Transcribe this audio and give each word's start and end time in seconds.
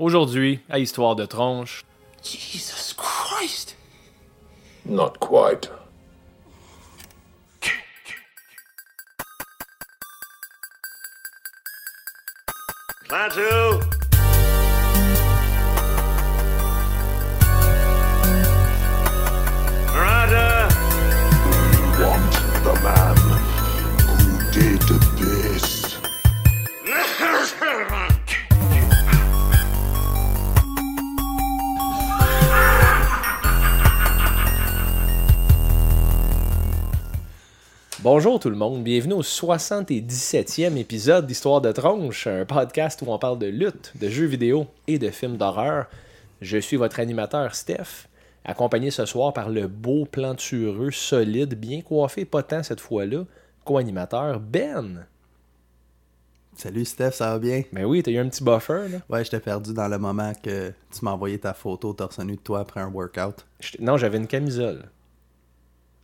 Aujourd'hui, 0.00 0.58
à 0.68 0.80
Histoire 0.80 1.14
de 1.14 1.24
tronche. 1.24 1.84
Jesus 2.20 2.94
Christ! 2.96 3.76
Not 4.84 5.20
quite. 5.20 5.70
Bonjour 38.04 38.38
tout 38.38 38.50
le 38.50 38.56
monde, 38.56 38.84
bienvenue 38.84 39.14
au 39.14 39.22
77e 39.22 40.76
épisode 40.76 41.26
d'Histoire 41.26 41.62
de 41.62 41.72
tronche, 41.72 42.26
un 42.26 42.44
podcast 42.44 43.00
où 43.00 43.10
on 43.10 43.18
parle 43.18 43.38
de 43.38 43.46
lutte, 43.46 43.92
de 43.98 44.10
jeux 44.10 44.26
vidéo 44.26 44.66
et 44.86 44.98
de 44.98 45.08
films 45.08 45.38
d'horreur. 45.38 45.86
Je 46.42 46.58
suis 46.58 46.76
votre 46.76 47.00
animateur 47.00 47.54
Steph, 47.54 48.06
accompagné 48.44 48.90
ce 48.90 49.06
soir 49.06 49.32
par 49.32 49.48
le 49.48 49.68
beau 49.68 50.04
plantureux, 50.04 50.90
solide, 50.90 51.54
bien 51.58 51.80
coiffé, 51.80 52.26
pas 52.26 52.42
tant 52.42 52.62
cette 52.62 52.80
fois-là, 52.80 53.24
co-animateur 53.64 54.38
Ben. 54.38 55.06
Salut 56.56 56.84
Steph, 56.84 57.12
ça 57.12 57.30
va 57.30 57.38
bien? 57.38 57.62
Ben 57.72 57.86
oui, 57.86 58.02
t'as 58.02 58.10
eu 58.10 58.18
un 58.18 58.28
petit 58.28 58.44
buffer 58.44 58.86
là. 58.90 58.98
Ouais, 59.08 59.24
je 59.24 59.30
t'ai 59.30 59.40
perdu 59.40 59.72
dans 59.72 59.88
le 59.88 59.96
moment 59.98 60.32
que 60.42 60.68
tu 60.92 61.02
m'as 61.04 61.12
envoyé 61.12 61.38
ta 61.38 61.54
photo 61.54 61.94
torse 61.94 62.18
nu 62.18 62.36
de 62.36 62.40
toi 62.40 62.60
après 62.60 62.80
un 62.80 62.90
workout. 62.90 63.46
J'étais- 63.60 63.82
Non, 63.82 63.96
j'avais 63.96 64.18
une 64.18 64.26
camisole. 64.28 64.90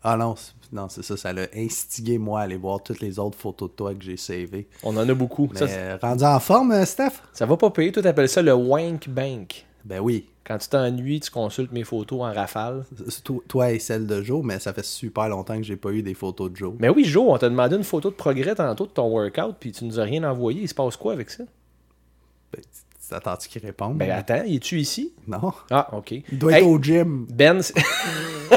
Ah 0.02 0.16
non, 0.16 0.34
c'est- 0.36 0.52
non, 0.72 0.88
c'est 0.88 1.02
ça, 1.02 1.16
ça 1.16 1.32
l'a 1.32 1.46
instigé 1.54 2.16
moi 2.18 2.40
à 2.40 2.42
aller 2.44 2.56
voir 2.56 2.82
toutes 2.82 3.00
les 3.00 3.18
autres 3.18 3.36
photos 3.38 3.70
de 3.70 3.74
toi 3.74 3.94
que 3.94 4.02
j'ai 4.02 4.16
savées. 4.16 4.66
On 4.82 4.96
en 4.96 5.08
a 5.08 5.14
beaucoup. 5.14 5.48
Mais 5.52 5.58
Ça, 5.58 5.64
euh, 5.66 5.98
rendu 6.00 6.24
en 6.24 6.40
forme, 6.40 6.72
euh, 6.72 6.84
Steph? 6.86 7.20
ça 7.32 7.44
va 7.46 7.56
pas 7.56 7.70
payer, 7.70 7.92
toi 7.92 8.02
t'appelles 8.02 8.28
ça 8.28 8.40
le 8.42 8.54
wank 8.54 9.08
bank. 9.08 9.66
Ben 9.84 10.00
oui, 10.00 10.26
Quand 10.42 10.58
tu 10.58 10.68
t'ennuies, 10.68 11.20
tu 11.20 11.30
consultes 11.30 11.70
mes 11.70 11.84
photos 11.84 12.22
en 12.22 12.32
rafale. 12.32 12.84
Toi 13.46 13.70
et 13.72 13.78
celle 13.78 14.06
de 14.06 14.20
Joe, 14.20 14.42
mais 14.44 14.58
ça 14.58 14.72
fait 14.72 14.84
super 14.84 15.28
longtemps 15.28 15.56
que 15.56 15.62
j'ai 15.62 15.76
pas 15.76 15.90
eu 15.92 16.02
des 16.02 16.14
photos 16.14 16.50
de 16.50 16.56
Joe. 16.56 16.74
Mais 16.80 16.88
oui, 16.88 17.04
Joe, 17.04 17.24
on 17.28 17.38
t'a 17.38 17.48
demandé 17.48 17.76
une 17.76 17.84
photo 17.84 18.10
de 18.10 18.16
progrès 18.16 18.54
tantôt 18.56 18.86
de 18.86 18.90
ton 18.90 19.06
workout, 19.08 19.54
puis 19.60 19.70
tu 19.70 19.84
nous 19.84 20.00
as 20.00 20.02
rien 20.02 20.24
envoyé. 20.24 20.62
Il 20.62 20.68
se 20.68 20.74
passe 20.74 20.96
quoi 20.96 21.12
avec 21.12 21.30
ça? 21.30 21.44
Ben, 22.52 22.60
T'attends-tu 23.08 23.48
qu'il 23.48 23.62
réponde? 23.62 23.96
Ben 23.98 24.10
attends, 24.10 24.42
es-tu 24.44 24.80
ici? 24.80 25.12
Non. 25.28 25.52
Ah, 25.70 25.88
ok. 25.96 26.12
Il 26.32 26.38
doit 26.38 26.58
être 26.58 26.66
au 26.66 26.80
gym. 26.82 27.26
Ben, 27.30 27.60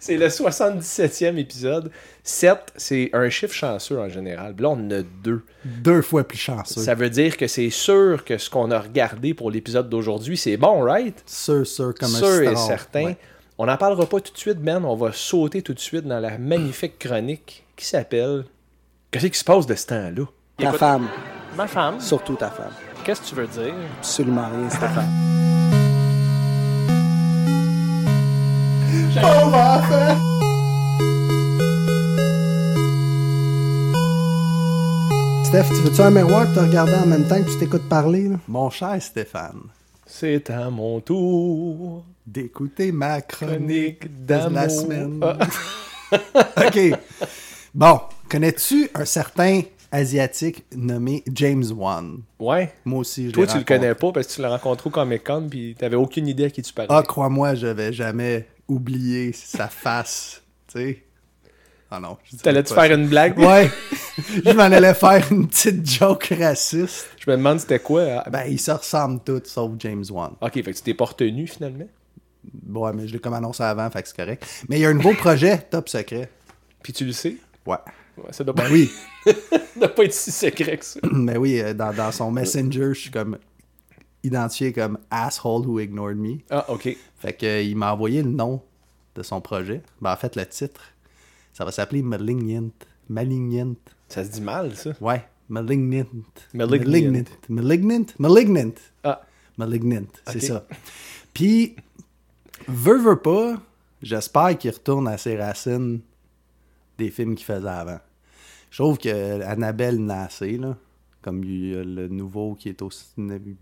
c'est- 0.00 0.16
le 0.16 0.28
77e 0.28 1.38
épisode. 1.38 1.90
7, 2.24 2.72
c'est 2.76 3.10
un 3.12 3.28
chiffre 3.30 3.54
chanceux 3.54 3.98
en 4.00 4.08
général. 4.08 4.54
Là, 4.58 4.68
on 4.70 4.72
en 4.72 4.90
a 4.90 5.02
deux. 5.22 5.42
Deux 5.64 6.02
fois 6.02 6.24
plus 6.26 6.38
chanceux. 6.38 6.80
Ça 6.80 6.94
veut 6.94 7.10
dire 7.10 7.36
que 7.36 7.46
c'est 7.46 7.70
sûr 7.70 8.24
que 8.24 8.36
ce 8.38 8.50
qu'on 8.50 8.70
a 8.70 8.78
regardé 8.80 9.34
pour 9.34 9.50
l'épisode 9.50 9.88
d'aujourd'hui, 9.88 10.36
c'est 10.36 10.56
bon, 10.56 10.82
right? 10.82 11.22
Sûr, 11.26 11.66
sûr, 11.66 11.94
comme 11.94 12.14
un 12.14 12.18
sûr 12.18 12.42
et 12.50 12.56
certain. 12.56 13.04
Ouais. 13.04 13.16
On 13.58 13.66
n'en 13.66 13.76
parlera 13.76 14.06
pas 14.06 14.20
tout 14.20 14.32
de 14.32 14.38
suite, 14.38 14.58
Ben. 14.58 14.84
On 14.84 14.96
va 14.96 15.12
sauter 15.12 15.60
tout 15.62 15.74
de 15.74 15.78
suite 15.80 16.06
dans 16.06 16.18
la 16.18 16.38
magnifique 16.38 16.98
chronique 16.98 17.66
qui 17.76 17.84
s'appelle 17.86 18.44
Qu'est-ce 19.10 19.26
qui 19.26 19.38
se 19.38 19.44
passe 19.44 19.66
de 19.66 19.74
ce 19.74 19.86
temps-là? 19.86 20.24
Ta 20.56 20.64
Écoute, 20.68 20.78
femme, 20.78 21.08
Ma 21.56 21.66
femme, 21.66 22.00
surtout 22.00 22.36
ta 22.36 22.48
femme. 22.50 22.72
qu'est-ce 23.04 23.20
que 23.22 23.26
tu 23.26 23.34
veux 23.34 23.46
dire? 23.48 23.74
Absolument 23.98 24.48
rien, 24.48 24.68
Stéphane. 29.10 30.18
Steph, 35.44 35.64
tu 35.68 35.82
veux-tu 35.82 36.00
un 36.00 36.10
miroir 36.10 36.46
te 36.54 36.60
regarder 36.60 36.94
en 36.94 37.06
même 37.06 37.26
temps 37.26 37.42
que 37.42 37.50
tu 37.50 37.58
t'écoutes 37.58 37.88
parler? 37.88 38.28
Là? 38.28 38.36
Mon 38.46 38.70
cher 38.70 38.96
Stéphane, 39.02 39.60
C'est 40.06 40.48
à 40.50 40.70
mon 40.70 41.00
tour. 41.00 42.04
d'écouter 42.26 42.92
ma 42.92 43.20
chronique 43.20 43.98
Chronique 44.00 44.20
de 44.22 44.26
d'amour. 44.26 44.50
la 44.52 44.68
semaine. 44.68 45.20
Ah. 45.22 45.38
OK. 46.66 46.80
Bon, 47.74 48.00
connais-tu 48.28 48.88
un 48.94 49.04
certain 49.04 49.62
Asiatique 49.92 50.64
nommé 50.76 51.24
James 51.34 51.64
Wan? 51.76 52.18
Ouais. 52.38 52.72
Moi 52.84 53.00
aussi, 53.00 53.26
je 53.26 53.32
Toi, 53.32 53.46
tu 53.48 53.58
le 53.58 53.64
connais 53.64 53.94
pas 53.96 54.12
parce 54.12 54.28
que 54.28 54.34
tu 54.34 54.40
l'as 54.42 54.50
rencontré 54.50 54.86
au 54.86 54.90
Comic 54.92 55.24
Con 55.24 55.48
puis 55.50 55.74
t'avais 55.76 55.96
aucune 55.96 56.28
idée 56.28 56.44
à 56.44 56.50
qui 56.50 56.62
tu 56.62 56.72
parlais. 56.72 56.88
Ah, 56.92 57.02
crois-moi, 57.02 57.56
je 57.56 57.66
vais 57.66 57.92
jamais 57.92 58.46
oublier 58.70 59.32
sa 59.32 59.68
face, 59.68 60.42
tu 60.72 60.78
sais. 60.78 61.04
Ah 61.90 61.98
non. 61.98 62.16
T'allais-tu 62.42 62.72
faire 62.72 62.92
une 62.96 63.08
blague? 63.08 63.36
Ouais, 63.38 63.68
je 64.44 64.52
m'en 64.52 64.62
allais 64.62 64.94
faire 64.94 65.26
une 65.32 65.48
petite 65.48 65.84
joke 65.90 66.32
raciste. 66.38 67.08
Je 67.18 67.28
me 67.28 67.36
demande 67.36 67.58
c'était 67.58 67.80
quoi. 67.80 68.22
ah, 68.24 68.30
Ben, 68.30 68.44
ils 68.48 68.60
se 68.60 68.70
ressemblent 68.70 69.20
tous, 69.24 69.42
sauf 69.46 69.72
James 69.80 70.04
Wan. 70.10 70.32
Ok, 70.40 70.52
fait 70.54 70.62
que 70.62 70.70
tu 70.70 70.82
t'es 70.82 70.94
pas 70.94 71.06
retenu 71.06 71.48
finalement? 71.48 71.88
Ouais, 72.68 72.92
mais 72.94 73.08
je 73.08 73.12
l'ai 73.12 73.18
comme 73.18 73.34
annoncé 73.34 73.64
avant, 73.64 73.90
fait 73.90 74.02
que 74.02 74.08
c'est 74.08 74.16
correct. 74.16 74.46
Mais 74.68 74.78
il 74.78 74.82
y 74.82 74.86
a 74.86 74.88
un 74.90 74.94
nouveau 74.94 75.14
projet, 75.14 75.58
top 75.68 75.88
secret. 75.88 76.30
Puis 76.82 76.92
tu 76.92 77.04
le 77.04 77.12
sais? 77.12 77.36
Ouais. 77.66 77.76
Ouais, 78.16 78.32
ça 78.32 78.44
doit 78.44 78.54
pas, 78.54 78.64
Ben 78.68 78.72
oui, 78.72 78.90
ça 79.26 79.32
doit 79.76 79.88
pas 79.94 80.04
être 80.04 80.12
si 80.12 80.30
secret 80.30 80.76
que 80.78 80.84
ça. 80.84 81.00
ben 81.02 81.38
oui, 81.38 81.60
euh, 81.60 81.74
dans, 81.74 81.92
dans 81.92 82.12
son 82.12 82.30
Messenger, 82.30 82.90
je 82.94 83.00
suis 83.00 83.10
comme 83.10 83.36
identifié 84.22 84.72
comme 84.72 84.98
asshole 85.10 85.66
who 85.66 85.80
ignored 85.80 86.18
me. 86.18 86.38
Ah, 86.50 86.64
ok. 86.68 86.96
Fait 87.18 87.32
que 87.32 87.46
euh, 87.46 87.62
il 87.62 87.76
m'a 87.76 87.92
envoyé 87.92 88.22
le 88.22 88.30
nom 88.30 88.62
de 89.14 89.22
son 89.22 89.40
projet. 89.40 89.82
Ben 90.00 90.12
en 90.12 90.16
fait, 90.16 90.36
le 90.36 90.46
titre, 90.46 90.82
ça 91.52 91.64
va 91.64 91.72
s'appeler 91.72 92.02
Malignant. 92.02 92.70
Malignant. 93.08 93.74
Ça 94.08 94.24
se 94.24 94.30
dit 94.30 94.40
mal, 94.40 94.76
ça. 94.76 94.92
Ouais, 95.00 95.24
Malignant. 95.48 96.06
Malignant. 96.54 96.88
Malignant. 96.88 97.24
Malignant. 97.48 98.06
Malignant. 98.18 98.72
Ah, 99.04 99.22
Malignant, 99.58 100.06
c'est 100.26 100.40
ça. 100.40 100.66
Puis, 101.34 101.76
veut, 102.66 102.98
veut 102.98 103.20
pas, 103.20 103.60
j'espère 104.02 104.56
qu'il 104.56 104.70
retourne 104.70 105.08
à 105.08 105.18
ses 105.18 105.36
racines 105.36 106.00
des 106.98 107.10
films 107.10 107.34
qu'il 107.34 107.46
faisait 107.46 107.68
avant. 107.68 108.00
Je 108.70 108.82
trouve 108.82 108.98
que 108.98 109.42
Annabelle 109.42 109.98
n'a 110.04 110.24
assez, 110.24 110.56
là. 110.56 110.76
Comme 111.22 111.44
il 111.44 111.70
y 111.70 111.74
a 111.74 111.84
le 111.84 112.08
nouveau 112.08 112.54
qui 112.54 112.68
est 112.70 112.80
au 112.82 112.88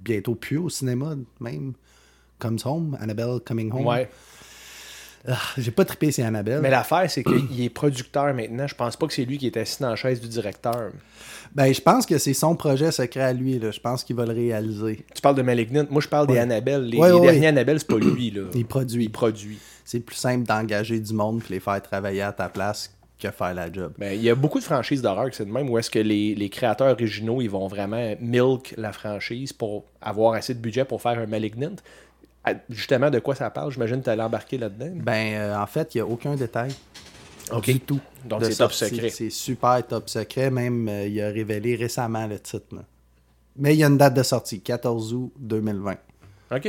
bientôt 0.00 0.34
plus 0.34 0.58
au 0.58 0.68
cinéma, 0.68 1.14
même. 1.40 1.72
Comes 2.38 2.58
Home, 2.64 2.96
Annabelle 3.00 3.40
Coming 3.44 3.72
Home. 3.72 3.86
ouais. 3.86 4.08
Ah, 5.26 5.36
J'ai 5.58 5.72
pas 5.72 5.84
trippé 5.84 6.12
c'est 6.12 6.22
Annabelle. 6.22 6.60
Mais 6.62 6.70
l'affaire, 6.70 7.10
c'est 7.10 7.24
qu'il 7.24 7.60
est 7.60 7.68
producteur 7.68 8.32
maintenant. 8.32 8.68
Je 8.68 8.74
pense 8.76 8.96
pas 8.96 9.08
que 9.08 9.12
c'est 9.12 9.24
lui 9.24 9.36
qui 9.36 9.46
est 9.46 9.56
assis 9.56 9.82
dans 9.82 9.90
la 9.90 9.96
chaise 9.96 10.20
du 10.20 10.28
directeur. 10.28 10.92
Ben, 11.52 11.72
je 11.74 11.80
pense 11.80 12.06
que 12.06 12.16
c'est 12.18 12.32
son 12.34 12.54
projet 12.54 12.92
secret 12.92 13.22
à 13.22 13.32
lui, 13.32 13.58
là. 13.58 13.72
Je 13.72 13.80
pense 13.80 14.04
qu'il 14.04 14.14
va 14.14 14.24
le 14.24 14.32
réaliser. 14.32 15.04
Tu 15.12 15.20
parles 15.20 15.34
de 15.34 15.42
Malignant. 15.42 15.84
Moi, 15.90 16.00
je 16.00 16.08
parle 16.08 16.28
des. 16.28 16.38
Annabelle. 16.38 16.84
Les, 16.84 16.98
Ouais, 16.98 17.12
les 17.12 17.20
derniers. 17.20 17.46
Annabelle, 17.48 17.80
c'est 17.80 17.88
pas 17.88 17.98
lui, 17.98 18.30
là. 18.30 18.42
Il 18.54 18.64
produit. 18.66 19.04
Il 19.04 19.10
produit. 19.10 19.58
C'est 19.84 20.00
plus 20.00 20.16
simple 20.16 20.46
d'engager 20.46 21.00
du 21.00 21.12
monde 21.12 21.40
puis 21.42 21.54
les 21.54 21.60
faire 21.60 21.82
travailler 21.82 22.22
à 22.22 22.32
ta 22.32 22.48
place 22.48 22.94
que 23.18 23.30
faire 23.30 23.54
la 23.54 23.70
job. 23.72 23.92
Ben, 23.98 24.12
il 24.14 24.22
y 24.22 24.30
a 24.30 24.34
beaucoup 24.34 24.58
de 24.58 24.64
franchises 24.64 25.02
d'horreur 25.02 25.28
que 25.30 25.36
c'est 25.36 25.44
de 25.44 25.50
même 25.50 25.68
où 25.68 25.76
est-ce 25.78 25.90
que 25.90 25.98
les, 25.98 26.34
les 26.34 26.48
créateurs 26.48 26.92
originaux 26.92 27.40
ils 27.40 27.48
vont 27.50 27.66
vraiment 27.68 28.14
milk 28.20 28.74
la 28.76 28.92
franchise 28.92 29.52
pour 29.52 29.84
avoir 30.00 30.34
assez 30.34 30.54
de 30.54 30.60
budget 30.60 30.84
pour 30.84 31.02
faire 31.02 31.18
un 31.18 31.26
Malignant. 31.26 31.76
Ah, 32.44 32.52
Justement, 32.70 33.10
de 33.10 33.18
quoi 33.18 33.34
ça 33.34 33.50
parle? 33.50 33.72
J'imagine 33.72 33.98
que 33.98 34.04
tu 34.04 34.10
allais 34.10 34.22
embarquer 34.22 34.56
là-dedans. 34.58 34.92
Ben, 34.94 35.34
euh, 35.34 35.56
en 35.58 35.66
fait, 35.66 35.94
il 35.94 35.98
n'y 35.98 36.02
a 36.02 36.06
aucun 36.06 36.34
détail 36.36 36.70
Ok. 37.50 37.64
du 37.66 37.80
tout. 37.80 38.00
Donc, 38.24 38.44
c'est 38.44 38.54
top 38.56 38.72
secret. 38.72 39.10
C'est 39.10 39.30
super 39.30 39.84
top 39.86 40.08
secret. 40.08 40.50
Même, 40.50 40.88
euh, 40.88 41.06
il 41.08 41.20
a 41.20 41.28
révélé 41.28 41.74
récemment 41.74 42.26
le 42.26 42.38
titre. 42.38 42.66
là. 42.76 42.82
Mais 43.56 43.74
il 43.74 43.80
y 43.80 43.84
a 43.84 43.88
une 43.88 43.98
date 43.98 44.14
de 44.14 44.22
sortie, 44.22 44.60
14 44.60 45.12
août 45.14 45.32
2020. 45.38 45.96
OK. 46.54 46.68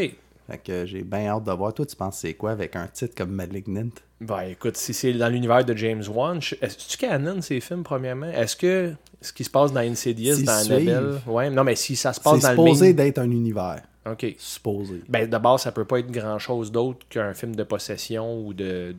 Fait 0.49 0.57
que 0.57 0.85
j'ai 0.85 1.03
bien 1.03 1.27
hâte 1.27 1.43
de 1.43 1.51
voir. 1.51 1.73
Toi, 1.73 1.85
tu 1.85 1.95
penses 1.95 2.19
c'est 2.19 2.33
quoi 2.33 2.51
avec 2.51 2.75
un 2.75 2.87
titre 2.87 3.13
comme 3.15 3.31
Malignant? 3.31 3.89
Ben, 4.19 4.41
écoute, 4.41 4.77
si 4.77 4.93
c'est 4.93 5.13
dans 5.13 5.29
l'univers 5.29 5.63
de 5.63 5.75
James 5.75 6.03
Wan, 6.13 6.39
est-ce 6.39 6.55
que 6.77 6.91
tu 6.91 6.97
canon 6.97 7.41
ces 7.41 7.59
films, 7.59 7.83
premièrement? 7.83 8.29
Est-ce 8.31 8.55
que 8.55 8.93
ce 9.21 9.31
qui 9.31 9.43
se 9.43 9.49
passe 9.49 9.71
dans 9.71 9.79
Insidious, 9.81 10.35
S'ils 10.35 10.45
dans. 10.45 10.53
Annabelle? 10.53 11.21
Ouais, 11.27 11.49
non, 11.49 11.63
mais 11.63 11.75
si 11.75 11.95
ça 11.95 12.13
se 12.13 12.19
passe 12.19 12.39
C'est 12.41 12.47
dans 12.47 12.49
supposé 12.49 12.87
le 12.87 12.93
main. 12.93 13.03
d'être 13.03 13.19
un 13.19 13.29
univers. 13.31 13.81
OK. 14.09 14.25
Supposé. 14.37 15.03
Ben, 15.07 15.29
d'abord, 15.29 15.59
ça 15.59 15.71
peut 15.71 15.85
pas 15.85 15.99
être 15.99 16.11
grand-chose 16.11 16.71
d'autre 16.71 17.05
qu'un 17.09 17.33
film 17.33 17.55
de 17.55 17.63
possession 17.63 18.45
ou 18.45 18.53
de. 18.53 18.95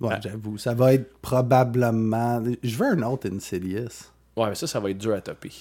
Ouais, 0.00 0.16
j'avoue. 0.22 0.58
Ça 0.58 0.74
va 0.74 0.94
être 0.94 1.18
probablement... 1.20 2.42
Je 2.62 2.76
veux 2.76 2.86
un 2.86 3.02
autre 3.02 3.28
Insidious. 3.32 4.10
Ouais, 4.36 4.48
mais 4.48 4.54
ça, 4.54 4.66
ça 4.66 4.80
va 4.80 4.90
être 4.90 4.98
dur 4.98 5.14
à 5.14 5.20
topper. 5.20 5.52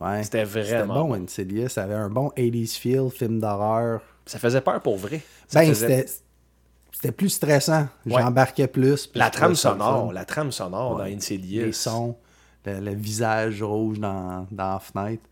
Ouais. 0.00 0.22
C'était 0.24 0.44
vraiment 0.44 0.94
bon, 0.94 1.08
bon. 1.16 1.22
Insidious. 1.24 1.68
Ça 1.68 1.84
avait 1.84 1.94
un 1.94 2.08
bon 2.10 2.28
80s 2.36 2.76
feel, 2.78 3.10
film 3.10 3.38
d'horreur. 3.40 4.00
Ça 4.26 4.38
faisait 4.38 4.60
peur 4.60 4.80
pour 4.82 4.96
vrai. 4.96 5.20
Ça 5.48 5.60
Ben, 5.60 5.68
faisait- 5.68 6.06
c'était... 6.06 7.12
Plus 7.12 7.28
stressant. 7.28 7.86
Ouais. 8.06 8.20
J'embarquais 8.22 8.66
plus. 8.66 9.10
La 9.14 9.28
trame 9.28 9.54
sonore, 9.54 10.12
la 10.12 10.24
trame 10.24 10.50
sonore 10.50 10.92
Ouais. 10.96 11.10
dans 11.10 11.16
Insidious. 11.16 11.66
Les 11.66 11.72
sons, 11.72 12.16
le, 12.64 12.80
le 12.80 12.94
visage 12.94 13.62
rouge 13.62 13.98
dans, 14.00 14.46
dans 14.50 14.72
la 14.74 14.78
fenêtre. 14.78 15.22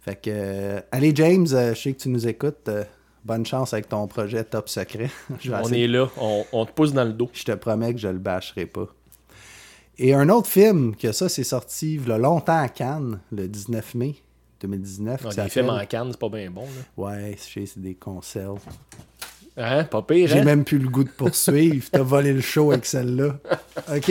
Fait 0.00 0.16
que, 0.16 0.30
euh, 0.32 0.80
allez 0.90 1.12
James, 1.14 1.46
euh, 1.52 1.74
je 1.74 1.80
sais 1.80 1.92
que 1.92 1.98
tu 2.00 2.08
nous 2.08 2.26
écoutes. 2.26 2.68
euh, 2.68 2.84
bonne 3.22 3.44
chance 3.44 3.74
avec 3.74 3.86
ton 3.90 4.06
projet 4.06 4.42
Top 4.44 4.70
Secret. 4.70 5.10
On 5.30 5.60
essayer- 5.60 5.84
est 5.84 5.88
là, 5.88 6.08
on, 6.16 6.42
on 6.54 6.64
te 6.64 6.72
pousse 6.72 6.94
dans 6.94 7.04
le 7.04 7.12
dos. 7.12 7.28
Je 7.34 7.44
te 7.44 7.52
promets 7.52 7.92
que 7.92 8.00
je 8.00 8.08
le 8.08 8.18
bâcherai 8.18 8.64
pas. 8.64 8.86
Et 10.02 10.14
un 10.14 10.30
autre 10.30 10.48
film, 10.48 10.96
que 10.96 11.12
ça, 11.12 11.28
c'est 11.28 11.44
sorti 11.44 11.98
longtemps 11.98 12.58
à 12.62 12.68
Cannes, 12.70 13.20
le 13.30 13.46
19 13.46 13.94
mai 13.96 14.14
2019. 14.62 15.24
Non, 15.24 15.30
s'appelle- 15.30 15.50
films 15.50 15.68
en 15.68 15.84
canne, 15.84 16.08
c'est 16.12 16.18
pas 16.18 16.30
bien 16.30 16.50
bon. 16.50 16.62
Là. 16.62 16.68
Ouais, 17.04 17.36
c'est 17.38 17.78
des 17.78 17.94
conserves. 17.96 18.62
Hein? 19.58 19.84
Pas 19.84 20.00
pire, 20.00 20.26
J'ai 20.26 20.38
hein? 20.38 20.44
même 20.44 20.64
plus 20.64 20.78
le 20.78 20.88
goût 20.88 21.04
de 21.04 21.10
poursuivre. 21.10 21.86
T'as 21.92 22.00
volé 22.02 22.32
le 22.32 22.40
show 22.40 22.72
avec 22.72 22.86
celle-là. 22.86 23.36
OK. 23.94 24.10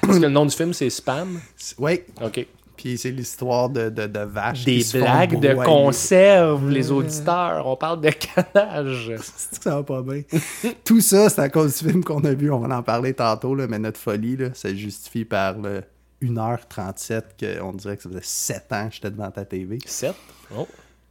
Parce 0.00 0.16
que 0.18 0.22
le 0.22 0.28
nom 0.28 0.46
du 0.46 0.54
film, 0.54 0.72
c'est 0.72 0.90
Spam? 0.90 1.40
Oui. 1.78 2.02
OK. 2.22 2.46
Puis 2.80 2.96
c'est 2.96 3.10
l'histoire 3.10 3.68
de, 3.68 3.90
de, 3.90 4.06
de 4.06 4.20
vaches. 4.20 4.64
Des 4.64 4.78
qui 4.78 4.96
blagues 4.96 5.38
de 5.38 5.52
conserve, 5.52 6.70
les 6.70 6.90
auditeurs. 6.90 7.66
On 7.66 7.76
parle 7.76 8.00
de 8.00 8.08
canage. 8.08 9.12
Ça 9.20 9.76
va 9.76 9.82
pas 9.82 10.00
bien. 10.00 10.22
Tout 10.84 11.02
ça, 11.02 11.28
c'est 11.28 11.42
à 11.42 11.50
cause 11.50 11.78
du 11.78 11.90
film 11.90 12.02
qu'on 12.02 12.24
a 12.24 12.32
vu. 12.32 12.50
On 12.50 12.60
va 12.60 12.74
en 12.78 12.82
parler 12.82 13.12
tantôt, 13.12 13.54
là, 13.54 13.66
mais 13.66 13.78
notre 13.78 14.00
folie, 14.00 14.38
là, 14.38 14.48
ça 14.54 14.74
justifie 14.74 15.26
par 15.26 15.58
le 15.58 15.82
1h37, 16.22 17.22
que 17.38 17.60
on 17.60 17.72
dirait 17.72 17.98
que 17.98 18.04
ça 18.04 18.08
faisait 18.08 18.20
7 18.22 18.72
ans 18.72 18.88
que 18.88 18.94
j'étais 18.94 19.10
devant 19.10 19.30
ta 19.30 19.44
TV. 19.44 19.78
7. 19.84 20.14
Oh, 20.56 20.66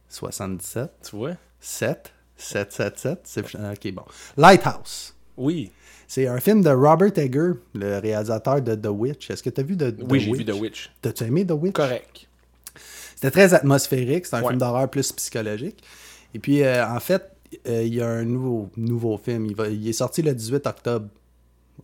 77. 0.08 0.90
tu 1.08 1.16
vois? 1.16 1.34
7. 1.60 2.12
7, 2.36 2.72
7, 2.72 2.98
7. 2.98 3.20
C'est... 3.22 3.44
Ok, 3.54 3.92
bon. 3.92 4.04
Lighthouse. 4.36 5.14
Oui. 5.36 5.70
C'est 6.12 6.26
un 6.26 6.40
film 6.40 6.60
de 6.60 6.70
Robert 6.70 7.16
Egger, 7.16 7.52
le 7.72 7.98
réalisateur 7.98 8.60
de 8.60 8.74
The 8.74 8.88
Witch. 8.88 9.30
Est-ce 9.30 9.44
que 9.44 9.50
tu 9.50 9.60
as 9.60 9.62
vu 9.62 9.76
The, 9.76 9.96
The 9.96 10.02
Oui, 10.10 10.18
j'ai 10.18 10.30
Witch? 10.32 10.38
vu 10.40 10.44
The 10.44 10.60
Witch. 10.60 10.90
T'as-tu 11.00 11.22
aimé 11.22 11.46
The 11.46 11.52
Witch? 11.52 11.72
Correct. 11.72 12.26
C'était 13.14 13.30
très 13.30 13.54
atmosphérique. 13.54 14.26
C'est 14.26 14.34
un 14.34 14.40
Ouais. 14.42 14.48
film 14.48 14.58
d'horreur 14.58 14.90
plus 14.90 15.12
psychologique. 15.12 15.84
Et 16.34 16.40
puis, 16.40 16.64
euh, 16.64 16.84
en 16.84 16.98
fait, 16.98 17.30
euh, 17.68 17.84
il 17.84 17.94
y 17.94 18.00
a 18.02 18.08
un 18.08 18.24
nouveau, 18.24 18.70
nouveau 18.76 19.18
film. 19.18 19.46
Il, 19.46 19.54
va- 19.54 19.68
il 19.68 19.86
est 19.88 19.92
sorti 19.92 20.20
le 20.22 20.34
18 20.34 20.66
octobre 20.66 21.06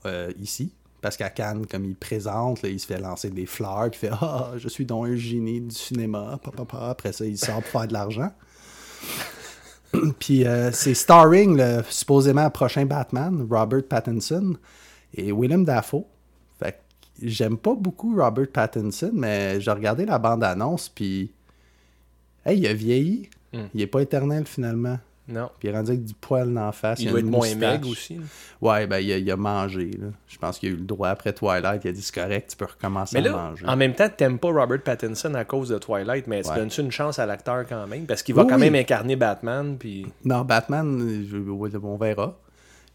euh, 0.06 0.32
ici. 0.40 0.72
Parce 1.00 1.16
qu'à 1.16 1.30
Cannes, 1.30 1.64
comme 1.64 1.84
il 1.84 1.94
présente, 1.94 2.62
là, 2.62 2.68
il 2.68 2.80
se 2.80 2.86
fait 2.86 2.98
lancer 2.98 3.30
des 3.30 3.46
fleurs. 3.46 3.88
Puis 3.92 4.00
il 4.02 4.08
fait 4.08 4.14
Ah, 4.20 4.54
je 4.56 4.68
suis 4.68 4.86
donc 4.86 5.06
un 5.06 5.14
génie 5.14 5.60
du 5.60 5.72
cinéma. 5.74 6.40
Après 6.80 7.12
ça, 7.12 7.24
il 7.24 7.38
sort 7.38 7.62
pour 7.62 7.70
faire 7.80 7.86
de 7.86 7.92
l'argent. 7.92 8.32
puis 10.18 10.46
euh, 10.46 10.70
c'est 10.72 10.94
starring 10.94 11.56
le 11.56 11.82
supposément 11.88 12.50
prochain 12.50 12.84
Batman, 12.86 13.46
Robert 13.48 13.84
Pattinson 13.84 14.56
et 15.14 15.32
Willem 15.32 15.64
Dafoe. 15.64 16.04
Fait 16.58 16.72
que 16.72 17.28
j'aime 17.28 17.56
pas 17.56 17.74
beaucoup 17.74 18.16
Robert 18.16 18.48
Pattinson, 18.52 19.12
mais 19.14 19.60
j'ai 19.60 19.70
regardé 19.70 20.04
la 20.06 20.18
bande-annonce, 20.18 20.88
puis. 20.88 21.32
Hey, 22.44 22.58
il 22.58 22.66
a 22.66 22.74
vieilli. 22.74 23.28
Hmm. 23.52 23.66
Il 23.74 23.80
est 23.80 23.86
pas 23.86 24.00
éternel 24.00 24.46
finalement. 24.46 24.98
Non. 25.28 25.50
Puis 25.58 25.68
il 25.68 25.72
est 25.72 25.76
rendu 25.76 25.90
avec 25.90 26.04
du 26.04 26.14
poil 26.14 26.56
en 26.56 26.70
face. 26.70 27.00
Il 27.00 27.08
a 27.08 27.10
doit 27.10 27.18
être 27.20 27.26
moins 27.26 27.52
maigre 27.56 27.88
aussi. 27.88 28.14
là. 28.14 28.22
Ouais, 28.60 28.86
ben 28.86 28.98
il 28.98 29.12
a, 29.12 29.16
il 29.18 29.30
a 29.30 29.36
mangé. 29.36 29.90
Là. 30.00 30.06
Je 30.28 30.38
pense 30.38 30.58
qu'il 30.58 30.68
a 30.68 30.72
eu 30.72 30.76
le 30.76 30.84
droit 30.84 31.08
après 31.08 31.32
Twilight. 31.32 31.84
Il 31.84 31.88
a 31.88 31.92
dit 31.92 32.00
c'est 32.02 32.14
correct, 32.14 32.50
tu 32.50 32.56
peux 32.56 32.64
recommencer 32.66 33.20
Mais 33.20 33.28
à 33.28 33.32
manger. 33.32 33.66
en 33.66 33.76
même 33.76 33.94
temps, 33.94 34.08
t'aimes 34.08 34.38
pas 34.38 34.52
Robert 34.52 34.82
Pattinson 34.82 35.34
à 35.34 35.44
cause 35.44 35.70
de 35.70 35.78
Twilight, 35.78 36.26
mais 36.28 36.42
tu 36.42 36.50
Ouais. 36.50 36.56
donnes-tu 36.56 36.80
une 36.80 36.92
chance 36.92 37.18
à 37.18 37.26
l'acteur 37.26 37.66
quand 37.68 37.86
même? 37.88 38.06
Parce 38.06 38.22
qu'il 38.22 38.34
va 38.34 38.42
Oui, 38.42 38.48
quand 38.48 38.54
oui. 38.56 38.62
même 38.70 38.76
incarner 38.76 39.16
Batman, 39.16 39.76
puis... 39.78 40.06
Non, 40.24 40.42
Batman, 40.42 41.24
je- 41.28 41.36
on 41.82 41.96
verra. 41.96 42.38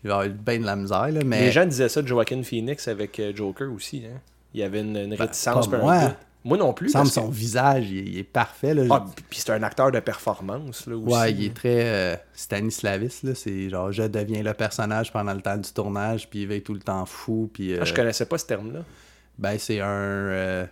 Il 0.04 0.08
va 0.10 0.20
avoir 0.20 0.34
bien 0.36 0.60
de 0.60 0.66
la 0.66 0.76
misère, 0.76 1.10
là, 1.12 1.22
mais. 1.26 1.42
Les 1.42 1.52
gens 1.52 1.66
disaient 1.66 1.90
ça 1.90 2.02
de 2.02 2.08
Joaquin 2.08 2.42
Phoenix 2.44 2.88
avec 2.88 3.20
euh, 3.20 3.34
Joker 3.36 3.72
aussi. 3.72 4.04
Hein? 4.06 4.18
Il 4.54 4.60
y 4.62 4.64
avait 4.64 4.80
une, 4.82 4.98
une 4.98 5.14
réticence. 5.14 5.68
pas 5.68 5.78
par 5.78 5.90
un 5.90 6.00
moi. 6.02 6.16
Moi 6.44 6.58
non 6.58 6.74
plus. 6.74 6.88
il 6.88 6.92
semble 6.92 7.04
parce 7.06 7.16
que- 7.16 7.22
son 7.22 7.30
visage, 7.30 7.90
il, 7.92 8.10
il 8.10 8.18
est 8.18 8.24
parfait. 8.24 8.74
Là. 8.74 8.84
Ah, 8.90 9.06
puis- 9.30 9.40
c'est 9.40 9.52
un 9.52 9.62
acteur 9.64 9.92
de 9.92 10.00
performance, 10.00 10.88
là, 10.88 10.96
aussi. 10.98 11.14
Ouais, 11.16 11.32
il 11.34 11.46
est 11.46 11.54
très 11.56 11.86
euh, 11.86 12.16
Stanislavis, 12.34 13.20
là. 13.24 13.36
C'est 13.36 13.70
genre, 13.70 13.92
je 13.92 14.04
deviens 14.04 14.42
le 14.44 14.54
personnage 14.54 15.12
pendant 15.14 15.34
le 15.34 15.42
temps 15.42 15.58
du 15.58 15.72
tournage, 15.72 16.30
puis 16.30 16.42
il 16.42 16.48
va 16.48 16.56
être 16.56 16.64
tout 16.64 16.74
le 16.74 16.80
temps 16.80 17.06
fou, 17.06 17.50
puis... 17.54 17.78
Ah, 17.78 17.86
je 17.86 17.92
euh, 17.94 17.96
connaissais 17.96 18.26
pas 18.26 18.38
ce 18.38 18.46
terme-là. 18.46 18.80
Ben, 19.38 19.58
c'est 19.60 19.80
un, 19.82 19.88
euh, 19.88 20.66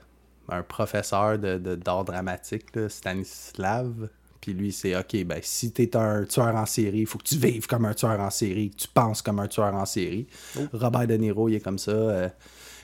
un 0.49 0.63
professeur 0.63 1.37
de, 1.39 1.57
de- 1.57 1.75
d'art 1.75 2.03
dramatique, 2.03 2.75
là, 2.75 2.89
Stanislav. 2.89 4.09
Puis 4.41 4.53
lui, 4.53 4.71
c'est 4.71 4.95
OK, 4.95 5.23
ben, 5.25 5.39
si 5.41 5.71
t'es 5.71 5.95
un 5.97 6.23
tueur 6.23 6.55
en 6.55 6.65
série, 6.65 6.99
il 6.99 7.05
faut 7.05 7.17
que 7.17 7.25
tu 7.25 7.35
vives 7.35 7.67
comme 7.67 7.85
un 7.85 7.93
tueur 7.93 8.19
en 8.19 8.29
série, 8.29 8.69
que 8.71 8.77
tu 8.77 8.87
penses 8.87 9.21
comme 9.21 9.39
un 9.39 9.47
tueur 9.47 9.73
en 9.75 9.85
série. 9.85 10.27
Oh. 10.57 10.61
Robert 10.73 11.07
De 11.07 11.15
Niro, 11.15 11.49
il 11.49 11.55
est 11.55 11.59
comme 11.59 11.77
ça. 11.77 11.91
Euh, 11.91 12.29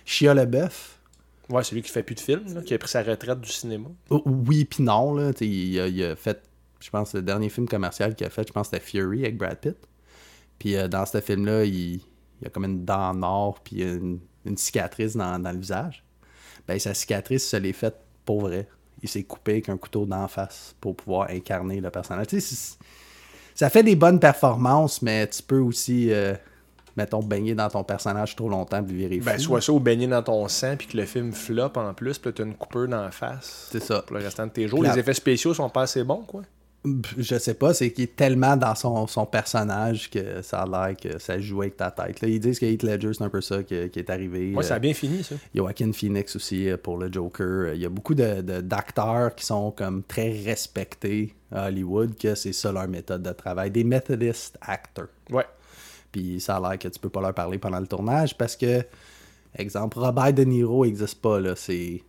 Shia 0.03 0.33
LaBeouf, 0.33 0.94
Ouais, 1.49 1.63
celui 1.63 1.81
qui 1.81 1.91
fait 1.91 2.03
plus 2.03 2.15
de 2.15 2.19
films, 2.19 2.63
qui 2.63 2.73
a 2.73 2.77
pris 2.77 2.89
sa 2.89 3.03
retraite 3.03 3.39
du 3.39 3.51
cinéma. 3.51 3.89
oh, 4.09 4.23
oui 4.25 4.65
puis 4.65 4.83
non, 4.83 5.13
là. 5.13 5.31
Il 5.41 6.03
a, 6.03 6.15
fait, 6.15 6.41
je 6.79 6.89
pense, 6.89 7.13
le 7.13 7.21
dernier 7.21 7.49
film 7.49 7.67
commercial 7.67 8.15
qu'il 8.15 8.25
a 8.25 8.29
fait, 8.29 8.47
je 8.47 8.53
pense, 8.53 8.67
c'était 8.69 8.83
Fury 8.83 9.21
avec 9.21 9.37
Brad 9.37 9.59
Pitt. 9.59 9.77
Puis 10.57 10.75
euh, 10.75 10.87
dans 10.87 11.05
ce 11.05 11.21
film-là, 11.21 11.65
il, 11.65 12.01
il 12.41 12.47
a 12.47 12.49
comme 12.49 12.65
une 12.65 12.85
dent 12.85 13.09
en 13.11 13.23
or, 13.23 13.59
puis 13.63 13.81
une, 13.83 14.19
cicatrice 14.57 15.15
dans, 15.15 15.37
le 15.37 15.57
visage. 15.57 16.03
Ben, 16.67 16.77
sa 16.79 16.93
cicatrice, 16.93 17.47
se 17.47 17.57
l'est 17.57 17.73
faite 17.73 17.97
pour 18.25 18.41
vrai. 18.41 18.67
Il 19.01 19.09
s'est 19.09 19.23
coupé 19.23 19.53
avec 19.53 19.69
un 19.69 19.77
couteau 19.77 20.05
d'en 20.05 20.27
face 20.27 20.75
pour 20.79 20.95
pouvoir 20.95 21.29
incarner 21.29 21.79
le 21.81 21.89
personnage. 21.89 22.27
Ça 23.53 23.69
fait 23.69 23.83
des 23.83 23.95
bonnes 23.95 24.19
performances, 24.19 25.01
mais 25.01 25.27
tu 25.27 25.41
peux 25.43 25.59
aussi, 25.59 26.11
euh, 26.11 26.33
mettons, 26.97 27.19
baigner 27.21 27.55
dans 27.55 27.69
ton 27.69 27.83
personnage 27.83 28.35
trop 28.35 28.49
longtemps 28.49 28.83
puis 28.83 28.95
virer 28.95 29.17
Ben, 29.19 29.37
soit 29.37 29.61
ça 29.61 29.71
ou 29.73 29.79
baigner 29.79 30.07
dans 30.07 30.23
ton 30.23 30.47
sang, 30.47 30.75
puis 30.77 30.87
que 30.87 30.97
le 30.97 31.05
film 31.05 31.31
floppe 31.33 31.77
en 31.77 31.93
plus, 31.93 32.17
puis 32.19 32.31
t'as 32.33 32.43
une 32.43 32.55
coupeur 32.55 32.87
dans 32.87 33.01
la 33.01 33.11
face. 33.11 33.69
C'est 33.71 33.83
ça. 33.83 34.01
Pour 34.01 34.17
le 34.17 34.23
restant 34.23 34.45
de 34.47 34.51
tes 34.51 34.67
jours. 34.67 34.83
La- 34.83 34.93
Les 34.93 34.99
effets 34.99 35.13
spéciaux 35.13 35.53
sont 35.53 35.69
pas 35.69 35.83
assez 35.83 36.03
bons, 36.03 36.23
quoi. 36.27 36.41
Je 37.17 37.39
sais 37.39 37.55
pas, 37.55 37.73
c'est 37.73 37.91
qu'il 37.91 38.03
est 38.03 38.15
tellement 38.15 38.55
dans 38.55 38.75
son, 38.75 39.07
son 39.07 39.25
personnage 39.25 40.07
que 40.11 40.43
ça 40.43 40.61
a 40.61 40.65
l'air 40.67 40.95
que 40.95 41.17
ça 41.17 41.39
joue 41.39 41.63
avec 41.63 41.77
ta 41.77 41.89
tête. 41.89 42.21
Là, 42.21 42.27
ils 42.27 42.39
disent 42.39 42.59
que 42.59 42.67
Heath 42.67 42.83
Ledger, 42.83 43.11
c'est 43.11 43.23
un 43.23 43.29
peu 43.29 43.41
ça 43.41 43.63
qui, 43.63 43.89
qui 43.89 43.97
est 43.97 44.09
arrivé. 44.11 44.53
Ouais, 44.53 44.61
ça 44.63 44.75
a 44.75 44.77
Euh, 44.77 44.79
bien 44.81 44.93
fini, 44.93 45.23
ça. 45.23 45.33
Il 45.53 45.57
y 45.57 45.59
a 45.61 45.63
Joaquin 45.63 45.91
Phoenix 45.91 46.35
aussi 46.35 46.69
euh, 46.69 46.77
pour 46.77 46.97
le 46.99 47.11
Joker. 47.11 47.43
Euh, 47.69 47.71
Il 47.75 47.81
y 47.81 47.85
a 47.87 47.89
beaucoup 47.89 48.13
de- 48.13 48.41
de- 48.41 48.61
d'acteurs 48.61 49.33
qui 49.33 49.47
sont 49.47 49.71
comme 49.71 50.03
très 50.03 50.29
respectés 50.45 51.33
à 51.51 51.69
Hollywood, 51.69 52.15
que 52.19 52.35
c'est 52.35 52.53
ça 52.53 52.71
leur 52.71 52.87
méthode 52.87 53.23
de 53.23 53.31
travail. 53.31 53.71
Des 53.71 53.83
Methodist 53.83 54.55
actors. 54.61 55.05
Ouais. 55.31 55.45
Puis 56.15 56.39
ça 56.39 56.55
a 56.55 56.59
l'air 56.61 56.79
que 56.79 56.87
tu 56.87 56.97
peux 56.97 57.09
pas 57.09 57.19
leur 57.19 57.33
parler 57.33 57.57
pendant 57.57 57.77
le 57.77 57.87
tournage 57.87 58.37
parce 58.37 58.55
que, 58.55 58.85
exemple, 59.53 59.99
Robert 59.99 60.31
De 60.31 60.45
Niro 60.45 60.85
n'existe 60.85 61.21
pas, 61.21 61.41
là. 61.41 61.57
C'est, 61.57 62.01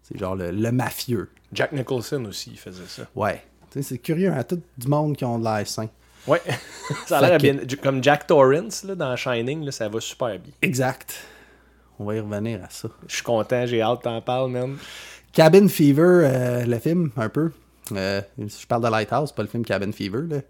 c'est 0.00 0.18
genre 0.18 0.34
le, 0.34 0.50
le 0.50 0.72
mafieux. 0.72 1.28
Jack 1.52 1.72
Nicholson 1.72 2.24
aussi, 2.24 2.52
il 2.52 2.58
faisait 2.58 2.86
ça. 2.86 3.02
Ouais. 3.14 3.42
C'est 3.78 3.98
curieux, 3.98 4.32
hein? 4.32 4.42
Tout 4.42 4.62
du 4.78 4.88
monde 4.88 5.18
qui 5.18 5.26
ont 5.26 5.38
de 5.38 5.44
l'air 5.44 5.66
sain. 5.66 5.90
Ouais. 6.26 6.40
ça 7.06 7.18
a 7.18 7.28
l'air 7.28 7.38
bien. 7.38 7.58
Comme 7.82 8.02
Jack 8.02 8.26
Torrance, 8.26 8.84
là, 8.84 8.94
dans 8.94 9.14
Shining, 9.16 9.66
là, 9.66 9.70
ça 9.70 9.90
va 9.90 10.00
super 10.00 10.38
bien. 10.38 10.54
Exact. 10.62 11.14
On 11.98 12.06
va 12.06 12.14
y 12.14 12.20
revenir 12.20 12.64
à 12.64 12.70
ça. 12.70 12.88
Je 13.06 13.16
suis 13.16 13.22
content, 13.22 13.66
j'ai 13.66 13.82
hâte 13.82 14.00
t'en 14.00 14.22
parles, 14.22 14.50
man. 14.50 14.78
Cabin 15.34 15.68
Fever, 15.68 16.22
euh, 16.24 16.64
le 16.64 16.78
film, 16.78 17.10
un 17.18 17.28
peu. 17.28 17.52
Euh, 17.96 18.20
je 18.38 18.66
parle 18.66 18.82
de 18.84 18.88
Lighthouse, 18.88 19.32
pas 19.32 19.42
le 19.42 19.48
film 19.48 19.64
Cabin 19.64 19.92
Fever. 19.92 20.22
là. 20.28 20.40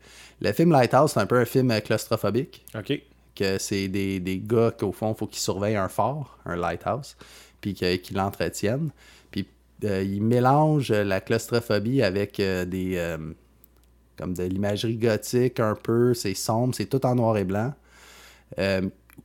Le 0.40 0.52
film 0.52 0.72
Lighthouse, 0.72 1.12
c'est 1.12 1.20
un 1.20 1.26
peu 1.26 1.38
un 1.38 1.44
film 1.44 1.70
euh, 1.70 1.80
claustrophobique. 1.80 2.64
OK. 2.76 3.00
Que 3.34 3.58
c'est 3.58 3.88
des, 3.88 4.20
des 4.20 4.38
gars 4.38 4.70
qu'au 4.70 4.92
fond, 4.92 5.12
il 5.14 5.18
faut 5.18 5.26
qu'ils 5.26 5.40
surveillent 5.40 5.76
un 5.76 5.88
phare, 5.88 6.38
un 6.44 6.56
lighthouse, 6.56 7.16
puis 7.60 7.74
qu'ils 7.74 8.16
l'entretiennent. 8.16 8.90
Puis 9.30 9.46
euh, 9.84 10.02
ils 10.02 10.22
mélangent 10.22 10.92
la 10.92 11.20
claustrophobie 11.20 12.02
avec 12.02 12.38
euh, 12.40 12.64
des. 12.64 13.16
comme 14.16 14.34
de 14.34 14.42
l'imagerie 14.42 14.96
gothique 14.96 15.60
un 15.60 15.74
peu. 15.74 16.12
C'est 16.14 16.34
sombre, 16.34 16.74
c'est 16.74 16.86
tout 16.86 17.04
en 17.06 17.14
noir 17.14 17.36
et 17.38 17.44
blanc. 17.44 17.72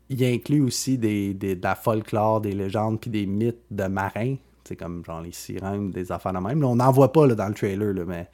Il 0.09 0.23
inclut 0.23 0.61
aussi 0.61 0.97
des, 0.97 1.33
des- 1.33 1.55
de 1.55 1.63
la 1.63 1.73
folklore, 1.75 2.41
des 2.41 2.51
légendes, 2.51 2.99
puis 3.01 3.09
des 3.09 3.25
mythes 3.25 3.63
de 3.71 3.85
marins. 3.85 4.35
C'est 4.67 4.75
comme 4.75 5.03
genre 5.05 5.21
les 5.21 5.31
sirènes, 5.31 5.91
des 5.91 6.11
affaires 6.11 6.33
de 6.33 6.39
même. 6.39 6.61
Là, 6.61 6.67
on 6.67 6.75
n'en 6.75 6.91
voit 6.91 7.11
pas 7.13 7.27
là, 7.27 7.35
dans 7.35 7.47
le 7.47 7.53
trailer, 7.53 7.93
là, 7.93 8.03
mais 8.05 8.27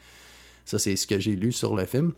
ça, 0.66 0.80
c'est 0.80 0.96
ce 0.96 1.06
que 1.08 1.20
j'ai 1.20 1.36
lu 1.36 1.52
sur 1.52 1.76
le 1.76 1.86
film. 1.86 2.14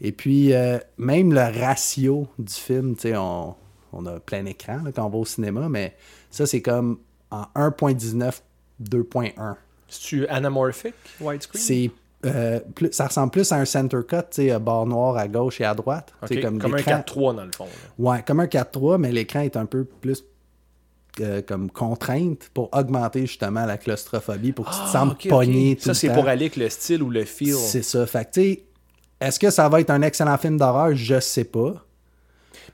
Et 0.00 0.10
puis, 0.12 0.52
euh, 0.52 0.78
même 0.98 1.32
le 1.32 1.40
ratio 1.60 2.26
du 2.38 2.52
film, 2.52 2.94
tu 2.96 3.02
sais, 3.02 3.16
on, 3.16 3.54
on 3.92 4.06
a 4.06 4.18
plein 4.20 4.44
écran 4.46 4.80
là, 4.84 4.90
quand 4.92 5.04
on 5.06 5.08
va 5.10 5.18
au 5.18 5.24
cinéma, 5.24 5.68
mais 5.68 5.94
ça, 6.30 6.46
c'est 6.46 6.62
comme 6.62 6.98
en 7.30 7.42
1.19, 7.54 8.40
2.1. 8.82 9.54
C'est-tu 9.88 10.26
anamorphic, 10.28 10.94
widescreen? 11.20 11.62
C'est 11.62 11.90
euh, 12.26 12.58
plus, 12.74 12.90
ça 12.92 13.06
ressemble 13.06 13.30
plus 13.30 13.52
à 13.52 13.56
un 13.56 13.64
center 13.66 13.98
cut, 14.08 14.16
tu 14.30 14.48
sais, 14.48 14.58
bord 14.58 14.86
noir 14.86 15.16
à 15.16 15.28
gauche 15.28 15.60
et 15.60 15.64
à 15.64 15.74
droite. 15.74 16.12
OK, 16.22 16.28
Tu 16.30 16.34
sais, 16.36 16.40
Comme, 16.40 16.60
un 16.60 16.76
l'écran- 16.76 17.02
4-3 17.06 17.36
dans 17.36 17.44
le 17.44 17.52
fond. 17.52 17.66
là. 17.66 17.70
Ouais, 17.98 18.24
comme 18.26 18.40
un 18.40 18.46
4.3, 18.46 18.98
mais 18.98 19.12
l'écran 19.12 19.40
est 19.40 19.56
un 19.56 19.66
peu 19.66 19.84
plus 19.84 20.24
euh, 21.20 21.42
comme 21.42 21.70
contrainte 21.70 22.50
pour 22.54 22.68
augmenter 22.72 23.22
justement 23.26 23.66
la 23.66 23.78
claustrophobie, 23.78 24.52
pour 24.52 24.66
que 24.66 24.70
tu 24.70 24.76
te 24.78 24.82
Ah, 24.84 24.92
sentes 24.92 25.12
ok, 25.12 25.20
ok. 25.24 25.28
pogné 25.28 25.76
tout 25.76 25.82
Ça, 25.84 25.94
c'est 25.94 26.08
pour 26.12 26.28
aller 26.28 26.44
avec 26.46 26.56
le 26.56 26.68
style 26.68 27.02
ou 27.02 27.10
le 27.10 27.24
feel. 27.24 27.54
C'est 27.54 27.82
ça. 27.82 28.06
Fait 28.06 28.24
que, 28.24 28.30
tu 28.32 28.40
sais, 28.42 28.62
est-ce 29.20 29.38
que 29.38 29.50
ça 29.50 29.68
va 29.68 29.80
être 29.80 29.90
un 29.90 30.02
excellent 30.02 30.36
film 30.38 30.56
d'horreur? 30.58 30.94
Je 30.94 31.20
sais 31.20 31.44
pas. 31.44 31.74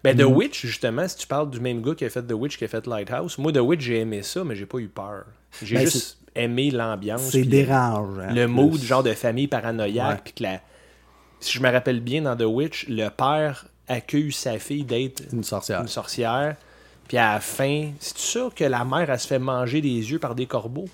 Ben, 0.03 0.17
Mm. 0.17 0.21
The 0.21 0.25
Witch, 0.25 0.67
justement, 0.67 1.07
si 1.07 1.17
tu 1.19 1.27
parles 1.27 1.51
du 1.51 1.61
même 1.61 1.83
gars 1.83 1.95
qui 1.95 2.05
a 2.07 2.11
fait 2.11 2.23
The 2.23 2.33
Witch, 2.33 2.57
qui 2.57 2.65
a 2.65 2.69
fait 2.69 2.87
Lighthouse, 2.87 3.37
moi, 3.39 3.53
The 3.53 3.59
Witch, 3.59 3.83
j'ai 3.83 3.99
aimé 4.01 4.23
ça, 4.23 4.43
mais 4.45 4.57
j'ai 4.57 4.65
pas 4.67 4.79
eu 4.79 4.89
peur. 4.89 5.25
J'ai 5.63 5.77
Ben, 5.77 5.85
juste 5.85 6.19
aimé 6.35 6.71
l'ambiance. 6.71 7.23
C'est 7.31 7.41
puis 7.41 7.49
dérangeant. 7.49 8.29
Le 8.31 8.47
plus. 8.47 8.53
mood, 8.55 8.81
genre 8.81 9.03
de 9.03 9.13
famille 9.13 9.49
paranoïaque. 9.49 10.23
Puis 10.25 10.33
que 10.35 10.43
la... 10.45 10.61
Si 11.41 11.53
je 11.59 11.63
me 11.63 11.71
rappelle 11.71 12.01
bien, 12.01 12.23
dans 12.23 12.37
The 12.37 12.45
Witch, 12.47 12.87
le 12.89 13.09
père 13.11 13.67
accuse 13.89 14.37
sa 14.37 14.59
fille 14.59 14.85
d'être 14.85 15.23
Une 15.33 15.43
sorcière. 15.45 15.81
une 15.83 15.89
sorcière. 15.89 16.57
Puis 17.11 17.19
à 17.19 17.33
la 17.35 17.41
fin, 17.41 17.91
c'est 17.99 18.17
sûr 18.19 18.55
que 18.55 18.63
la 18.63 18.85
mère, 18.85 19.11
elle 19.11 19.19
se 19.19 19.27
fait 19.27 19.41
manger 19.41 19.81
des 19.81 19.89
yeux 20.13 20.21
par 20.21 20.37
des 20.37 20.47
corbeaux? 20.47 20.89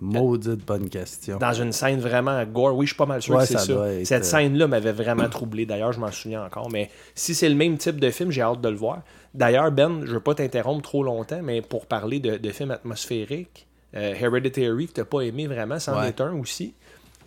Maudite 0.00 0.64
bonne 0.64 0.88
question. 0.88 1.38
Dans 1.38 1.52
une 1.52 1.72
scène 1.72 1.98
vraiment 1.98 2.44
gore. 2.44 2.76
Oui, 2.76 2.86
je 2.86 2.90
suis 2.92 2.96
pas 2.96 3.04
mal 3.04 3.20
sûr 3.20 3.34
Ouais, 3.34 3.40
que 3.40 3.48
c'est 3.48 3.54
ça 3.54 3.58
ça. 3.64 3.72
doit 3.74 3.88
être, 3.94 4.06
Cette 4.06 4.22
euh, 4.22 4.26
scène-là 4.26 4.68
m'avait 4.68 4.92
vraiment 4.92 5.28
troublé. 5.28 5.66
D'ailleurs, 5.66 5.92
je 5.92 5.98
m'en 5.98 6.12
souviens 6.12 6.44
encore. 6.44 6.70
Mais 6.70 6.88
si 7.16 7.34
c'est 7.34 7.48
le 7.48 7.56
même 7.56 7.76
type 7.78 7.98
de 7.98 8.08
film, 8.10 8.30
j'ai 8.30 8.42
hâte 8.42 8.60
de 8.60 8.68
le 8.68 8.76
voir. 8.76 9.00
D'ailleurs, 9.34 9.72
Ben, 9.72 10.02
je 10.04 10.12
veux 10.12 10.20
pas 10.20 10.36
t'interrompre 10.36 10.82
trop 10.82 11.02
longtemps, 11.02 11.40
mais 11.42 11.62
pour 11.62 11.86
parler 11.86 12.20
de, 12.20 12.36
de 12.36 12.50
films 12.50 12.70
atmosphériques, 12.70 13.66
euh, 13.96 14.14
Hereditary, 14.14 14.86
que 14.86 14.92
t'as 14.92 15.04
pas 15.04 15.22
aimé 15.22 15.48
vraiment, 15.48 15.80
c'en 15.80 15.98
Ouais. 15.98 16.10
est 16.10 16.20
un 16.20 16.32
aussi. 16.38 16.74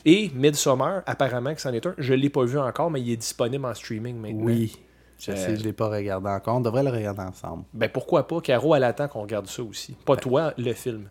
Et 0.06 0.32
Midsommar, 0.34 1.02
apparemment 1.08 1.54
que 1.54 1.60
c'en 1.60 1.74
est 1.74 1.86
un. 1.86 1.94
Je 1.98 2.14
l'ai 2.14 2.30
pas 2.30 2.46
vu 2.46 2.58
encore, 2.58 2.90
mais 2.90 3.02
il 3.02 3.12
est 3.12 3.18
disponible 3.18 3.66
en 3.66 3.74
streaming 3.74 4.16
maintenant. 4.16 4.46
Oui. 4.46 4.78
Je 5.22 5.32
je 5.36 5.64
l'ai 5.64 5.74
pas 5.74 5.88
regardé 5.88 6.30
encore. 6.30 6.58
On 6.58 6.62
devrait 6.62 6.84
le 6.84 6.90
regarder 6.90 7.22
ensemble. 7.22 7.64
Ben 7.74 7.90
pourquoi 7.90 8.28
pas? 8.28 8.42
Caro, 8.42 8.76
elle 8.76 8.84
attend 8.84 9.08
qu'on 9.08 9.22
regarde 9.22 9.48
ça 9.48 9.62
aussi. 9.64 9.94
Pas 10.06 10.16
Ben. 10.16 10.22
toi, 10.22 10.54
le 10.58 10.74
film. 10.74 11.10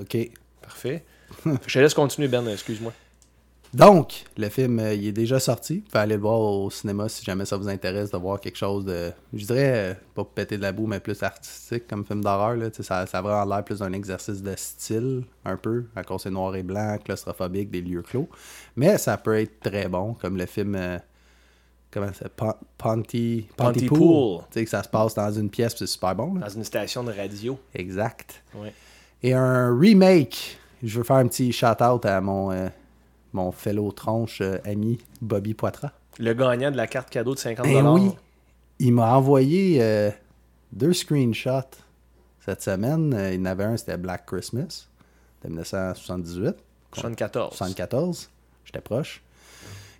OK. 0.00 0.16
Parfait. 0.60 1.04
je 1.66 1.74
te 1.74 1.78
laisse 1.78 1.94
continuer, 1.94 2.28
Ben, 2.28 2.46
excuse-moi. 2.48 2.92
Donc, 3.74 4.24
le 4.36 4.48
film, 4.48 4.78
euh, 4.78 4.94
il 4.94 5.08
est 5.08 5.12
déjà 5.12 5.40
sorti. 5.40 5.78
Vous 5.78 5.86
pouvez 5.90 5.98
aller 5.98 6.14
le 6.14 6.20
voir 6.20 6.38
au 6.38 6.70
cinéma 6.70 7.08
si 7.08 7.24
jamais 7.24 7.44
ça 7.44 7.56
vous 7.56 7.68
intéresse 7.68 8.10
de 8.12 8.16
voir 8.16 8.40
quelque 8.40 8.56
chose 8.56 8.84
de, 8.84 9.12
je 9.32 9.44
dirais, 9.46 9.72
euh, 9.74 9.94
pas 10.14 10.22
pour 10.22 10.28
péter 10.28 10.56
de 10.56 10.62
la 10.62 10.70
boue, 10.70 10.86
mais 10.86 11.00
plus 11.00 11.20
artistique 11.24 11.88
comme 11.88 12.04
film 12.06 12.22
d'horreur. 12.22 12.56
Ça, 12.72 13.04
ça 13.06 13.18
a 13.18 13.22
vraiment 13.22 13.44
l'air 13.44 13.64
plus 13.64 13.80
d'un 13.80 13.92
exercice 13.92 14.42
de 14.42 14.54
style, 14.56 15.24
un 15.44 15.56
peu, 15.56 15.86
à 15.96 16.04
cause 16.04 16.22
c'est 16.22 16.30
noir 16.30 16.54
et 16.54 16.62
blanc, 16.62 16.98
claustrophobique, 17.04 17.68
des 17.70 17.80
lieux 17.80 18.02
clos. 18.02 18.28
Mais 18.76 18.96
ça 18.96 19.16
peut 19.16 19.40
être 19.40 19.58
très 19.60 19.88
bon, 19.88 20.14
comme 20.14 20.36
le 20.36 20.46
film... 20.46 20.76
euh, 20.76 20.98
Comment 21.94 22.12
ça 22.12 22.28
Pon- 22.28 22.54
Ponty, 22.76 23.46
Pontypool. 23.56 23.88
Pontypool. 23.98 24.38
Tu 24.50 24.58
sais, 24.58 24.64
que 24.64 24.70
ça 24.70 24.82
se 24.82 24.88
passe 24.88 25.14
dans 25.14 25.30
une 25.30 25.48
pièce, 25.48 25.76
c'est 25.78 25.86
super 25.86 26.12
bon. 26.16 26.34
là. 26.34 26.48
Dans 26.48 26.52
une 26.54 26.64
station 26.64 27.04
de 27.04 27.12
radio. 27.12 27.56
Exact. 27.72 28.42
Ouais. 28.56 28.72
Et 29.22 29.32
un 29.32 29.78
remake. 29.78 30.58
Je 30.82 30.98
veux 30.98 31.04
faire 31.04 31.16
un 31.16 31.28
petit 31.28 31.52
shout-out 31.52 32.04
à 32.04 32.20
mon, 32.20 32.50
euh, 32.50 32.68
mon 33.32 33.52
fellow 33.52 33.92
tronche 33.92 34.40
euh, 34.40 34.58
ami 34.64 34.98
Bobby 35.22 35.54
Poitras. 35.54 35.92
Le 36.18 36.34
gagnant 36.34 36.72
de 36.72 36.76
la 36.76 36.88
carte 36.88 37.10
cadeau 37.10 37.34
de 37.34 37.38
50 37.38 37.64
Ben 37.64 37.86
oui. 37.86 38.10
Il 38.80 38.92
m'a 38.92 39.14
envoyé 39.16 39.78
euh, 39.80 40.10
deux 40.72 40.92
screenshots 40.92 41.78
cette 42.44 42.60
semaine. 42.60 43.16
Il 43.32 43.38
y 43.38 43.40
en 43.40 43.44
avait 43.44 43.64
un, 43.64 43.76
c'était 43.76 43.96
Black 43.96 44.26
Christmas 44.26 44.88
de 45.44 45.48
1978. 45.48 46.56
74. 46.92 47.56
74. 47.56 48.30
J'étais 48.64 48.80
proche. 48.80 49.22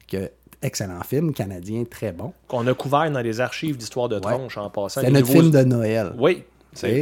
Que, 0.09 0.31
excellent 0.65 1.03
film, 1.03 1.33
canadien, 1.33 1.85
très 1.85 2.13
bon. 2.13 2.33
Qu'on 2.49 2.67
a 2.67 2.75
couvert 2.75 3.11
dans 3.11 3.21
les 3.21 3.41
archives 3.41 3.77
d'histoire 3.77 4.09
de 4.09 4.19
tronche 4.19 4.57
en 4.59 4.71
passant. 4.71 5.01
C'est 5.03 5.11
notre 5.11 5.27
nouveaux- 5.29 5.41
film 5.41 5.51
de 5.53 5.63
Noël. 5.63 6.13
Oui. 6.19 6.43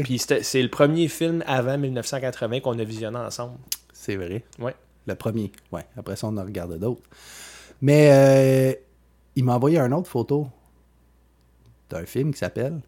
Puis 0.04 0.18
c'est 0.18 0.62
le 0.62 0.68
premier 0.68 1.08
film 1.08 1.42
avant 1.46 1.78
1980 1.78 2.60
qu'on 2.60 2.78
a 2.78 2.84
visionné 2.84 3.16
ensemble. 3.18 3.54
C'est 3.94 4.16
vrai. 4.16 4.44
Ouais. 4.58 4.74
Le 5.06 5.14
premier, 5.14 5.50
ouais. 5.72 5.84
Après 5.96 6.14
ça, 6.16 6.26
on 6.28 6.36
en 6.36 6.42
regardé 6.44 6.76
d'autres. 6.78 7.02
Mais 7.80 8.10
euh, 8.12 8.74
il 9.34 9.44
m'a 9.44 9.54
envoyé 9.56 9.78
une 9.78 9.94
autre 9.94 10.08
photo 10.10 10.46
d'un 11.90 12.04
film 12.04 12.32
qui 12.32 12.38
s'appelle 12.38 12.80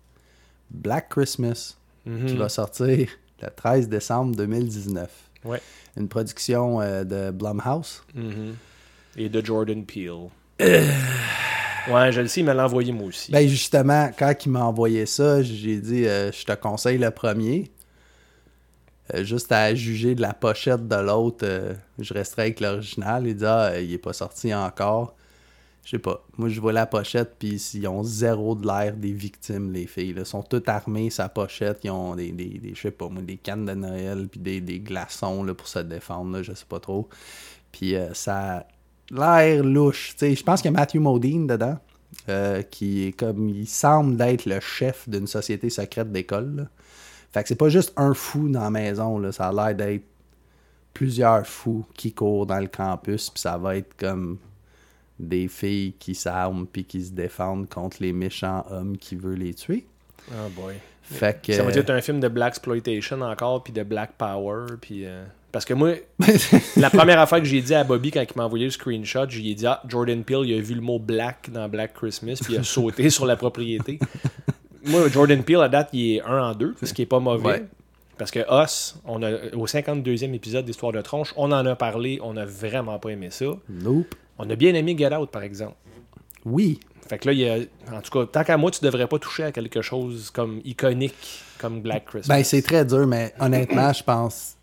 Black 0.70 1.08
Christmas, 1.08 1.76
Mhm. 2.06 2.26
qui 2.26 2.36
va 2.36 2.48
sortir 2.48 3.08
le 3.42 3.48
13 3.54 3.88
décembre 3.88 4.36
2019. 4.36 5.10
Ouais. 5.44 5.60
Une 5.96 6.08
production 6.08 6.80
euh, 6.80 7.04
de 7.04 7.30
Blumhouse. 7.30 8.02
Mhm. 8.14 8.54
Et 9.16 9.28
de 9.28 9.44
Jordan 9.44 9.84
Peele. 9.84 10.28
Ouais, 11.87 12.12
je 12.12 12.20
le 12.23 12.28
sais, 12.28 12.40
il 12.40 12.44
me 12.46 12.52
l'a 12.52 12.64
envoyé 12.64 12.92
moi 12.92 13.06
aussi. 13.08 13.32
Ben 13.32 13.46
justement, 13.49 14.11
quand 14.18 14.34
il 14.46 14.50
m'a 14.52 14.64
envoyé 14.64 15.06
ça, 15.06 15.42
j'ai 15.42 15.78
dit 15.80 16.06
euh, 16.06 16.30
je 16.32 16.44
te 16.44 16.52
conseille 16.52 16.99
le 16.99 17.11
premier. 17.11 17.70
Euh, 19.14 19.23
juste 19.25 19.52
à 19.52 19.75
juger 19.75 20.14
de 20.14 20.23
la 20.23 20.32
pochette 20.32 20.88
de 20.88 20.96
l'autre, 20.96 21.44
euh, 21.46 21.75
je 21.99 22.14
resterai 22.14 22.42
avec 22.42 22.61
l'original. 22.61 23.26
Il 23.26 23.37
dit 23.37 23.44
ah, 23.44 23.73
euh, 23.73 23.80
il 23.82 23.92
est 23.92 23.99
pas 23.99 24.14
sorti 24.14 24.54
encore. 24.54 25.14
Je 25.84 25.92
sais 25.92 25.99
pas. 26.00 26.25
Moi, 26.38 26.49
je 26.50 26.61
vois 26.61 26.73
la 26.73 26.87
pochette, 26.87 27.37
puis 27.38 27.56
ils 27.75 27.88
ont 27.88 28.02
zéro 28.04 28.54
de 28.56 28.66
l'air 28.66 28.96
des 28.96 29.12
victimes, 29.12 29.73
les 29.73 29.87
filles. 29.87 30.14
Ils 30.16 30.26
sont 30.26 30.42
toutes 30.42 30.68
armées, 30.68 31.11
sa 31.11 31.28
pochette. 31.28 31.80
Ils 31.84 31.90
ont 31.90 32.16
des, 32.16 32.32
des, 32.32 32.58
des- 32.58 32.75
je 32.75 32.82
sais 32.82 32.90
pas 32.92 33.08
moi, 33.08 33.23
des 33.23 33.38
cannes 33.38 33.66
de 33.66 33.75
Noël, 33.75 34.28
puis 34.30 34.40
des, 34.40 34.61
des 34.61 34.80
glaçons 34.80 35.44
là, 35.44 35.54
pour 35.54 35.68
se 35.68 35.80
défendre, 35.80 36.32
là, 36.37 36.42
je 36.42 36.54
sais 36.54 36.66
pas 36.68 36.80
trop. 36.80 37.08
Puis 37.73 37.96
euh, 37.96 38.14
ça 38.14 38.66
l'air 39.11 39.62
louche. 39.62 40.11
Tu 40.11 40.18
sais, 40.18 40.34
je 40.34 40.42
pense 40.42 40.62
qu'il 40.62 40.70
y 40.70 40.75
a 40.75 40.78
Matthew 40.78 40.96
Modine 40.96 41.46
dedans, 41.46 41.78
euh, 42.28 42.62
qui 42.62 43.08
est 43.08 43.12
comme, 43.12 43.49
il 43.49 43.66
semble 43.66 44.16
d'être 44.16 44.46
le 44.46 44.61
chef 44.61 45.08
d'une 45.08 45.26
société 45.26 45.70
secrète 45.70 46.11
d'école. 46.12 46.68
Fait 47.32 47.42
que 47.42 47.49
c'est 47.49 47.56
pas 47.56 47.68
juste 47.68 47.92
un 47.96 48.14
fou 48.14 48.49
dans 48.49 48.62
la 48.62 48.70
maison, 48.70 49.18
là. 49.18 49.32
ça 49.32 49.49
a 49.49 49.52
l'air 49.52 49.75
d'être 49.75 50.04
plusieurs 50.92 51.44
fous 51.46 51.84
qui 51.94 52.12
courent 52.12 52.46
dans 52.46 52.61
le 52.61 52.68
campus, 52.68 53.30
puis 53.30 53.40
ça 53.40 53.58
va 53.58 53.76
être 53.76 53.96
comme 53.96 54.38
des 55.18 55.49
filles 55.49 55.94
qui 55.99 56.14
s'arment 56.14 56.66
puis 56.66 56.84
qui 56.84 57.04
se 57.04 57.12
défendent 57.12 57.68
contre 57.68 57.99
les 58.00 58.12
méchants 58.12 58.64
hommes 58.70 58.96
qui 58.96 59.16
veulent 59.16 59.38
les 59.38 59.54
tuer. 59.54 59.87
Oh 60.30 60.49
boy. 60.54 60.76
Fait 61.02 61.40
que 61.40 61.52
Ça 61.52 61.62
va 61.62 61.70
être 61.70 61.90
un 61.90 62.00
film 62.00 62.20
de 62.20 62.28
Black 62.28 62.54
Exploitation 62.54 63.20
encore, 63.20 63.62
puis 63.62 63.73
de 63.73 63.82
Black 63.82 64.12
Power, 64.16 64.66
puis... 64.80 65.04
euh, 65.04 65.25
Parce 65.54 65.64
que 65.64 65.73
moi, 65.73 65.92
la 66.76 66.90
première 66.90 67.20
affaire 67.20 67.38
que 67.38 67.44
j'ai 67.44 67.62
dit 67.62 67.76
à 67.76 67.84
Bobby 67.84 68.11
quand 68.11 68.20
il 68.20 68.37
m'a 68.37 68.44
envoyé 68.44 68.64
le 68.64 68.73
screenshot, 68.73 69.26
je 69.28 69.38
lui 69.38 69.52
ai 69.52 69.54
dit 69.54 69.68
ah, 69.68 69.80
Jordan 69.87 70.25
Peele, 70.25 70.40
il 70.46 70.58
a 70.58 70.61
vu 70.61 70.75
le 70.75 70.80
mot 70.80 70.99
black 70.99 71.49
dans 71.52 71.68
Black 71.68 71.94
Christmas, 71.94 72.40
puis 72.42 72.54
il 72.54 72.58
a 72.58 72.62
sauté 72.64 73.08
sur 73.08 73.25
la 73.25 73.37
propriété. 73.37 74.00
Moi, 74.84 75.08
Jordan 75.11 75.44
Peele, 75.44 75.61
à 75.61 75.68
date, 75.68 75.90
il 75.92 76.16
est 76.16 76.23
1 76.23 76.50
en 76.50 76.54
2, 76.56 76.75
ce 76.82 76.92
qui 76.92 77.02
est 77.02 77.06
pas 77.06 77.20
mauvais. 77.20 77.46
Ouais. 77.46 77.64
Parce 78.18 78.32
que 78.32 78.40
Us, 78.64 78.96
on 79.04 79.23
a, 79.23 79.30
au 79.54 79.68
52e 79.68 80.34
épisode 80.34 80.64
d'Histoire 80.64 80.90
de 80.90 81.00
Tronche, 81.02 81.32
on 81.37 81.52
en 81.52 81.64
a 81.64 81.76
parlé, 81.76 82.18
on 82.20 82.37
a 82.37 82.44
vraiment 82.44 82.99
pas 82.99 83.11
aimé 83.11 83.28
ça. 83.30 83.46
nope. 83.68 84.12
On 84.38 84.50
a 84.50 84.56
bien 84.56 84.75
aimé 84.75 84.96
Get 84.99 85.14
Out, 85.14 85.30
par 85.30 85.44
exemple. 85.44 85.76
Oui, 86.44 86.80
Fait 87.08 87.18
que 87.18 87.28
là, 87.28 87.32
il 87.32 87.38
y 87.38 87.49
a, 87.49 87.58
en 87.96 88.00
tout 88.00 88.11
cas, 88.11 88.26
tant 88.26 88.42
qu'à 88.42 88.56
moi, 88.56 88.73
tu 88.73 88.84
devrais 88.84 89.06
pas 89.06 89.20
toucher 89.20 89.44
à 89.44 89.52
quelque 89.52 89.82
chose 89.82 90.32
comme 90.32 90.61
iconique, 90.64 91.44
comme 91.58 91.80
Black 91.80 92.06
Christmas. 92.06 92.34
Ben, 92.34 92.42
c'est 92.42 92.62
très 92.62 92.84
dur, 92.84 93.06
mais 93.06 93.32
honnêtement, 93.38 93.92
je 93.92 94.02
pense. 94.02 94.53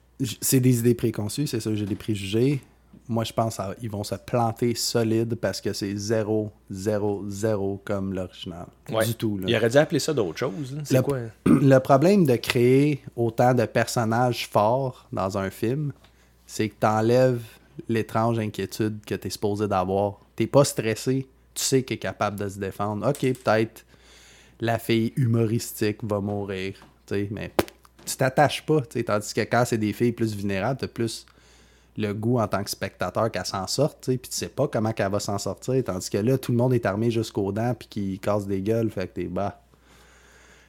C'est 0.42 0.60
des 0.60 0.80
idées 0.80 0.94
préconçues, 0.96 1.48
c'est 1.48 1.60
ça, 1.60 1.74
j'ai 1.74 1.86
des 1.86 1.96
préjugés. 1.96 2.62
Moi, 3.08 3.24
je 3.24 3.34
pense 3.34 3.60
qu'ils 3.80 3.90
vont 3.90 4.04
se 4.04 4.16
planter 4.16 4.74
solide 4.76 5.36
parce 5.36 5.60
que 5.60 5.74
c'est 5.74 5.96
zéro, 5.98 6.52
zéro, 6.70 7.24
zéro 7.28 7.82
comme 7.84 8.14
l'original. 8.14 8.68
Ouais. 8.90 9.06
Du 9.06 9.16
tout. 9.16 9.38
là. 9.38 9.46
Il 9.48 9.56
aurait 9.56 9.70
dû 9.70 9.78
appeler 9.78 10.00
ça 10.00 10.14
d'autre 10.14 10.38
chose. 10.38 10.78
C'est 10.86 10.96
Le- 10.98 11.02
quoi? 11.02 11.18
Le 11.46 11.78
problème 11.80 12.26
de 12.26 12.36
créer 12.36 13.02
autant 13.16 13.54
de 13.54 13.66
personnages 13.66 14.48
forts 14.48 15.08
dans 15.12 15.38
un 15.38 15.50
film, 15.50 15.92
c'est 16.46 16.70
que 16.70 16.76
t'enlèves 16.80 17.42
l'étrange 17.90 18.40
inquiétude 18.40 19.00
que 19.06 19.16
t'es 19.16 19.30
supposé 19.30 19.68
d'avoir. 19.68 20.20
T'es 20.36 20.48
pas 20.48 20.64
stressé, 20.64 21.28
tu 21.54 21.64
sais 21.64 21.84
qu'il 21.84 21.96
est 21.96 22.00
capable 22.00 22.40
de 22.40 22.48
se 22.48 22.60
défendre. 22.60 23.08
Ok, 23.10 23.20
peut-être 23.22 23.86
la 24.62 24.78
fille 24.80 25.12
humoristique 25.18 25.98
va 26.04 26.20
mourir, 26.22 26.76
tu 27.08 27.16
sais, 27.16 27.28
mais 27.32 27.52
tu 28.06 28.16
t'attaches 28.16 28.66
pas, 28.66 28.82
tu 28.82 29.04
tandis 29.04 29.34
que 29.34 29.42
quand 29.42 29.64
c'est 29.66 29.78
des 29.78 29.94
filles 29.94 30.12
plus 30.12 30.36
vulnérables, 30.36 30.80
t'as 30.80 30.88
plus 30.88 31.26
le 31.98 32.14
goût 32.14 32.40
en 32.40 32.48
tant 32.48 32.64
que 32.64 32.70
spectateur 32.70 33.30
qu'elle 33.32 33.46
s'en 33.46 33.68
sorte, 33.68 34.06
tu 34.06 34.18
puis 34.18 34.30
tu 34.32 34.38
sais 34.38 34.48
pas 34.48 34.68
comment 34.68 34.94
qu'elle 34.94 35.12
va 35.12 35.20
s'en 35.20 35.38
sortir, 35.38 35.84
tandis 35.84 36.10
que 36.10 36.18
là, 36.18 36.38
tout 36.38 36.52
le 36.52 36.58
monde 36.58 36.74
est 36.74 36.86
armé 36.86 37.12
jusqu'aux 37.12 37.52
dents 37.52 37.74
puis 37.78 37.88
qui 37.90 38.20
casse 38.20 38.48
des 38.48 38.62
gueules, 38.62 38.90
fait 38.90 39.08
que 39.08 39.14
t'es 39.16 39.26
bas. 39.26 39.62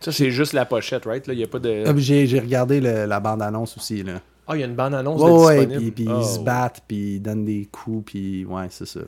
Ça, 0.01 0.11
c'est 0.11 0.31
juste 0.33 0.53
la 0.53 0.65
pochette, 0.65 1.05
right? 1.05 1.25
Là, 1.29 1.33
il 1.35 1.37
n'y 1.37 1.45
a 1.45 1.47
pas 1.47 1.61
de. 1.61 1.85
Ah, 1.87 1.93
J'ai 1.97 2.41
regardé 2.41 2.81
le- 2.81 3.07
la 3.07 3.21
bande-annonce 3.21 3.77
aussi, 3.77 4.03
là. 4.03 4.21
Ah, 4.49 4.57
il 4.57 4.61
y 4.61 4.63
a 4.65 4.67
une 4.67 4.75
bande-annonce 4.75 5.21
de 5.21 5.27
ouais, 5.31 5.65
disponible? 5.67 5.93
puis, 5.93 6.05
puis 6.05 6.13
Oh. 6.13 6.19
ils 6.21 6.27
se 6.27 6.39
battent, 6.41 6.83
puis 6.89 7.15
ils 7.15 7.21
donnent 7.21 7.45
des 7.45 7.69
coups, 7.71 8.11
puis 8.13 8.45
ouais, 8.45 8.67
c'est 8.71 8.87
ça. 8.87 9.01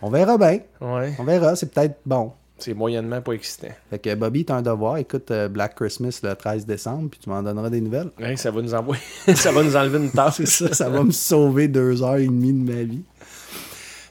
On 0.00 0.08
verra 0.08 0.38
bien. 0.38 0.60
Ouais. 0.80 1.12
On 1.18 1.24
verra, 1.24 1.54
c'est 1.54 1.70
peut-être 1.72 2.00
bon. 2.06 2.32
C'est 2.62 2.74
moyennement 2.74 3.20
pas 3.20 3.32
excitant. 3.32 3.68
Fait 3.90 3.98
que 3.98 4.14
Bobby, 4.14 4.44
t'as 4.44 4.56
un 4.56 4.62
devoir. 4.62 4.98
Écoute 4.98 5.30
euh, 5.32 5.48
Black 5.48 5.74
Christmas 5.74 6.20
le 6.22 6.34
13 6.34 6.64
décembre, 6.64 7.10
puis 7.10 7.18
tu 7.18 7.28
m'en 7.28 7.42
donneras 7.42 7.70
des 7.70 7.80
nouvelles. 7.80 8.10
Ouais, 8.20 8.36
ça 8.36 8.50
va 8.52 8.62
nous 8.62 8.72
envoyer. 8.72 9.02
ça 9.34 9.50
va 9.50 9.62
nous 9.64 9.74
enlever 9.74 9.98
une 9.98 10.10
tasse. 10.12 10.44
ça, 10.44 10.72
ça 10.72 10.88
va 10.88 11.02
me 11.02 11.10
sauver 11.10 11.66
deux 11.66 12.02
heures 12.02 12.16
et 12.16 12.26
demie 12.26 12.52
de 12.52 12.72
ma 12.72 12.82
vie. 12.82 13.02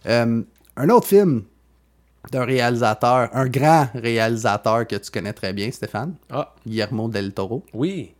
Euh, 0.06 0.42
un 0.76 0.90
autre 0.90 1.08
film 1.08 1.44
d'un 2.32 2.44
réalisateur, 2.44 3.30
un 3.34 3.48
grand 3.48 3.88
réalisateur 3.96 4.86
que 4.86 4.96
tu 4.98 5.10
connais 5.12 5.34
très 5.34 5.54
bien, 5.54 5.72
Stéphane, 5.72 6.16
Ah, 6.30 6.54
Guillermo 6.68 7.08
del 7.08 7.34
Toro, 7.34 7.64
oui. 7.74 8.14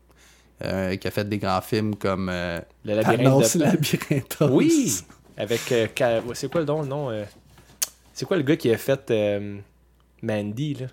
euh, 0.64 0.96
qui 0.96 1.08
a 1.08 1.12
fait 1.12 1.28
des 1.28 1.38
grands 1.40 1.62
films 1.62 1.96
comme 1.96 2.30
euh, 2.32 2.60
Le 2.86 2.96
labyrinthe 2.96 3.58
de-. 3.58 4.46
Oui! 4.50 5.02
Avec. 5.38 5.62
C'est 6.34 6.52
quoi 6.52 6.62
le 6.62 6.68
nom? 6.68 6.82
le 6.84 6.88
nom 6.88 7.26
C'est 8.14 8.26
quoi 8.26 8.38
le 8.38 8.44
gars 8.44 8.56
qui 8.56 8.72
a 8.72 8.78
fait 8.78 9.12
Mandy, 10.22 10.76
là? 10.76 10.88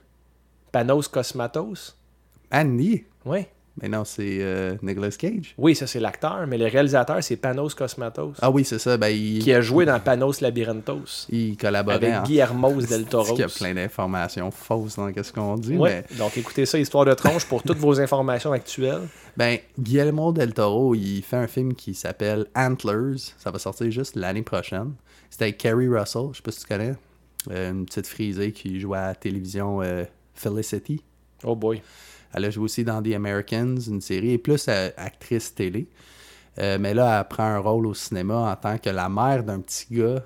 Panos 0.72 1.08
Cosmatos? 1.08 1.96
Andy, 2.52 3.04
Ouais. 3.24 3.48
Mais 3.80 3.88
non, 3.88 4.04
c'est 4.04 4.38
euh, 4.40 4.74
Nicolas 4.82 5.10
Cage. 5.12 5.54
Oui, 5.56 5.76
ça 5.76 5.86
c'est 5.86 6.00
l'acteur, 6.00 6.48
mais 6.48 6.58
le 6.58 6.64
réalisateur 6.66 7.22
c'est 7.22 7.36
Panos 7.36 7.74
Cosmatos, 7.76 8.34
Ah 8.42 8.50
oui, 8.50 8.64
c'est 8.64 8.80
ça. 8.80 8.96
Ben, 8.96 9.06
il, 9.08 9.38
qui 9.38 9.52
a 9.52 9.60
joué 9.60 9.84
dans 9.84 10.00
Panos 10.00 10.40
Labyrinthos 10.40 11.28
il 11.30 11.56
collaborait 11.56 11.94
avec 11.94 12.12
en- 12.14 12.22
Guillermo 12.24 12.72
del 12.82 13.04
Toro. 13.08 13.34
qu'il 13.34 13.38
y 13.38 13.42
a 13.44 13.48
plein 13.48 13.74
d'informations 13.74 14.50
fausses 14.50 14.96
dans 14.96 15.08
ce 15.22 15.32
qu'on 15.32 15.54
dit. 15.54 15.74
Mais, 15.74 16.04
Donc 16.18 16.36
écoutez 16.36 16.66
ça, 16.66 16.76
Histoire 16.76 17.04
de 17.04 17.14
tronche, 17.14 17.44
pour 17.44 17.62
toutes 17.62 17.78
vos 17.78 18.00
informations 18.00 18.50
actuelles. 18.50 19.06
ben, 19.36 19.58
Guillermo 19.78 20.32
del 20.32 20.52
Toro, 20.54 20.96
il 20.96 21.22
fait 21.22 21.36
un 21.36 21.46
film 21.46 21.74
qui 21.74 21.94
s'appelle 21.94 22.46
Antlers. 22.56 23.18
Ça 23.38 23.52
va 23.52 23.60
sortir 23.60 23.88
juste 23.92 24.16
l'année 24.16 24.42
prochaine. 24.42 24.94
C'était 25.30 25.44
avec 25.44 25.58
Kerry 25.58 25.86
Russell, 25.86 26.30
je 26.32 26.38
sais 26.38 26.42
pas 26.42 26.50
si 26.50 26.60
tu 26.62 26.66
connais. 26.66 26.94
Euh, 27.50 27.70
une 27.70 27.86
petite 27.86 28.06
frisée 28.06 28.52
qui 28.52 28.78
joue 28.78 28.94
à 28.94 29.08
la 29.08 29.14
télévision 29.14 29.80
euh, 29.82 30.04
Felicity. 30.34 31.02
Oh 31.44 31.56
boy. 31.56 31.82
Elle 32.32 32.44
a 32.44 32.50
joué 32.50 32.64
aussi 32.64 32.84
dans 32.84 33.02
The 33.02 33.14
Americans, 33.14 33.78
une 33.86 34.00
série, 34.00 34.32
et 34.32 34.38
plus 34.38 34.66
euh, 34.68 34.90
actrice 34.96 35.54
télé. 35.54 35.88
Euh, 36.58 36.78
mais 36.78 36.94
là, 36.94 37.20
elle 37.20 37.28
prend 37.28 37.44
un 37.44 37.58
rôle 37.58 37.86
au 37.86 37.94
cinéma 37.94 38.50
en 38.50 38.56
tant 38.56 38.78
que 38.78 38.90
la 38.90 39.08
mère 39.08 39.44
d'un 39.44 39.60
petit 39.60 39.86
gars, 39.90 40.24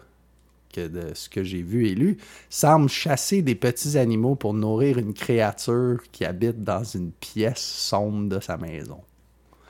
que 0.72 0.88
de 0.88 1.14
ce 1.14 1.28
que 1.28 1.44
j'ai 1.44 1.62
vu 1.62 1.86
et 1.88 1.94
lu, 1.94 2.16
semble 2.48 2.88
chasser 2.88 3.42
des 3.42 3.54
petits 3.54 3.98
animaux 3.98 4.34
pour 4.34 4.54
nourrir 4.54 4.98
une 4.98 5.12
créature 5.12 6.00
qui 6.10 6.24
habite 6.24 6.64
dans 6.64 6.82
une 6.82 7.12
pièce 7.12 7.60
sombre 7.60 8.28
de 8.28 8.40
sa 8.40 8.56
maison. 8.56 9.00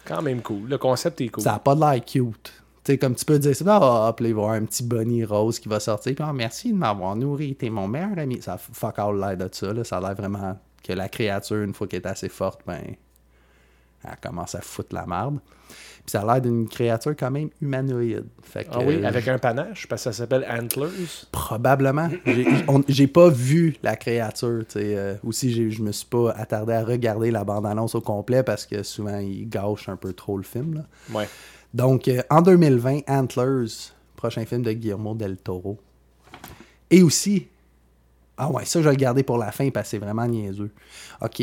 Quand 0.04 0.23
même 0.23 0.42
cool. 0.42 0.68
Le 0.68 0.78
concept 0.78 1.21
est 1.21 1.28
cool. 1.28 1.42
Ça 1.42 1.52
n'a 1.52 1.59
pas 1.59 1.75
de 1.75 1.80
l'air 1.80 2.04
cute. 2.04 2.62
Tu 2.85 2.93
sais, 2.93 2.99
comme 2.99 3.15
tu 3.15 3.25
peux 3.25 3.39
dire, 3.39 3.55
c'est 3.55 3.67
ah, 3.69 4.09
hop, 4.09 4.21
là, 4.21 4.29
il 4.29 4.35
va 4.35 4.41
y 4.41 4.45
avoir 4.45 4.55
un 4.55 4.65
petit 4.65 4.83
bunny 4.83 5.25
rose 5.25 5.61
qui 5.61 5.69
va 5.69 5.79
sortir, 5.79 6.15
puis 6.15 6.25
ah, 6.27 6.33
merci 6.33 6.73
de 6.73 6.77
m'avoir 6.77 7.15
nourri, 7.15 7.55
t'es 7.55 7.71
mon 7.71 7.87
meilleur 7.87 8.19
ami. 8.19 8.43
Ça 8.43 8.55
a 8.55 8.59
fuck 8.59 8.99
all 8.99 9.21
l'air 9.21 9.37
de 9.37 9.49
ça, 9.53 9.73
là. 9.73 9.85
ça 9.85 9.99
a 9.99 10.01
l'air 10.01 10.15
vraiment 10.15 10.59
que 10.83 10.93
la 10.93 11.09
créature, 11.09 11.62
une 11.62 11.75
fois 11.75 11.87
qu'elle 11.87 12.01
est 12.03 12.07
assez 12.09 12.29
forte, 12.29 12.62
ben, 12.67 12.81
elle 14.05 14.17
commence 14.21 14.57
à 14.57 14.61
foutre 14.61 14.95
la 14.95 15.07
marde. 15.07 15.39
Puis 16.05 16.11
ça 16.11 16.23
a 16.23 16.25
l'air 16.27 16.43
d'une 16.43 16.69
créature 16.69 17.15
quand 17.17 17.31
même 17.31 17.51
humanoïde. 17.61 18.25
Fait 18.43 18.65
que, 18.65 18.71
Ah 18.73 18.81
oui, 18.85 18.97
euh, 18.97 19.07
avec 19.07 19.29
un 19.29 19.39
panache, 19.39 19.87
parce 19.87 20.03
que 20.03 20.11
ça 20.11 20.12
s'appelle 20.12 20.45
Antlers. 20.51 20.89
Probablement. 21.31 22.09
J'ai 22.89 23.07
pas 23.07 23.29
vu 23.29 23.77
la 23.85 23.95
créature. 23.95 24.65
euh, 24.75 25.15
aussi, 25.25 25.71
je 25.71 25.83
me 25.83 25.93
suis 25.93 26.07
pas 26.07 26.33
attardé 26.33 26.73
à 26.73 26.83
regarder 26.83 27.31
la 27.31 27.45
bande-annonce 27.45 27.95
au 27.95 28.01
complet 28.01 28.43
parce 28.43 28.67
que 28.67 28.83
souvent, 28.83 29.19
ils 29.19 29.49
gâchent 29.49 29.89
un 29.89 29.97
peu 29.97 30.12
trop 30.12 30.37
le 30.37 30.43
film. 30.43 30.75
Là. 30.75 30.83
Ouais. 31.17 31.29
Donc, 31.75 32.09
euh, 32.09 32.23
en 32.31 32.43
2020, 32.43 33.00
Antlers, 33.09 33.93
prochain 34.17 34.45
film 34.45 34.62
de 34.62 34.73
Guillermo 34.73 35.14
del 35.14 35.37
Toro. 35.37 35.79
Et 36.91 37.02
aussi, 37.02 37.49
ah 38.37 38.50
ouais, 38.50 38.64
ça, 38.64 38.81
je 38.81 38.85
vais 38.85 38.95
le 38.95 38.97
garder 39.00 39.23
pour 39.23 39.38
la 39.38 39.52
fin 39.52 39.71
parce 39.71 39.87
que 39.87 39.91
c'est 39.93 39.99
vraiment 39.99 40.26
niaiseux. 40.26 40.71
OK. 41.21 41.43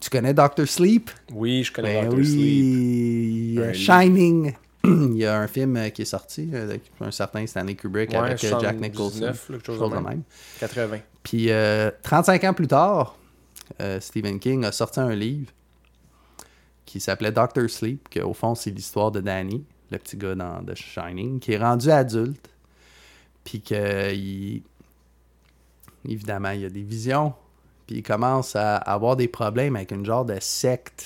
Tu 0.00 0.10
connais 0.10 0.34
Doctor 0.34 0.66
Sleep? 0.66 1.10
Oui, 1.32 1.64
je 1.64 1.72
connais 1.72 2.02
Ben. 2.02 2.10
Sleep. 2.10 2.24
oui. 2.24 3.56
Euh, 3.58 3.72
Shining. 3.72 4.52
Il 4.84 5.16
y 5.16 5.26
a 5.26 5.38
un 5.40 5.48
film 5.48 5.76
euh, 5.76 5.88
qui 5.90 6.02
est 6.02 6.06
sorti 6.06 6.48
euh, 6.54 6.64
avec 6.64 6.82
un 7.00 7.10
certain 7.10 7.44
Stanley 7.46 7.74
Kubrick 7.74 8.10
Ouais, 8.10 8.16
avec 8.18 8.38
Jack 8.38 8.50
79, 8.50 8.80
Nicholson. 8.80 9.24
là, 9.24 9.32
quelque 9.48 9.66
chose 9.66 9.90
de 9.90 9.96
même. 9.96 10.22
80. 10.60 10.98
Puis 11.24 11.50
euh, 11.50 11.90
35 12.02 12.44
ans 12.44 12.54
plus 12.54 12.68
tard, 12.68 13.16
euh, 13.80 13.98
Stephen 14.00 14.38
King 14.38 14.64
a 14.64 14.72
sorti 14.72 15.00
un 15.00 15.14
livre 15.14 15.50
qui 16.88 17.00
s'appelait 17.00 17.32
Doctor 17.32 17.68
Sleep, 17.68 18.08
que 18.08 18.20
au 18.20 18.32
fond 18.32 18.54
c'est 18.54 18.70
l'histoire 18.70 19.10
de 19.10 19.20
Danny, 19.20 19.62
le 19.90 19.98
petit 19.98 20.16
gars 20.16 20.34
dans 20.34 20.64
The 20.64 20.74
Shining, 20.74 21.38
qui 21.38 21.52
est 21.52 21.58
rendu 21.58 21.90
adulte, 21.90 22.48
puis 23.44 23.60
que 23.60 24.14
il- 24.14 24.62
évidemment 26.08 26.50
il 26.50 26.64
a 26.64 26.70
des 26.70 26.82
visions, 26.82 27.34
puis 27.86 27.96
il 27.96 28.02
commence 28.02 28.56
à 28.56 28.76
avoir 28.76 29.16
des 29.16 29.28
problèmes 29.28 29.76
avec 29.76 29.92
une 29.92 30.04
genre 30.06 30.24
de 30.24 30.38
secte 30.40 31.04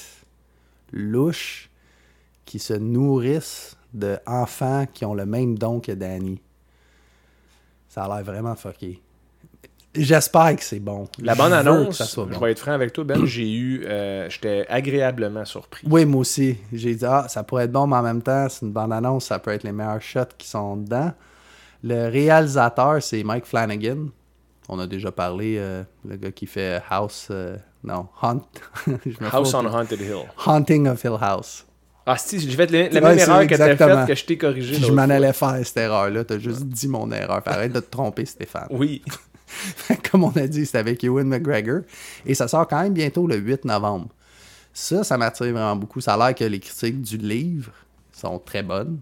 louche 0.92 1.68
qui 2.44 2.60
se 2.60 2.74
nourrissent 2.74 3.76
de 3.92 4.18
enfants 4.26 4.86
qui 4.86 5.04
ont 5.04 5.14
le 5.14 5.26
même 5.26 5.58
don 5.58 5.80
que 5.80 5.92
Danny. 5.92 6.40
Ça 7.88 8.04
a 8.04 8.08
l'air 8.08 8.24
vraiment 8.24 8.54
fucké. 8.54 9.00
J'espère 9.94 10.56
que 10.56 10.64
c'est 10.64 10.80
bon. 10.80 11.06
La 11.20 11.34
bonne 11.34 11.52
annonce, 11.52 11.98
ça 11.98 12.06
soit 12.06 12.26
je 12.32 12.38
vais 12.38 12.52
être 12.52 12.58
franc 12.60 12.72
avec 12.72 12.92
toi, 12.94 13.04
Ben, 13.04 13.26
j'ai 13.26 13.50
eu, 13.52 13.84
euh, 13.86 14.26
j'étais 14.30 14.64
agréablement 14.68 15.44
surpris. 15.44 15.86
Oui, 15.88 16.06
moi 16.06 16.22
aussi. 16.22 16.56
J'ai 16.72 16.94
dit, 16.94 17.04
ah, 17.04 17.26
ça 17.28 17.42
pourrait 17.42 17.64
être 17.64 17.72
bon, 17.72 17.86
mais 17.86 17.96
en 17.96 18.02
même 18.02 18.22
temps, 18.22 18.46
c'est 18.48 18.64
une 18.64 18.72
bande-annonce, 18.72 19.26
ça 19.26 19.38
peut 19.38 19.50
être 19.50 19.64
les 19.64 19.72
meilleurs 19.72 20.00
shots 20.00 20.32
qui 20.38 20.48
sont 20.48 20.76
dedans. 20.78 21.12
Le 21.84 22.08
réalisateur, 22.08 23.02
c'est 23.02 23.22
Mike 23.22 23.44
Flanagan. 23.44 24.06
On 24.68 24.78
a 24.78 24.86
déjà 24.86 25.12
parlé, 25.12 25.56
euh, 25.58 25.82
le 26.08 26.16
gars 26.16 26.30
qui 26.32 26.46
fait 26.46 26.80
House. 26.88 27.28
euh, 27.30 27.56
non, 27.84 28.06
me 28.86 28.96
House 29.30 29.52
on 29.52 29.66
Haunted 29.66 30.00
Hill. 30.00 30.24
Haunting 30.46 30.88
of 30.88 31.04
Hill 31.04 31.18
House. 31.20 31.66
Ah, 32.06 32.16
si, 32.16 32.40
j'ai 32.40 32.56
fait 32.56 32.70
la, 32.70 32.88
la 32.88 33.00
Ouais, 33.00 33.14
même 33.14 33.18
erreur 33.18 33.46
que 33.46 33.54
t'as 33.56 33.76
faite, 33.76 34.06
que 34.08 34.14
je 34.14 34.24
t'ai 34.24 34.38
corrigé. 34.38 34.74
Je 34.74 34.90
m'en 34.90 35.02
allais 35.02 35.32
faire 35.32 35.58
cette 35.64 35.76
erreur-là. 35.76 36.24
T'as 36.24 36.38
juste 36.38 36.64
dit 36.64 36.88
mon 36.88 37.10
erreur. 37.12 37.42
Arrête 37.44 37.72
de 37.72 37.80
te 37.80 37.90
tromper, 37.90 38.24
Stéphane. 38.24 38.68
Oui. 38.70 39.02
Comme 40.10 40.24
on 40.24 40.30
a 40.36 40.46
dit, 40.46 40.66
c'est 40.66 40.78
avec 40.78 41.02
Ewan 41.04 41.26
McGregor. 41.26 41.82
Et 42.26 42.34
ça 42.34 42.48
sort 42.48 42.66
quand 42.66 42.82
même 42.82 42.92
bientôt 42.92 43.26
le 43.26 43.36
8 43.36 43.64
novembre. 43.64 44.08
Ça, 44.72 45.04
ça 45.04 45.18
m'attire 45.18 45.52
vraiment 45.52 45.76
beaucoup. 45.76 46.00
Ça 46.00 46.14
a 46.14 46.16
l'air 46.16 46.34
que 46.34 46.44
les 46.44 46.60
critiques 46.60 47.00
du 47.02 47.16
livre 47.18 47.72
sont 48.12 48.38
très 48.38 48.62
bonnes. 48.62 49.00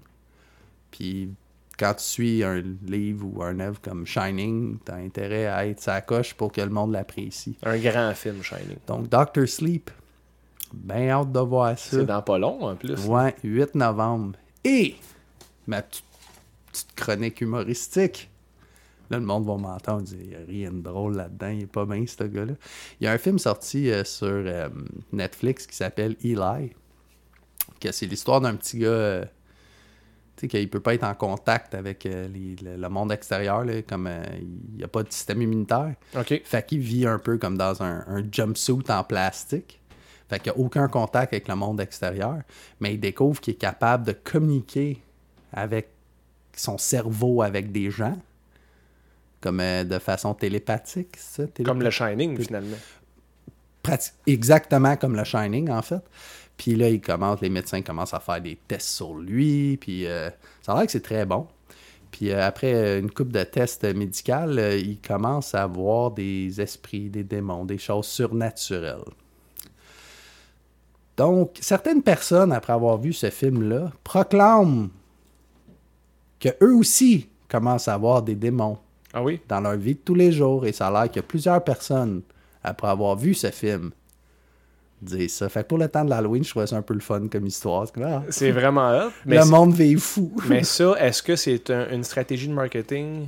Puis 0.90 1.30
quand 1.78 1.94
tu 1.94 2.04
suis 2.04 2.44
un 2.44 2.62
livre 2.86 3.26
ou 3.32 3.42
un 3.42 3.58
œuvre 3.60 3.80
comme 3.80 4.06
Shining, 4.06 4.78
t'as 4.84 4.96
intérêt 4.96 5.46
à 5.46 5.66
être 5.66 5.80
sa 5.80 6.00
coche 6.00 6.34
pour 6.34 6.52
que 6.52 6.60
le 6.60 6.70
monde 6.70 6.92
l'apprécie. 6.92 7.56
Un 7.62 7.78
grand 7.78 8.12
film, 8.14 8.42
Shining. 8.42 8.76
Donc, 8.86 9.08
Doctor 9.08 9.48
Sleep, 9.48 9.90
bien 10.72 11.08
hâte 11.10 11.32
de 11.32 11.40
voir 11.40 11.78
ça. 11.78 11.98
C'est 11.98 12.06
dans 12.06 12.22
pas 12.22 12.38
long, 12.38 12.62
en 12.62 12.76
plus. 12.76 13.06
Ouais, 13.06 13.34
8 13.44 13.76
novembre. 13.76 14.38
Et 14.64 14.96
ma 15.66 15.80
petite 15.82 16.04
petite 16.70 16.94
chronique 16.94 17.40
humoristique. 17.40 18.29
Là, 19.10 19.18
le 19.18 19.24
monde 19.24 19.44
va 19.44 19.56
m'entendre 19.56 20.02
dire 20.02 20.18
il 20.20 20.28
n'y 20.28 20.34
a 20.36 20.38
rien 20.46 20.70
de 20.72 20.80
drôle 20.80 21.16
là-dedans, 21.16 21.48
il 21.48 21.62
est 21.62 21.66
pas 21.66 21.84
bien, 21.84 22.04
ce 22.06 22.24
gars-là. 22.24 22.54
Il 23.00 23.04
y 23.04 23.06
a 23.08 23.12
un 23.12 23.18
film 23.18 23.38
sorti 23.38 23.90
euh, 23.90 24.04
sur 24.04 24.28
euh, 24.28 24.68
Netflix 25.12 25.66
qui 25.66 25.74
s'appelle 25.76 26.16
Eli. 26.22 26.70
Que 27.80 27.92
c'est 27.92 28.06
l'histoire 28.06 28.40
d'un 28.40 28.54
petit 28.56 28.78
gars. 28.78 28.88
euh, 28.88 29.24
tu 30.36 30.42
sais, 30.42 30.48
qu'il 30.48 30.70
peut 30.70 30.80
pas 30.80 30.94
être 30.94 31.04
en 31.04 31.14
contact 31.14 31.74
avec 31.74 32.06
euh, 32.06 32.28
les- 32.28 32.56
le, 32.62 32.76
le 32.76 32.88
monde 32.88 33.10
extérieur, 33.12 33.64
là, 33.64 33.82
comme 33.82 34.08
il 34.38 34.76
n'y 34.76 34.84
a 34.84 34.88
pas 34.88 35.02
de 35.02 35.12
système 35.12 35.42
immunitaire. 35.42 35.94
OK. 36.16 36.40
Fait 36.44 36.66
qu'il 36.66 36.78
vit 36.80 37.06
un 37.06 37.18
peu 37.18 37.36
comme 37.36 37.58
dans 37.58 37.82
un, 37.82 38.04
un 38.06 38.22
jumpsuit 38.30 38.84
en 38.90 39.02
plastique. 39.04 39.80
Fait 40.28 40.38
qu'il 40.38 40.52
n'a 40.52 40.58
aucun 40.58 40.86
contact 40.88 41.32
avec 41.32 41.48
le 41.48 41.56
monde 41.56 41.80
extérieur. 41.80 42.38
Mais 42.78 42.94
il 42.94 43.00
découvre 43.00 43.40
qu'il 43.40 43.54
est 43.54 43.56
capable 43.58 44.06
de 44.06 44.12
communiquer 44.12 45.02
avec 45.52 45.88
son 46.54 46.78
cerveau 46.78 47.42
avec 47.42 47.72
des 47.72 47.90
gens. 47.90 48.16
Comme 49.40 49.60
euh, 49.60 49.84
de 49.84 49.98
façon 49.98 50.34
télépathique, 50.34 51.16
ça? 51.16 51.44
Comme 51.64 51.82
le? 51.82 51.90
Shining, 51.90 52.38
finalement. 52.38 52.76
Prati- 53.82 54.12
exactement 54.26 54.96
comme 54.96 55.16
le 55.16 55.24
Shining, 55.24 55.70
en 55.70 55.82
fait. 55.82 56.02
Puis 56.56 56.76
là, 56.76 56.90
il 56.90 57.00
commence, 57.00 57.40
les 57.40 57.48
médecins 57.48 57.80
commencent 57.80 58.12
à 58.12 58.20
faire 58.20 58.40
des 58.40 58.58
tests 58.68 58.88
sur 58.88 59.14
lui. 59.14 59.78
Puis 59.78 60.06
euh, 60.06 60.28
ça 60.60 60.72
a 60.72 60.76
l'air 60.76 60.84
que 60.84 60.92
c'est 60.92 61.00
très 61.00 61.24
bon. 61.24 61.46
Puis 62.10 62.30
euh, 62.30 62.44
après 62.46 62.98
une 62.98 63.10
coupe 63.10 63.32
de 63.32 63.42
tests 63.44 63.84
médicaux, 63.84 64.32
euh, 64.32 64.76
il 64.76 64.98
commence 65.00 65.54
à 65.54 65.66
voir 65.66 66.10
des 66.10 66.60
esprits, 66.60 67.08
des 67.08 67.24
démons, 67.24 67.64
des 67.64 67.78
choses 67.78 68.06
surnaturelles. 68.06 69.04
Donc, 71.16 71.56
certaines 71.60 72.02
personnes, 72.02 72.52
après 72.52 72.72
avoir 72.72 72.98
vu 72.98 73.12
ce 73.12 73.30
film-là, 73.30 73.92
proclament 74.04 74.90
que 76.40 76.48
eux 76.62 76.74
aussi 76.74 77.28
commencent 77.48 77.88
à 77.88 77.96
voir 77.96 78.22
des 78.22 78.34
démons 78.34 78.78
Ah 79.12 79.22
oui? 79.22 79.40
dans 79.48 79.60
leur 79.60 79.76
vie 79.76 79.94
de 79.94 80.00
tous 80.04 80.14
les 80.14 80.32
jours. 80.32 80.66
Et 80.66 80.72
ça 80.72 80.88
a 80.88 80.90
l'air 80.90 81.10
qu'il 81.10 81.16
y 81.16 81.24
a 81.24 81.26
plusieurs 81.26 81.62
personnes, 81.62 82.22
après 82.62 82.88
avoir 82.88 83.16
vu 83.16 83.34
ce 83.34 83.50
film, 83.50 83.90
disent 85.02 85.34
ça. 85.34 85.48
Fait 85.48 85.62
que 85.62 85.68
pour 85.68 85.78
le 85.78 85.88
temps 85.88 86.04
de 86.04 86.10
l'Halloween, 86.10 86.44
je 86.44 86.50
trouvais 86.50 86.66
ça 86.66 86.76
un 86.76 86.82
peu 86.82 86.94
le 86.94 87.00
fun 87.00 87.28
comme 87.28 87.46
histoire. 87.46 87.86
C'est 88.28 88.50
ah, 88.50 88.52
vraiment 88.52 88.90
hot. 88.90 89.10
Mais, 89.26 89.38
le 89.38 89.46
monde 89.46 89.72
vit 89.74 89.96
fou. 89.96 90.32
mais 90.48 90.62
ça, 90.62 90.94
est-ce 90.98 91.22
que 91.22 91.36
c'est 91.36 91.70
un- 91.70 91.90
une 91.90 92.04
stratégie 92.04 92.48
de 92.48 92.52
marketing 92.52 93.26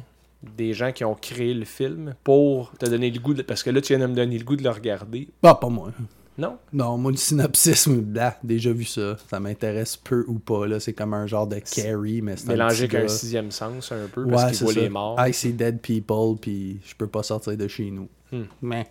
des 0.56 0.74
gens 0.74 0.92
qui 0.92 1.04
ont 1.04 1.14
créé 1.14 1.54
le 1.54 1.64
film 1.64 2.14
pour 2.24 2.72
te 2.78 2.86
donner 2.86 3.10
le 3.10 3.20
goût 3.20 3.34
de... 3.34 3.42
Parce 3.42 3.62
que 3.62 3.70
là, 3.70 3.80
tu 3.80 3.94
viens 3.94 4.04
de 4.04 4.10
me 4.10 4.16
donner 4.16 4.38
le 4.38 4.44
goût 4.44 4.56
de 4.56 4.62
le 4.64 4.70
regarder? 4.70 5.28
Bah, 5.42 5.54
pas 5.54 5.68
moi. 5.68 5.92
Non? 6.38 6.56
Non, 6.72 6.96
moi, 6.96 7.10
le 7.10 7.16
synopsis, 7.18 7.88
blah, 7.88 8.36
déjà 8.42 8.72
vu 8.72 8.84
ça. 8.84 9.16
Ça 9.28 9.38
m'intéresse 9.38 9.96
peu 9.96 10.24
ou 10.28 10.38
pas. 10.38 10.66
là. 10.66 10.80
C'est 10.80 10.94
comme 10.94 11.12
un 11.14 11.26
genre 11.26 11.46
de 11.46 11.58
carry, 11.58 12.22
mais 12.22 12.36
c'est 12.36 12.48
un 12.48 12.52
Mélangé 12.52 12.86
petit 12.88 12.96
avec 12.96 13.04
un 13.10 13.12
gars. 13.12 13.18
sixième 13.18 13.50
sens, 13.50 13.92
un 13.92 14.06
peu, 14.12 14.26
parce 14.26 14.42
Ouais, 14.44 14.48
qu'il 14.48 14.56
c'est 14.58 14.64
voit 14.64 14.72
ça. 14.74 14.80
les 14.80 14.88
morts. 14.88 15.16
I 15.26 15.32
see 15.34 15.52
dead 15.52 15.80
people, 15.80 16.38
puis 16.40 16.80
je 16.86 16.94
peux 16.94 17.06
pas 17.06 17.22
sortir 17.22 17.56
de 17.56 17.68
chez 17.68 17.90
nous. 17.90 18.08
Hmm. 18.32 18.44
Mais, 18.62 18.86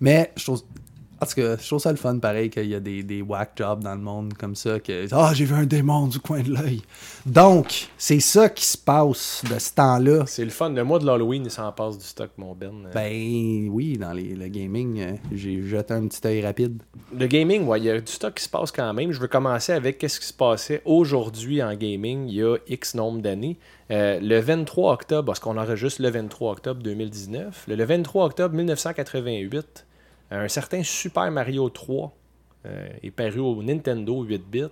mais 0.00 0.32
je 0.36 0.44
trouve... 0.44 0.62
Tout 1.26 1.34
cas, 1.36 1.56
je 1.56 1.66
trouve 1.66 1.78
ça 1.78 1.90
le 1.90 1.96
fun, 1.96 2.18
pareil, 2.18 2.50
qu'il 2.50 2.66
y 2.66 2.74
a 2.74 2.80
des, 2.80 3.02
des 3.02 3.22
whack 3.22 3.52
jobs 3.56 3.82
dans 3.82 3.94
le 3.94 4.00
monde 4.00 4.34
comme 4.34 4.54
ça. 4.54 4.80
que 4.80 5.06
Ah, 5.12 5.32
j'ai 5.34 5.44
vu 5.44 5.54
un 5.54 5.66
démon 5.66 6.06
du 6.06 6.18
coin 6.18 6.40
de 6.40 6.50
l'œil. 6.52 6.82
Donc, 7.26 7.88
c'est 7.96 8.20
ça 8.20 8.48
qui 8.48 8.64
se 8.64 8.78
passe 8.78 9.42
de 9.50 9.58
ce 9.58 9.74
temps-là. 9.74 10.24
C'est 10.26 10.44
le 10.44 10.50
fun. 10.50 10.70
Le 10.70 10.84
mois 10.84 10.98
de 10.98 11.06
l'Halloween, 11.06 11.44
il 11.44 11.50
s'en 11.50 11.70
passe 11.72 11.98
du 11.98 12.04
stock, 12.04 12.30
mon 12.36 12.54
Ben. 12.54 12.86
Euh, 12.86 12.90
Ben 12.94 13.68
oui, 13.70 13.98
dans 13.98 14.12
les, 14.12 14.34
le 14.34 14.48
gaming, 14.48 15.00
euh, 15.00 15.12
j'ai 15.32 15.62
jeté 15.62 15.94
un 15.94 16.06
petit 16.06 16.26
œil 16.26 16.44
rapide. 16.44 16.82
Le 17.16 17.26
gaming, 17.26 17.66
ouais, 17.66 17.78
il 17.80 17.84
y 17.84 17.90
a 17.90 18.00
du 18.00 18.12
stock 18.12 18.34
qui 18.34 18.44
se 18.44 18.48
passe 18.48 18.72
quand 18.72 18.92
même. 18.92 19.12
Je 19.12 19.20
veux 19.20 19.28
commencer 19.28 19.72
avec 19.72 19.98
qu'est-ce 19.98 20.20
qui 20.20 20.26
se 20.26 20.32
passait 20.32 20.82
aujourd'hui 20.84 21.62
en 21.62 21.74
gaming 21.74 22.28
il 22.28 22.34
y 22.34 22.42
a 22.42 22.56
X 22.68 22.94
nombre 22.94 23.20
d'années. 23.20 23.58
Euh, 23.90 24.18
le 24.20 24.40
23 24.40 24.92
octobre, 24.92 25.26
parce 25.26 25.38
qu'on 25.38 25.58
enregistre 25.58 26.02
le 26.02 26.10
23 26.10 26.52
octobre 26.52 26.82
2019, 26.82 27.64
le, 27.68 27.74
le 27.74 27.84
23 27.84 28.24
octobre 28.26 28.54
1988, 28.54 29.86
un 30.40 30.48
certain 30.48 30.82
Super 30.82 31.30
Mario 31.30 31.68
3 31.68 32.12
euh, 32.64 32.88
est 33.02 33.10
paru 33.10 33.40
au 33.40 33.62
Nintendo 33.62 34.22
8 34.22 34.42
bits. 34.50 34.64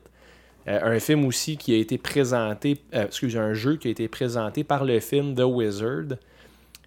Euh, 0.68 0.80
un 0.82 0.98
film 1.00 1.24
aussi 1.24 1.56
qui 1.56 1.74
a 1.74 1.76
été 1.76 1.98
présenté, 1.98 2.78
euh, 2.94 3.06
excusez, 3.06 3.38
un 3.38 3.54
jeu 3.54 3.76
qui 3.76 3.88
a 3.88 3.90
été 3.90 4.08
présenté 4.08 4.64
par 4.64 4.84
le 4.84 5.00
film 5.00 5.34
The 5.34 5.40
Wizard, 5.40 6.16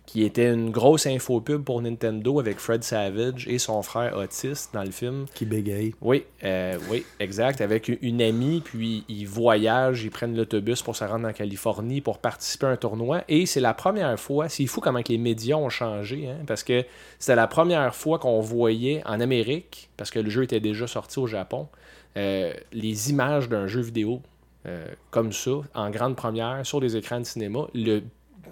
qui 0.06 0.24
était 0.24 0.52
une 0.54 0.70
grosse 0.70 1.08
infopub 1.08 1.64
pour 1.64 1.82
Nintendo 1.82 2.40
avec 2.40 2.60
Fred 2.60 2.84
Savage 2.84 3.48
et 3.48 3.58
son 3.58 3.82
frère 3.82 4.18
Otis 4.18 4.68
dans 4.74 4.84
le 4.84 4.92
film. 4.92 5.26
Qui 5.34 5.46
bégaye. 5.46 5.96
Oui, 6.02 6.26
euh, 6.44 6.78
oui, 6.92 7.06
exact. 7.22 7.62
Avec 7.62 7.88
une- 7.88 7.98
une 8.02 8.22
amie, 8.22 8.62
puis 8.64 9.06
ils 9.08 9.26
voyagent, 9.26 10.04
ils 10.04 10.12
prennent 10.12 10.36
l'autobus 10.36 10.82
pour 10.82 10.96
se 10.96 11.06
rendre 11.06 11.28
en 11.28 11.32
Californie 11.32 12.02
pour 12.02 12.18
participer 12.18 12.66
à 12.66 12.70
un 12.70 12.76
tournoi. 12.76 13.24
Et 13.30 13.46
c'est 13.46 13.62
la 13.62 13.74
première 13.74 14.20
fois, 14.20 14.50
c'est 14.50 14.66
fou 14.68 14.82
comment 14.82 15.02
que 15.02 15.12
les 15.12 15.18
médias 15.18 15.56
ont 15.56 15.70
changé, 15.70 16.28
hein, 16.28 16.38
parce 16.46 16.64
que 16.64 16.84
c'était 17.18 17.36
la 17.36 17.48
première 17.48 17.96
fois 17.96 18.20
qu'on 18.20 18.42
voyait 18.42 19.02
en 19.06 19.22
Amérique, 19.22 19.90
parce 19.96 20.12
que 20.12 20.20
le 20.20 20.30
jeu 20.30 20.44
était 20.44 20.60
déjà 20.60 20.86
sorti 20.86 21.18
au 21.20 21.28
Japon, 21.28 21.70
euh, 22.18 22.54
les 22.74 23.10
images 23.10 23.48
d'un 23.48 23.68
jeu 23.68 23.82
vidéo 23.82 24.22
euh, 24.66 24.86
comme 25.12 25.32
ça, 25.34 25.52
en 25.76 25.90
grande 25.90 26.16
première, 26.16 26.66
sur 26.66 26.80
des 26.80 26.96
écrans 26.96 27.20
de 27.20 27.26
cinéma. 27.26 27.68
Le 27.74 28.02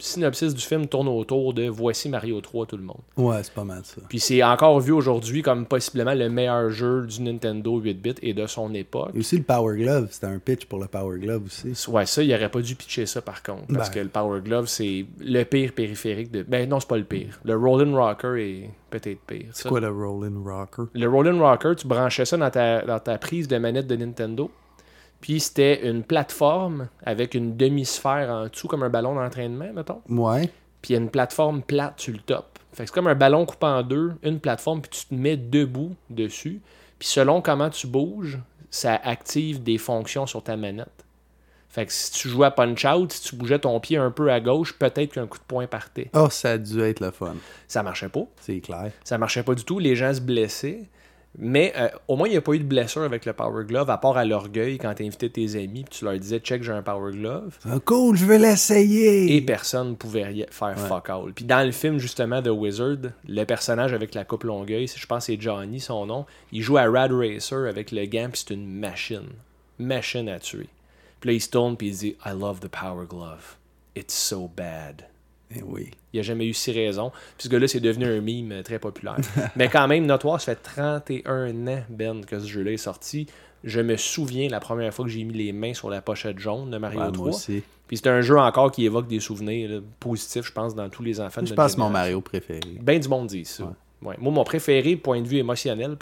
synopsis 0.03 0.53
du 0.53 0.61
film 0.61 0.87
tourne 0.87 1.07
autour 1.07 1.53
de 1.53 1.67
Voici 1.67 2.09
Mario 2.09 2.41
3, 2.41 2.65
tout 2.65 2.77
le 2.77 2.83
monde. 2.83 2.99
Ouais, 3.17 3.37
c'est 3.43 3.53
pas 3.53 3.63
mal 3.63 3.81
ça. 3.83 4.01
Puis 4.09 4.19
c'est 4.19 4.43
encore 4.43 4.79
vu 4.79 4.91
aujourd'hui 4.91 5.41
comme 5.41 5.65
possiblement 5.65 6.13
le 6.13 6.29
meilleur 6.29 6.69
jeu 6.69 7.05
du 7.05 7.21
Nintendo 7.21 7.79
8-bit 7.79 8.19
et 8.21 8.33
de 8.33 8.45
son 8.47 8.73
époque. 8.73 9.11
Et 9.15 9.19
aussi 9.19 9.37
le 9.37 9.43
Power 9.43 9.77
Glove, 9.77 10.07
c'était 10.11 10.27
un 10.27 10.39
pitch 10.39 10.65
pour 10.65 10.79
le 10.79 10.87
Power 10.87 11.19
Glove 11.19 11.43
aussi. 11.45 11.73
Ouais, 11.89 12.05
ça, 12.05 12.23
il 12.23 12.33
aurait 12.33 12.49
pas 12.51 12.61
dû 12.61 12.75
pitcher 12.75 13.05
ça 13.05 13.21
par 13.21 13.43
contre. 13.43 13.67
Parce 13.73 13.89
Ben. 13.89 13.95
que 13.95 13.99
le 13.99 14.09
Power 14.09 14.41
Glove, 14.41 14.67
c'est 14.67 15.05
le 15.19 15.43
pire 15.43 15.73
périphérique 15.73 16.31
de. 16.31 16.43
Ben 16.43 16.67
non, 16.69 16.79
c'est 16.79 16.89
pas 16.89 16.97
le 16.97 17.03
pire. 17.03 17.39
Le 17.43 17.55
Rollin' 17.55 17.95
Rocker 17.95 18.35
est 18.41 18.69
peut-être 18.89 19.19
pire. 19.21 19.45
C'est 19.53 19.69
quoi 19.69 19.79
le 19.79 19.89
Rolling 19.89 20.43
Rocker? 20.45 20.83
Le 20.93 21.07
Rollin' 21.07 21.39
Rocker, 21.39 21.73
tu 21.77 21.87
branchais 21.87 22.25
ça 22.25 22.35
dans 22.37 22.49
ta, 22.49 22.81
dans 22.81 22.99
ta 22.99 23.17
prise 23.17 23.47
de 23.47 23.57
manette 23.57 23.87
de 23.87 23.95
Nintendo. 23.95 24.51
Puis 25.21 25.39
c'était 25.39 25.87
une 25.87 26.03
plateforme 26.03 26.89
avec 27.03 27.35
une 27.35 27.55
demi-sphère 27.55 28.29
en 28.29 28.47
dessous, 28.47 28.67
comme 28.67 28.83
un 28.83 28.89
ballon 28.89 29.15
d'entraînement, 29.15 29.71
mettons. 29.73 30.01
Ouais. 30.09 30.49
Puis 30.81 30.89
il 30.89 30.93
y 30.93 30.95
a 30.95 31.01
une 31.01 31.11
plateforme 31.11 31.61
plate 31.61 31.99
sur 31.99 32.13
le 32.13 32.19
top. 32.19 32.59
Fait 32.73 32.83
que 32.83 32.89
c'est 32.89 32.93
comme 32.93 33.07
un 33.07 33.15
ballon 33.15 33.45
coupé 33.45 33.67
en 33.67 33.83
deux, 33.83 34.13
une 34.23 34.39
plateforme, 34.39 34.81
puis 34.81 34.89
tu 34.89 35.05
te 35.05 35.13
mets 35.13 35.37
debout 35.37 35.95
dessus. 36.09 36.61
Puis 36.97 37.07
selon 37.07 37.41
comment 37.41 37.69
tu 37.69 37.87
bouges, 37.87 38.39
ça 38.69 38.95
active 39.03 39.61
des 39.61 39.77
fonctions 39.77 40.25
sur 40.25 40.43
ta 40.43 40.57
manette. 40.57 41.05
Fait 41.69 41.85
que 41.85 41.93
si 41.93 42.11
tu 42.11 42.27
jouais 42.27 42.47
à 42.47 42.51
Punch-Out, 42.51 43.13
si 43.13 43.21
tu 43.21 43.35
bougeais 43.35 43.59
ton 43.59 43.79
pied 43.79 43.97
un 43.97 44.11
peu 44.11 44.29
à 44.31 44.41
gauche, 44.41 44.77
peut-être 44.77 45.13
qu'un 45.13 45.27
coup 45.27 45.37
de 45.37 45.43
poing 45.43 45.67
partait. 45.67 46.09
Oh, 46.13 46.29
ça 46.29 46.51
a 46.51 46.57
dû 46.57 46.81
être 46.81 46.99
le 46.99 47.11
fun. 47.11 47.35
Ça 47.67 47.81
marchait 47.81 48.09
pas. 48.09 48.25
C'est 48.41 48.59
clair. 48.59 48.91
Ça 49.05 49.17
marchait 49.17 49.43
pas 49.43 49.55
du 49.55 49.63
tout. 49.63 49.79
Les 49.79 49.95
gens 49.95 50.13
se 50.13 50.19
blessaient. 50.19 50.89
Mais 51.37 51.71
euh, 51.77 51.87
au 52.07 52.17
moins, 52.17 52.27
il 52.27 52.31
n'y 52.31 52.37
a 52.37 52.41
pas 52.41 52.53
eu 52.53 52.59
de 52.59 52.65
blessure 52.65 53.03
avec 53.03 53.25
le 53.25 53.33
Power 53.33 53.63
Glove, 53.65 53.89
à 53.89 53.97
part 53.97 54.17
à 54.17 54.25
l'orgueil 54.25 54.77
quand 54.77 54.93
tu 54.93 55.03
invitais 55.05 55.29
tes 55.29 55.55
amis 55.55 55.83
puis 55.83 55.99
tu 55.99 56.05
leur 56.05 56.17
disais 56.17 56.39
check, 56.39 56.61
j'ai 56.61 56.73
un 56.73 56.81
Power 56.81 57.13
Glove. 57.13 57.57
Cool, 57.85 58.17
je 58.17 58.25
vais 58.25 58.37
l'essayer. 58.37 59.35
Et 59.35 59.41
personne 59.41 59.91
ne 59.91 59.95
pouvait 59.95 60.45
faire 60.51 60.77
fuck 60.77 61.09
all. 61.09 61.31
Puis 61.33 61.45
dans 61.45 61.65
le 61.65 61.71
film, 61.71 61.99
justement, 61.99 62.41
The 62.41 62.49
Wizard, 62.49 63.11
le 63.27 63.43
personnage 63.45 63.93
avec 63.93 64.13
la 64.13 64.25
coupe 64.25 64.43
longueuil, 64.43 64.87
je 64.87 65.05
pense 65.05 65.25
que 65.25 65.33
c'est 65.33 65.41
Johnny, 65.41 65.79
son 65.79 66.05
nom, 66.05 66.25
il 66.51 66.61
joue 66.61 66.77
à 66.77 66.89
Rad 66.89 67.11
Racer 67.13 67.67
avec 67.67 67.91
le 67.91 68.05
gant, 68.05 68.29
puis 68.31 68.43
c'est 68.45 68.53
une 68.53 68.67
machine. 68.67 69.29
Machine 69.79 70.27
à 70.27 70.39
tuer. 70.39 70.67
Puis 71.21 71.29
là, 71.29 71.33
il 71.33 71.41
se 71.41 71.49
tourne, 71.49 71.77
puis 71.77 71.87
il 71.87 71.95
dit 71.95 72.17
I 72.25 72.31
love 72.37 72.59
the 72.59 72.67
Power 72.67 73.05
Glove. 73.07 73.55
It's 73.95 74.13
so 74.13 74.49
bad. 74.53 75.10
Eh 75.55 75.63
oui. 75.63 75.91
Il 76.13 76.17
n'a 76.17 76.23
jamais 76.23 76.45
eu 76.45 76.53
six 76.53 76.71
raisons. 76.71 77.11
Puis 77.37 77.47
ce 77.47 77.49
gars-là, 77.49 77.67
c'est 77.67 77.79
devenu 77.79 78.05
un 78.05 78.21
mime 78.21 78.61
très 78.63 78.79
populaire. 78.79 79.17
Mais 79.55 79.67
quand 79.69 79.87
même, 79.87 80.05
notoire, 80.05 80.39
ça 80.41 80.55
fait 80.55 80.61
31 80.61 81.67
ans, 81.67 81.83
Ben, 81.89 82.23
que 82.25 82.39
ce 82.39 82.47
jeu-là 82.47 82.71
est 82.71 82.77
sorti. 82.77 83.27
Je 83.63 83.79
me 83.81 83.95
souviens 83.95 84.49
la 84.49 84.59
première 84.59 84.93
fois 84.93 85.05
que 85.05 85.11
j'ai 85.11 85.23
mis 85.23 85.33
les 85.35 85.51
mains 85.51 85.73
sur 85.73 85.89
la 85.89 86.01
pochette 86.01 86.39
jaune 86.39 86.71
de 86.71 86.77
Mario 86.77 86.99
Ouais, 87.01 87.11
3. 87.11 87.25
moi 87.27 87.35
aussi. 87.35 87.61
Puis 87.87 87.97
c'est 87.97 88.07
un 88.07 88.21
jeu 88.21 88.37
encore 88.39 88.71
qui 88.71 88.85
évoque 88.85 89.07
des 89.07 89.19
souvenirs 89.19 89.69
là, 89.69 89.79
positifs, 89.99 90.45
je 90.47 90.51
pense, 90.51 90.73
dans 90.73 90.89
tous 90.89 91.03
les 91.03 91.19
enfants 91.19 91.41
de 91.41 91.47
Je 91.47 91.53
pense 91.53 91.65
que 91.65 91.71
c'est 91.73 91.77
mon. 91.77 91.89
Mario 91.89 92.21
préféré. 92.21 92.59
Ben 92.81 92.99
du 92.99 93.07
monde 93.07 93.27
dit 93.27 93.45
ça. 93.45 93.65
Ouais. 94.01 94.15
Moi, 94.17 94.31
mon 94.31 94.43
préféré, 94.43 94.95
point 94.95 95.21
de 95.21 95.27
vue 95.27 95.37
émotionnel, 95.37 95.95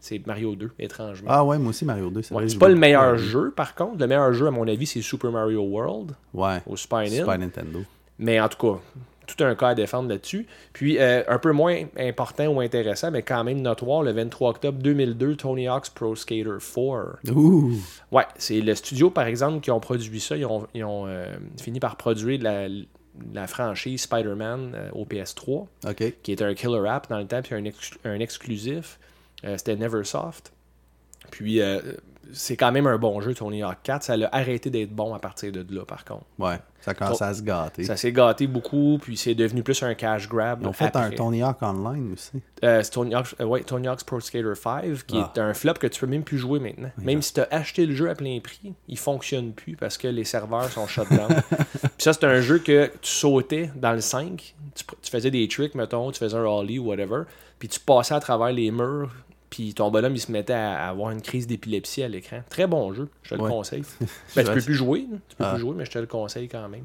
c'est 0.00 0.26
Mario 0.26 0.56
2, 0.56 0.72
étrangement. 0.80 1.28
Ah 1.30 1.44
ouais, 1.44 1.58
moi 1.58 1.68
aussi 1.70 1.84
Mario 1.84 2.10
2. 2.10 2.16
Ouais, 2.18 2.26
vrai, 2.30 2.42
c'est 2.48 2.54
j'ai 2.54 2.58
pas 2.58 2.68
le 2.68 2.74
meilleur 2.74 3.16
jeu, 3.18 3.52
par 3.54 3.76
contre. 3.76 4.00
Le 4.00 4.06
meilleur 4.08 4.32
jeu, 4.32 4.48
à 4.48 4.50
mon 4.50 4.66
avis, 4.66 4.86
c'est 4.86 5.00
Super 5.02 5.30
Mario 5.30 5.62
World 5.62 6.12
Ouais. 6.34 6.58
au. 6.66 6.74
Super 6.76 7.38
Nintendo. 7.38 7.84
Mais 8.18 8.40
en 8.40 8.48
tout 8.48 8.58
cas, 8.74 8.80
tout 9.26 9.42
un 9.44 9.54
cas 9.56 9.68
à 9.70 9.74
défendre 9.74 10.08
là-dessus. 10.08 10.46
Puis, 10.72 10.98
euh, 10.98 11.22
un 11.26 11.38
peu 11.38 11.50
moins 11.52 11.82
important 11.98 12.46
ou 12.46 12.60
intéressant, 12.60 13.10
mais 13.10 13.22
quand 13.22 13.42
même 13.42 13.60
notoire, 13.60 14.02
le 14.02 14.12
23 14.12 14.50
octobre 14.50 14.78
2002, 14.80 15.34
Tony 15.36 15.66
Hawk's 15.68 15.90
Pro 15.90 16.14
Skater 16.14 16.44
4. 16.60 17.32
Ouh. 17.34 17.72
Ouais, 18.12 18.24
c'est 18.36 18.60
le 18.60 18.74
studio, 18.76 19.10
par 19.10 19.26
exemple, 19.26 19.60
qui 19.60 19.70
ont 19.72 19.80
produit 19.80 20.20
ça. 20.20 20.36
Ils 20.36 20.46
ont, 20.46 20.66
ils 20.74 20.84
ont, 20.84 21.06
euh, 21.08 21.26
fini 21.60 21.80
par 21.80 21.96
produire 21.96 22.40
la, 22.40 22.68
la 23.34 23.46
franchise 23.48 24.02
Spider-Man 24.02 24.72
euh, 24.76 24.90
au 24.92 25.04
PS3, 25.04 25.66
OK. 25.88 26.12
qui 26.22 26.32
était 26.32 26.44
un 26.44 26.54
killer 26.54 26.88
app 26.88 27.10
dans 27.10 27.18
le 27.18 27.26
temps, 27.26 27.42
puis 27.42 27.54
un, 27.56 27.64
ex- 27.64 27.98
un 28.04 28.20
exclusif. 28.20 28.98
Euh, 29.44 29.56
C'était 29.58 29.74
Neversoft. 29.76 30.52
Puis, 31.32 31.60
c'est 32.32 32.56
quand 32.56 32.72
même 32.72 32.86
un 32.86 32.98
bon 32.98 33.20
jeu, 33.20 33.34
Tony 33.34 33.62
Hawk 33.62 33.78
4. 33.82 34.02
Ça 34.02 34.16
l'a 34.16 34.28
arrêté 34.32 34.70
d'être 34.70 34.90
bon 34.92 35.14
à 35.14 35.18
partir 35.18 35.52
de 35.52 35.64
là, 35.74 35.84
par 35.84 36.04
contre. 36.04 36.24
Ouais. 36.38 36.56
Ça 36.80 36.94
commence 36.94 37.20
à 37.22 37.34
se 37.34 37.42
gâter. 37.42 37.82
Ça 37.84 37.96
s'est 37.96 38.12
gâté 38.12 38.46
beaucoup, 38.46 38.98
puis 39.02 39.16
c'est 39.16 39.34
devenu 39.34 39.64
plus 39.64 39.82
un 39.82 39.94
cash 39.94 40.28
grab. 40.28 40.60
Ils 40.62 40.68
ont 40.68 40.72
fait 40.72 40.94
un. 40.94 41.10
Tony 41.10 41.42
Hawk 41.42 41.60
Online 41.62 42.12
aussi. 42.12 42.40
Euh, 42.62 42.80
c'est 42.82 42.90
Tony, 42.90 43.14
Hawk's, 43.14 43.34
euh, 43.40 43.44
ouais, 43.44 43.62
Tony 43.64 43.88
Hawk's 43.88 44.04
Pro 44.04 44.20
Skater 44.20 44.54
5, 44.54 45.04
qui 45.06 45.18
Ah. 45.18 45.32
est 45.34 45.40
un 45.40 45.52
flop 45.52 45.74
que 45.74 45.88
tu 45.88 46.00
peux 46.00 46.06
même 46.06 46.22
plus 46.22 46.38
jouer 46.38 46.60
maintenant. 46.60 46.90
Même 46.98 47.22
si 47.22 47.34
tu 47.34 47.40
as 47.40 47.48
acheté 47.50 47.86
le 47.86 47.94
jeu 47.94 48.08
à 48.08 48.14
plein 48.14 48.38
prix, 48.40 48.72
il 48.86 48.98
fonctionne 48.98 49.52
plus 49.52 49.74
parce 49.74 49.98
que 49.98 50.06
les 50.06 50.24
serveurs 50.24 50.70
sont 50.70 50.86
shut 50.86 51.08
down. 51.10 51.28
Puis 51.82 51.90
ça, 51.98 52.12
c'est 52.12 52.24
un 52.24 52.40
jeu 52.40 52.58
que 52.60 52.86
tu 53.00 53.10
sautais 53.10 53.70
dans 53.74 53.92
le 53.92 54.00
5, 54.00 54.54
tu, 54.76 54.84
tu 55.02 55.10
faisais 55.10 55.30
des 55.32 55.48
tricks, 55.48 55.74
mettons, 55.74 56.12
tu 56.12 56.20
faisais 56.20 56.36
un 56.36 56.44
ollie 56.44 56.78
ou 56.78 56.84
whatever, 56.86 57.22
puis 57.58 57.68
tu 57.68 57.80
passais 57.80 58.14
à 58.14 58.20
travers 58.20 58.52
les 58.52 58.70
murs, 58.70 59.10
puis 59.56 59.72
ton 59.72 59.90
bonhomme, 59.90 60.14
il 60.14 60.20
se 60.20 60.30
mettait 60.30 60.52
à, 60.52 60.86
avoir 60.86 61.12
une 61.12 61.22
crise 61.22 61.46
d'épilepsie 61.46 62.02
à 62.02 62.08
l'écran. 62.08 62.42
Très 62.50 62.66
bon 62.66 62.92
jeu, 62.92 63.08
je 63.22 63.30
te 63.30 63.34
le 63.36 63.48
conseille. 63.48 63.84
Ben, 64.36 64.44
tu 64.44 64.52
peux 64.52 64.60
plus 64.60 64.74
jouer, 64.74 65.06
tu 65.30 65.36
peux 65.36 65.44
Ah. 65.44 65.52
plus 65.52 65.60
jouer, 65.60 65.74
mais 65.74 65.86
je 65.86 65.92
te 65.92 65.98
le 65.98 66.06
conseille 66.06 66.46
quand 66.46 66.68
même. 66.68 66.84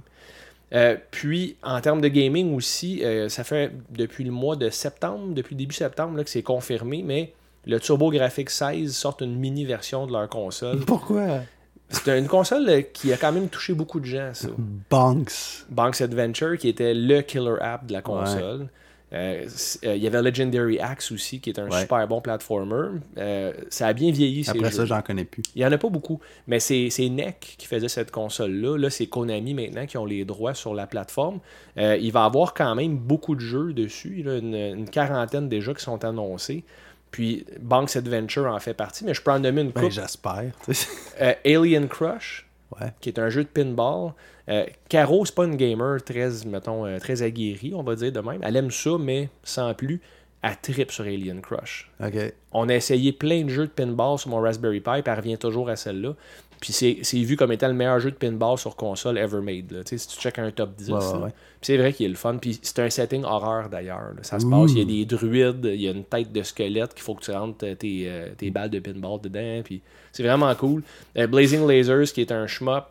Euh, 0.73 0.95
puis, 1.11 1.57
en 1.63 1.81
termes 1.81 1.99
de 1.99 2.07
gaming 2.07 2.55
aussi, 2.55 3.03
euh, 3.03 3.27
ça 3.27 3.43
fait 3.43 3.73
depuis 3.89 4.23
le 4.23 4.31
mois 4.31 4.55
de 4.55 4.69
septembre, 4.69 5.33
depuis 5.33 5.55
le 5.55 5.59
début 5.59 5.75
septembre, 5.75 6.15
là, 6.15 6.23
que 6.23 6.29
c'est 6.29 6.43
confirmé, 6.43 7.03
mais 7.05 7.33
le 7.65 7.77
TurboGrafx 7.77 8.47
16 8.47 8.95
sort 8.95 9.17
une 9.19 9.35
mini 9.35 9.65
version 9.65 10.07
de 10.07 10.13
leur 10.13 10.29
console. 10.29 10.79
Pourquoi? 10.87 11.41
C'est 11.89 12.17
une 12.17 12.27
console 12.27 12.69
euh, 12.69 12.81
qui 12.83 13.11
a 13.11 13.17
quand 13.17 13.33
même 13.33 13.49
touché 13.49 13.73
beaucoup 13.73 13.99
de 13.99 14.05
gens, 14.05 14.29
ça. 14.33 14.47
Banks. 14.89 15.65
Bank's 15.69 15.99
Adventure, 15.99 16.57
qui 16.57 16.69
était 16.69 16.93
le 16.93 17.19
killer 17.21 17.57
app 17.59 17.85
de 17.87 17.91
la 17.91 18.01
console. 18.01 18.69
Euh, 19.13 19.45
euh, 19.83 19.95
Il 19.95 20.01
y 20.01 20.07
avait 20.07 20.21
Legendary 20.21 20.79
Axe 20.79 21.11
aussi, 21.11 21.39
qui 21.41 21.49
est 21.49 21.59
un 21.59 21.69
Ouais. 21.69 21.81
super 21.81 22.07
bon 22.07 22.21
platformer. 22.21 22.99
Euh, 23.17 23.51
ça 23.69 23.87
a 23.87 23.93
bien 23.93 24.11
vieilli, 24.11 24.43
ces 24.43 24.51
Après 24.51 24.69
jeux. 24.71 24.77
ça, 24.77 24.85
j'en 24.85 25.01
connais 25.01 25.25
plus. 25.25 25.43
Il 25.55 25.59
n'y 25.59 25.65
en 25.65 25.71
a 25.71 25.77
pas 25.77 25.89
beaucoup. 25.89 26.19
Mais 26.47 26.59
c'est 26.59 26.89
NEC 27.09 27.55
qui 27.57 27.67
faisait 27.67 27.89
cette 27.89 28.11
console-là. 28.11 28.77
Là, 28.77 28.89
c'est 28.89 29.07
Konami 29.07 29.53
maintenant 29.53 29.85
qui 29.85 29.97
ont 29.97 30.05
les 30.05 30.23
droits 30.23 30.53
sur 30.53 30.73
la 30.73 30.87
plateforme. 30.87 31.39
Il 31.77 32.11
va 32.11 32.23
y 32.23 32.25
avoir 32.25 32.53
quand 32.53 32.73
même 32.75 32.97
beaucoup 32.97 33.35
de 33.35 33.41
jeux 33.41 33.73
dessus. 33.73 34.23
là, 34.23 34.37
une, 34.37 34.55
une 34.55 34.89
quarantaine 34.89 35.49
déjà 35.49 35.73
qui 35.73 35.83
sont 35.83 36.03
annoncés. 36.05 36.63
Puis 37.11 37.45
Bank's 37.59 37.97
Adventure 37.97 38.45
en 38.45 38.59
fait 38.59 38.73
partie, 38.73 39.03
mais 39.03 39.13
je 39.13 39.21
peux 39.21 39.31
en 39.31 39.39
nommer 39.39 39.59
une 39.63 39.71
Ben, 39.71 39.81
couple. 39.81 39.91
j'espère. 39.93 40.51
Euh, 41.19 41.33
Alien 41.45 41.89
Crush, 41.89 42.47
ouais. 42.79 42.87
qui 43.01 43.09
est 43.09 43.19
un 43.19 43.29
jeu 43.29 43.43
de 43.43 43.49
pinball. 43.49 44.13
Euh, 44.51 44.65
Caro, 44.89 45.25
c'est 45.25 45.35
pas 45.35 45.45
une 45.45 45.55
gamer 45.55 46.03
très, 46.03 46.29
mettons, 46.45 46.85
euh, 46.85 46.99
très 46.99 47.21
aguerrie, 47.21 47.73
on 47.73 47.83
va 47.83 47.95
dire 47.95 48.11
de 48.11 48.19
même. 48.19 48.41
Elle 48.43 48.55
aime 48.57 48.71
ça, 48.71 48.91
mais 48.99 49.29
sans 49.43 49.73
plus. 49.73 50.01
Elle 50.43 50.57
tripe 50.59 50.91
sur 50.91 51.05
Alien 51.05 51.39
Crush. 51.39 51.91
On 52.51 52.67
a 52.67 52.73
essayé 52.75 53.11
plein 53.11 53.43
de 53.43 53.49
jeux 53.49 53.67
de 53.67 53.71
pinball 53.71 54.17
sur 54.17 54.29
mon 54.31 54.41
Raspberry 54.41 54.79
Pi, 54.79 55.01
puis 55.01 55.03
elle 55.05 55.15
revient 55.15 55.37
toujours 55.37 55.69
à 55.69 55.75
celle-là. 55.75 56.15
Puis 56.59 56.73
c'est 56.73 57.17
vu 57.17 57.37
comme 57.37 57.51
étant 57.51 57.67
le 57.67 57.73
meilleur 57.73 57.99
jeu 57.99 58.11
de 58.11 58.15
pinball 58.15 58.57
sur 58.57 58.75
console 58.75 59.17
ever 59.17 59.41
made. 59.41 59.71
Là. 59.71 59.81
Si 59.85 59.97
tu 60.07 60.19
checkes 60.19 60.37
un 60.37 60.51
top 60.51 60.75
10, 60.75 60.89
Ouais, 60.89 61.29
c'est 61.61 61.77
vrai 61.77 61.91
qu'il 61.93 62.05
est 62.05 62.09
le 62.09 62.15
fun. 62.15 62.37
Puis 62.37 62.59
c'est 62.61 62.79
un 62.79 62.89
setting 62.89 63.23
horreur 63.23 63.69
d'ailleurs. 63.69 64.13
Ça 64.21 64.39
se 64.39 64.45
passe, 64.45 64.71
il 64.71 64.79
y 64.79 64.81
a 64.81 64.85
des 64.85 65.05
druides, 65.05 65.65
il 65.65 65.81
y 65.81 65.87
a 65.87 65.91
une 65.91 66.03
tête 66.03 66.31
de 66.31 66.43
squelette 66.43 66.93
qu'il 66.93 67.03
faut 67.03 67.15
que 67.15 67.23
tu 67.23 67.31
rentres 67.31 67.65
euh, 67.65 67.75
tes, 67.75 68.11
tes 68.37 68.51
balles 68.51 68.69
de 68.69 68.79
pinball 68.79 69.19
dedans. 69.21 69.61
Puis 69.63 69.81
c'est 70.11 70.23
vraiment 70.23 70.53
cool. 70.55 70.83
Euh, 71.17 71.25
Blazing 71.25 71.67
Lasers, 71.67 72.11
qui 72.13 72.21
est 72.21 72.31
un 72.31 72.45
shmup. 72.47 72.85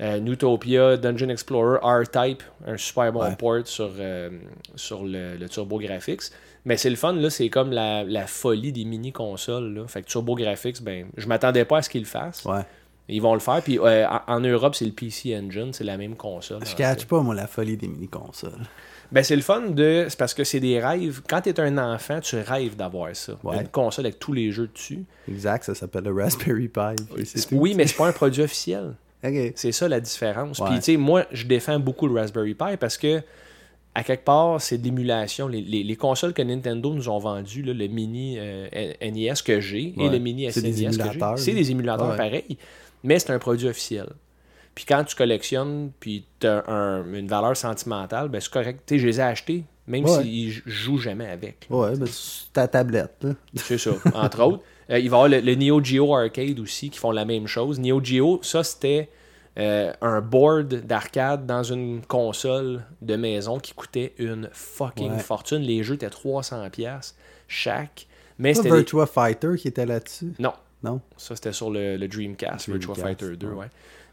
Euh, 0.00 0.18
Newtopia, 0.18 0.96
Dungeon 0.96 1.28
Explorer, 1.28 1.78
R-Type, 1.82 2.42
un 2.66 2.76
super 2.76 3.12
bon 3.12 3.22
Ouais. 3.22 3.36
port 3.36 3.60
sur, 3.64 3.90
euh, 3.98 4.28
sur 4.74 5.04
le, 5.04 5.36
le 5.36 5.48
Turbo 5.48 5.78
Graphics. 5.78 6.22
Mais 6.64 6.76
c'est 6.76 6.90
le 6.90 6.96
fun, 6.96 7.12
là, 7.12 7.30
c'est 7.30 7.48
comme 7.48 7.70
la, 7.70 8.02
la 8.02 8.26
folie 8.26 8.72
des 8.72 8.84
mini-consoles. 8.84 9.72
là. 9.72 9.86
Fait 9.86 10.02
que 10.02 10.08
Turbo 10.08 10.34
Graphics, 10.34 10.82
ben, 10.82 11.06
je 11.16 11.26
m'attendais 11.28 11.64
pas 11.64 11.78
à 11.78 11.82
ce 11.82 11.88
qu'ils 11.90 12.00
le 12.02 12.06
fassent. 12.08 12.44
Ouais. 12.44 12.62
Ils 13.08 13.20
vont 13.20 13.34
le 13.34 13.40
faire. 13.40 13.62
Puis 13.62 13.78
euh, 13.78 14.06
en, 14.26 14.40
Europe, 14.40 14.74
c'est 14.74 14.86
le 14.86 14.92
PC 14.92 15.36
Engine, 15.36 15.72
c'est 15.72 15.84
la 15.84 15.96
même 15.98 16.16
console. 16.16 16.64
Je 16.64 16.74
catch 16.74 17.00
fait. 17.00 17.06
pas, 17.06 17.20
moi, 17.20 17.34
la 17.34 17.46
folie 17.46 17.76
des 17.76 17.86
mini-consoles. 17.86 18.52
Ben, 19.12 19.22
c'est 19.22 19.36
le 19.36 19.42
fun 19.42 19.60
de. 19.60 20.06
C'est 20.08 20.18
parce 20.18 20.32
que 20.34 20.42
c'est 20.42 20.58
des 20.58 20.80
rêves. 20.80 21.20
Quand 21.28 21.42
t'es 21.42 21.60
un 21.60 21.76
enfant, 21.76 22.18
tu 22.20 22.36
rêves 22.36 22.74
d'avoir 22.76 23.14
ça. 23.14 23.34
Ouais. 23.44 23.60
Une 23.60 23.68
console 23.68 24.06
avec 24.06 24.18
tous 24.18 24.32
les 24.32 24.50
jeux 24.50 24.68
dessus. 24.68 25.04
Exact, 25.28 25.64
ça 25.64 25.74
s'appelle 25.74 26.04
le 26.04 26.14
Raspberry 26.14 26.68
Pi. 26.68 26.96
Oui, 27.52 27.74
mais 27.76 27.86
c'est 27.86 27.96
pas 27.96 28.08
un 28.08 28.12
produit 28.12 28.42
officiel. 28.42 28.94
C'est 29.54 29.72
ça 29.72 29.88
la 29.88 30.00
différence. 30.00 30.58
Ouais. 30.58 30.66
Puis, 30.68 30.76
tu 30.76 30.82
sais, 30.84 30.96
moi, 30.96 31.24
je 31.32 31.46
défends 31.46 31.78
beaucoup 31.80 32.06
le 32.06 32.14
Raspberry 32.20 32.54
Pi 32.54 32.76
parce 32.78 32.96
que, 32.98 33.22
à 33.94 34.02
quelque 34.02 34.24
part, 34.24 34.60
c'est 34.60 34.78
de 34.78 34.84
l'émulation. 34.84 35.46
Les, 35.48 35.60
les- 35.60 35.84
les 35.84 35.96
consoles 35.96 36.32
que 36.32 36.42
Nintendo 36.42 36.92
nous 36.92 37.08
ont 37.08 37.18
vendues, 37.18 37.62
là, 37.62 37.72
le 37.72 37.86
mini 37.86 38.36
euh, 38.38 38.66
NES 39.00 39.32
que 39.44 39.60
j'ai 39.60 39.94
et 39.98 40.08
le 40.08 40.18
mini 40.18 40.50
SNES 40.50 40.62
des 40.62 40.84
que 40.98 41.12
j'ai, 41.12 41.20
c'est 41.36 41.52
des 41.52 41.70
émulateurs 41.70 42.10
Ouais. 42.10 42.16
pareils, 42.16 42.58
mais 43.04 43.18
c'est 43.18 43.30
un 43.32 43.38
produit 43.38 43.68
officiel. 43.68 44.06
Puis 44.74 44.84
quand 44.84 45.04
tu 45.04 45.14
collectionnes, 45.14 45.92
puis 46.00 46.24
tu 46.40 46.48
as 46.48 46.64
une 46.68 47.28
valeur 47.28 47.56
sentimentale, 47.56 48.28
ben 48.28 48.40
c'est 48.40 48.50
correct. 48.52 48.80
Tu 48.86 48.96
sais, 48.96 48.98
je 48.98 49.06
les 49.06 49.20
ai 49.20 49.22
achetés, 49.22 49.62
même 49.86 50.04
s'ils 50.08 50.50
j- 50.50 50.62
jouent 50.66 50.98
jamais 50.98 51.28
avec. 51.28 51.68
Ouais, 51.70 51.96
ben, 51.96 52.08
c'est 52.10 52.52
ta 52.52 52.66
tablette. 52.66 53.24
C'est 53.54 53.78
ça, 53.78 53.92
entre 54.14 54.40
autres. 54.44 54.64
Euh, 54.90 54.98
il 54.98 55.08
va 55.10 55.16
y 55.16 55.20
avoir 55.20 55.28
le, 55.28 55.40
le 55.40 55.54
Neo 55.54 55.82
Geo 55.82 56.14
Arcade 56.14 56.58
aussi 56.60 56.90
qui 56.90 56.98
font 56.98 57.10
la 57.10 57.24
même 57.24 57.46
chose. 57.46 57.78
Neo 57.80 58.02
Geo, 58.04 58.40
ça 58.42 58.62
c'était 58.64 59.08
euh, 59.58 59.92
un 60.00 60.20
board 60.20 60.68
d'arcade 60.86 61.46
dans 61.46 61.62
une 61.62 62.02
console 62.02 62.82
de 63.02 63.16
maison 63.16 63.58
qui 63.58 63.72
coûtait 63.72 64.12
une 64.18 64.48
fucking 64.52 65.12
Ouais. 65.12 65.18
fortune. 65.18 65.58
Les 65.62 65.82
jeux 65.82 65.94
étaient 65.94 66.08
300$ 66.08 66.70
piastres 66.70 67.16
chaque. 67.48 68.06
Mais 68.38 68.52
c'était. 68.54 68.70
des- 68.70 68.76
Virtua 68.78 69.06
Fighter 69.06 69.50
qui 69.56 69.68
était 69.68 69.86
là-dessus? 69.86 70.32
Non, 70.40 70.52
Non? 70.82 71.00
ça 71.16 71.36
c'était 71.36 71.52
sur 71.52 71.70
le, 71.70 71.96
le 71.96 72.08
Dreamcast, 72.08 72.68
Virtua 72.68 72.94
Fighter 72.96 73.36
2, 73.36 73.46
ouais. 73.46 73.54
ouais. 73.54 73.66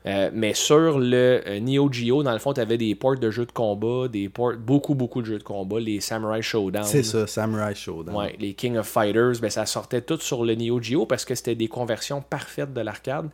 Euh, 0.06 0.32
mais 0.34 0.56
sur 0.56 0.98
le 0.98 1.42
euh, 1.46 1.60
Neo 1.60 1.92
Geo, 1.92 2.24
dans 2.24 2.34
le 2.34 2.40
fond, 2.40 2.54
tu 2.54 2.62
avais 2.62 2.78
des 2.78 2.96
ports 2.96 3.18
de 3.18 3.30
jeux 3.30 3.46
de 3.46 3.52
combat, 3.52 4.08
des 4.08 4.30
ports, 4.30 4.54
beaucoup, 4.54 4.96
beaucoup 4.96 5.22
de 5.22 5.28
jeux 5.28 5.38
de 5.38 5.44
combat, 5.44 5.80
les 5.80 6.00
Samurai 6.00 6.42
Showdown. 6.42 6.84
C'est 6.84 7.04
ça, 7.04 7.28
Samurai 7.28 7.76
Showdown. 7.76 8.16
Ouais, 8.16 8.36
les 8.40 8.54
King 8.54 8.78
of 8.78 8.88
Fighters, 8.88 9.40
ben, 9.40 9.52
ça 9.52 9.66
sortait 9.68 10.02
tout 10.02 10.20
sur 10.20 10.44
le 10.44 10.56
Neo 10.56 10.82
Geo 10.82 11.06
parce 11.06 11.24
que 11.24 11.36
c'était 11.36 11.56
des 11.56 11.68
conversions 11.68 12.22
parfaites 12.22 12.74
de 12.74 12.82
l'arcade. 12.82 13.30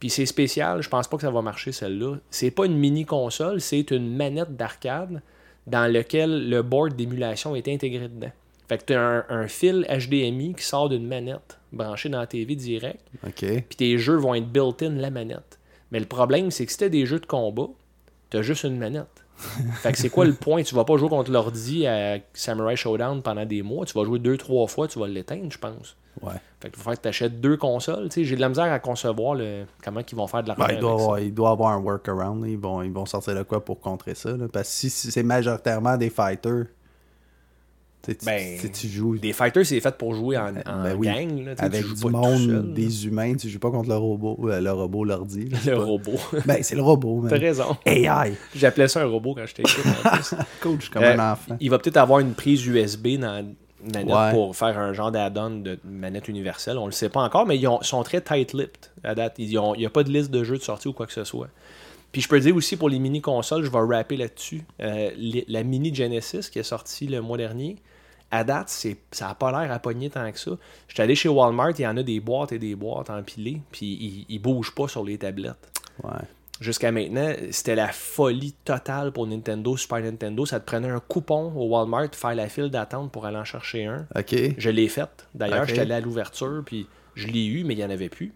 Puis 0.00 0.10
c'est 0.10 0.26
spécial, 0.26 0.82
je 0.82 0.88
pense 0.88 1.08
pas 1.08 1.16
que 1.16 1.22
ça 1.22 1.30
va 1.30 1.40
marcher 1.42 1.72
celle-là. 1.72 2.16
C'est 2.28 2.50
pas 2.50 2.66
une 2.66 2.76
mini 2.76 3.06
console, 3.06 3.60
c'est 3.60 3.90
une 3.90 4.14
manette 4.14 4.54
d'arcade 4.56 5.22
dans 5.66 5.90
lequel 5.90 6.50
le 6.50 6.62
board 6.62 6.94
d'émulation 6.94 7.54
est 7.54 7.68
intégré 7.68 8.08
dedans. 8.08 8.32
Fait 8.68 8.78
que 8.78 8.84
tu 8.86 8.94
as 8.94 9.00
un, 9.00 9.24
un 9.28 9.48
fil 9.48 9.86
HDMI 9.88 10.54
qui 10.54 10.64
sort 10.64 10.88
d'une 10.88 11.06
manette 11.06 11.58
branchée 11.72 12.08
dans 12.08 12.18
la 12.18 12.26
TV 12.26 12.54
direct, 12.54 13.00
OK. 13.26 13.38
puis 13.38 13.76
tes 13.76 13.96
jeux 13.96 14.16
vont 14.16 14.34
être 14.34 14.48
built-in 14.48 14.90
la 14.90 15.10
manette. 15.10 15.58
Mais 15.92 16.00
le 16.00 16.06
problème, 16.06 16.50
c'est 16.50 16.66
que 16.66 16.72
si 16.72 16.78
t'as 16.78 16.88
des 16.88 17.06
jeux 17.06 17.20
de 17.20 17.26
combat, 17.26 17.68
t'as 18.30 18.42
juste 18.42 18.64
une 18.64 18.78
manette. 18.78 19.06
fait 19.82 19.92
que 19.92 19.98
c'est 19.98 20.08
quoi 20.08 20.24
le 20.24 20.32
point? 20.32 20.62
Tu 20.62 20.74
vas 20.74 20.84
pas 20.84 20.96
jouer 20.96 21.08
contre 21.08 21.30
l'ordi 21.30 21.86
à 21.86 22.18
Samurai 22.32 22.76
Showdown 22.76 23.22
pendant 23.22 23.44
des 23.44 23.62
mois. 23.62 23.84
Tu 23.84 23.94
vas 23.96 24.04
jouer 24.04 24.18
deux, 24.18 24.36
trois 24.36 24.66
fois, 24.66 24.88
tu 24.88 24.98
vas 24.98 25.06
l'éteindre, 25.06 25.50
je 25.50 25.58
pense. 25.58 25.96
Ouais. 26.20 26.34
Fait 26.60 26.70
que 26.70 26.76
faut 26.76 26.84
faire 26.84 26.96
que 26.96 27.02
t'achètes 27.02 27.40
deux 27.40 27.56
consoles. 27.56 28.08
Tu 28.08 28.24
j'ai 28.24 28.36
de 28.36 28.40
la 28.40 28.48
misère 28.48 28.70
à 28.72 28.78
concevoir 28.78 29.34
le... 29.34 29.64
comment 29.82 30.00
ils 30.00 30.16
vont 30.16 30.26
faire 30.26 30.42
de 30.42 30.48
l'argent 30.48 30.66
Ben, 30.66 30.74
il, 30.74 30.80
doit 30.80 30.92
avoir, 30.92 31.20
il 31.20 31.34
doit 31.34 31.50
avoir 31.50 31.70
un 31.72 31.78
workaround. 31.78 32.42
là. 32.42 32.48
Ils 32.48 32.58
vont, 32.58 32.82
ils 32.82 32.92
vont 32.92 33.06
sortir 33.06 33.34
de 33.34 33.42
quoi 33.42 33.64
pour 33.64 33.80
contrer 33.80 34.14
ça. 34.14 34.30
là? 34.30 34.46
Parce 34.52 34.68
que 34.68 34.74
si, 34.74 34.90
si 34.90 35.10
c'est 35.10 35.22
majoritairement 35.22 35.96
des 35.96 36.10
fighters, 36.10 36.66
tu 38.02 38.16
Ben, 38.26 38.58
tu 38.72 38.88
joues 38.88 39.18
Des 39.18 39.32
fighters, 39.32 39.64
c'est 39.64 39.80
fait 39.80 39.96
pour 39.96 40.14
jouer 40.14 40.36
en, 40.36 40.48
en 40.66 40.82
ben 40.82 40.94
oui, 40.98 41.06
gang. 41.06 41.44
Là, 41.44 41.52
avec 41.58 41.84
du 41.86 42.06
monde, 42.06 42.72
des 42.74 43.06
humains, 43.06 43.34
tu 43.36 43.48
joues 43.48 43.58
pas 43.60 43.70
contre 43.70 43.88
le 43.88 43.96
robot, 43.96 44.38
euh, 44.50 44.60
le 44.60 44.72
robot, 44.72 45.04
l'ordi. 45.04 45.48
Le 45.66 45.76
robot. 45.76 46.12
Ben, 46.46 46.62
c'est 46.62 46.74
le 46.76 46.82
robot. 46.82 47.24
T'as 47.28 47.38
raison. 47.38 47.76
AI. 47.86 48.32
J'appelais 48.56 48.88
ça 48.88 49.02
un 49.02 49.06
robot 49.06 49.34
quand 49.34 49.44
j'étais. 49.46 49.62
Cool, 50.60 50.76
je 50.78 50.82
suis 50.82 50.90
comme 50.90 51.02
Euh, 51.04 51.14
un 51.16 51.32
enfant. 51.32 51.56
Il 51.60 51.70
va 51.70 51.78
peut-être 51.78 51.96
avoir 51.98 52.18
une 52.20 52.34
prise 52.34 52.64
USB 52.66 53.18
dans 53.18 53.44
Ouais. 53.84 54.30
pour 54.30 54.54
faire 54.54 54.78
un 54.78 54.92
genre 54.92 55.10
d'add-on 55.10 55.50
de 55.58 55.76
manette 55.84 56.28
universelle. 56.28 56.78
On 56.78 56.86
le 56.86 56.92
sait 56.92 57.08
pas 57.08 57.20
encore, 57.20 57.46
mais 57.46 57.58
ils 57.58 57.66
ont- 57.66 57.82
sont 57.82 58.04
très 58.04 58.20
tight-lipped 58.20 58.92
à 59.02 59.16
date. 59.16 59.34
Il 59.38 59.48
n'y 59.48 59.86
a 59.86 59.90
pas 59.90 60.04
de 60.04 60.10
liste 60.10 60.30
de 60.30 60.44
jeux 60.44 60.56
de 60.56 60.62
sortie 60.62 60.86
ou 60.86 60.92
quoi 60.92 61.04
que 61.06 61.12
ce 61.12 61.24
soit. 61.24 61.48
Puis 62.12 62.20
je 62.22 62.28
peux 62.28 62.38
dire 62.38 62.54
aussi 62.54 62.76
pour 62.76 62.88
les 62.88 63.00
mini-consoles, 63.00 63.64
je 63.64 63.70
vais 63.70 63.78
rapper 63.96 64.16
là-dessus. 64.16 64.62
euh, 64.80 65.10
la 65.48 65.62
mini 65.64 65.92
Genesis 65.92 66.48
qui 66.52 66.60
est 66.60 66.62
sortie 66.62 67.08
le 67.08 67.22
mois 67.22 67.38
dernier, 67.38 67.74
à 68.32 68.42
date, 68.44 68.68
ça 69.12 69.28
n'a 69.28 69.34
pas 69.36 69.52
l'air 69.52 69.70
à 69.70 69.78
pogner 69.78 70.10
tant 70.10 70.30
que 70.32 70.38
ça. 70.38 70.50
J'étais 70.88 71.02
allé 71.02 71.14
chez 71.14 71.28
Walmart, 71.28 71.70
il 71.78 71.82
y 71.82 71.86
en 71.86 71.96
a 71.96 72.02
des 72.02 72.18
boîtes 72.18 72.50
et 72.52 72.58
des 72.58 72.74
boîtes 72.74 73.10
empilées, 73.10 73.60
puis 73.70 73.86
ils, 73.86 74.26
ils 74.28 74.38
bougent 74.40 74.74
pas 74.74 74.88
sur 74.88 75.04
les 75.04 75.18
tablettes 75.18 75.70
Ouais. 76.02 76.10
jusqu'à 76.60 76.90
maintenant, 76.90 77.32
c'était 77.50 77.74
la 77.74 77.88
folie 77.88 78.54
totale 78.64 79.12
pour 79.12 79.26
Nintendo, 79.26 79.76
Super 79.76 80.00
Nintendo. 80.00 80.46
Ça 80.46 80.58
te 80.58 80.64
prenait 80.64 80.88
un 80.88 81.00
coupon 81.00 81.52
au 81.54 81.66
Walmart, 81.68 82.08
faire 82.14 82.34
la 82.34 82.48
file 82.48 82.70
d'attente 82.70 83.12
pour 83.12 83.26
aller 83.26 83.36
en 83.36 83.44
chercher 83.44 83.84
un. 83.84 84.06
OK. 84.16 84.34
Je 84.58 84.70
l'ai 84.70 84.88
fait. 84.88 85.10
D'ailleurs, 85.34 85.62
Ok. 85.62 85.68
j'étais 85.68 85.82
allé 85.82 85.94
à 85.94 86.00
l'ouverture, 86.00 86.62
puis 86.64 86.86
je 87.14 87.26
l'ai 87.28 87.44
eu, 87.44 87.62
mais 87.64 87.74
il 87.74 87.78
n'y 87.78 87.84
en 87.84 87.90
avait 87.90 88.08
plus. 88.08 88.32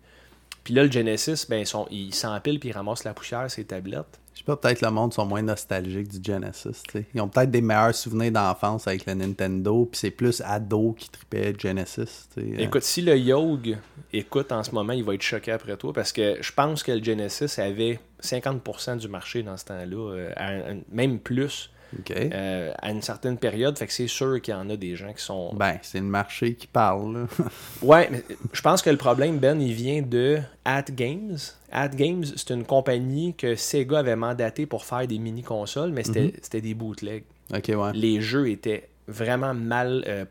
Puis 0.65 0.75
là, 0.75 0.85
le 0.85 0.91
Genesis, 0.91 1.47
ben, 1.49 1.59
ils 1.61 1.67
sont- 1.67 1.87
il 1.91 2.13
s'empile 2.13 2.61
puis 2.61 2.69
il 2.69 2.73
ramasse 2.73 3.05
la 3.05 3.15
poussière, 3.15 3.51
ses 3.51 3.65
tablettes. 3.65 4.21
Peut-être 4.47 4.81
le 4.81 4.91
monde 4.91 5.13
sont 5.13 5.27
moins 5.27 5.43
nostalgiques 5.43 6.09
du 6.09 6.33
Genesis. 6.33 6.85
Ils 7.13 7.21
ont 7.21 7.29
peut-être 7.29 7.51
des 7.51 7.61
meilleurs 7.61 7.95
souvenirs 7.95 8.31
d'enfance 8.31 8.87
avec 8.87 9.05
le 9.05 9.15
Nintendo, 9.15 9.87
puis 9.91 9.99
c'est 9.99 10.13
plus 10.13 10.41
ado 10.41 10.95
qui 10.97 11.11
tripait 11.11 11.53
Genesis. 11.59 12.29
sais. 12.33 12.53
Écoute, 12.57 12.85
si 12.85 13.03
le 13.03 13.19
Yog 13.19 13.77
écoute 14.13 14.53
en 14.53 14.63
ce 14.63 14.71
moment, 14.71 14.93
il 14.93 15.03
va 15.03 15.15
être 15.15 15.23
choqué 15.23 15.51
après 15.51 15.77
toi 15.77 15.93
parce 15.93 16.13
que 16.13 16.37
je 16.41 16.53
pense 16.53 16.85
que 16.85 16.93
le 16.93 17.03
Genesis 17.03 17.61
avait 17.61 17.99
50% 18.23 18.99
du 18.99 19.09
marché 19.09 19.43
dans 19.43 19.57
ce 19.57 19.65
temps-là, 19.65 20.15
euh, 20.15 20.81
même 20.93 21.19
plus 21.19 21.71
Euh, 22.11 22.73
à 22.79 22.91
une 22.91 23.03
certaine 23.03 23.39
période. 23.39 23.79
Fait 23.79 23.87
que 23.87 23.93
c'est 23.93 24.09
sûr 24.09 24.41
qu'il 24.41 24.53
y 24.53 24.57
en 24.57 24.69
a 24.71 24.77
des 24.77 24.97
gens 24.97 25.13
qui 25.13 25.23
sont 25.23 25.55
Ben, 25.55 25.79
c'est 25.83 26.01
le 26.01 26.05
marché 26.07 26.55
qui 26.55 26.67
parle. 26.67 27.27
Ouais, 27.83 28.09
mais 28.11 28.23
je 28.53 28.61
pense 28.61 28.83
que 28.83 28.91
le 28.91 28.97
problème, 28.97 29.39
Ben, 29.39 29.61
il 29.61 29.73
vient 29.73 30.03
de 30.03 30.39
At 30.65 30.85
Games. 30.91 31.37
At 31.71 31.89
Games, 31.89 32.25
c'est 32.25 32.51
une 32.51 32.65
compagnie 32.65 33.35
que 33.35 33.55
Sega 33.55 33.99
avait 33.99 34.17
mandaté 34.17 34.67
pour 34.67 34.85
faire 34.85 35.07
des 35.07 35.19
mini-consoles, 35.19 35.91
mais 35.93 36.05
c'était 36.05 36.33
c'était 36.43 36.61
des 36.61 36.75
bootlegs. 36.75 37.25
Ouais. 37.53 37.93
Les 37.95 38.21
jeux 38.21 38.49
étaient 38.49 38.89
vraiment 39.09 39.55
mal 39.55 40.03
euh, 40.09 40.25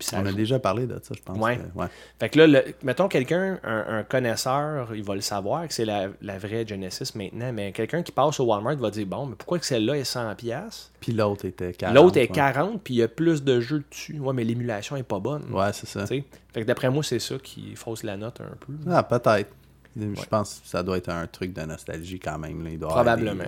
ça 0.00 0.18
On 0.20 0.26
a 0.26 0.32
déjà 0.32 0.58
parlé 0.58 0.86
de 0.86 0.98
ça, 1.02 1.14
je 1.16 1.22
pense. 1.22 1.38
Ouais. 1.38 1.58
que- 1.58 1.78
ouais. 1.78 1.86
Fait 2.18 2.28
que 2.30 2.38
là, 2.38 2.46
le- 2.46 2.64
mettons 2.82 3.08
quelqu'un, 3.08 3.58
un, 3.62 3.98
un 3.98 4.02
connaisseur, 4.02 4.94
il 4.94 5.02
va 5.04 5.14
le 5.14 5.20
savoir 5.20 5.66
que 5.68 5.74
c'est 5.74 5.84
la, 5.84 6.08
la 6.22 6.38
vraie 6.38 6.66
Genesis 6.66 7.12
maintenant, 7.16 7.52
mais 7.52 7.72
quelqu'un 7.72 8.02
qui 8.02 8.12
passe 8.12 8.40
au 8.40 8.44
Walmart 8.46 8.76
va 8.76 8.90
dire 8.90 9.06
Bon, 9.06 9.26
mais 9.26 9.36
pourquoi 9.36 9.58
que 9.58 9.66
celle-là 9.66 9.96
est 9.98 10.10
100$? 10.10 10.90
Puis 11.00 11.12
l'autre 11.12 11.44
était 11.44 11.72
40. 11.72 11.94
L'autre 11.94 12.16
est 12.18 12.30
ouais. 12.30 12.36
40$, 12.52 12.78
puis 12.82 12.94
il 12.94 12.96
y 12.98 13.02
a 13.02 13.08
plus 13.08 13.42
de 13.44 13.60
jeux 13.60 13.84
dessus. 13.90 14.18
Ouais, 14.18 14.32
mais 14.32 14.44
l'émulation 14.44 14.96
est 14.96 15.02
pas 15.02 15.18
bonne. 15.18 15.44
Ouais, 15.52 15.72
c'est 15.72 15.86
ça. 15.88 16.06
Fait 16.06 16.22
que 16.54 16.62
d'après 16.62 16.88
moi, 16.90 17.02
c'est 17.02 17.18
ça 17.18 17.36
qui 17.42 17.74
fausse 17.76 18.02
la 18.04 18.16
note 18.16 18.40
un 18.40 18.56
peu. 18.60 18.72
Ah, 18.90 19.02
peut-être. 19.02 19.50
Je 19.96 20.24
pense 20.28 20.60
que 20.60 20.68
ça 20.68 20.82
doit 20.82 20.96
être 20.96 21.08
un 21.10 21.26
truc 21.26 21.52
de 21.52 21.62
nostalgie 21.62 22.18
quand 22.18 22.38
même. 22.38 22.64
là. 22.64 22.70
Il 22.70 22.78
doit 22.78 22.88
Probablement. 22.88 23.44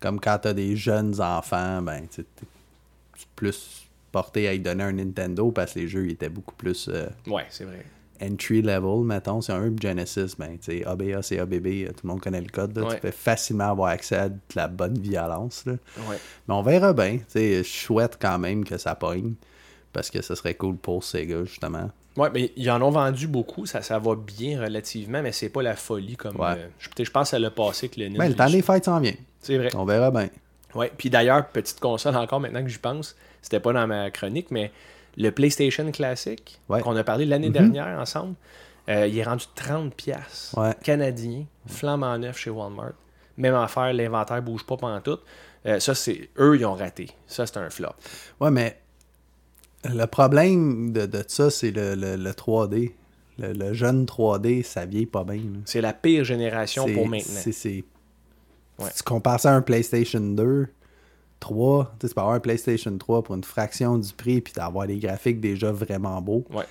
comme 0.00 0.18
quand 0.18 0.38
t'as 0.42 0.52
des 0.52 0.74
jeunes 0.74 1.20
enfants, 1.20 1.80
ben, 1.82 2.06
t'es 2.08 2.24
plus 3.36 3.86
porté 4.10 4.48
à 4.48 4.54
y 4.54 4.60
donner 4.60 4.84
un 4.84 4.92
Nintendo 4.92 5.50
parce 5.50 5.74
que 5.74 5.80
les 5.80 5.88
jeux 5.88 6.06
ils 6.06 6.12
étaient 6.12 6.28
beaucoup 6.28 6.54
plus 6.54 6.88
euh, 6.92 7.08
Ouais, 7.26 7.46
c'est 7.48 7.64
vrai. 7.64 7.84
entry 8.20 8.62
level, 8.62 9.04
mettons. 9.04 9.40
Si 9.40 9.50
un 9.50 9.72
Genesis, 9.80 10.34
ben, 10.38 10.58
tu 10.58 10.78
sais, 10.78 10.84
ABA, 10.84 11.22
c'est 11.22 11.38
ABB, 11.38 11.66
euh, 11.66 11.88
tout 11.88 12.04
le 12.04 12.08
monde 12.08 12.20
connaît 12.20 12.40
le 12.40 12.50
code. 12.50 12.76
là. 12.76 12.84
Ouais. 12.84 12.94
Tu 12.96 13.00
peux 13.00 13.10
facilement 13.10 13.70
avoir 13.70 13.88
accès 13.88 14.16
à 14.16 14.28
de 14.28 14.38
la 14.54 14.68
bonne 14.68 14.98
violence. 14.98 15.64
là. 15.66 15.72
Ouais. 16.08 16.16
Mais 16.46 16.54
on 16.54 16.62
verra 16.62 16.92
bien. 16.92 17.18
Tu 17.18 17.24
sais, 17.28 17.64
Je 17.64 17.68
souhaite 17.68 18.18
quand 18.20 18.38
même 18.38 18.64
que 18.64 18.76
ça 18.78 18.94
pogne 18.94 19.34
parce 19.92 20.10
que 20.10 20.22
ce 20.22 20.34
serait 20.34 20.54
cool 20.54 20.76
pour 20.76 21.04
Sega, 21.04 21.44
justement. 21.44 21.90
Ouais, 22.16 22.28
mais 22.32 22.52
ils 22.56 22.70
en 22.70 22.82
ont 22.82 22.90
vendu 22.90 23.26
beaucoup, 23.26 23.64
ça, 23.64 23.80
ça 23.80 23.98
va 23.98 24.14
bien 24.14 24.60
relativement, 24.60 25.22
mais 25.22 25.32
c'est 25.32 25.48
pas 25.48 25.62
la 25.62 25.76
folie 25.76 26.16
comme. 26.16 26.36
Ouais. 26.36 26.58
euh, 26.58 26.68
je, 26.78 27.10
pense 27.10 27.32
à 27.32 27.38
le 27.38 27.50
passé 27.50 27.88
que 27.88 28.00
le. 28.00 28.10
Ben, 28.10 28.28
le 28.28 28.34
temps 28.34 28.50
des 28.50 28.62
fêtes 28.62 28.84
s'en 28.84 29.00
vient. 29.00 29.14
C'est 29.40 29.56
vrai. 29.56 29.70
On 29.74 29.84
verra 29.84 30.10
bien. 30.10 30.28
Ouais. 30.74 30.90
Puis 30.96 31.10
d'ailleurs, 31.10 31.48
petite 31.48 31.80
console 31.80 32.16
encore 32.16 32.40
maintenant 32.40 32.62
que 32.62 32.68
j'y 32.68 32.78
pense, 32.78 33.16
c'était 33.42 33.60
pas 33.60 33.72
dans 33.72 33.86
ma 33.86 34.10
chronique, 34.10 34.50
mais 34.50 34.72
le 35.16 35.30
PlayStation 35.30 35.90
Classic, 35.92 36.58
Ouais. 36.68 36.80
qu'on 36.80 36.96
a 36.96 37.04
parlé 37.04 37.26
l'année 37.26 37.48
Mhm. 37.48 37.52
dernière 37.52 37.86
ensemble, 38.00 38.34
Euh, 38.88 39.06
il 39.06 39.16
est 39.16 39.22
rendu 39.22 39.44
30$ 39.54 39.90
piastres 39.94 40.58
Ouais. 40.58 40.74
canadien, 40.82 41.44
flambant 41.68 42.18
neuf 42.18 42.36
chez 42.36 42.50
Walmart. 42.50 42.94
Même 43.36 43.54
affaire, 43.54 43.92
l'inventaire 43.92 44.42
bouge 44.42 44.66
pas 44.66 44.76
pendant 44.76 45.00
tout. 45.00 45.18
Euh, 45.66 45.78
ça, 45.78 45.94
c'est 45.94 46.30
eux, 46.40 46.56
ils 46.58 46.66
ont 46.66 46.74
raté. 46.74 47.10
Ça, 47.28 47.46
c'est 47.46 47.58
un 47.58 47.70
flop. 47.70 47.90
Ouais, 48.40 48.50
mais 48.50 48.76
le 49.84 50.04
problème 50.06 50.92
de, 50.92 51.06
de 51.06 51.22
ça, 51.28 51.48
c'est 51.50 51.70
le, 51.70 51.94
le- 51.94 52.16
le 52.16 52.30
3D. 52.34 52.92
Le, 53.38 53.52
le 53.52 53.72
jeune 53.72 54.04
3D, 54.04 54.64
ça 54.64 54.84
vieillit 54.84 55.06
pas 55.06 55.22
bien. 55.22 55.42
C'est 55.64 55.80
la 55.80 55.92
pire 55.92 56.24
génération 56.24 56.84
pour 56.92 57.06
maintenant. 57.06 57.40
c'est- 57.52 57.84
Ouais. 58.82 58.90
Si 58.90 58.98
tu 58.98 59.02
compares 59.04 59.40
ça 59.40 59.52
à 59.52 59.54
un 59.54 59.62
PlayStation 59.62 60.20
2, 60.20 60.66
3, 61.40 61.94
tu 61.98 62.08
peux 62.08 62.20
avoir 62.20 62.34
un 62.36 62.40
PlayStation 62.40 62.96
3 62.96 63.22
pour 63.22 63.34
une 63.34 63.44
fraction 63.44 63.98
du 63.98 64.12
prix 64.12 64.40
puis 64.40 64.52
d'avoir 64.54 64.86
des 64.86 64.98
graphiques 64.98 65.40
déjà 65.40 65.72
vraiment 65.72 66.20
beaux. 66.20 66.44
Ouais. 66.52 66.64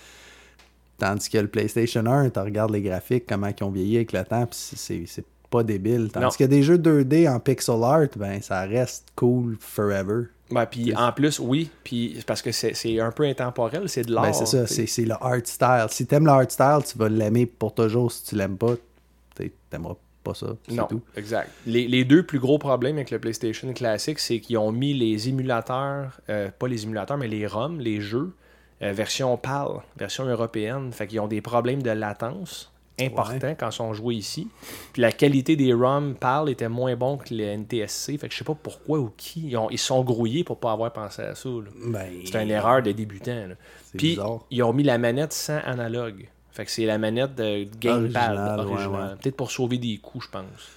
Tandis 0.98 1.30
que 1.30 1.38
le 1.40 1.48
PlayStation 1.48 2.06
1, 2.06 2.30
tu 2.30 2.40
regardes 2.40 2.72
les 2.72 2.82
graphiques, 2.82 3.26
comment 3.28 3.48
ils 3.48 3.64
ont 3.64 3.72
vieilli 3.72 3.96
avec 3.98 4.12
le 4.14 4.24
temps, 4.24 4.46
puis 4.46 4.60
c'est- 4.76 5.26
pas 5.50 5.64
débile. 5.64 6.10
Tandis 6.14 6.24
Non. 6.26 6.30
que 6.32 6.44
des 6.46 6.64
jeux 6.64 6.78
2D 6.78 7.28
en 7.28 7.38
pixel 7.42 7.84
art, 7.84 8.08
ben 8.16 8.42
ça 8.42 8.62
reste 8.62 9.08
cool 9.18 9.58
forever. 9.60 10.28
Ben, 10.50 10.66
puis 10.66 10.96
en 10.96 11.12
plus, 11.12 11.40
oui, 11.40 11.70
puis 11.84 12.24
parce 12.26 12.42
que 12.42 12.54
c'est 12.54 13.00
un 13.02 13.12
peu 13.12 13.24
intemporel, 13.26 13.90
c'est 13.90 14.04
de 14.04 14.14
l'art. 14.14 14.24
Ben, 14.24 14.32
c'est 14.34 14.46
ça, 14.46 14.66
c'est 14.66 15.04
le 15.04 15.16
art 15.20 15.42
style. 15.44 15.88
Si 15.90 16.06
t'aimes 16.06 16.24
le 16.26 16.32
art 16.32 16.50
style, 16.50 16.80
tu 16.90 16.98
vas 16.98 17.10
l'aimer 17.10 17.46
pour 17.48 17.74
toujours. 17.74 18.10
Si 18.14 18.24
tu 18.24 18.36
l'aimes 18.36 18.56
pas, 18.58 18.76
t'aimeras 19.70 19.96
pas 20.24 20.34
ça. 20.34 20.56
Non, 20.70 20.86
tout. 20.88 21.02
exact. 21.16 21.50
Les, 21.66 21.88
les 21.88 22.06
deux 22.06 22.24
plus 22.24 22.40
gros 22.40 22.58
problèmes 22.60 22.96
avec 22.98 23.12
le 23.12 23.20
PlayStation 23.20 23.72
classique, 23.74 24.20
c'est 24.20 24.40
qu'ils 24.40 24.58
ont 24.58 24.72
mis 24.72 24.94
les 24.94 25.30
émulateurs, 25.30 26.20
euh, 26.30 26.50
pas 26.58 26.68
les 26.68 26.84
émulateurs, 26.84 27.18
mais 27.18 27.28
les 27.28 27.48
ROM, 27.48 27.80
les 27.80 28.02
jeux, 28.02 28.32
euh, 28.82 28.92
version 28.94 29.36
PAL, 29.38 29.68
version 29.98 30.26
européenne. 30.26 30.92
Fait 30.92 31.08
qu'ils 31.08 31.20
ont 31.20 31.28
des 31.28 31.42
problèmes 31.42 31.82
de 31.84 31.92
latence 31.92 32.72
importants 33.00 33.56
quand 33.58 33.70
ils 33.70 33.76
sont 33.76 33.94
joués 33.94 34.14
ici. 34.16 34.48
Puis 34.94 35.02
la 35.02 35.12
qualité 35.12 35.56
des 35.56 35.74
ROM 35.74 36.14
PAL 36.14 36.50
était 36.50 36.70
moins 36.70 36.96
bon 36.96 37.18
que 37.18 37.34
les 37.34 37.46
NTSC. 37.58 38.18
Fait 38.20 38.28
que 38.28 38.34
je 38.34 38.38
sais 38.40 38.44
pas 38.44 38.54
pourquoi 38.54 39.00
ou 39.00 39.12
qui. 39.18 39.48
Ils, 39.50 39.58
ont- 39.58 39.70
ils 39.72 39.80
se 39.80 39.88
sont 39.88 40.04
grouillés 40.04 40.44
pour 40.44 40.58
pas 40.60 40.72
avoir 40.72 40.94
pensé 40.94 41.24
à 41.24 41.34
ça. 41.34 41.50
Ben, 41.88 42.08
C'est 42.26 42.44
une 42.44 42.52
erreur 42.52 42.84
de 42.84 42.92
débutant. 42.92 43.48
là. 43.48 43.56
C'est 43.86 43.98
Puis 43.98 44.10
bizarre. 44.10 44.46
ils 44.52 44.62
ont 44.62 44.74
mis 44.74 44.84
la 44.84 44.98
manette 45.00 45.34
sans 45.34 45.58
analogue. 45.66 46.28
Fait 46.52 46.66
que 46.66 46.72
c'est 46.72 46.86
la 46.86 46.98
manette 46.98 47.36
de 47.36 47.64
gamepad 47.80 48.36
Original, 48.38 48.60
ouais, 48.60 48.66
originale. 48.74 49.10
ouais. 49.12 49.16
Peut-être 49.22 49.38
pour 49.38 49.52
sauver 49.52 49.78
des 49.78 49.98
coups, 49.98 50.26
je 50.26 50.30
pense. 50.32 50.70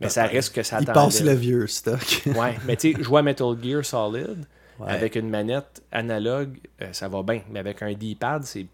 Mais 0.00 0.08
ça 0.08 0.24
risque 0.24 0.54
que 0.54 0.62
ça 0.62 0.78
Il 0.80 0.86
passe 0.86 1.22
le 1.22 1.32
vieux 1.32 1.66
stock. 1.66 2.22
Ouais, 2.36 2.56
mais 2.66 2.76
tu 2.76 2.92
sais, 2.94 3.02
jouer 3.02 3.20
à 3.20 3.22
Metal 3.22 3.56
Gear 3.62 3.84
Solid 3.84 4.44
Ouais. 4.78 4.90
avec 4.90 5.16
une 5.16 5.28
manette 5.28 5.82
analogue, 5.92 6.58
euh, 6.80 6.88
ça 6.92 7.06
va 7.08 7.22
bien. 7.22 7.42
Mais 7.50 7.58
avec 7.60 7.82
un 7.82 7.92
D-pad, 7.92 8.42
c'est 8.44 8.66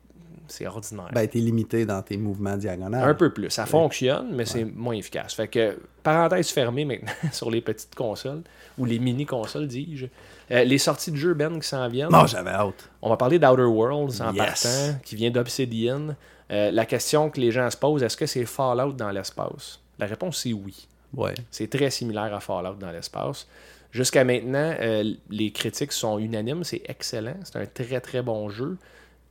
c'est 0.48 0.66
ordinaire. 0.66 1.08
ben, 1.12 1.26
t'es 1.28 1.38
limité 1.38 1.86
dans 1.86 2.02
tes 2.02 2.16
mouvements 2.16 2.56
diagonales. 2.56 3.08
un 3.08 3.14
peu 3.14 3.32
plus. 3.32 3.50
Ça 3.50 3.66
fonctionne, 3.66 4.34
mais 4.34 4.44
c'est 4.44 4.64
moins 4.64 4.94
efficace. 4.94 5.34
Fait 5.34 5.48
que, 5.48 5.78
parenthèse 6.02 6.48
fermée 6.50 6.84
maintenant 6.84 7.12
sur 7.32 7.50
les 7.50 7.60
petites 7.60 7.94
consoles, 7.94 8.42
ou 8.78 8.84
les 8.84 8.98
mini-consoles, 8.98 9.66
dis-je. 9.66 10.06
Euh, 10.50 10.64
les 10.64 10.78
sorties 10.78 11.10
de 11.10 11.16
jeux, 11.16 11.34
Ben, 11.34 11.60
qui 11.60 11.68
s'en 11.68 11.86
viennent. 11.88 12.10
Non, 12.10 12.26
j'avais 12.26 12.50
hâte. 12.50 12.88
On 13.02 13.10
va 13.10 13.16
parler 13.16 13.38
d'Outer 13.38 13.62
Worlds 13.62 14.20
en 14.22 14.32
Yes. 14.32 14.62
partant, 14.62 14.98
qui 15.04 15.16
vient 15.16 15.30
d'Obsidian. 15.30 16.14
Euh, 16.50 16.70
la 16.70 16.86
question 16.86 17.28
que 17.28 17.38
les 17.40 17.50
gens 17.50 17.68
se 17.70 17.76
posent, 17.76 18.02
est-ce 18.02 18.16
que 18.16 18.24
c'est 18.26 18.46
Fallout 18.46 18.92
dans 18.94 19.10
l'espace? 19.10 19.80
La 19.98 20.06
réponse, 20.06 20.38
c'est 20.42 20.52
oui. 20.54 20.86
Ouais. 21.14 21.34
C'est 21.50 21.68
très 21.68 21.90
similaire 21.90 22.34
à 22.34 22.40
Fallout 22.40 22.76
dans 22.80 22.90
l'espace. 22.90 23.46
Jusqu'à 23.90 24.22
maintenant, 24.24 24.74
euh, 24.80 25.14
les 25.30 25.50
critiques 25.50 25.92
sont 25.92 26.18
unanimes, 26.18 26.62
c'est 26.64 26.82
excellent, 26.86 27.36
c'est 27.44 27.56
un 27.56 27.66
très 27.66 28.00
très 28.00 28.20
bon 28.22 28.48
jeu. 28.50 28.76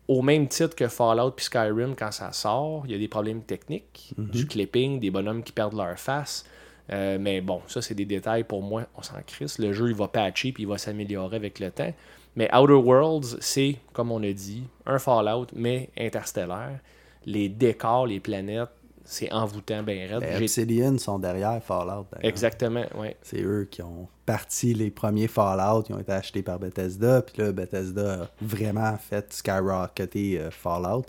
Au 0.08 0.22
même 0.22 0.48
titre 0.48 0.76
que 0.76 0.88
Fallout 0.88 1.32
puis 1.32 1.46
Skyrim, 1.46 1.96
quand 1.96 2.12
ça 2.12 2.32
sort, 2.32 2.84
il 2.86 2.92
y 2.92 2.96
a 2.96 2.98
des 2.98 3.10
problèmes 3.10 3.42
techniques, 3.42 4.14
du 4.18 4.48
clipping, 4.48 5.00
des 5.00 5.12
bonhommes 5.12 5.44
qui 5.44 5.52
perdent 5.52 5.76
leur 5.76 6.00
face. 6.00 6.46
Euh, 6.94 7.18
mais 7.20 7.42
bon, 7.42 7.62
ça 7.68 7.82
c'est 7.82 7.96
des 7.96 8.06
détails 8.06 8.46
pour 8.46 8.64
moi, 8.64 8.86
on 8.96 9.02
s'en 9.02 9.22
crisse. 9.26 9.60
Le 9.60 9.74
jeu 9.74 9.90
il 9.90 9.96
va 9.96 10.08
patcher 10.08 10.54
puis 10.54 10.64
il 10.64 10.68
va 10.68 10.78
s'améliorer 10.78 11.36
avec 11.36 11.60
le 11.60 11.72
temps. 11.72 11.94
Mais 12.38 12.54
Outer 12.56 12.74
Worlds, 12.74 13.38
c'est, 13.42 13.78
comme 13.94 14.12
on 14.12 14.22
a 14.24 14.32
dit, 14.32 14.64
un 14.86 15.00
Fallout, 15.00 15.48
mais 15.54 15.90
interstellaire. 15.98 16.80
Les 17.26 17.50
décors, 17.50 18.06
les 18.06 18.20
planètes, 18.20 18.70
c'est 19.10 19.32
envoûtant, 19.32 19.84
ben 19.84 19.98
raide. 20.10 20.20
Ben, 20.20 20.38
J'ai- 20.38 20.44
Obsidian 20.44 20.98
sont 20.98 21.18
derrière 21.18 21.64
Fallout. 21.64 22.06
Exactement, 22.22 22.86
ouais. 22.96 23.16
C'est 23.22 23.42
eux 23.42 23.66
qui 23.72 23.82
ont 23.82 24.10
parti 24.26 24.74
les 24.74 24.92
premiers 24.92 25.30
Fallout. 25.30 25.86
Ils 25.90 25.96
ont 25.96 26.00
été 26.00 26.12
achetés 26.12 26.44
par 26.44 26.60
Bethesda. 26.60 27.22
Puis 27.22 27.42
là, 27.42 27.54
Bethesda 27.54 28.24
a 28.24 28.28
vraiment 28.42 28.98
fait 28.98 29.32
skyrocketer 29.34 30.40
euh, 30.40 30.52
Fallout. 30.52 31.06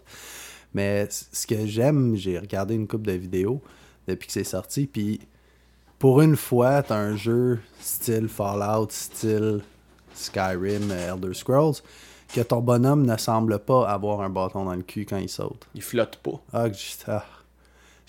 Mais 0.75 1.09
ce 1.11 1.45
que 1.47 1.67
j'aime, 1.67 2.15
j'ai 2.15 2.39
regardé 2.39 2.75
une 2.75 2.87
couple 2.87 3.09
de 3.09 3.13
vidéos 3.13 3.61
depuis 4.07 4.29
que 4.29 4.33
c'est 4.33 4.45
sorti. 4.45 4.87
Puis 4.87 5.21
pour 5.99 6.21
une 6.21 6.37
fois, 6.37 6.85
t'as 6.85 6.97
un 6.99 7.17
jeu 7.17 7.59
style 7.81 8.29
Fallout, 8.29 8.87
style 8.91 9.61
Skyrim, 10.15 10.91
euh, 10.93 11.15
Elder 11.15 11.35
Scrolls, 11.35 11.75
que 12.33 12.43
ton 12.43 12.61
bonhomme 12.61 13.05
ne 13.07 13.17
semble 13.17 13.59
pas 13.59 13.89
avoir 13.89 14.21
un 14.21 14.31
bâton 14.31 14.65
dans 14.67 14.75
le 14.75 14.83
cul 14.83 15.05
quand 15.05 15.17
il 15.17 15.29
saute. 15.29 15.67
Il 15.75 15.83
flotte 15.83 16.17
pas. 16.19 16.41
Ah, 16.53 16.71
que 16.71 16.77
je, 16.77 16.93
ah. 17.09 17.25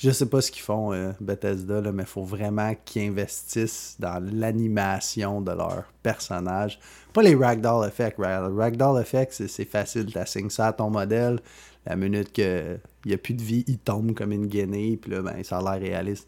Je 0.01 0.11
sais 0.11 0.27
pas 0.27 0.39
ce 0.39 0.49
qu'ils 0.49 0.61
font, 0.63 0.93
euh, 0.93 1.11
Bethesda, 1.19 1.81
là, 1.81 1.91
mais 1.91 2.03
il 2.03 2.09
faut 2.09 2.23
vraiment 2.23 2.73
qu'ils 2.85 3.09
investissent 3.09 3.97
dans 3.99 4.23
l'animation 4.31 5.41
de 5.41 5.51
leurs 5.51 5.83
personnages. 6.01 6.79
Pas 7.11 7.21
les 7.21 7.35
ragdoll 7.35 7.85
effects. 7.85 8.17
Ra- 8.17 8.47
Ragdoll 8.47 9.01
effects, 9.01 9.33
c'est- 9.33 9.65
facile. 9.65 10.05
Tu 10.05 10.49
ça 10.49 10.67
à 10.67 10.73
ton 10.73 10.89
modèle. 10.89 11.39
La 11.85 11.97
minute 11.97 12.31
qu'il 12.31 12.79
n'y 13.05 13.13
a 13.13 13.17
plus 13.17 13.33
de 13.33 13.41
vie, 13.41 13.65
il 13.67 13.77
tombe 13.77 14.13
comme 14.13 14.31
une 14.31 14.47
guinée. 14.47 14.95
Puis 15.01 15.11
là, 15.11 15.21
ben, 15.21 15.43
ça 15.43 15.57
a 15.57 15.61
l'air 15.77 15.89
réaliste. 15.89 16.25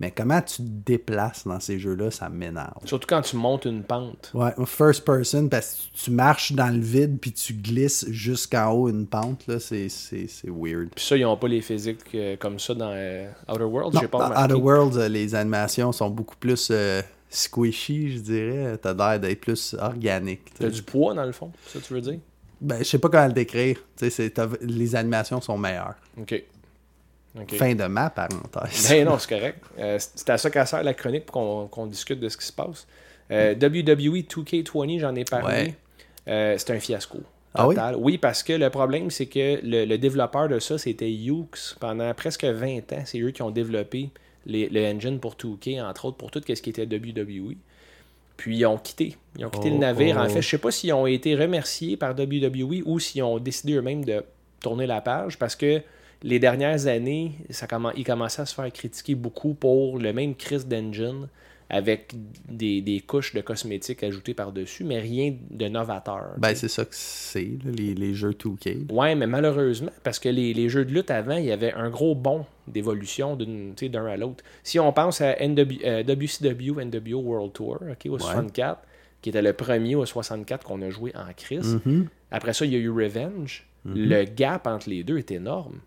Mais 0.00 0.12
comment 0.12 0.40
tu 0.40 0.56
te 0.56 0.62
déplaces 0.62 1.46
dans 1.46 1.58
ces 1.58 1.78
jeux-là, 1.78 2.10
ça 2.10 2.28
m'énerve. 2.28 2.84
Surtout 2.84 3.06
quand 3.08 3.22
tu 3.22 3.36
montes 3.36 3.64
une 3.64 3.82
pente. 3.82 4.30
Ouais, 4.32 4.52
first 4.64 5.04
person, 5.04 5.48
parce 5.48 5.74
que 5.74 6.04
tu 6.04 6.10
marches 6.12 6.52
dans 6.52 6.72
le 6.72 6.80
vide 6.80 7.18
puis 7.20 7.32
tu 7.32 7.54
glisses 7.54 8.06
jusqu'en 8.08 8.70
haut 8.70 8.88
une 8.88 9.06
pente, 9.06 9.46
là, 9.48 9.58
c'est 9.58 9.88
weird. 10.44 10.90
Puis 10.94 11.04
ça, 11.04 11.16
ils 11.16 11.22
n'ont 11.22 11.36
pas 11.36 11.48
les 11.48 11.60
physiques 11.60 11.98
euh, 12.14 12.36
comme 12.36 12.58
ça 12.58 12.74
dans 12.74 12.92
euh, 12.92 13.28
Outer 13.48 13.64
Worlds. 13.64 13.98
J'ai 14.00 14.08
pas 14.08 14.18
dans 14.18 14.24
remarqué. 14.28 14.54
Outer 14.54 14.62
Worlds, 14.62 14.98
euh, 14.98 15.08
les 15.08 15.34
animations 15.34 15.90
sont 15.92 16.10
beaucoup 16.10 16.36
plus 16.36 16.72
squishy, 17.28 18.12
je 18.12 18.20
dirais. 18.20 18.78
T'as 18.80 18.94
l'air 18.94 19.18
d'être 19.18 19.40
plus 19.40 19.74
organique. 19.78 20.42
T'as 20.58 20.70
du 20.70 20.82
poids 20.82 21.14
dans 21.14 21.24
le 21.24 21.32
fond, 21.32 21.50
ça 21.66 21.80
tu 21.80 21.92
veux 21.92 22.00
dire? 22.00 22.18
Ben, 22.60 22.78
je 22.78 22.84
sais 22.84 22.98
pas 22.98 23.08
comment 23.08 23.26
le 23.26 23.32
décrire. 23.32 23.78
Les 24.60 24.96
animations 24.96 25.40
sont 25.40 25.58
meilleures. 25.58 25.94
Ok. 26.20 26.42
Fin 27.56 27.74
de 27.74 27.84
ma 27.86 28.10
parenthèse. 28.10 28.88
Ben 28.90 29.04
non, 29.04 29.18
c'est 29.18 29.28
correct. 29.28 29.62
Euh, 29.78 29.98
c'est 29.98 30.30
à 30.30 30.38
ça 30.38 30.50
qu'à 30.50 30.66
sert 30.66 30.82
la 30.82 30.94
chronique 30.94 31.26
pour 31.26 31.68
qu'on 31.70 31.86
discute 31.86 32.18
de 32.20 32.28
ce 32.28 32.36
qui 32.36 32.46
se 32.46 32.52
passe. 32.52 32.86
Euh, 33.30 33.54
WWE 33.54 34.22
2K20, 34.22 35.00
j'en 35.00 35.14
ai 35.14 35.24
parlé. 35.24 35.46
Ouais. 35.54 35.74
Euh, 36.28 36.54
c'est 36.58 36.70
un 36.70 36.80
fiasco. 36.80 37.18
Ah 37.54 37.66
oui? 37.68 37.74
Total. 37.74 37.96
oui? 37.96 38.18
parce 38.18 38.42
que 38.42 38.52
le 38.52 38.70
problème, 38.70 39.10
c'est 39.10 39.26
que 39.26 39.60
le, 39.62 39.84
le 39.84 39.98
développeur 39.98 40.48
de 40.48 40.58
ça, 40.58 40.78
c'était 40.78 41.10
Hughes. 41.10 41.76
Pendant 41.80 42.12
presque 42.14 42.44
20 42.44 42.92
ans, 42.92 43.02
c'est 43.04 43.20
eux 43.20 43.30
qui 43.30 43.42
ont 43.42 43.50
développé 43.50 44.10
les- 44.46 44.68
le 44.68 44.84
engine 44.86 45.18
pour 45.20 45.34
2K, 45.34 45.82
entre 45.82 46.06
autres, 46.06 46.16
pour 46.16 46.30
tout 46.30 46.42
ce 46.46 46.52
qui 46.60 46.70
était 46.70 46.86
WWE. 46.86 47.54
Puis 48.36 48.56
ils 48.58 48.66
ont 48.66 48.78
quitté. 48.78 49.16
Ils 49.38 49.44
ont 49.46 49.50
quitté 49.50 49.68
Oh, 49.70 49.74
le 49.74 49.78
navire. 49.78 50.18
En 50.18 50.26
oh. 50.26 50.28
fait, 50.28 50.42
je 50.42 50.48
sais 50.48 50.58
pas 50.58 50.70
s'ils 50.70 50.92
ont 50.92 51.06
été 51.06 51.34
remerciés 51.34 51.96
par 51.96 52.14
WWE 52.18 52.82
ou 52.86 52.98
s'ils 53.00 53.22
ont 53.22 53.38
décidé 53.38 53.74
eux-mêmes 53.74 54.04
de 54.04 54.24
tourner 54.60 54.86
la 54.86 55.00
page 55.00 55.38
parce 55.38 55.56
que 55.56 55.82
les 56.22 56.38
dernières 56.38 56.86
années, 56.86 57.32
ça 57.50 57.66
commen- 57.66 57.92
ils 57.96 58.04
commençaient 58.04 58.42
à 58.42 58.46
se 58.46 58.54
faire 58.54 58.70
critiquer 58.72 59.14
beaucoup 59.14 59.54
pour 59.54 59.98
le 59.98 60.12
même 60.12 60.34
Chris 60.34 60.64
d'engine 60.66 61.28
avec 61.70 62.14
des, 62.48 62.80
des 62.80 63.00
couches 63.00 63.34
de 63.34 63.42
cosmétiques 63.42 64.02
ajoutées 64.02 64.32
par-dessus, 64.32 64.84
mais 64.84 65.00
rien 65.00 65.34
de 65.50 65.68
novateur. 65.68 66.30
Ben, 66.38 66.54
c'est 66.54 66.68
ça 66.68 66.84
que 66.86 66.94
c'est, 66.94 67.58
les, 67.64 67.94
les 67.94 68.14
jeux 68.14 68.30
2K. 68.30 68.90
Ouais, 68.90 69.14
mais 69.14 69.26
malheureusement, 69.26 69.90
parce 70.02 70.18
que 70.18 70.30
les, 70.30 70.54
les 70.54 70.70
jeux 70.70 70.86
de 70.86 70.92
lutte 70.92 71.10
avant, 71.10 71.36
il 71.36 71.44
y 71.44 71.52
avait 71.52 71.74
un 71.74 71.90
gros 71.90 72.14
bond 72.14 72.46
d'évolution 72.66 73.36
d'un 73.36 74.06
à 74.06 74.16
l'autre. 74.16 74.42
Si 74.62 74.80
on 74.80 74.92
pense 74.94 75.20
à 75.20 75.34
NW, 75.46 75.84
euh, 75.84 76.02
WCW 76.04 76.82
NWO 76.84 77.20
World 77.20 77.52
Tour, 77.52 77.80
ok, 77.82 78.10
au 78.10 78.18
64, 78.18 78.80
qui 79.20 79.28
était 79.28 79.42
le 79.42 79.52
premier 79.52 79.94
au 79.94 80.06
64 80.06 80.64
qu'on 80.64 80.80
a 80.80 80.88
joué 80.88 81.12
en 81.14 81.30
crise. 81.36 81.76
Mm-hmm. 81.86 82.04
Après 82.30 82.54
ça, 82.54 82.64
il 82.64 82.72
y 82.72 82.76
a 82.76 82.78
eu 82.78 82.90
Revenge. 82.90 83.66
Le 83.84 84.24
gap 84.24 84.66
entre 84.66 84.90
les 84.90 85.02
deux 85.02 85.18
est 85.18 85.30
énorme. 85.30 85.80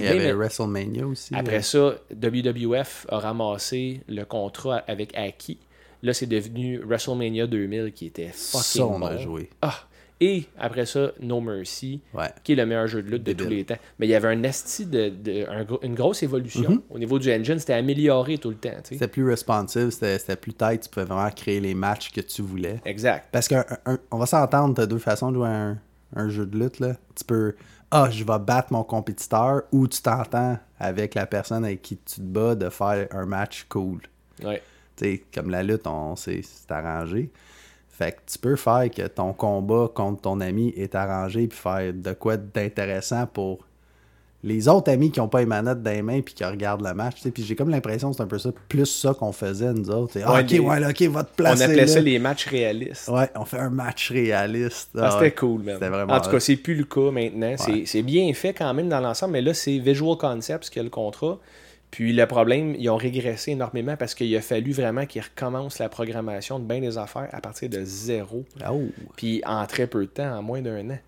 Il 0.00 0.04
y 0.04 0.08
avait 0.08 0.18
mais- 0.26 0.32
WrestleMania 0.32 1.06
aussi. 1.06 1.34
après 1.34 1.56
là. 1.56 1.62
ça, 1.62 1.94
WWF 2.40 3.06
a 3.08 3.18
ramassé 3.18 4.00
le 4.08 4.24
contrat 4.24 4.82
avec 4.86 5.16
Aki. 5.16 5.58
Là, 6.02 6.12
c'est 6.12 6.26
devenu 6.26 6.78
WrestleMania 6.84 7.46
2000 7.46 7.92
qui 7.92 8.06
était 8.06 8.30
fucking 8.32 8.82
bon. 8.98 9.06
a 9.06 9.16
joué. 9.18 9.50
Ah! 9.62 9.74
Et 10.18 10.44
après 10.58 10.86
ça, 10.86 11.12
No 11.20 11.42
Mercy, 11.42 12.00
Ouais. 12.14 12.28
qui 12.42 12.52
est 12.52 12.54
le 12.54 12.64
meilleur 12.64 12.86
jeu 12.86 13.02
de 13.02 13.10
lutte 13.10 13.22
de 13.22 13.32
Débile. 13.34 13.44
tous 13.46 13.50
les 13.52 13.64
temps. 13.64 13.76
Mais 13.98 14.06
il 14.06 14.10
y 14.10 14.14
avait 14.14 14.28
un 14.28 14.42
esti 14.44 14.86
de, 14.86 15.10
de- 15.10 15.46
un 15.46 15.62
gros- 15.64 15.80
une 15.82 15.94
grosse 15.94 16.22
évolution. 16.22 16.70
Mhm. 16.70 16.80
Au 16.88 16.98
niveau 16.98 17.18
du 17.18 17.30
engine, 17.30 17.58
c'était 17.58 17.74
amélioré 17.74 18.38
tout 18.38 18.48
le 18.48 18.56
temps. 18.56 18.70
tu. 18.82 18.94
C'était 18.94 19.08
plus 19.08 19.28
responsive, 19.28 19.90
c'était 19.90 20.36
plus 20.36 20.54
tight, 20.54 20.80
tu 20.84 20.88
pouvais 20.88 21.04
vraiment 21.04 21.30
créer 21.30 21.60
les 21.60 21.74
matchs 21.74 22.10
que 22.12 22.22
tu 22.22 22.40
voulais. 22.40 22.80
Exact. 22.86 23.28
Parce 23.30 23.46
qu'on 23.48 24.16
va 24.18 24.24
s'entendre, 24.26 24.74
t'as 24.74 24.86
deux 24.86 24.96
façons 24.98 25.30
de 25.32 25.36
jouer 25.36 25.48
à 25.48 25.50
un, 25.50 25.78
un 26.14 26.28
jeu 26.30 26.46
de 26.46 26.58
lutte, 26.58 26.80
là, 26.80 26.94
tu 27.14 27.22
peux. 27.24 27.54
Ah, 27.98 28.10
je 28.10 28.24
vais 28.24 28.38
battre 28.38 28.74
mon 28.74 28.84
compétiteur 28.84 29.62
ou 29.72 29.88
tu 29.88 30.02
t'entends 30.02 30.58
avec 30.78 31.14
la 31.14 31.24
personne 31.24 31.64
avec 31.64 31.80
qui 31.80 31.96
tu 31.96 32.16
te 32.16 32.20
bats 32.20 32.54
de 32.54 32.68
faire 32.68 33.08
un 33.10 33.24
match 33.24 33.64
cool. 33.70 34.02
Ouais. 34.44 34.62
Tu 34.96 35.04
sais, 35.04 35.24
comme 35.34 35.48
la 35.48 35.62
lutte, 35.62 35.86
on 35.86 36.14
s'est 36.14 36.42
c'est 36.42 36.70
arrangé. 36.70 37.30
Fait 37.88 38.12
que 38.12 38.20
tu 38.30 38.38
peux 38.38 38.56
faire 38.56 38.90
que 38.90 39.06
ton 39.06 39.32
combat 39.32 39.88
contre 39.94 40.20
ton 40.20 40.40
ami 40.42 40.74
est 40.76 40.94
arrangé 40.94 41.46
puis 41.48 41.58
faire 41.58 41.94
de 41.94 42.12
quoi 42.12 42.36
d'intéressant 42.36 43.26
pour 43.26 43.66
les 44.46 44.68
autres 44.68 44.90
amis 44.90 45.10
qui 45.10 45.20
ont 45.20 45.28
pas 45.28 45.40
les 45.40 45.46
manettes 45.46 45.82
dans 45.82 45.90
les 45.90 46.00
mains 46.02 46.20
puis 46.22 46.32
qui 46.32 46.44
regardent 46.44 46.86
le 46.86 46.94
match. 46.94 47.16
Puis 47.34 47.44
j'ai 47.44 47.54
comme 47.56 47.68
l'impression 47.68 48.10
que 48.10 48.16
c'est 48.16 48.22
un 48.22 48.26
peu 48.26 48.38
ça, 48.38 48.50
plus 48.68 48.86
ça 48.86 49.12
qu'on 49.12 49.32
faisait 49.32 49.72
nous 49.74 49.90
autres. 49.90 50.18
Ah, 50.24 50.32
Ouais, 50.34 50.40
ok, 50.58 50.66
ouais, 50.66 50.80
là, 50.80 50.88
ok, 50.90 51.02
va 51.02 51.24
te 51.24 51.30
On 51.32 51.34
placer. 51.36 51.62
appelait 51.64 51.76
là. 51.82 51.86
ça 51.88 52.00
les 52.00 52.18
matchs 52.18 52.46
réalistes. 52.46 53.08
Ouais, 53.08 53.28
on 53.34 53.44
fait 53.44 53.58
un 53.58 53.70
match 53.70 54.10
réaliste. 54.10 54.90
Ah, 54.96 55.00
Ah, 55.02 55.10
c'était 55.10 55.22
ouais. 55.24 55.30
cool, 55.32 55.62
man. 55.62 55.74
C'était 55.74 55.88
vraiment 55.90 56.14
En 56.14 56.20
tout 56.20 56.30
cas, 56.30 56.40
c'est 56.40 56.56
plus 56.56 56.74
le 56.76 56.84
cas 56.84 57.10
maintenant. 57.10 57.54
C'est- 57.58 57.84
C'est 57.86 58.02
bien 58.02 58.32
fait 58.34 58.54
quand 58.54 58.72
même 58.72 58.88
dans 58.88 59.00
l'ensemble, 59.00 59.32
mais 59.34 59.42
là, 59.42 59.52
c'est 59.52 59.78
Visual 59.78 60.16
Concepts 60.16 60.70
qui 60.70 60.78
a 60.78 60.82
le 60.82 60.90
contrat. 60.90 61.38
Puis 61.90 62.12
le 62.12 62.26
problème, 62.26 62.74
ils 62.78 62.90
ont 62.90 62.96
régressé 62.96 63.52
énormément 63.52 63.96
parce 63.96 64.14
qu'il 64.14 64.34
a 64.36 64.40
fallu 64.40 64.72
vraiment 64.72 65.06
qu'ils 65.06 65.22
recommencent 65.22 65.78
la 65.78 65.88
programmation 65.88 66.58
de 66.58 66.64
bien 66.64 66.80
des 66.80 66.98
affaires 66.98 67.28
à 67.32 67.40
partir 67.40 67.68
de 67.70 67.80
zéro. 67.84 68.44
Oh. 68.70 68.82
Puis 69.16 69.40
en 69.46 69.64
très 69.66 69.86
peu 69.86 70.00
de 70.04 70.10
temps, 70.10 70.36
en 70.36 70.42
moins 70.42 70.60
d'un 70.60 70.90
an. 70.90 70.98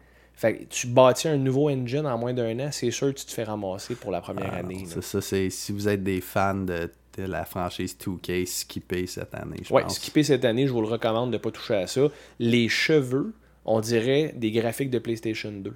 Fait 0.41 0.57
que 0.57 0.65
tu 0.67 0.87
bâtis 0.87 1.27
un 1.27 1.37
nouveau 1.37 1.69
engine 1.69 2.07
en 2.07 2.17
moins 2.17 2.33
d'un 2.33 2.57
an, 2.61 2.69
c'est 2.71 2.93
sûr 2.93 3.13
que 3.13 3.19
tu 3.19 3.27
te 3.27 3.33
fais 3.33 3.43
ramasser 3.43 3.97
pour 3.97 4.13
la 4.13 4.21
première 4.21 4.53
Ah, 4.55 4.59
année. 4.59 4.85
C'est 4.87 5.03
ça, 5.03 5.21
c'est 5.21 5.51
si 5.51 5.73
vous 5.73 5.89
êtes 5.89 6.05
des 6.05 6.21
fans 6.21 6.55
de, 6.55 6.89
de 7.17 7.23
la 7.25 7.45
franchise 7.45 7.97
2K, 8.01 8.47
skippez 8.47 9.09
cette 9.09 9.35
année, 9.35 9.57
je 9.69 9.75
Ouais, 9.75 9.83
pense. 9.83 9.97
skipper 9.97 10.23
cette 10.23 10.45
année, 10.45 10.69
je 10.69 10.73
vous 10.73 10.81
le 10.81 10.87
recommande 10.87 11.31
de 11.33 11.39
ne 11.39 11.43
pas 11.43 11.51
toucher 11.51 11.75
à 11.75 11.87
ça. 11.89 12.03
Les 12.39 12.69
cheveux, 12.69 13.35
on 13.65 13.81
dirait 13.81 14.33
des 14.37 14.53
graphiques 14.53 14.91
de 14.91 15.01
PlayStation 15.01 15.51
2. 15.51 15.75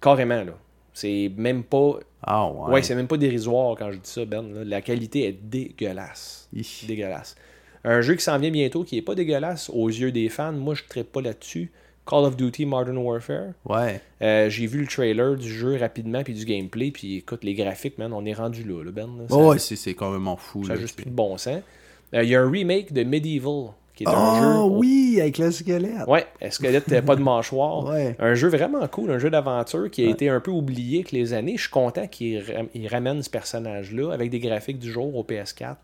Carrément, 0.00 0.44
là. 0.44 0.52
C'est 0.92 1.30
même 1.36 1.64
pas. 1.64 1.98
Ah 2.22 2.46
ouais. 2.48 2.74
Ouais, 2.74 2.82
c'est 2.82 2.94
même 2.94 3.08
pas 3.08 3.16
dérisoire 3.16 3.76
quand 3.76 3.90
je 3.90 3.96
dis 3.98 4.08
ça, 4.10 4.24
Ben. 4.24 4.42
là. 4.54 4.64
La 4.64 4.80
qualité 4.80 5.26
est 5.26 5.32
dégueulasse. 5.32 6.48
Dégueulasse. 6.86 7.34
Un 7.84 8.00
jeu 8.00 8.14
qui 8.14 8.22
s'en 8.24 8.38
vient 8.38 8.50
bientôt, 8.50 8.84
qui 8.84 8.96
est 8.96 9.02
pas 9.02 9.14
dégueulasse 9.14 9.70
aux 9.70 9.88
yeux 9.88 10.10
des 10.12 10.28
fans, 10.28 10.52
moi 10.52 10.74
je 10.74 10.82
ne 10.98 11.02
pas 11.02 11.20
là-dessus. 11.20 11.70
Call 12.06 12.24
of 12.24 12.36
Duty 12.36 12.66
Modern 12.66 12.96
Warfare. 12.98 13.48
Ouais. 13.64 14.00
Euh, 14.22 14.48
j'ai 14.48 14.66
vu 14.66 14.80
le 14.80 14.86
trailer 14.86 15.34
du 15.36 15.52
jeu 15.52 15.76
rapidement, 15.76 16.22
puis 16.22 16.34
du 16.34 16.44
gameplay, 16.44 16.90
puis 16.92 17.16
écoute, 17.16 17.42
les 17.44 17.54
graphiques, 17.54 17.98
man, 17.98 18.12
on 18.12 18.24
est 18.24 18.32
rendu 18.34 18.62
là, 18.64 18.82
là, 18.84 18.90
Ben. 18.92 19.06
là. 19.18 19.24
Ça- 19.28 19.34
Oh, 19.36 19.50
ouais, 19.50 19.58
c'est 19.58 19.76
c'est 19.76 19.94
complètement 19.94 20.36
fou. 20.36 20.64
ça 20.64 20.74
n'a 20.74 20.80
juste 20.80 20.96
plus 20.96 21.06
de 21.06 21.10
bon 21.10 21.36
sens. 21.36 21.60
Euh, 22.14 22.22
Il 22.22 22.28
y 22.30 22.36
a 22.36 22.40
un 22.42 22.48
remake 22.50 22.92
de 22.92 23.02
Medieval, 23.02 23.70
qui 23.96 24.04
est 24.04 24.08
un 24.08 24.12
Oh 24.14 24.68
jeu. 24.70 24.76
oui, 24.78 25.18
avec 25.20 25.38
le 25.38 25.50
squelette. 25.50 26.06
Ouais, 26.06 26.26
un 26.40 26.50
squelette, 26.50 26.92
euh, 26.92 27.02
pas 27.02 27.16
de 27.16 27.22
mâchoire. 27.22 27.84
Ouais. 27.90 28.14
Un 28.20 28.34
jeu 28.34 28.48
vraiment 28.48 28.86
cool, 28.86 29.10
un 29.10 29.18
jeu 29.18 29.30
d'aventure 29.30 29.90
qui 29.90 30.06
a 30.06 30.10
été 30.10 30.28
un 30.28 30.38
peu 30.38 30.52
oublié 30.52 30.98
avec 30.98 31.10
les 31.12 31.32
années. 31.32 31.56
Je 31.56 31.62
suis 31.62 31.70
content 31.70 32.06
qu'il 32.06 32.38
ra- 32.38 32.62
il 32.74 32.86
ramène 32.86 33.22
ce 33.22 33.30
personnage-là 33.30 34.12
avec 34.12 34.30
des 34.30 34.38
graphiques 34.38 34.78
du 34.78 34.92
jour 34.92 35.16
au 35.16 35.24
PS4. 35.24 35.76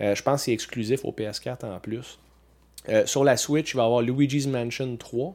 Euh, 0.00 0.14
je 0.14 0.22
pense 0.22 0.40
que 0.40 0.44
c'est 0.46 0.52
exclusif 0.52 1.04
au 1.04 1.12
PS4 1.12 1.64
en 1.64 1.78
plus. 1.80 2.18
Euh, 2.88 3.04
sur 3.04 3.24
la 3.24 3.36
Switch, 3.36 3.74
il 3.74 3.76
va 3.76 3.82
y 3.82 3.86
avoir 3.86 4.00
Luigi's 4.00 4.46
Mansion 4.46 4.96
3, 4.96 5.34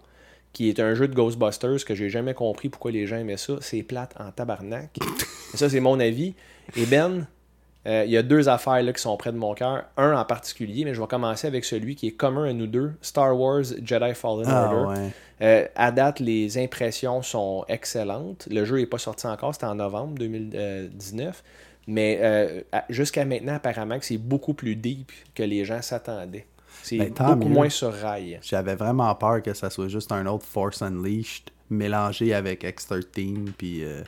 qui 0.54 0.70
est 0.70 0.80
un 0.80 0.94
jeu 0.94 1.08
de 1.08 1.16
Ghostbusters 1.16 1.84
que 1.86 1.96
j'ai 1.96 2.10
jamais 2.10 2.34
compris 2.34 2.70
pourquoi 2.70 2.92
les 2.92 3.06
gens 3.08 3.18
aimaient 3.18 3.38
ça. 3.38 3.54
C'est 3.62 3.84
plate 3.84 4.14
en 4.20 4.32
tabarnak. 4.32 4.98
Mais 5.02 5.58
ça, 5.58 5.70
c'est 5.70 5.80
mon 5.80 6.00
avis. 6.00 6.36
Et 6.78 6.86
Ben, 6.86 7.28
euh, 7.86 8.04
il 8.06 8.12
y 8.12 8.18
a 8.18 8.24
deux 8.24 8.48
affaires 8.48 8.82
là, 8.82 8.94
qui 8.94 9.02
sont 9.02 9.18
près 9.18 9.32
de 9.34 9.38
mon 9.38 9.54
cœur. 9.56 9.84
Un 9.98 10.16
en 10.16 10.24
particulier, 10.24 10.86
mais 10.86 10.94
je 10.94 11.02
vais 11.02 11.08
commencer 11.08 11.48
avec 11.48 11.66
celui 11.66 11.96
qui 11.96 12.08
est 12.08 12.12
commun 12.12 12.46
à 12.50 12.54
nous 12.54 12.68
deux 12.68 12.94
Star 13.02 13.38
Wars 13.38 13.64
Jedi 13.84 14.14
Fallen 14.14 14.46
Ah 14.48 14.72
Order. 14.74 15.02
ouais. 15.02 15.10
Euh, 15.42 15.68
à 15.76 15.92
date, 15.92 16.20
les 16.22 16.58
impressions 16.58 17.22
sont 17.22 17.66
excellentes. 17.68 18.48
Le 18.50 18.64
jeu 18.64 18.78
n'est 18.78 18.86
pas 18.86 19.00
sorti 19.00 19.28
encore, 19.28 19.54
c'était 19.54 19.66
en 19.66 19.76
novembre 19.76 20.14
2019. 20.18 21.44
Mais 21.88 22.20
euh, 22.22 22.62
à- 22.72 22.86
jusqu'à 22.90 23.26
maintenant, 23.26 23.56
apparemment, 23.56 23.98
c'est 24.02 24.18
beaucoup 24.18 24.54
plus 24.54 24.76
deep 24.78 25.12
que 25.36 25.44
les 25.44 25.66
gens 25.66 25.82
s'attendaient. 25.82 26.46
C'est 26.82 26.98
Ben, 26.98 27.14
beaucoup 27.14 27.48
mieux. 27.50 27.54
moins 27.54 27.70
sur 27.70 27.94
rail. 27.94 28.40
J'avais 28.42 28.76
vraiment 28.76 29.14
peur 29.16 29.42
que 29.42 29.54
ça 29.54 29.70
soit 29.70 29.88
juste 29.88 30.12
un 30.12 30.26
autre 30.26 30.46
Force 30.46 30.82
Unleashed 30.82 31.50
mélangé 31.70 32.34
avec 32.34 32.64
X13 32.64 33.52
puis 33.58 33.84
euh, 33.84 34.02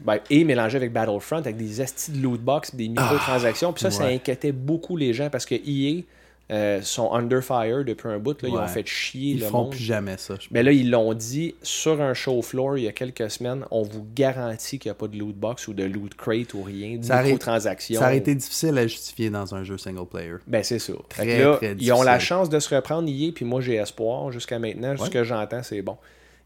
Ben, 0.00 0.18
et 0.30 0.44
mélangé 0.44 0.76
avec 0.76 0.92
Battlefront, 0.92 1.38
avec 1.38 1.56
des 1.56 1.80
astis 1.80 2.12
de 2.12 2.22
loot 2.22 2.40
box, 2.40 2.74
des 2.74 2.88
microtransactions. 2.88 3.72
Puis 3.72 3.82
ça, 3.82 3.90
ça 3.90 4.04
ouais. 4.04 4.14
inquiétait 4.14 4.52
beaucoup 4.52 4.96
les 4.96 5.12
gens 5.12 5.28
parce 5.30 5.46
que 5.46 5.54
EA 5.54 6.02
euh, 6.50 6.80
sont 6.80 7.12
under 7.12 7.42
fire 7.44 7.84
depuis 7.84 8.08
un 8.08 8.18
bout. 8.18 8.40
Là, 8.42 8.48
Ils 8.48 8.54
ont 8.56 8.66
fait 8.66 8.86
chier 8.86 9.32
ils 9.32 9.40
le 9.40 9.46
font 9.46 9.64
monde. 9.64 9.70
plus 9.72 9.80
jamais 9.80 10.16
ça. 10.16 10.34
Mais 10.50 10.62
là, 10.62 10.72
ils 10.72 10.90
l'ont 10.90 11.12
dit 11.12 11.54
sur 11.62 12.00
un 12.00 12.14
show 12.14 12.40
floor 12.40 12.78
il 12.78 12.84
y 12.84 12.88
a 12.88 12.92
quelques 12.92 13.30
semaines. 13.30 13.64
On 13.70 13.82
vous 13.82 14.06
garantit 14.14 14.78
qu'il 14.78 14.88
n'y 14.88 14.92
a 14.92 14.94
pas 14.94 15.08
de 15.08 15.16
loot 15.18 15.36
box 15.36 15.68
ou 15.68 15.74
de 15.74 15.84
loot 15.84 16.14
crate 16.14 16.54
ou 16.54 16.62
rien, 16.62 16.96
de 16.96 17.04
Ça 17.04 17.14
aurait- 17.16 17.24
microtransactions. 17.32 18.00
Ça 18.00 18.06
aurait 18.06 18.16
été 18.18 18.34
difficile 18.34 18.78
à 18.78 18.86
justifier 18.86 19.28
dans 19.30 19.54
un 19.54 19.62
jeu 19.64 19.76
single 19.76 20.06
player. 20.06 20.34
Ben, 20.46 20.62
c'est 20.62 20.78
que 20.78 20.92
Très, 21.08 21.38
là, 21.44 21.56
très 21.56 21.76
ils 21.78 21.92
ont 21.92 22.02
la 22.02 22.18
chance 22.18 22.48
de 22.48 22.58
se 22.60 22.74
reprendre 22.74 23.08
hier, 23.08 23.32
puis 23.34 23.44
moi, 23.44 23.60
j'ai 23.60 23.74
espoir. 23.74 24.32
Jusqu'à 24.32 24.58
maintenant, 24.58 24.96
ce 24.96 25.10
que 25.10 25.24
j'entends, 25.24 25.62
c'est 25.62 25.82
bon. 25.82 25.98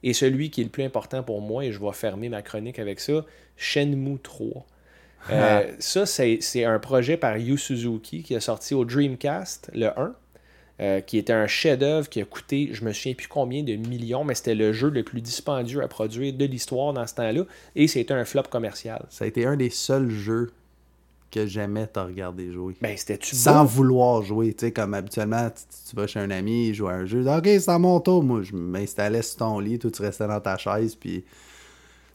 Et 0.02 0.14
celui 0.14 0.50
qui 0.50 0.62
est 0.62 0.64
le 0.64 0.70
plus 0.70 0.82
important 0.82 1.22
pour 1.22 1.40
moi, 1.40 1.64
et 1.64 1.70
je 1.70 1.78
vais 1.78 1.92
fermer 1.92 2.28
ma 2.28 2.42
chronique 2.42 2.80
avec 2.80 2.98
ça, 2.98 3.24
Shenmue 3.56 4.18
3. 4.20 4.66
Euh, 5.30 5.70
ça, 5.78 6.06
c'est 6.06 6.64
un 6.64 6.78
projet 6.78 7.16
par 7.16 7.36
Yu 7.36 7.56
Suzuki 7.56 8.22
qui 8.22 8.34
est 8.34 8.40
sorti 8.40 8.74
au 8.74 8.84
Dreamcast, 8.84 9.70
le 9.74 9.86
1, 9.98 10.14
euh, 10.80 11.00
qui 11.00 11.18
était 11.18 11.32
un 11.32 11.46
chef-d'œuvre 11.46 12.08
qui 12.08 12.20
a 12.20 12.24
coûté, 12.24 12.70
je 12.72 12.84
me 12.84 12.92
souviens 12.92 13.14
plus 13.14 13.28
combien 13.28 13.62
de 13.62 13.74
millions, 13.76 14.24
mais 14.24 14.34
c'était 14.34 14.54
le 14.54 14.72
jeu 14.72 14.88
le 14.90 15.04
plus 15.04 15.20
dispendieux 15.20 15.82
à 15.82 15.88
produire 15.88 16.32
de 16.32 16.44
l'histoire 16.44 16.92
dans 16.92 17.06
ce 17.06 17.14
temps-là, 17.14 17.44
et 17.76 17.86
c'était 17.86 18.14
un 18.14 18.24
flop 18.24 18.44
commercial. 18.50 19.04
Ça 19.10 19.24
a 19.24 19.28
été 19.28 19.46
un 19.46 19.56
des 19.56 19.70
seuls 19.70 20.10
jeux 20.10 20.50
que 21.30 21.46
j'aimais 21.46 21.86
te 21.86 22.00
regarder 22.00 22.50
jouer. 22.52 22.74
Ben, 22.82 22.94
c'était-tu 22.96 23.36
Sans 23.36 23.62
beau? 23.62 23.68
vouloir 23.68 24.22
jouer, 24.22 24.52
tu 24.52 24.66
sais, 24.66 24.72
comme 24.72 24.92
habituellement, 24.92 25.48
tu, 25.50 25.62
tu 25.88 25.96
vas 25.96 26.06
chez 26.06 26.20
un 26.20 26.30
ami, 26.30 26.68
il 26.68 26.74
joue 26.74 26.88
à 26.88 26.92
un 26.94 27.06
jeu, 27.06 27.24
ok, 27.26 27.44
c'est 27.46 27.68
à 27.70 27.78
mon 27.78 28.00
tour, 28.00 28.22
moi, 28.22 28.42
je 28.42 28.54
m'installais 28.54 29.22
sur 29.22 29.36
ton 29.38 29.58
lit, 29.60 29.78
toi 29.78 29.90
tu 29.90 30.02
restais 30.02 30.26
dans 30.26 30.40
ta 30.40 30.58
chaise, 30.58 30.94
puis 30.94 31.24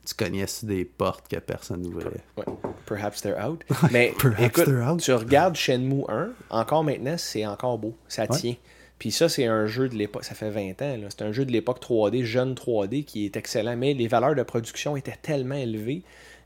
tu 0.07 0.13
cognais 0.15 0.47
sur 0.47 0.67
des 0.67 0.85
portes 0.85 1.27
que 1.27 1.37
personne 1.37 1.81
n'ouvrait? 1.81 2.23
Ouais. 2.37 2.45
Perhaps 2.85 3.21
they're 3.21 3.37
out. 3.45 3.63
Mais 3.91 4.13
Perhaps 4.17 4.41
écoute, 4.41 4.65
they're 4.65 4.87
out. 4.89 4.99
tu 5.01 5.11
regardes 5.13 5.55
Shenmue 5.55 6.03
1, 6.07 6.29
encore 6.49 6.83
maintenant, 6.83 7.15
c'est 7.17 7.45
encore 7.45 7.77
beau. 7.77 7.95
Ça 8.07 8.23
Ouais. 8.23 8.37
tient. 8.37 8.55
Puis 8.99 9.11
ça, 9.11 9.29
c'est 9.29 9.45
un 9.45 9.67
jeu 9.67 9.89
de 9.89 9.95
l'époque, 9.95 10.23
ça 10.23 10.33
fait 10.33 10.49
20 10.49 10.81
ans, 10.81 10.97
là. 10.97 11.07
c'est 11.09 11.21
un 11.21 11.31
jeu 11.31 11.45
de 11.45 11.51
l'époque 11.51 11.79
3D, 11.81 12.23
jeune 12.23 12.55
3D, 12.55 13.03
qui 13.03 13.25
est 13.25 13.35
excellent, 13.37 13.75
mais 13.77 13.93
les 13.93 14.07
valeurs 14.07 14.33
de 14.33 14.41
production 14.41 14.97
étaient 14.97 15.17
tellement 15.21 15.53
élevées, 15.55 16.01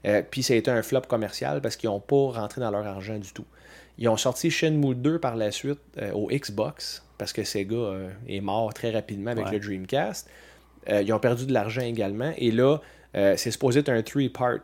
euh, 0.06 0.22
puis 0.30 0.44
ça 0.44 0.54
a 0.54 0.58
été 0.58 0.70
un 0.70 0.82
flop 0.82 1.02
commercial 1.08 1.62
parce 1.62 1.78
qu'ils 1.78 1.90
n'ont 1.90 2.02
pas 2.02 2.32
rentré 2.42 2.60
dans 2.60 2.72
leur 2.72 2.86
argent 2.86 3.18
du 3.20 3.32
tout. 3.32 3.46
Ils 3.98 4.10
ont 4.10 4.18
sorti 4.18 4.50
Shenmue 4.52 4.96
2 4.96 5.20
par 5.20 5.38
la 5.38 5.52
suite 5.52 5.80
euh, 6.00 6.12
au 6.12 6.28
Xbox, 6.28 7.04
parce 7.18 7.32
que 7.32 7.44
Sega 7.46 7.76
euh, 7.76 8.10
est 8.28 8.42
mort 8.42 8.74
très 8.74 8.92
rapidement 8.92 9.32
avec 9.32 9.46
Ouais. 9.46 9.52
le 9.54 9.60
Dreamcast. 9.60 10.28
Euh, 10.90 11.04
ils 11.04 11.14
ont 11.14 11.20
perdu 11.20 11.46
de 11.46 11.54
l'argent 11.54 11.82
également. 11.84 12.34
Et 12.38 12.52
là, 12.52 12.80
euh, 13.16 13.36
c'est 13.38 13.52
supposé 13.52 13.80
être 13.82 13.90
un 13.90 14.02
three-part. 14.02 14.60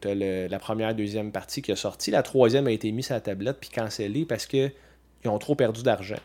T'as 0.00 0.14
le- 0.14 0.46
la 0.48 0.58
première, 0.58 0.94
deuxième 0.94 1.30
partie 1.32 1.60
qui 1.62 1.72
a 1.72 1.76
sorti. 1.76 2.10
La 2.10 2.22
troisième 2.22 2.66
a 2.66 2.70
été 2.70 2.90
mise 2.92 3.10
à 3.10 3.14
la 3.14 3.20
tablette 3.20 3.58
puis 3.60 3.70
cancellée 3.70 4.24
parce 4.24 4.46
qu'ils 4.46 4.72
ont 5.26 5.38
trop 5.38 5.54
perdu 5.54 5.82
d'argent. 5.82 6.16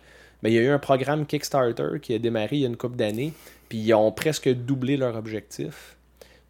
Mais 0.43 0.51
il 0.51 0.55
y 0.55 0.59
a 0.59 0.61
eu 0.61 0.69
un 0.69 0.79
programme 0.79 1.25
Kickstarter 1.25 1.99
qui 2.01 2.13
a 2.13 2.19
démarré 2.19 2.49
il 2.57 2.59
y 2.59 2.63
a 2.65 2.67
une 2.67 2.77
couple 2.77 2.95
d'années. 2.95 3.33
Puis 3.69 3.79
ils 3.79 3.93
ont 3.93 4.11
presque 4.11 4.47
doublé 4.49 4.95
leur 4.95 5.15
objectif. 5.17 5.96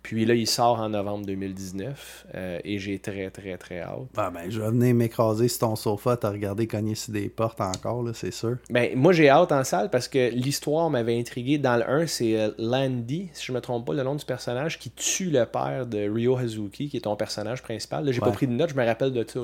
Puis 0.08 0.24
là, 0.26 0.34
il 0.36 0.47
sort 0.47 0.80
en 0.80 0.88
novembre 0.89 1.26
2019. 1.26 2.28
euh, 2.36 2.60
et 2.64 2.80
j'ai 2.80 2.97
très, 2.99 3.30
très, 3.30 3.58
très 3.58 3.82
hâte. 3.82 4.08
Ah 4.16 4.30
ben, 4.34 4.49
je 4.49 4.62
vais 4.62 4.68
venir 4.70 4.95
m'écraser 4.95 5.47
sur 5.49 5.60
ton 5.60 5.76
sofa, 5.76 6.16
t'as 6.16 6.30
regardé 6.32 6.66
cogner 6.66 6.95
sur 6.95 7.12
des 7.14 7.28
portes 7.30 7.60
encore, 7.60 8.03
là, 8.03 8.12
c'est 8.14 8.32
sûr. 8.32 8.55
Ben, 8.70 8.97
moi, 8.97 9.12
j'ai 9.12 9.30
hâte 9.30 9.51
en 9.51 9.64
salle 9.64 9.89
parce 9.89 10.08
que 10.08 10.30
l'histoire 10.32 10.89
m'avait 10.89 11.20
intrigué. 11.20 11.58
Dans 11.58 11.76
le 11.76 11.89
1, 11.89 12.08
c'est 12.08 12.39
euh, 12.39 12.51
Landy, 12.58 13.30
si 13.34 13.45
je 13.47 13.51
me 13.51 13.60
trompe 13.60 13.86
pas, 13.86 13.93
le 13.93 14.03
nom 14.03 14.16
du 14.16 14.24
personnage, 14.26 14.80
qui 14.80 14.91
tue 14.91 15.30
le 15.30 15.45
père 15.45 15.86
de 15.86 16.10
Ryo 16.10 16.38
Hazuki, 16.38 16.88
qui 16.89 16.97
est 16.97 17.01
ton 17.01 17.16
personnage 17.18 17.62
principal. 17.62 18.05
Là, 18.05 18.12
j'ai 18.14 18.20
pas 18.22 18.32
pris 18.32 18.47
de 18.47 18.53
note, 18.53 18.70
je 18.70 18.76
me 18.76 18.86
rappelle 18.86 19.12
de 19.12 19.26
ça. 19.28 19.39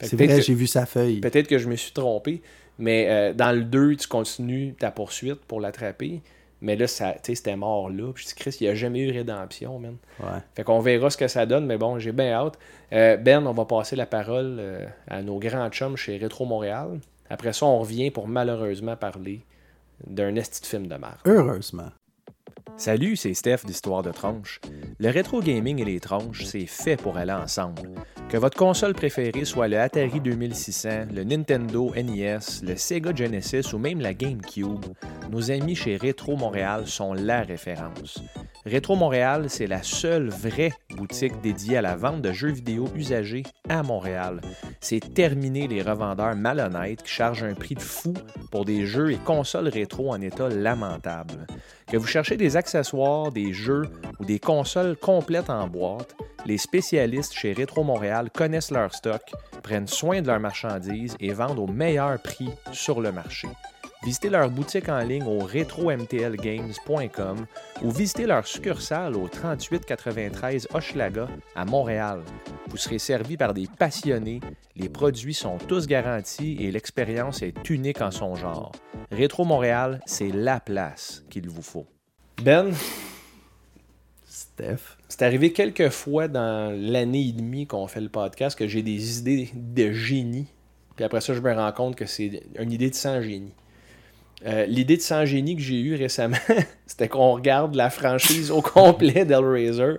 C'est 0.00 0.16
vrai, 0.16 0.26
que- 0.28 0.40
j'ai 0.42 0.54
vu 0.54 0.66
sa 0.66 0.84
feuille. 0.84 1.20
Peut-être 1.20 1.48
que 1.48 1.58
je 1.58 1.68
me 1.68 1.76
suis 1.76 1.92
trompé, 1.92 2.42
mais 2.78 3.06
euh, 3.08 3.32
dans 3.32 3.52
le 3.52 3.64
2, 3.64 3.96
tu 3.96 4.08
continues 4.08 4.74
ta 4.78 4.90
poursuite 4.90 5.40
pour 5.46 5.60
l'attraper. 5.60 6.20
Mais 6.62 6.76
là, 6.76 6.86
c'était 6.86 7.56
mort 7.56 7.90
là. 7.90 8.12
Puis 8.14 8.22
je 8.22 8.28
dis, 8.28 8.34
Chris, 8.36 8.56
il 8.60 8.64
n'y 8.64 8.70
a 8.70 8.74
jamais 8.74 9.00
eu 9.00 9.10
rédemption, 9.10 9.80
man. 9.80 9.96
Ouais. 10.20 10.38
Fait 10.54 10.62
qu'on 10.62 10.78
verra 10.78 11.10
ce 11.10 11.16
que 11.16 11.26
ça 11.26 11.44
donne, 11.44 11.66
mais 11.66 11.76
bon, 11.76 11.98
j'ai 11.98 12.12
bien 12.12 12.32
hâte. 12.32 12.56
Euh, 12.92 13.16
ben, 13.16 13.44
on 13.46 13.52
va 13.52 13.64
passer 13.64 13.96
la 13.96 14.06
parole 14.06 14.58
euh, 14.60 14.86
à 15.08 15.22
nos 15.22 15.40
grands 15.40 15.68
chums 15.70 15.96
chez 15.96 16.16
Rétro 16.18 16.46
Montréal. 16.46 17.00
Après 17.28 17.52
ça, 17.52 17.66
on 17.66 17.80
revient 17.80 18.12
pour 18.12 18.28
malheureusement 18.28 18.96
parler 18.96 19.40
d'un 20.06 20.36
esti 20.36 20.60
de 20.62 20.66
film 20.66 20.86
de 20.86 20.96
marque. 20.96 21.26
Heureusement. 21.26 21.90
Salut, 22.76 23.16
c'est 23.16 23.34
Steph 23.34 23.60
d'Histoire 23.64 24.02
de 24.02 24.10
Tronche. 24.10 24.60
Le 24.98 25.10
rétro 25.10 25.40
gaming 25.40 25.78
et 25.80 25.84
les 25.84 26.00
tronches, 26.00 26.44
c'est 26.44 26.66
fait 26.66 26.96
pour 26.96 27.16
aller 27.16 27.32
ensemble. 27.32 27.82
Que 28.28 28.38
votre 28.38 28.56
console 28.56 28.94
préférée 28.94 29.44
soit 29.44 29.68
le 29.68 29.78
Atari 29.78 30.20
2600, 30.20 30.88
le 31.14 31.22
Nintendo 31.22 31.92
NES, 31.94 32.38
le 32.62 32.76
Sega 32.76 33.14
Genesis 33.14 33.72
ou 33.74 33.78
même 33.78 34.00
la 34.00 34.14
GameCube, 34.14 34.84
nos 35.30 35.50
amis 35.50 35.76
chez 35.76 35.96
Rétro 35.96 36.36
Montréal 36.36 36.86
sont 36.86 37.12
la 37.12 37.42
référence. 37.42 38.22
Rétro 38.64 38.96
Montréal, 38.96 39.46
c'est 39.48 39.66
la 39.66 39.82
seule 39.82 40.28
vraie 40.28 40.72
boutique 40.96 41.40
dédiée 41.42 41.78
à 41.78 41.82
la 41.82 41.96
vente 41.96 42.22
de 42.22 42.32
jeux 42.32 42.52
vidéo 42.52 42.88
usagés 42.96 43.42
à 43.68 43.82
Montréal. 43.82 44.40
C'est 44.80 45.14
terminé 45.14 45.66
les 45.66 45.82
revendeurs 45.82 46.36
malhonnêtes 46.36 47.02
qui 47.02 47.10
chargent 47.10 47.44
un 47.44 47.54
prix 47.54 47.74
de 47.74 47.80
fou 47.80 48.14
pour 48.50 48.64
des 48.64 48.86
jeux 48.86 49.10
et 49.10 49.16
consoles 49.16 49.68
rétro 49.68 50.12
en 50.12 50.20
état 50.20 50.48
lamentable. 50.48 51.46
Que 51.92 51.98
vous 51.98 52.06
cherchez 52.06 52.38
des 52.38 52.56
accessoires, 52.56 53.30
des 53.30 53.52
jeux 53.52 53.82
ou 54.18 54.24
des 54.24 54.38
consoles 54.38 54.96
complètes 54.96 55.50
en 55.50 55.68
boîte, 55.68 56.16
les 56.46 56.56
spécialistes 56.56 57.34
chez 57.34 57.52
Rétro 57.52 57.84
Montréal 57.84 58.30
connaissent 58.30 58.70
leur 58.70 58.94
stock, 58.94 59.20
prennent 59.62 59.86
soin 59.86 60.22
de 60.22 60.26
leurs 60.26 60.40
marchandises 60.40 61.14
et 61.20 61.34
vendent 61.34 61.58
au 61.58 61.66
meilleur 61.66 62.18
prix 62.22 62.48
sur 62.72 63.02
le 63.02 63.12
marché. 63.12 63.46
Visitez 64.04 64.30
leur 64.30 64.50
boutique 64.50 64.88
en 64.88 64.98
ligne 64.98 65.22
au 65.22 65.38
retromtlgames.com 65.38 67.46
ou 67.82 67.92
visitez 67.92 68.26
leur 68.26 68.44
succursale 68.44 69.16
au 69.16 69.28
3893 69.28 70.66
Hochelaga 70.74 71.28
à 71.54 71.64
Montréal. 71.64 72.22
Vous 72.68 72.76
serez 72.76 72.98
servi 72.98 73.36
par 73.36 73.54
des 73.54 73.68
passionnés, 73.78 74.40
les 74.74 74.88
produits 74.88 75.34
sont 75.34 75.56
tous 75.56 75.86
garantis 75.86 76.56
et 76.58 76.72
l'expérience 76.72 77.42
est 77.42 77.70
unique 77.70 78.00
en 78.00 78.10
son 78.10 78.34
genre. 78.34 78.72
Rétro 79.12 79.44
Montréal, 79.44 80.00
c'est 80.04 80.32
la 80.32 80.58
place 80.58 81.22
qu'il 81.30 81.48
vous 81.48 81.62
faut. 81.62 81.86
Ben, 82.42 82.72
Steph? 84.26 84.96
c'est 85.08 85.22
arrivé 85.22 85.52
quelques 85.52 85.90
fois 85.90 86.26
dans 86.26 86.76
l'année 86.76 87.28
et 87.28 87.32
demie 87.32 87.68
qu'on 87.68 87.86
fait 87.86 88.00
le 88.00 88.08
podcast 88.08 88.58
que 88.58 88.66
j'ai 88.66 88.82
des 88.82 89.20
idées 89.20 89.50
de 89.54 89.92
génie. 89.92 90.48
Puis 90.96 91.04
après 91.04 91.20
ça, 91.20 91.34
je 91.34 91.40
me 91.40 91.52
rends 91.52 91.70
compte 91.70 91.94
que 91.94 92.06
c'est 92.06 92.42
une 92.58 92.72
idée 92.72 92.90
de 92.90 92.96
sans 92.96 93.22
génie. 93.22 93.54
Euh, 94.46 94.66
L'idée 94.66 94.96
de 94.96 95.02
sans 95.02 95.24
génie 95.24 95.54
que 95.56 95.62
j'ai 95.62 95.80
eue 95.80 95.94
récemment, 95.94 96.36
c'était 96.86 97.08
qu'on 97.08 97.32
regarde 97.32 97.74
la 97.74 97.90
franchise 97.90 98.50
au 98.50 98.60
complet 98.62 99.24
d'Hellraiser, 99.24 99.94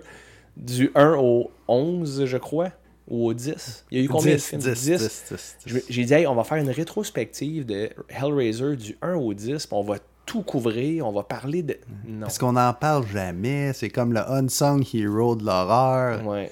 du 0.56 0.90
1 0.94 1.14
au 1.18 1.50
11, 1.68 2.26
je 2.26 2.36
crois, 2.36 2.70
ou 3.08 3.26
au 3.26 3.32
10. 3.34 3.86
Il 3.90 3.98
y 3.98 4.00
a 4.02 4.04
eu 4.04 4.08
combien 4.08 4.34
10, 4.34 4.36
de 4.36 4.40
films? 4.40 4.60
10, 4.60 4.84
10, 4.84 5.24
10, 5.30 5.56
Je- 5.66 5.78
J'ai 5.88 6.04
dit, 6.04 6.12
hey, 6.14 6.26
on 6.26 6.34
va 6.34 6.44
faire 6.44 6.58
une 6.58 6.70
rétrospective 6.70 7.64
de 7.66 7.88
Hellraiser 8.08 8.76
du 8.76 8.96
1 9.02 9.14
au 9.14 9.32
10, 9.34 9.66
puis 9.66 9.76
on 9.76 9.82
va 9.82 9.96
tout 10.26 10.42
couvrir, 10.42 11.06
on 11.06 11.12
va 11.12 11.22
parler 11.22 11.62
de. 11.62 11.76
Non. 12.06 12.20
Parce 12.20 12.38
qu'on 12.38 12.52
n'en 12.52 12.72
parle 12.72 13.06
jamais. 13.06 13.72
C'est 13.74 13.90
comme 13.90 14.12
le 14.12 14.20
unsung 14.20 14.82
hero 14.94 15.36
de 15.36 15.44
l'horreur. 15.44 16.26
Ouais. 16.26 16.50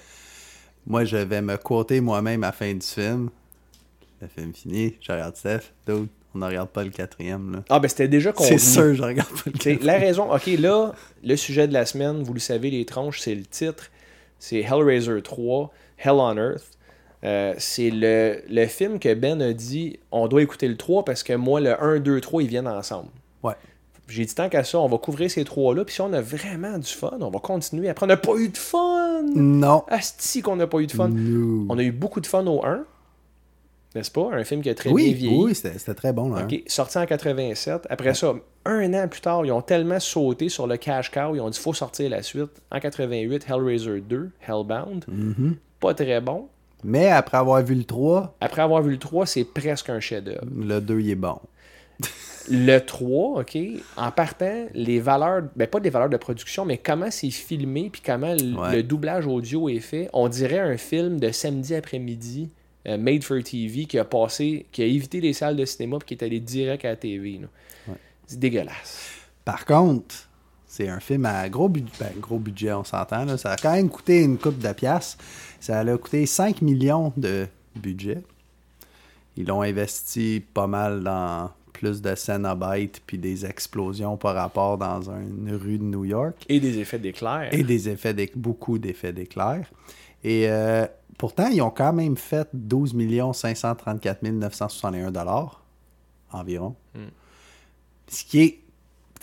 Moi, 0.86 1.05
je 1.05 1.16
vais 1.16 1.40
me 1.43 1.57
quoter 1.57 2.01
moi-même 2.01 2.43
à 2.45 2.49
la 2.49 2.53
fin 2.53 2.72
du 2.74 2.86
film. 2.86 3.30
Le 4.20 4.28
film 4.28 4.53
fini, 4.53 4.97
je 5.01 5.12
regarde 5.12 5.36
Steph. 5.36 5.72
Dude, 5.86 6.09
on 6.35 6.39
ne 6.39 6.47
regarde 6.47 6.68
pas 6.68 6.85
le 6.85 6.91
quatrième. 6.91 7.53
Là. 7.53 7.62
Ah, 7.68 7.78
ben 7.78 7.89
c'était 7.89 8.09
déjà 8.09 8.33
convenu. 8.33 8.59
C'est 8.59 8.72
sûr, 8.72 8.95
je 8.95 9.03
regarde 9.03 9.30
pas 9.30 9.43
le 9.47 9.53
quatrième. 9.53 9.83
la 9.83 9.99
raison, 9.99 10.33
ok, 10.33 10.47
là, 10.59 10.93
le 11.22 11.37
sujet 11.37 11.68
de 11.68 11.72
la 11.72 11.87
semaine, 11.87 12.22
vous 12.22 12.35
le 12.35 12.41
savez, 12.41 12.70
les 12.70 12.85
tranches, 12.85 13.20
c'est 13.20 13.35
le 13.35 13.45
titre. 13.45 13.91
C'est 14.39 14.61
Hellraiser 14.61 15.22
3, 15.22 15.72
Hell 15.99 16.12
on 16.12 16.37
Earth. 16.37 16.70
Euh, 17.24 17.55
c'est 17.59 17.91
le, 17.91 18.43
le 18.49 18.66
film 18.66 18.99
que 18.99 19.14
Ben 19.14 19.41
a 19.41 19.53
dit 19.53 20.01
on 20.11 20.26
doit 20.26 20.43
écouter 20.43 20.66
le 20.66 20.76
3 20.76 21.05
parce 21.05 21.22
que 21.22 21.35
moi, 21.35 21.61
le 21.61 21.80
1, 21.80 22.01
2, 22.01 22.20
3, 22.20 22.43
ils 22.43 22.49
viennent 22.49 22.66
ensemble. 22.66 23.11
Ouais. 23.45 23.55
J'ai 24.09 24.24
dit 24.24 24.35
tant 24.35 24.49
qu'à 24.49 24.64
ça, 24.64 24.78
on 24.78 24.89
va 24.89 24.99
couvrir 24.99 25.30
ces 25.30 25.45
trois-là, 25.45 25.85
puis 25.85 25.95
si 25.95 26.01
on 26.01 26.12
a 26.12 26.20
vraiment 26.20 26.76
du 26.76 26.91
fun, 26.91 27.16
on 27.20 27.30
va 27.30 27.39
continuer. 27.39 27.89
Après, 27.89 28.05
on 28.05 28.09
n'a 28.09 28.16
pas 28.16 28.35
eu 28.35 28.49
de 28.49 28.59
fun! 28.59 29.22
Non. 29.35 29.85
Asti 29.89 30.43
qu'on 30.43 30.57
n'a 30.57 30.66
pas 30.66 30.80
eu 30.80 30.87
de 30.87 30.93
fun. 30.93 31.09
No. 31.09 31.66
On 31.70 31.78
a 31.78 31.83
eu 31.83 31.93
beaucoup 31.93 32.20
de 32.20 32.26
fun 32.26 32.45
au 32.47 32.64
1, 32.64 32.85
n'est-ce 33.99 34.11
pas? 34.11 34.28
Un 34.32 34.45
film 34.45 34.62
qui 34.62 34.70
a 34.70 34.74
très 34.74 34.90
Oui, 34.90 35.09
bien 35.09 35.14
vieilli. 35.28 35.43
oui, 35.45 35.55
c'était 35.55 35.95
très 35.95 36.12
bon. 36.12 36.34
Là, 36.34 36.43
hein. 36.51 36.57
Sorti 36.66 36.99
en 36.99 37.07
87. 37.07 37.86
Après 37.90 38.14
ça, 38.14 38.32
un 38.64 38.95
an 38.95 39.09
plus 39.09 39.20
tard, 39.20 39.45
ils 39.45 39.53
ont 39.53 39.62
tellement 39.62 40.01
sauté 40.01 40.49
sur 40.49 40.66
le 40.66 40.76
cash 40.76 41.11
cow, 41.11 41.34
ils 41.34 41.40
ont 41.40 41.51
dit 41.51 41.59
faut 41.59 41.74
sortir 41.74 42.09
la 42.11 42.22
suite. 42.22 42.62
En 42.70 42.80
88, 42.80 43.47
Hellraiser 43.49 44.01
2, 44.01 44.30
Hellbound. 44.47 45.05
Mm-hmm. 45.11 45.55
Pas 45.80 45.95
très 45.95 46.20
bon. 46.20 46.49
Mais 46.84 47.09
après 47.09 47.38
avoir 47.38 47.62
vu 47.62 47.74
le 47.74 47.84
3, 47.84 48.36
Après 48.40 48.62
avoir 48.62 48.82
vu 48.82 48.90
le 48.93 48.99
3, 48.99 49.26
c'est 49.26 49.45
presque 49.45 49.88
un 49.90 50.01
chef-d'œuvre. 50.01 50.45
le 50.57 50.80
2, 50.80 51.01
il 51.01 51.11
est 51.11 51.14
bon. 51.14 51.38
Le 52.51 52.78
3, 52.80 53.40
OK, 53.40 53.57
en 53.97 54.11
partant, 54.11 54.66
les 54.74 54.99
valeurs, 54.99 55.43
ben 55.55 55.68
pas 55.68 55.78
des 55.78 55.90
valeurs 55.90 56.09
de 56.09 56.16
production, 56.16 56.64
mais 56.64 56.76
comment 56.76 57.09
c'est 57.09 57.30
filmé, 57.30 57.88
puis 57.93 58.03
comment 58.05 58.32
Ouais. 58.32 58.76
le 58.76 58.82
doublage 58.82 59.28
audio 59.28 59.68
est 59.68 59.78
fait, 59.78 60.09
on 60.12 60.26
dirait 60.28 60.59
un 60.59 60.76
film 60.76 61.20
de 61.20 61.30
samedi 61.30 61.72
après-midi, 61.76 62.51
euh, 62.87 62.99
made 62.99 63.22
for 63.22 63.43
TV, 63.43 63.87
qui 63.87 63.99
a 63.99 64.05
passé, 64.05 64.66
qui 64.72 64.83
a 64.83 64.87
évité 64.87 65.20
les 65.20 65.33
salles 65.33 65.57
de 65.57 65.64
cinéma, 65.64 65.99
puis 65.99 66.09
qui 66.09 66.22
est 66.22 66.26
allé 66.26 66.41
direct 66.41 66.85
à 66.85 66.91
la 66.91 66.97
TV. 66.97 67.41
C'est 68.26 68.39
dégueulasse. 68.39 69.11
Par 69.45 69.64
contre, 69.64 70.28
c'est 70.66 70.89
un 70.89 71.01
film 71.01 71.26
à 71.26 71.49
gros, 71.49 71.68
ben, 71.68 71.85
gros 72.18 72.39
budget, 72.39 72.72
on 72.72 72.85
s'entend. 72.85 73.37
Ça 73.37 73.53
a 73.53 73.57
quand 73.57 73.72
même 73.72 73.91
coûté 73.91 74.22
une 74.22 74.39
coupe 74.39 74.59
de 74.59 74.72
piastres. 74.72 75.22
Ça 75.61 75.80
a 75.80 75.99
coûté 75.99 76.24
5 76.24 76.62
millions 76.62 77.12
de 77.16 77.47
budget. 77.76 78.22
Ils 79.37 79.47
l'ont 79.47 79.62
investi 79.62 80.43
pas 80.55 80.66
mal 80.66 81.03
dans 81.03 81.51
plus 81.72 82.01
de 82.01 82.14
Cenobites 82.14 83.03
puis 83.07 83.18
des 83.18 83.45
explosions 83.45 84.16
par 84.16 84.35
rapport 84.35 84.78
dans 84.78 85.11
une 85.11 85.55
rue 85.55 85.78
de 85.78 85.85
New 85.85 86.05
York. 86.05 86.37
Et 86.49 86.61
des 86.61 86.78
effets 86.78 86.99
d'éclair. 86.99 87.49
Et 87.53 87.64
des 87.64 87.89
effets 87.89 88.14
beaucoup 88.35 88.78
d'effets 88.78 89.12
d'éclair. 89.12 89.66
Et 90.24 90.49
euh, 90.49 90.87
pourtant, 91.19 91.49
ils 91.49 91.63
ont 91.63 91.71
quand 91.71 91.93
même 91.93 92.17
fait 92.17 92.49
12 92.53 92.95
534 93.35 94.23
961 94.23 95.11
dollars 95.11 95.63
environ. 96.33 96.75
Hmm. 96.95 97.09
Ce 98.09 98.25
qui 98.25 98.41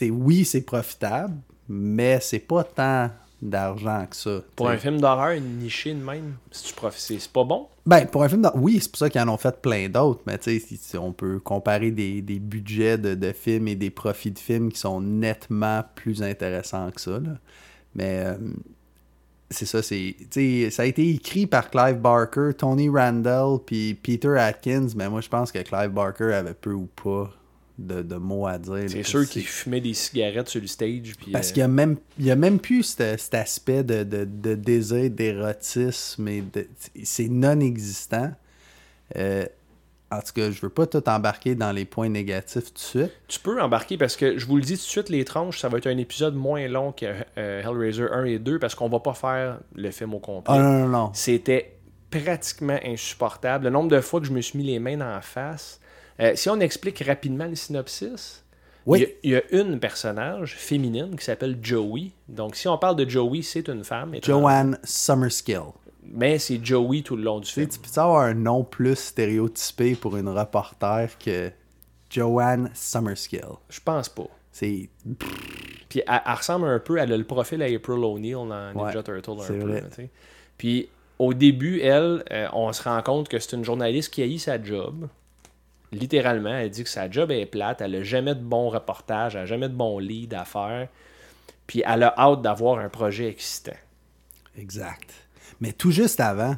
est, 0.02 0.10
oui, 0.10 0.46
c'est 0.46 0.62
profitable, 0.62 1.36
mais 1.68 2.20
c'est 2.22 2.40
pas 2.40 2.64
tant 2.64 3.10
d'argent 3.42 4.06
que 4.10 4.16
ça. 4.16 4.42
Pour 4.56 4.66
t'sais. 4.68 4.76
un 4.76 4.78
film 4.78 5.00
d'horreur 5.00 5.40
niché 5.40 5.94
de 5.94 6.04
même, 6.04 6.36
si 6.52 6.66
tu 6.66 6.74
profites, 6.74 7.22
c'est 7.22 7.32
pas 7.32 7.44
bon? 7.46 7.68
Ben, 7.86 8.06
pour 8.06 8.24
un 8.24 8.30
film 8.30 8.42
d'hor- 8.42 8.56
Oui, 8.56 8.80
c'est 8.82 8.90
pour 8.92 9.00
ça 9.00 9.10
qu'ils 9.10 9.22
en 9.22 9.30
ont 9.30 9.38
fait 9.38 9.62
plein 9.62 9.88
d'autres, 9.88 10.22
mais 10.26 10.38
tu 10.38 10.60
sais, 10.60 10.98
on 10.98 11.14
peut 11.14 11.40
comparer 11.40 11.92
des, 11.92 12.22
des 12.22 12.40
budgets 12.40 12.98
de, 12.98 13.16
de 13.16 13.32
films 13.32 13.68
et 13.70 13.76
des 13.76 13.90
profits 13.92 14.32
de 14.32 14.40
films 14.40 14.72
qui 14.72 14.80
sont 14.80 15.00
nettement 15.02 15.84
plus 15.96 16.22
intéressants 16.22 16.92
que 16.92 17.00
ça. 17.02 17.12
là. 17.20 17.38
Mais 17.96 18.24
euh, 18.26 18.38
c'est 19.52 19.66
ça, 19.66 19.82
c'est. 19.82 20.16
tu 20.32 20.64
sais, 20.66 20.70
Ça 20.72 20.84
a 20.84 20.86
été 20.86 21.10
écrit 21.10 21.47
par 21.47 21.70
Clive 21.72 21.97
Barker, 21.97 22.52
Tony 22.58 22.89
Randall, 22.89 23.60
puis 23.66 23.93
Peter 23.95 24.38
Atkins, 24.38 24.88
mais 24.95 25.10
moi 25.10 25.22
je 25.22 25.30
pense 25.30 25.52
que 25.52 25.60
Clive 25.60 25.89
Barker 25.91 26.34
avait 26.34 26.54
peu 26.54 26.74
ou 26.74 26.88
pas 27.02 27.32
de, 27.78 28.02
de 28.02 28.16
mots 28.16 28.45
à 28.45 28.58
dire. 28.60 28.84
C'est 28.89 28.97
là. 28.97 29.04
ceux 29.04 29.26
qui 29.26 29.41
fumaient 29.41 29.80
des 29.82 29.93
cigarettes 29.93 30.50
sur 30.50 30.60
le 30.62 30.68
stage. 30.68 31.14
Puis, 31.18 31.32
Parce 31.32 31.50
euh, 31.50 31.54
qu'il 31.54 31.62
n'y 31.62 31.66
a, 31.66 31.68
même- 31.70 31.97
il 32.20 32.30
a 32.30 32.36
même 32.36 32.60
plus 32.60 32.84
cet, 32.84 33.20
cet 33.20 33.34
aspect 33.36 33.84
de, 33.84 34.04
de, 34.04 34.26
de 34.26 34.56
désir, 34.56 35.10
d'érotisme, 35.10 36.28
et 36.28 36.41
de- 36.41 36.68
c'est 37.04 37.30
non 37.30 37.60
existant. 37.62 38.32
Euh, 39.16 39.45
en 40.12 40.20
tout 40.22 40.34
cas, 40.34 40.49
je 40.51 40.60
veux 40.62 40.70
pas 40.70 40.88
tout 40.88 41.07
embarquer 41.07 41.55
dans 41.55 41.72
les 41.72 41.86
points 41.86 42.10
négatifs 42.10 42.66
tout 42.66 42.74
de 42.74 42.80
suite. 42.80 43.12
Tu 43.28 43.39
peux 43.39 43.62
embarquer 43.62 43.97
parce 43.97 44.16
que 44.16 44.38
je 44.38 44.45
vous 44.45 44.55
le 44.57 44.64
dis 44.64 44.74
tout 44.76 44.84
de 44.84 44.88
suite, 44.88 45.10
les 45.10 45.24
tranches, 45.26 45.60
ça 45.60 45.70
va 45.70 45.78
être 45.78 45.88
un 45.88 45.97
épisode 45.97 46.36
moins 46.36 46.68
long 46.68 46.91
que 46.91 47.05
euh, 47.38 47.62
Hellraiser 47.62 48.07
1 48.12 48.24
et 48.26 48.39
2 48.39 48.57
parce 48.60 48.74
qu'on 48.76 48.89
va 48.89 48.99
pas 48.99 49.14
faire 49.14 49.60
le 49.76 49.91
film 49.91 50.14
au 50.16 50.20
complet. 50.20 50.55
Ah 50.57 50.60
non, 50.62 50.80
non, 50.80 50.88
non. 50.88 51.12
C'était 51.14 51.76
pratiquement 52.10 52.80
insupportable. 52.86 53.66
Le 53.66 53.70
nombre 53.70 53.89
de 53.89 54.01
fois 54.01 54.20
que 54.20 54.26
je 54.26 54.32
me 54.32 54.41
suis 54.41 54.57
mis 54.57 54.66
les 54.66 54.80
mains 54.80 54.97
dans 54.97 55.10
la 55.10 55.22
face. 55.22 55.80
Euh, 56.20 56.32
si 56.36 56.49
on 56.49 56.60
explique 56.60 56.99
rapidement 57.05 57.45
le 57.45 57.55
synopsis, 57.55 58.43
Oui. 58.86 59.05
il, 59.24 59.30
y 59.32 59.36
a, 59.36 59.41
il 59.51 59.55
y 59.55 59.57
a 59.57 59.62
une 59.62 59.80
personnage 59.80 60.55
féminine 60.55 61.16
qui 61.16 61.24
s'appelle 61.24 61.60
Joey. 61.62 62.12
Donc, 62.28 62.55
si 62.55 62.68
on 62.68 62.78
parle 62.78 62.95
de 62.97 63.07
Joey, 63.07 63.41
c'est 63.43 63.70
une 63.70 63.84
femme. 63.84 64.16
Joanne 64.24 64.78
Summerskill. 64.84 65.62
Mais 66.12 66.39
c'est 66.39 66.64
Joey 66.64 67.01
tout 67.01 67.16
le 67.16 67.24
long 67.24 67.39
du 67.39 67.49
film. 67.49 67.68
tu 67.68 67.80
peux 67.80 67.99
avoir 67.99 68.22
un 68.22 68.34
nom 68.34 68.64
plus 68.64 68.95
stéréotypé 68.95 69.95
pour 69.95 70.18
une 70.18 70.30
reporter 70.30 71.10
que 71.18 71.51
Joanne 72.10 72.72
Summerskill. 72.74 73.45
Je 73.70 73.80
pense 73.80 74.10
pas. 74.10 74.28
C'est. 74.51 74.89
Puis 75.88 76.01
elle, 76.07 76.22
elle 76.26 76.34
ressemble 76.34 76.68
un 76.68 76.80
peu, 76.80 76.97
elle 76.97 77.14
a 77.14 77.18
le 77.18 77.24
profil 77.24 77.62
à 77.62 77.66
April 77.66 78.03
O'Neil 78.03 78.34
dans 78.34 78.74
Ninja 78.74 78.97
Ouais, 78.99 79.03
Turtle 79.03 79.41
un 79.41 79.47
peu. 79.47 79.74
là. 79.74 79.82
Puis 80.57 80.89
au 81.20 81.34
début, 81.34 81.80
elle, 81.82 82.24
euh, 82.32 82.47
on 82.53 82.72
se 82.74 82.82
rend 82.84 83.01
compte 83.01 83.28
que 83.30 83.39
c'est 83.39 83.55
une 83.55 83.64
journaliste 83.66 84.14
qui 84.14 84.22
haït 84.22 84.39
sa 84.39 84.62
job. 84.62 85.07
Littéralement, 85.91 86.55
elle 86.55 86.70
dit 86.70 86.84
que 86.84 86.89
sa 86.89 87.10
job 87.10 87.32
est 87.32 87.45
plate, 87.45 87.82
elle 87.82 87.95
a 87.95 88.03
jamais 88.03 88.36
de 88.36 88.41
bons 88.41 88.70
reportages, 88.70 89.36
elle 89.36 89.41
a 89.41 89.45
jamais 89.45 89.70
de 89.70 89.74
bons 89.74 89.99
leads 89.99 90.36
à 90.36 90.45
faire. 90.45 90.88
Puis 91.68 91.84
elle 91.86 92.03
a 92.03 92.14
hâte 92.18 92.41
d'avoir 92.41 92.80
un 92.80 92.89
projet 92.89 93.28
excitant. 93.28 93.78
Exact. 94.57 95.12
Mais 95.62 95.74
tout 95.74 95.91
juste 95.91 96.20
avant, 96.20 96.55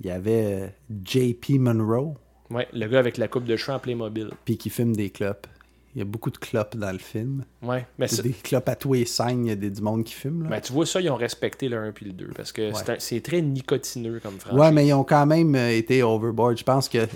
il 0.00 0.06
y 0.06 0.10
avait 0.10 0.62
euh, 0.62 0.68
JP 1.04 1.58
Monroe, 1.58 2.14
Ouais, 2.50 2.68
le 2.74 2.86
gars 2.86 2.98
avec 2.98 3.16
la 3.16 3.28
coupe 3.28 3.44
de 3.44 3.56
cheveux 3.56 3.74
en 3.74 3.78
Playmobil. 3.78 4.30
puis 4.44 4.58
qui 4.58 4.68
fume 4.68 4.94
des 4.94 5.08
clopes. 5.10 5.46
Il 5.94 5.98
y 5.98 6.02
a 6.02 6.04
beaucoup 6.04 6.30
de 6.30 6.36
clopes 6.38 6.76
dans 6.76 6.92
le 6.92 6.98
film. 6.98 7.44
Ouais, 7.62 7.86
mais 7.98 8.08
C'est 8.08 8.22
des 8.22 8.32
clopes 8.32 8.68
à 8.68 8.76
tous 8.76 8.92
les 8.94 9.04
scènes, 9.06 9.46
il 9.46 9.48
y 9.48 9.52
a 9.52 9.56
des, 9.56 9.70
du 9.70 9.80
monde 9.82 10.04
qui 10.04 10.14
fume. 10.14 10.44
Là. 10.44 10.48
ben, 10.50 10.60
tu 10.60 10.72
vois 10.72 10.84
ça, 10.86 11.00
ils 11.00 11.10
ont 11.10 11.16
respecté 11.16 11.68
le 11.68 11.76
1 11.78 11.92
puis 11.92 12.06
le 12.06 12.12
2 12.12 12.28
parce 12.36 12.52
que 12.52 12.72
c'est 12.72 12.90
un- 12.90 12.96
c'est 12.98 13.20
très 13.20 13.40
nicotineux 13.42 14.20
comme 14.22 14.38
franchise. 14.38 14.58
ouais, 14.58 14.72
mais 14.72 14.86
ils 14.86 14.92
ont 14.94 15.04
quand 15.04 15.26
même 15.26 15.54
euh, 15.54 15.70
été 15.76 16.02
overboard. 16.02 16.56
Je 16.58 16.64
pense 16.64 16.88
que 16.88 17.06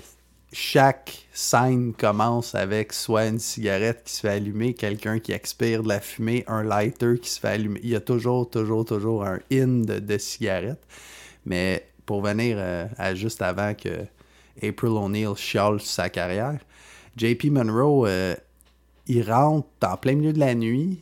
chaque 0.53 1.27
scène 1.33 1.93
commence 1.93 2.55
avec 2.55 2.93
soit 2.93 3.25
une 3.27 3.39
cigarette 3.39 4.03
qui 4.05 4.13
se 4.13 4.21
fait 4.21 4.29
allumer, 4.29 4.73
quelqu'un 4.73 5.19
qui 5.19 5.31
expire 5.33 5.83
de 5.83 5.89
la 5.89 5.99
fumée, 5.99 6.43
un 6.47 6.63
lighter 6.63 7.19
qui 7.21 7.29
se 7.29 7.39
fait 7.39 7.49
allumer. 7.49 7.79
Il 7.83 7.89
y 7.89 7.95
a 7.95 7.99
toujours, 7.99 8.49
toujours, 8.49 8.85
toujours 8.85 9.25
un 9.25 9.39
in 9.51 9.67
de, 9.85 9.99
de 9.99 10.17
cigarette. 10.17 10.81
Mais 11.45 11.85
pour 12.05 12.21
venir 12.21 12.55
euh, 12.59 12.85
à 12.97 13.13
juste 13.13 13.41
avant 13.41 13.73
que 13.73 13.89
April 14.63 14.91
O'Neil 14.91 15.27
chiale 15.35 15.81
sa 15.81 16.09
carrière, 16.09 16.59
JP 17.17 17.45
Monroe, 17.51 18.05
euh, 18.07 18.35
il 19.07 19.29
rentre 19.29 19.67
en 19.85 19.97
plein 19.97 20.15
milieu 20.15 20.33
de 20.33 20.39
la 20.39 20.55
nuit 20.55 20.99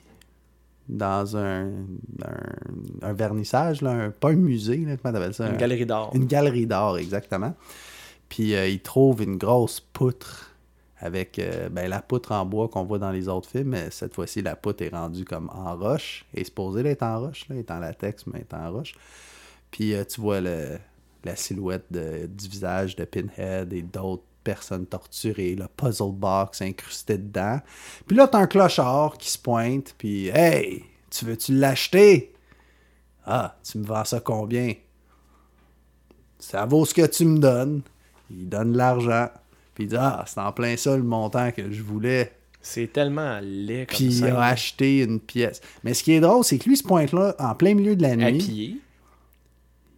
dans 0.90 1.36
un, 1.38 1.68
un, 1.68 3.02
un 3.02 3.14
vernissage, 3.14 3.82
là, 3.82 3.92
un- 3.92 4.12
pas 4.12 4.30
un 4.30 4.34
musée, 4.36 4.78
là, 4.78 4.98
comment 5.02 5.14
t'appelles 5.14 5.34
ça? 5.34 5.48
Une 5.48 5.54
Un- 5.54 5.58
galerie 5.58 5.86
d'art. 5.86 6.12
une 6.14 6.26
galerie 6.26 6.68
d'art, 6.68 6.98
exactement. 6.98 7.54
Puis 8.30 8.56
euh, 8.56 8.68
il 8.68 8.82
trouve 8.82 9.22
une 9.22 9.38
grosse 9.38 9.80
poutre 9.80 10.52
avec 10.98 11.40
euh, 11.40 11.70
ben, 11.70 11.90
la 11.90 12.02
poutre 12.02 12.32
en 12.32 12.46
bois 12.46 12.68
qu'on 12.68 12.84
voit 12.84 13.00
dans 13.00 13.12
les 13.12 13.28
autres 13.28 13.50
films, 13.50 13.70
mais 13.70 13.92
cette 13.92 14.14
fois-ci, 14.14 14.42
la 14.42 14.56
poutre 14.56 14.84
est 14.84 14.90
rendue 14.90 15.26
comme 15.26 15.50
en 15.54 15.76
roche. 15.76 16.26
Est 16.34 16.46
supposée 16.46 16.84
d'être 16.84 17.04
en 17.04 17.20
roche, 17.20 17.48
là, 17.50 17.56
elle 17.56 17.60
est 17.60 17.72
en 17.72 17.80
latex, 17.80 18.26
mais 18.28 18.40
elle 18.40 18.42
est 18.42 18.54
en 18.54 18.72
roche. 18.72 18.96
Puis 19.72 19.94
euh, 19.94 20.04
tu 20.06 20.22
vois 20.22 20.42
la 20.42 21.36
silhouette 21.36 21.86
du 21.92 22.48
visage 22.48 22.96
de 22.96 23.04
Pinhead 23.04 23.74
et 23.74 23.82
d'autres 23.82 24.24
personnes 24.44 24.86
torturées, 24.86 25.56
le 25.56 25.68
puzzle 25.68 26.12
box 26.14 26.62
incrusté 26.62 27.18
dedans. 27.18 27.60
Puis 28.06 28.16
là, 28.16 28.28
t'as 28.28 28.38
un 28.38 28.48
clochard 28.48 29.18
qui 29.18 29.30
se 29.32 29.40
pointe, 29.40 29.96
puis 29.98 30.28
«Hey, 30.34 30.86
tu 31.10 31.26
veux-tu 31.26 31.56
l'acheter? 31.56 32.32
»«Ah, 33.26 33.58
tu 33.64 33.80
me 33.80 33.86
vends 33.86 34.06
ça 34.06 34.20
combien?» 34.20 34.74
ça 36.46 36.66
vaut 36.66 36.86
ce 36.86 36.94
que 36.94 37.06
tu 37.06 37.26
me 37.26 37.40
donnes. 37.40 37.82
Il 38.32 38.50
donne 38.50 38.74
de 38.74 38.78
l'argent. 38.78 39.30
Puis 39.74 39.86
il 39.86 39.88
dit 39.88 39.96
Ah, 39.98 40.24
c'est 40.28 40.40
en 40.40 40.52
plein 40.52 40.76
ça 40.78 40.96
le 40.96 41.04
montant 41.04 41.52
que 41.52 41.72
je 41.72 41.82
voulais. 41.84 42.32
C'est 42.62 42.92
tellement 42.92 43.40
laid 43.44 43.86
comme 43.86 43.96
Puis 43.96 44.06
il 44.18 44.26
a 44.26 44.42
acheté 44.46 45.04
une 45.04 45.20
pièce. 45.20 45.62
Mais 45.84 45.94
ce 45.94 46.04
qui 46.04 46.14
est 46.14 46.20
drôle, 46.20 46.44
c'est 46.44 46.58
que 46.58 46.68
lui, 46.68 46.76
ce 46.78 46.84
point-là, 46.84 47.36
en 47.38 47.54
plein 47.54 47.76
milieu 47.76 47.96
de 47.96 48.02
la 48.02 48.10
À 48.12 48.16
nuit, 48.16 48.38
pied. 48.40 48.78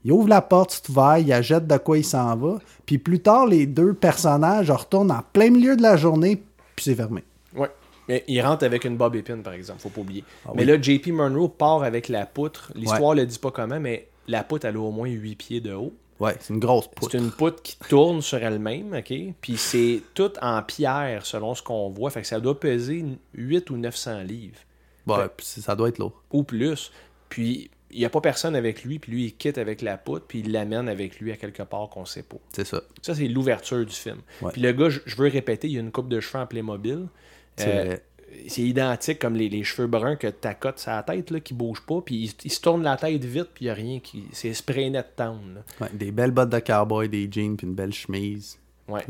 il 0.03 0.11
ouvre 0.11 0.27
la 0.27 0.41
porte, 0.41 0.71
c'est 0.71 0.89
ouvert, 0.89 1.17
il 1.17 1.43
jette 1.43 1.65
de 1.65 1.77
quoi 1.77 1.97
il 1.97 2.03
s'en 2.03 2.35
va. 2.35 2.59
Puis 2.85 2.97
plus 2.97 3.21
tard, 3.21 3.47
les 3.47 3.65
deux 3.67 3.93
personnages 3.93 4.69
retournent 4.69 5.11
en 5.11 5.21
plein 5.31 5.49
milieu 5.49 5.77
de 5.77 5.81
la 5.81 5.95
journée, 5.95 6.43
puis 6.75 6.83
c'est 6.83 6.95
fermé. 6.95 7.23
Ouais. 7.55 7.69
Mais 8.09 8.23
il 8.27 8.41
rentre 8.41 8.65
avec 8.65 8.83
une 8.85 8.97
Bob 8.97 9.15
Epine, 9.15 9.43
par 9.43 9.53
exemple, 9.53 9.79
faut 9.81 9.89
pas 9.89 10.01
oublier. 10.01 10.23
Ah 10.45 10.51
mais 10.55 10.63
oui. 10.63 10.67
là, 10.67 10.81
JP 10.81 11.07
Monroe 11.07 11.49
part 11.49 11.83
avec 11.83 12.09
la 12.09 12.25
poutre. 12.25 12.71
L'histoire 12.75 13.13
le 13.15 13.25
dit 13.25 13.39
pas 13.39 13.51
comment, 13.51 13.79
mais 13.79 14.07
la 14.27 14.43
poutre, 14.43 14.65
elle 14.65 14.75
a 14.75 14.79
au 14.81 14.91
moins 14.91 15.09
8 15.09 15.35
pieds 15.35 15.61
de 15.61 15.73
haut. 15.73 15.93
Ouais, 16.19 16.35
c'est 16.39 16.53
une 16.53 16.59
grosse 16.59 16.87
poutre. 16.87 17.11
C'est 17.11 17.17
une 17.19 17.31
poutre 17.31 17.61
qui 17.61 17.77
tourne 17.89 18.21
sur 18.21 18.37
elle-même, 18.43 18.93
OK? 18.93 19.13
Puis 19.39 19.57
c'est 19.57 20.01
tout 20.15 20.31
en 20.41 20.63
pierre, 20.63 21.25
selon 21.25 21.53
ce 21.55 21.61
qu'on 21.61 21.89
voit. 21.89 22.09
Fait 22.09 22.21
que 22.21 22.27
ça 22.27 22.39
doit 22.39 22.59
peser 22.59 23.05
8 23.35 23.69
ou 23.69 23.77
900 23.77 24.21
livres. 24.21 24.57
Ouais, 25.05 25.27
puis 25.35 25.45
c'est- 25.45 25.61
ça 25.61 25.75
doit 25.75 25.89
être 25.89 25.99
lourd. 25.99 26.21
Ou 26.31 26.43
plus. 26.43 26.91
Puis 27.29 27.69
il 27.91 27.99
n'y 27.99 28.05
a 28.05 28.09
pas 28.09 28.19
personne 28.19 28.55
avec 28.55 28.83
lui, 28.83 28.99
puis 28.99 29.11
lui, 29.11 29.25
il 29.27 29.33
quitte 29.35 29.57
avec 29.57 29.81
la 29.81 29.97
poutre, 29.97 30.25
puis 30.27 30.39
il 30.39 30.51
l'amène 30.51 30.89
avec 30.89 31.19
lui 31.19 31.31
à 31.31 31.37
quelque 31.37 31.63
part 31.63 31.87
qu'on 31.89 32.03
sait 32.03 32.23
pas. 32.23 32.35
C'est 32.51 32.65
ça. 32.67 32.81
Ça, 33.01 33.15
c'est 33.15 33.27
l'ouverture 33.27 33.85
du 33.85 33.93
film. 33.95 34.17
Ouais. 34.41 34.51
Puis 34.51 34.61
le 34.61 34.73
gars, 34.73 34.89
je, 34.89 34.99
veux 35.15 35.29
répéter, 35.29 35.67
il 35.67 35.73
y 35.73 35.77
a 35.77 35.79
une 35.81 35.91
coupe 35.91 36.09
de 36.09 36.19
cheveux 36.19 36.43
en 36.43 36.47
Playmobil. 36.47 37.07
C'est 37.55 37.67
Euh, 37.69 37.83
vrai. 37.85 38.03
C'est 38.47 38.61
identique 38.61 39.19
comme 39.19 39.35
les, 39.35 39.49
les 39.49 39.63
cheveux 39.63 39.87
bruns 39.87 40.15
que 40.15 40.27
t'accotes 40.27 40.83
la 40.85 41.03
tête, 41.03 41.31
là, 41.31 41.39
qui 41.39 41.53
bougent 41.53 41.85
pas, 41.85 42.01
puis 42.01 42.15
il, 42.15 42.33
il 42.45 42.51
se 42.51 42.61
tourne 42.61 42.83
la 42.83 42.97
tête 42.97 43.23
vite, 43.23 43.49
puis 43.53 43.65
il 43.65 43.67
n'y 43.67 43.71
a 43.71 43.73
rien 43.73 43.99
qui. 43.99 44.25
C'est 44.31 44.53
spray 44.53 44.89
net 44.89 45.07
town. 45.15 45.63
Ouais, 45.81 45.87
des 45.93 46.11
belles 46.11 46.31
bottes 46.31 46.49
de 46.49 46.59
cowboy, 46.59 47.09
des 47.09 47.29
jeans, 47.31 47.57
puis 47.57 47.67
une 47.67 47.75
belle 47.75 47.93
chemise. 47.93 48.57
Ouais. 48.87 49.01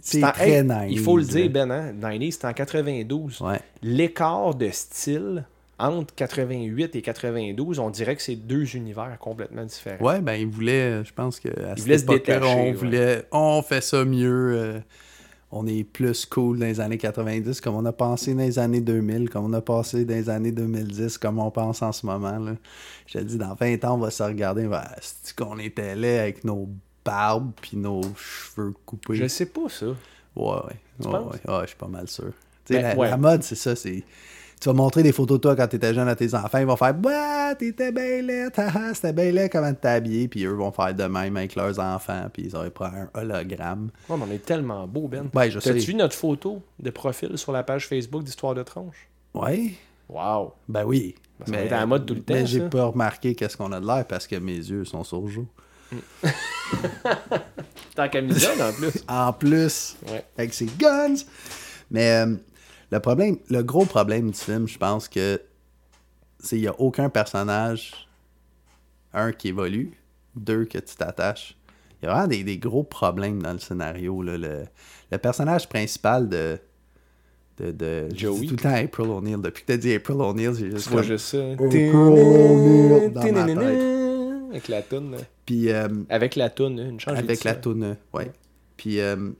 C'est 0.00 0.20
très 0.20 0.50
hey, 0.50 0.64
nice. 0.64 0.88
Il 0.90 0.98
faut 0.98 1.16
le 1.16 1.24
dire, 1.24 1.48
Ben, 1.50 1.70
hein? 1.70 1.92
90, 2.00 2.32
c'était 2.32 2.46
en 2.48 2.52
92. 2.52 3.40
Ouais. 3.42 3.60
L'écart 3.82 4.54
de 4.54 4.70
style 4.70 5.44
entre 5.78 6.14
88 6.14 6.96
et 6.96 7.02
92, 7.02 7.78
on 7.78 7.90
dirait 7.90 8.16
que 8.16 8.22
c'est 8.22 8.36
deux 8.36 8.76
univers 8.76 9.16
complètement 9.18 9.64
différents. 9.64 10.04
Ouais, 10.04 10.20
ben 10.20 10.34
il 10.34 10.46
voulait, 10.46 11.02
je 11.04 11.12
pense 11.12 11.40
que 11.40 11.48
à 11.48 11.76
cette 11.76 12.00
se 12.00 12.04
époque-là, 12.04 12.34
détacher, 12.34 12.54
on 12.54 12.64
ouais. 12.64 12.72
voulait, 12.72 13.24
on 13.32 13.62
fait 13.62 13.80
ça 13.80 14.04
mieux, 14.04 14.52
euh, 14.54 14.78
on 15.52 15.66
est 15.66 15.84
plus 15.84 16.26
cool 16.26 16.58
dans 16.58 16.66
les 16.66 16.80
années 16.80 16.98
90, 16.98 17.60
comme 17.60 17.74
on 17.74 17.84
a 17.84 17.92
pensé 17.92 18.34
dans 18.34 18.40
les 18.40 18.58
années 18.58 18.80
2000, 18.80 19.28
comme 19.30 19.46
on 19.46 19.52
a 19.52 19.60
passé 19.60 20.04
dans 20.04 20.14
les 20.14 20.30
années 20.30 20.52
2010, 20.52 21.18
comme 21.18 21.38
on 21.38 21.50
pense 21.50 21.82
en 21.82 21.92
ce 21.92 22.06
moment. 22.06 22.38
Là. 22.38 22.52
Je 23.06 23.18
te 23.18 23.24
dis, 23.24 23.36
dans 23.36 23.54
20 23.54 23.84
ans, 23.84 23.94
on 23.94 23.98
va 23.98 24.10
se 24.10 24.22
regarder, 24.22 24.66
on 24.66 24.70
va, 24.70 24.88
c'est 25.00 25.34
qu'on 25.34 25.58
était 25.58 25.96
là 25.96 26.22
avec 26.22 26.44
nos 26.44 26.68
barbes 27.04 27.52
puis 27.60 27.76
nos 27.76 28.02
cheveux 28.16 28.74
coupés? 28.86 29.16
Je 29.16 29.26
sais 29.26 29.46
pas 29.46 29.68
ça. 29.68 29.86
Ouais, 29.86 29.94
ouais. 30.36 31.06
Ouais. 31.06 31.18
Ouais, 31.18 31.60
je 31.62 31.66
suis 31.68 31.76
pas 31.76 31.88
mal 31.88 32.06
sûr. 32.08 32.32
Ben, 32.68 32.82
la, 32.82 32.96
ouais. 32.96 33.10
la 33.10 33.16
mode, 33.16 33.42
c'est 33.42 33.56
ça, 33.56 33.74
c'est. 33.74 34.04
Tu 34.60 34.68
vas 34.68 34.74
montrer 34.74 35.02
des 35.02 35.12
photos 35.12 35.38
de 35.38 35.40
toi 35.40 35.56
quand 35.56 35.66
t'étais 35.68 35.94
jeune 35.94 36.06
à 36.08 36.14
tes 36.14 36.34
enfants, 36.34 36.58
ils 36.58 36.66
vont 36.66 36.76
faire 36.76 36.92
Bah, 36.92 37.54
t'étais 37.54 37.90
bien 37.92 38.20
laid, 38.20 38.50
c'était 38.94 39.12
bien 39.14 39.32
laid 39.32 39.48
comment 39.48 39.72
t'es 39.72 39.88
habillé, 39.88 40.28
puis 40.28 40.44
eux 40.44 40.52
vont 40.52 40.70
faire 40.70 40.94
de 40.94 41.04
même 41.04 41.34
avec 41.38 41.54
leurs 41.54 41.78
enfants, 41.80 42.26
puis 42.30 42.42
ils 42.46 42.54
auraient 42.56 42.70
pris 42.70 42.84
un 42.84 43.08
hologramme. 43.14 43.90
Ouais, 44.08 44.16
mais 44.18 44.24
on 44.28 44.32
est 44.32 44.44
tellement 44.44 44.86
beau, 44.86 45.08
Ben. 45.08 45.30
Ouais, 45.34 45.50
je 45.50 45.60
sais. 45.60 45.72
T'as-tu 45.72 45.86
vu 45.86 45.94
notre 45.94 46.14
photo 46.14 46.60
de 46.78 46.90
profil 46.90 47.38
sur 47.38 47.52
la 47.52 47.62
page 47.62 47.86
Facebook 47.88 48.22
d'Histoire 48.22 48.54
de 48.54 48.62
Tronche? 48.62 49.08
Ouais, 49.32 49.72
Wow! 50.10 50.52
ben 50.68 50.84
oui. 50.84 51.14
Ben, 51.46 51.54
va 51.54 51.60
être 51.62 51.72
à 51.72 51.76
la 51.80 51.86
mode 51.86 52.04
tout 52.04 52.14
le 52.14 52.20
temps, 52.20 52.34
Mais 52.34 52.44
j'ai 52.44 52.60
pas 52.68 52.84
remarqué 52.84 53.34
qu'est-ce 53.34 53.56
qu'on 53.56 53.72
a 53.72 53.80
de 53.80 53.86
l'air 53.86 54.04
parce 54.06 54.26
que 54.26 54.36
mes 54.36 54.56
yeux 54.56 54.84
sont 54.84 55.04
surjoués. 55.04 55.46
T'es 57.94 58.02
en 58.02 58.08
camisole 58.08 58.60
en 58.60 58.72
plus. 58.72 58.92
En 59.08 59.32
plus, 59.32 59.96
Ouais. 60.10 60.24
avec 60.36 60.52
ses 60.52 60.66
guns. 60.78 61.14
Mais 61.90 62.10
euh, 62.26 62.34
le 62.90 63.00
problème, 63.00 63.36
le 63.48 63.62
gros 63.62 63.84
problème 63.84 64.30
du 64.30 64.38
film, 64.38 64.66
je 64.68 64.78
pense 64.78 65.08
que 65.08 65.40
c'est 66.38 66.56
qu'il 66.56 66.62
n'y 66.62 66.68
a 66.68 66.80
aucun 66.80 67.08
personnage, 67.10 68.08
un, 69.12 69.32
qui 69.32 69.48
évolue, 69.48 69.92
deux, 70.34 70.64
que 70.64 70.78
tu 70.78 70.94
t'attaches. 70.96 71.56
Il 72.02 72.06
y 72.06 72.08
a 72.08 72.12
vraiment 72.14 72.28
des, 72.28 72.44
des 72.44 72.58
gros 72.58 72.82
problèmes 72.82 73.42
dans 73.42 73.52
le 73.52 73.58
scénario. 73.58 74.22
là. 74.22 74.38
Le, 74.38 74.64
le 75.12 75.18
personnage 75.18 75.68
principal 75.68 76.28
de. 76.28 76.58
de, 77.58 77.72
de 77.72 78.08
je 78.12 78.16
Joey. 78.16 78.40
dis 78.40 78.46
tout 78.46 78.54
le 78.56 78.62
temps 78.62 78.74
April 78.74 79.08
O'Neil. 79.08 79.36
Depuis 79.38 79.62
que 79.62 79.66
tu 79.66 79.72
as 79.72 79.76
dit 79.76 79.92
April 79.94 80.16
O'Neil, 80.20 80.50
j'ai 80.58 80.70
juste. 80.70 80.84
Tu 80.84 80.90
vois 80.90 81.02
comme- 81.02 81.10
juste 81.10 81.26
ça. 81.26 81.52
April 81.52 81.94
O'Neil 81.94 83.10
dans 83.10 83.32
ma 83.32 83.46
tête. 83.46 84.50
Avec 84.50 84.68
la 84.68 84.82
toune. 84.82 85.16
Puis. 85.44 85.70
euh, 85.70 85.88
Avec 86.08 86.36
la 86.36 86.48
toune, 86.50 86.78
une 86.78 86.98
chance. 87.00 87.14
j'ai 87.16 87.22
avec 87.22 87.44
la 87.44 87.54
toune, 87.54 87.96
ouais. 88.14 88.30
Puis, 88.76 88.98
euh, 89.00 89.30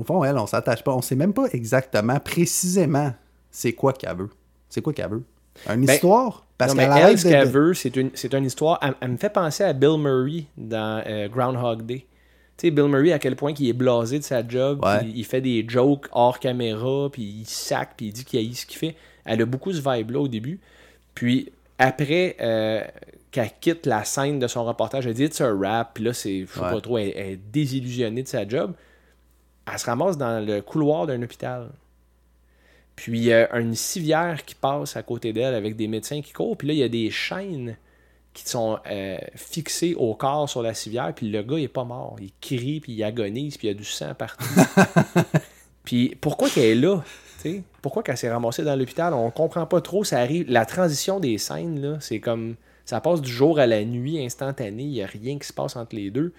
au 0.00 0.04
fond, 0.04 0.24
elle, 0.24 0.38
on 0.38 0.46
s'attache 0.46 0.82
pas. 0.82 0.94
On 0.94 1.02
sait 1.02 1.14
même 1.16 1.32
pas 1.32 1.46
exactement, 1.52 2.18
précisément, 2.20 3.12
c'est 3.50 3.72
quoi 3.72 3.92
qu'elle 3.92 4.16
veut. 4.16 4.30
C'est 4.68 4.80
quoi 4.82 4.92
qu'elle 4.92 5.10
veut? 5.10 5.22
Une 5.68 5.84
Ben, 5.86 5.94
histoire? 5.94 6.46
Parce 6.56 6.72
non, 6.72 6.76
mais 6.76 6.84
qu'elle 6.84 6.96
elle, 6.96 7.02
arrête 7.04 7.18
ce 7.18 7.28
qu'elle 7.28 7.46
de- 7.46 7.52
veut, 7.52 7.74
c'est 7.74 7.96
une, 7.96 8.44
histoire. 8.44 8.78
Elle, 8.82 8.94
elle 9.00 9.10
me 9.12 9.16
fait 9.16 9.30
penser 9.30 9.64
à 9.64 9.72
Bill 9.72 9.96
Murray 9.98 10.44
dans 10.56 11.02
euh, 11.06 11.28
Groundhog 11.28 11.82
Day. 11.84 12.06
Tu 12.56 12.66
sais, 12.66 12.70
Bill 12.72 12.86
Murray, 12.86 13.12
à 13.12 13.18
quel 13.18 13.36
point 13.36 13.52
il 13.58 13.68
est 13.68 13.72
blasé 13.72 14.18
de 14.18 14.24
sa 14.24 14.46
job, 14.46 14.80
Ouais. 14.84 15.06
il 15.14 15.24
fait 15.24 15.40
des 15.40 15.64
jokes 15.68 16.06
hors 16.12 16.38
caméra, 16.40 17.08
puis 17.12 17.22
il 17.22 17.44
sac, 17.46 17.90
puis 17.96 18.06
il 18.06 18.12
dit 18.12 18.24
qu'il 18.24 18.38
haït 18.40 18.54
ce 18.54 18.66
qu'il 18.66 18.78
fait. 18.78 18.96
Elle 19.24 19.42
a 19.42 19.46
beaucoup 19.46 19.72
ce 19.72 19.80
vibe-là 19.80 20.20
au 20.20 20.28
début. 20.28 20.58
Puis 21.14 21.52
après 21.78 22.36
euh, 22.40 22.82
qu'elle 23.30 23.50
quitte 23.60 23.86
la 23.86 24.02
scène 24.04 24.38
de 24.40 24.46
son 24.48 24.64
reportage, 24.64 25.06
elle 25.06 25.14
dit 25.14 25.28
c'est 25.30 25.44
un 25.44 25.56
rap, 25.58 25.92
puis 25.94 26.04
là, 26.04 26.12
c'est, 26.12 26.46
je 26.46 26.52
sais 26.52 26.60
Ouais. 26.60 26.70
pas 26.72 26.80
trop, 26.80 26.98
elle, 26.98 27.12
elle 27.16 27.26
est 27.32 27.40
désillusionnée 27.52 28.22
de 28.24 28.28
sa 28.28 28.46
job. 28.48 28.72
Elle 29.70 29.78
se 29.78 29.86
ramasse 29.86 30.16
dans 30.16 30.44
le 30.44 30.60
couloir 30.60 31.06
d'un 31.06 31.22
hôpital. 31.22 31.70
Puis 32.96 33.12
il 33.12 33.24
y 33.24 33.32
a 33.32 33.56
une 33.56 33.74
civière 33.74 34.44
qui 34.44 34.54
passe 34.56 34.96
à 34.96 35.02
côté 35.02 35.32
d'elle 35.32 35.54
avec 35.54 35.76
des 35.76 35.86
médecins 35.86 36.20
qui 36.20 36.32
courent. 36.32 36.56
Puis 36.56 36.68
là, 36.68 36.74
il 36.74 36.80
y 36.80 36.82
a 36.82 36.88
des 36.88 37.10
chaînes 37.10 37.76
qui 38.34 38.48
sont 38.48 38.78
euh, 38.90 39.18
fixées 39.34 39.94
au 39.94 40.14
corps 40.14 40.48
sur 40.48 40.62
la 40.62 40.74
civière. 40.74 41.12
Puis 41.14 41.30
le 41.30 41.42
gars, 41.42 41.58
il 41.58 41.64
est 41.64 41.68
pas 41.68 41.84
mort. 41.84 42.16
Il 42.20 42.32
crie, 42.40 42.80
puis 42.80 42.92
il 42.92 43.04
agonise, 43.04 43.56
puis 43.56 43.68
il 43.68 43.70
y 43.70 43.74
a 43.74 43.76
du 43.76 43.84
sang 43.84 44.14
partout. 44.14 44.44
puis 45.84 46.16
pourquoi 46.20 46.48
qu'elle 46.48 46.64
est 46.64 46.74
là? 46.74 47.02
tu 47.40 47.50
sais? 47.50 47.62
Pourquoi 47.82 48.02
qu'elle 48.02 48.16
s'est 48.16 48.30
ramassée 48.30 48.64
dans 48.64 48.76
l'hôpital? 48.76 49.14
On 49.14 49.30
comprend 49.30 49.66
pas 49.66 49.80
trop. 49.80 50.02
Ça 50.02 50.18
arrive. 50.18 50.50
La 50.50 50.66
transition 50.66 51.20
des 51.20 51.38
scènes, 51.38 51.80
là, 51.80 51.98
c'est 52.00 52.20
comme. 52.20 52.56
Ça 52.84 53.00
passe 53.00 53.20
du 53.20 53.30
jour 53.30 53.58
à 53.58 53.66
la 53.66 53.84
nuit 53.84 54.24
instantané. 54.24 54.82
Il 54.82 54.90
n'y 54.90 55.02
a 55.02 55.06
rien 55.06 55.38
qui 55.38 55.46
se 55.46 55.52
passe 55.52 55.76
entre 55.76 55.94
les 55.94 56.10
deux. 56.10 56.32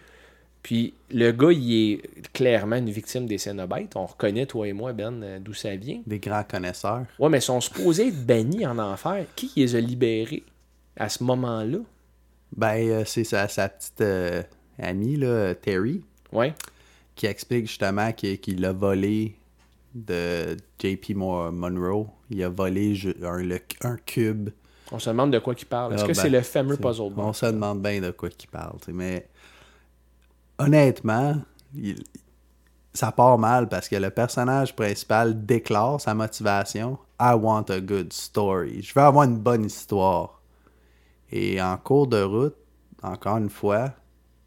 Puis 0.63 0.93
le 1.11 1.31
gars, 1.31 1.51
il 1.51 1.73
est 1.93 2.31
clairement 2.33 2.75
une 2.75 2.89
victime 2.89 3.25
des 3.25 3.37
Cénobites. 3.37 3.95
On 3.95 4.05
reconnaît, 4.05 4.45
toi 4.45 4.67
et 4.67 4.73
moi, 4.73 4.91
Ben, 4.93 5.23
euh, 5.23 5.39
d'où 5.39 5.53
ça 5.53 5.75
vient. 5.75 6.01
Des 6.05 6.19
grands 6.19 6.43
connaisseurs. 6.43 7.05
Ouais, 7.17 7.29
mais 7.29 7.37
ils 7.39 7.41
sont 7.43 7.61
supposés 7.61 8.09
être 8.09 8.25
bannis 8.25 8.65
en 8.67 8.77
enfer. 8.77 9.25
Qui 9.35 9.51
les 9.55 9.75
a 9.75 9.79
libérés 9.79 10.43
à 10.97 11.07
ce 11.09 11.23
moment-là? 11.23 11.77
Ben, 12.55 12.75
euh, 12.89 13.03
c'est 13.05 13.23
sa, 13.23 13.47
sa 13.47 13.69
petite 13.69 14.01
euh, 14.01 14.43
amie, 14.77 15.15
là, 15.15 15.55
Terry, 15.55 16.01
Ouais. 16.33 16.53
qui 17.15 17.25
explique 17.27 17.67
justement 17.67 18.11
qu'il 18.11 18.65
a 18.65 18.71
volé 18.73 19.35
de 19.95 20.57
JP 20.83 21.15
Mo- 21.15 21.51
Monroe. 21.51 22.07
Il 22.29 22.43
a 22.43 22.49
volé 22.49 22.95
un, 23.23 23.37
le- 23.41 23.59
un 23.81 23.97
cube. 24.05 24.49
On 24.91 24.99
se 24.99 25.09
demande 25.09 25.31
de 25.31 25.39
quoi 25.39 25.55
il 25.57 25.65
parle. 25.65 25.93
Est-ce 25.93 26.03
Ah, 26.03 26.07
que 26.07 26.13
ben, 26.13 26.21
c'est 26.21 26.29
le 26.29 26.41
fameux 26.41 26.77
puzzle 26.77 27.13
On 27.17 27.33
se 27.33 27.45
demande 27.45 27.81
bien 27.81 28.01
de 28.01 28.11
quoi 28.11 28.29
qu'il 28.29 28.49
parle. 28.49 28.77
tu 28.79 28.85
sais, 28.87 28.91
Mais 28.91 29.27
honnêtement, 30.59 31.37
ça 32.93 33.11
part 33.11 33.39
mal 33.39 33.69
parce 33.69 33.89
que 33.89 33.95
le 33.95 34.09
personnage 34.09 34.75
principal 34.75 35.45
déclare 35.45 35.99
sa 36.01 36.13
motivation 36.13 36.99
I 37.19 37.33
want 37.33 37.65
a 37.69 37.81
good 37.81 38.13
story. 38.13 38.81
Je 38.81 38.93
veux 38.93 39.01
avoir 39.01 39.25
une 39.25 39.37
bonne 39.37 39.65
histoire. 39.65 40.41
Et 41.31 41.61
en 41.61 41.77
cours 41.77 42.07
de 42.07 42.21
route, 42.21 42.55
encore 43.03 43.37
une 43.37 43.49
fois, 43.49 43.91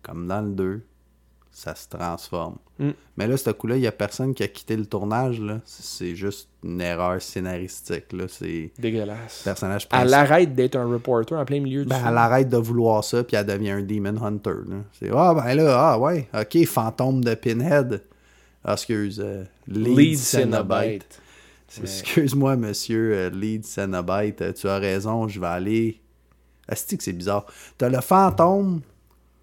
comme 0.03 0.27
dans 0.27 0.41
le 0.41 0.53
2, 0.53 0.87
ça 1.55 1.75
se 1.75 1.87
transforme. 1.87 2.57
Mm. 2.79 2.91
Mais 3.19 3.27
là, 3.29 3.37
ce 3.37 3.51
coup-là, 3.51 3.77
il 3.77 3.81
n'y 3.83 3.87
a 3.87 3.93
personne 3.93 4.33
qui 4.35 4.43
a 4.43 4.49
quitté 4.49 4.75
le 4.75 4.87
tournage. 4.87 5.39
là. 5.39 5.61
C'est 5.67 6.17
juste 6.17 6.49
une 6.65 6.81
erreur 6.81 7.21
scénaristique. 7.21 8.11
Là. 8.13 8.25
C'est 8.27 8.73
Dégueulasse. 8.79 9.43
personnage 9.45 9.83
Elle 9.85 9.99
principal. 9.99 10.15
arrête 10.15 10.55
d'être 10.55 10.77
un 10.77 10.87
reporter 10.87 11.39
en 11.39 11.45
plein 11.45 11.61
milieu 11.61 11.83
du 11.83 11.89
Ben, 11.89 11.97
film. 11.97 12.09
elle 12.09 12.17
arrête 12.19 12.49
de 12.49 12.57
vouloir 12.57 13.05
ça, 13.05 13.23
puis 13.23 13.37
elle 13.37 13.45
devient 13.47 13.71
un 13.71 13.83
Demon 13.83 14.17
Hunter. 14.25 14.55
C'est 14.99 15.11
Ah, 15.15 15.35
ben 15.35 15.55
là, 15.55 15.91
ah, 15.93 15.99
ouais, 15.99 16.29
ok, 16.35 16.65
fantôme 16.67 17.23
de 17.23 17.35
Pinhead. 17.35 18.03
Ah, 18.65 18.73
excuse, 18.73 19.21
euh, 19.23 19.45
Lead, 19.69 19.99
Lead 19.99 20.19
Cenobite. 20.19 21.21
Ouais. 21.79 21.83
Excuse-moi, 21.83 22.57
monsieur 22.57 23.13
euh, 23.15 23.31
Lead 23.31 23.65
Cenobite, 23.65 24.41
euh, 24.43 24.53
tu 24.53 24.69
as 24.69 24.79
raison, 24.79 25.27
je 25.29 25.39
vais 25.41 25.47
aller. 25.47 26.01
Asti 26.69 26.97
que 26.97 27.03
c'est 27.05 27.13
bizarre? 27.13 27.45
T'as 27.77 27.89
le 27.89 28.01
fantôme 28.01 28.81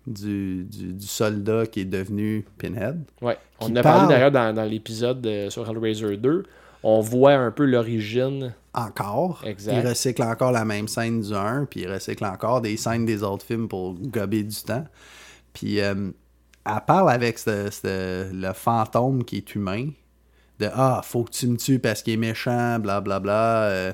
du, 0.10 0.66
du, 0.66 0.94
du 0.94 1.08
soldat 1.08 1.66
qui 1.66 1.82
est 1.82 1.86
devenu 1.86 2.46
Pinhead. 2.58 3.04
Ouais. 3.22 3.38
On 3.60 3.76
a 3.76 3.82
parlé 3.82 4.08
d'ailleurs 4.14 4.32
dans, 4.32 4.54
dans 4.54 4.64
l'épisode 4.66 5.28
sur 5.50 5.70
Hellraiser 5.70 6.18
2. 6.18 6.44
On 6.84 7.02
voit 7.02 7.34
un 7.34 7.52
peu 7.52 7.66
l'origine. 7.66 8.54
Encore. 8.74 9.42
Exact. 9.46 9.74
Il 9.74 9.88
recycle 9.88 10.24
encore 10.24 10.52
la 10.52 10.64
même 10.64 10.88
scène 10.88 11.22
du 11.22 11.34
1, 11.34 11.66
puis 11.66 11.82
il 11.82 11.92
recycle 11.92 12.24
encore 12.24 12.62
des 12.62 12.78
scènes 12.78 13.06
des 13.06 13.24
autres 13.24 13.46
films 13.46 13.68
pour 13.68 13.96
gober 13.96 14.44
du 14.44 14.56
temps. 14.64 14.86
Puis 15.54 15.82
euh, 15.82 16.12
elle 16.66 16.82
parle 16.86 17.10
avec 17.10 17.40
le 17.46 18.54
fantôme 18.54 19.24
qui 19.24 19.38
est 19.38 19.56
humain. 19.56 19.90
De 20.60 20.70
Ah, 20.74 21.02
faut 21.04 21.24
que 21.24 21.32
tu 21.32 21.48
me 21.48 21.58
tues 21.58 21.80
parce 21.80 22.04
qu'il 22.04 22.14
est 22.14 22.18
méchant, 22.18 22.80
blablabla. 22.80 23.20
Bla, 23.20 23.64
euh, 23.64 23.94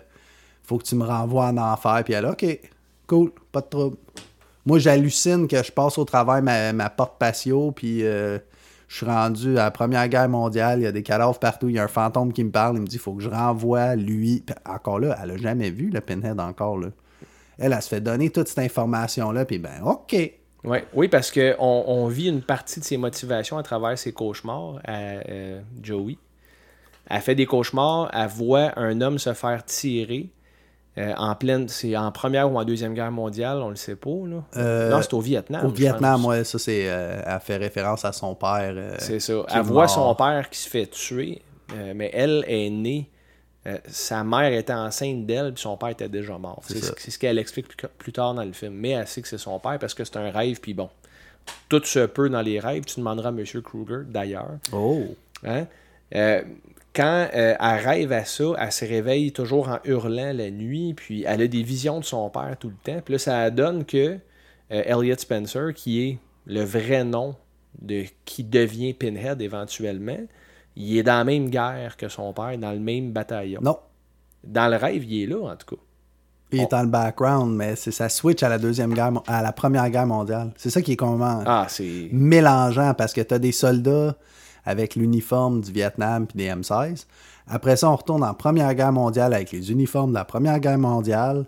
faut 0.64 0.78
que 0.78 0.84
tu 0.84 0.96
me 0.96 1.06
renvoies 1.06 1.46
en 1.46 1.58
enfer. 1.58 2.02
Puis 2.04 2.14
elle, 2.14 2.26
OK, 2.26 2.46
cool, 3.08 3.32
pas 3.52 3.62
de 3.62 3.68
trouble. 3.68 3.98
Moi, 4.66 4.80
j'hallucine 4.80 5.48
que 5.48 5.62
je 5.62 5.72
passe 5.72 5.98
au 5.98 6.06
travers 6.06 6.42
ma, 6.42 6.74
ma 6.74 6.90
porte 6.90 7.20
patio, 7.20 7.72
puis 7.72 8.04
euh, 8.04 8.40
je 8.88 8.98
suis 8.98 9.06
rendu 9.06 9.58
à 9.60 9.66
la 9.66 9.72
Première 9.72 10.08
Guerre 10.08 10.30
mondiale, 10.30 10.80
il 10.80 10.84
y 10.84 10.88
a 10.88 10.92
des 10.92 11.04
cadavres 11.04 11.38
partout, 11.38 11.70
il 11.70 11.76
y 11.76 11.80
a 11.80 11.84
un 11.84 11.88
fantôme 11.88 12.34
qui 12.34 12.44
me 12.44 12.52
parle, 12.52 12.78
il 12.78 12.82
me 12.82 12.88
dit 12.88 12.98
faut 12.98 13.14
que 13.14 13.22
je 13.22 13.30
renvoie 13.30 13.96
lui. 13.96 14.44
Encore 14.66 15.00
là, 15.00 15.18
elle 15.22 15.32
a 15.32 15.38
jamais 15.38 15.70
vu 15.70 15.90
le 15.90 16.02
Pinhead 16.02 16.40
encore 16.40 16.78
là. 16.78 16.88
Elle, 17.58 17.74
elle 17.74 17.82
se 17.82 17.88
fait 17.88 18.02
donner 18.02 18.32
toute 18.32 18.48
cette 18.48 18.60
information-là, 18.60 19.46
puis 19.46 19.60
ben, 19.60 19.82
OK. 19.84 20.16
Ouais. 20.64 20.84
Oui, 20.94 21.08
parce 21.08 21.32
qu'on 21.32 21.56
on 21.60 22.08
vit 22.08 22.28
une 22.28 22.42
partie 22.42 22.80
de 22.80 22.86
ses 22.86 22.98
motivations 22.98 23.58
à 23.58 23.64
travers 23.64 23.98
ses 24.00 24.14
cauchemars 24.14 24.80
euh, 24.90 25.62
Joey. 25.82 26.18
Elle 27.08 27.22
fait 27.22 27.36
des 27.36 27.46
cauchemars, 27.46 28.10
elle 28.14 28.28
voit 28.28 28.78
un 28.80 29.00
homme 29.02 29.20
se 29.20 29.34
faire 29.34 29.64
tirer 29.64 30.30
euh, 30.98 31.14
en 31.18 31.36
pleine. 31.36 31.68
C'est 31.68 31.96
en 31.98 32.12
première 32.12 32.52
ou 32.52 32.58
en 32.58 32.64
deuxième 32.64 32.94
guerre 32.94 33.12
mondiale, 33.12 33.58
on 33.58 33.70
le 33.70 33.76
sait 33.76 33.96
pas. 33.96 34.10
Là. 34.10 34.44
Euh, 34.58 34.90
non, 34.92 35.02
c'est 35.02 35.14
au 35.14 35.20
Vietnam. 35.20 35.66
Au 35.66 35.70
Vietnam, 35.70 36.26
ouais, 36.26 36.44
ça, 36.44 36.58
c'est. 36.60 36.86
euh, 36.90 37.22
elle 37.26 37.40
fait 37.42 37.58
référence 37.58 38.06
à 38.06 38.12
son 38.12 38.36
père. 38.36 38.74
euh, 38.76 38.96
C'est 39.00 39.20
ça. 39.20 39.34
Elle 39.54 39.62
voit 39.62 39.84
mort. 39.86 39.90
son 39.90 40.16
père 40.16 40.50
qui 40.50 40.60
se 40.60 40.70
fait 40.70 40.88
tuer, 40.88 41.42
mais 41.96 42.10
elle 42.14 42.44
est 42.48 42.70
née. 42.70 43.10
sa 43.88 44.24
mère 44.24 44.54
était 44.54 44.74
enceinte 44.74 45.26
d'elle, 45.26 45.54
puis 45.54 45.62
son 45.62 45.76
père 45.78 45.90
était 45.90 46.10
déjà 46.10 46.38
mort. 46.38 46.62
C'est 46.66 46.84
C'est 46.84 47.12
ce, 47.12 47.20
qu'elle 47.20 47.40
explique 47.40 47.68
plus, 47.68 47.88
plus 47.98 48.12
tard 48.14 48.34
dans 48.34 48.44
le 48.44 48.54
film. 48.54 48.74
Mais 48.74 48.92
elle 48.92 49.08
sait 49.08 49.22
que 49.22 49.28
c'est 49.28 49.38
son 49.38 49.60
père 49.60 49.78
parce 49.80 49.94
que 49.94 50.04
c'est 50.04 50.18
un 50.18 50.30
rêve, 50.32 50.60
puis 50.62 50.74
bon. 50.74 50.90
Tout 51.70 51.84
se 51.84 52.06
peut 52.08 52.30
dans 52.30 52.42
les 52.42 52.60
rêves. 52.60 52.86
Tu 52.86 53.00
demanderas 53.00 53.30
à 53.30 53.32
M. 53.32 53.44
Kruger, 53.64 54.04
d'ailleurs. 54.08 54.52
Oh. 54.72 55.04
Hein? 55.44 55.66
Quand 56.96 57.28
euh, 57.34 57.56
elle 57.60 57.86
rêve 57.86 58.12
à 58.14 58.24
ça, 58.24 58.44
elle 58.58 58.72
se 58.72 58.86
réveille 58.86 59.34
toujours 59.34 59.68
en 59.68 59.80
hurlant 59.84 60.32
la 60.34 60.50
nuit, 60.50 60.94
puis 60.94 61.24
elle 61.28 61.42
a 61.42 61.48
des 61.48 61.62
visions 61.62 62.00
de 62.00 62.06
son 62.06 62.30
père 62.30 62.56
tout 62.58 62.70
le 62.70 62.76
temps. 62.94 63.02
Puis 63.04 63.14
là, 63.14 63.20
ça 63.20 63.50
donne 63.52 63.84
que 63.84 64.18
euh, 64.18 64.18
Elliot 64.70 65.18
Spencer, 65.18 65.74
qui 65.74 66.02
est 66.02 66.20
le 66.46 66.64
vrai 66.64 67.04
nom 67.04 67.36
de 67.82 68.06
qui 68.24 68.46
devient 68.46 68.94
Pinhead 68.94 69.42
éventuellement, 69.42 70.20
il 70.78 70.98
est 70.98 71.04
dans 71.04 71.18
la 71.18 71.24
même 71.26 71.50
guerre 71.50 71.98
que 71.98 72.08
son 72.08 72.32
père, 72.32 72.58
dans 72.58 72.72
le 72.72 72.80
même 72.80 73.12
bataillon. 73.12 73.60
Non. 73.62 73.78
Dans 74.44 74.70
le 74.70 74.78
rêve, 74.78 75.04
il 75.04 75.24
est 75.24 75.28
là, 75.28 75.52
en 75.52 75.56
tout 75.56 75.76
cas. 75.76 75.82
Il 76.52 76.62
est 76.62 76.72
dans 76.72 76.84
le 76.84 76.88
background, 76.88 77.56
mais 77.56 77.76
c'est 77.76 77.92
ça 77.92 78.08
switch 78.08 78.42
à 78.44 78.48
la 78.48 78.58
deuxième 78.58 78.94
guerre, 78.94 79.12
à 79.28 79.42
la 79.42 79.52
première 79.52 79.90
guerre 79.90 80.06
mondiale. 80.06 80.52
C'est 80.56 80.70
ça 80.70 80.82
qui 80.82 80.94
est 80.94 80.96
comment 80.96 81.44
Ah, 81.46 81.68
mélangeant 82.12 82.94
parce 82.94 83.14
que 83.14 83.22
t'as 83.22 83.40
des 83.40 83.52
soldats 83.52 84.16
avec 84.66 84.96
l'uniforme 84.96 85.62
du 85.62 85.72
Vietnam 85.72 86.28
puis 86.28 86.38
des 86.38 86.50
M16. 86.50 87.06
Après 87.48 87.76
ça, 87.76 87.90
on 87.90 87.96
retourne 87.96 88.24
en 88.24 88.34
Première 88.34 88.74
Guerre 88.74 88.92
mondiale 88.92 89.34
avec 89.34 89.52
les 89.52 89.72
uniformes 89.72 90.12
de 90.12 90.16
la 90.16 90.26
Première 90.26 90.60
Guerre 90.60 90.80
mondiale, 90.80 91.46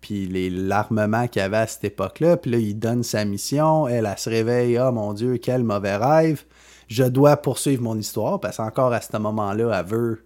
puis 0.00 0.50
l'armement 0.50 1.28
qu'il 1.28 1.40
y 1.40 1.44
avait 1.44 1.58
à 1.58 1.66
cette 1.66 1.84
époque-là. 1.84 2.36
Puis 2.36 2.50
là, 2.50 2.58
il 2.58 2.78
donne 2.78 3.02
sa 3.02 3.24
mission. 3.24 3.88
Elle, 3.88 4.12
se 4.18 4.28
réveille. 4.28 4.76
Ah, 4.76 4.90
mon 4.90 5.14
Dieu, 5.14 5.38
quel 5.38 5.64
mauvais 5.64 5.96
rêve. 5.96 6.44
Je 6.88 7.04
dois 7.04 7.38
poursuivre 7.38 7.82
mon 7.82 7.98
histoire 7.98 8.38
parce 8.38 8.58
qu'encore 8.58 8.92
à 8.92 9.00
ce 9.00 9.16
moment-là, 9.16 9.78
elle 9.78 9.86
veut 9.86 10.24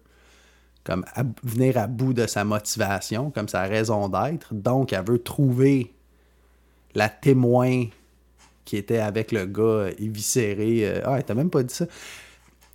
comme 0.82 1.04
venir 1.44 1.78
à 1.78 1.86
bout 1.86 2.12
de 2.12 2.26
sa 2.26 2.44
motivation, 2.44 3.30
comme 3.30 3.46
sa 3.46 3.62
raison 3.62 4.08
d'être. 4.08 4.54
Donc, 4.54 4.92
elle 4.92 5.04
veut 5.04 5.22
trouver 5.22 5.94
la 6.94 7.08
témoin 7.08 7.84
qui 8.68 8.76
était 8.76 8.98
avec 8.98 9.32
le 9.32 9.46
gars 9.46 9.62
euh, 9.62 9.92
éviscéré. 9.98 10.80
euh, 10.82 11.00
Ah, 11.06 11.22
t'as 11.22 11.32
même 11.32 11.48
pas 11.48 11.62
dit 11.62 11.74
ça. 11.74 11.86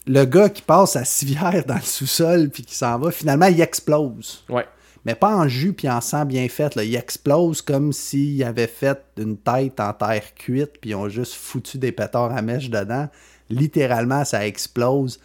Le 0.08 0.26
gars 0.26 0.50
qui 0.50 0.64
passe 0.64 0.94
sa 0.94 1.06
civière 1.06 1.64
dans 1.68 1.76
le 1.76 1.82
sous-sol 1.82 2.50
puis 2.50 2.64
qui 2.64 2.74
s'en 2.74 2.98
va, 2.98 3.12
finalement, 3.12 3.46
il 3.46 3.62
explose. 3.62 4.44
Ouais. 4.50 4.66
Mais 5.06 5.14
pas 5.14 5.36
en 5.36 5.48
jus 5.48 5.72
puis 5.74 5.88
en 5.88 6.02
sang 6.02 6.26
bien 6.26 6.50
fait. 6.50 6.74
Là. 6.74 6.84
Il 6.84 6.96
explose 6.96 7.62
comme 7.62 7.94
s'il 7.94 8.44
avait 8.44 8.66
fait 8.66 9.04
une 9.18 9.38
tête 9.38 9.80
en 9.80 9.94
terre 9.94 10.34
cuite 10.34 10.80
puis 10.82 10.89
ils 10.91 10.96
ont 10.96 11.10
juste 11.10 11.36
foutu 11.36 11.78
des 11.78 11.91
pétards 11.91 12.36
à 12.36 12.41
mèche 12.41 12.72
dedans. 12.72 13.08
Littéralement, 13.52 14.26
ça 14.26 14.48
explose 14.48 15.20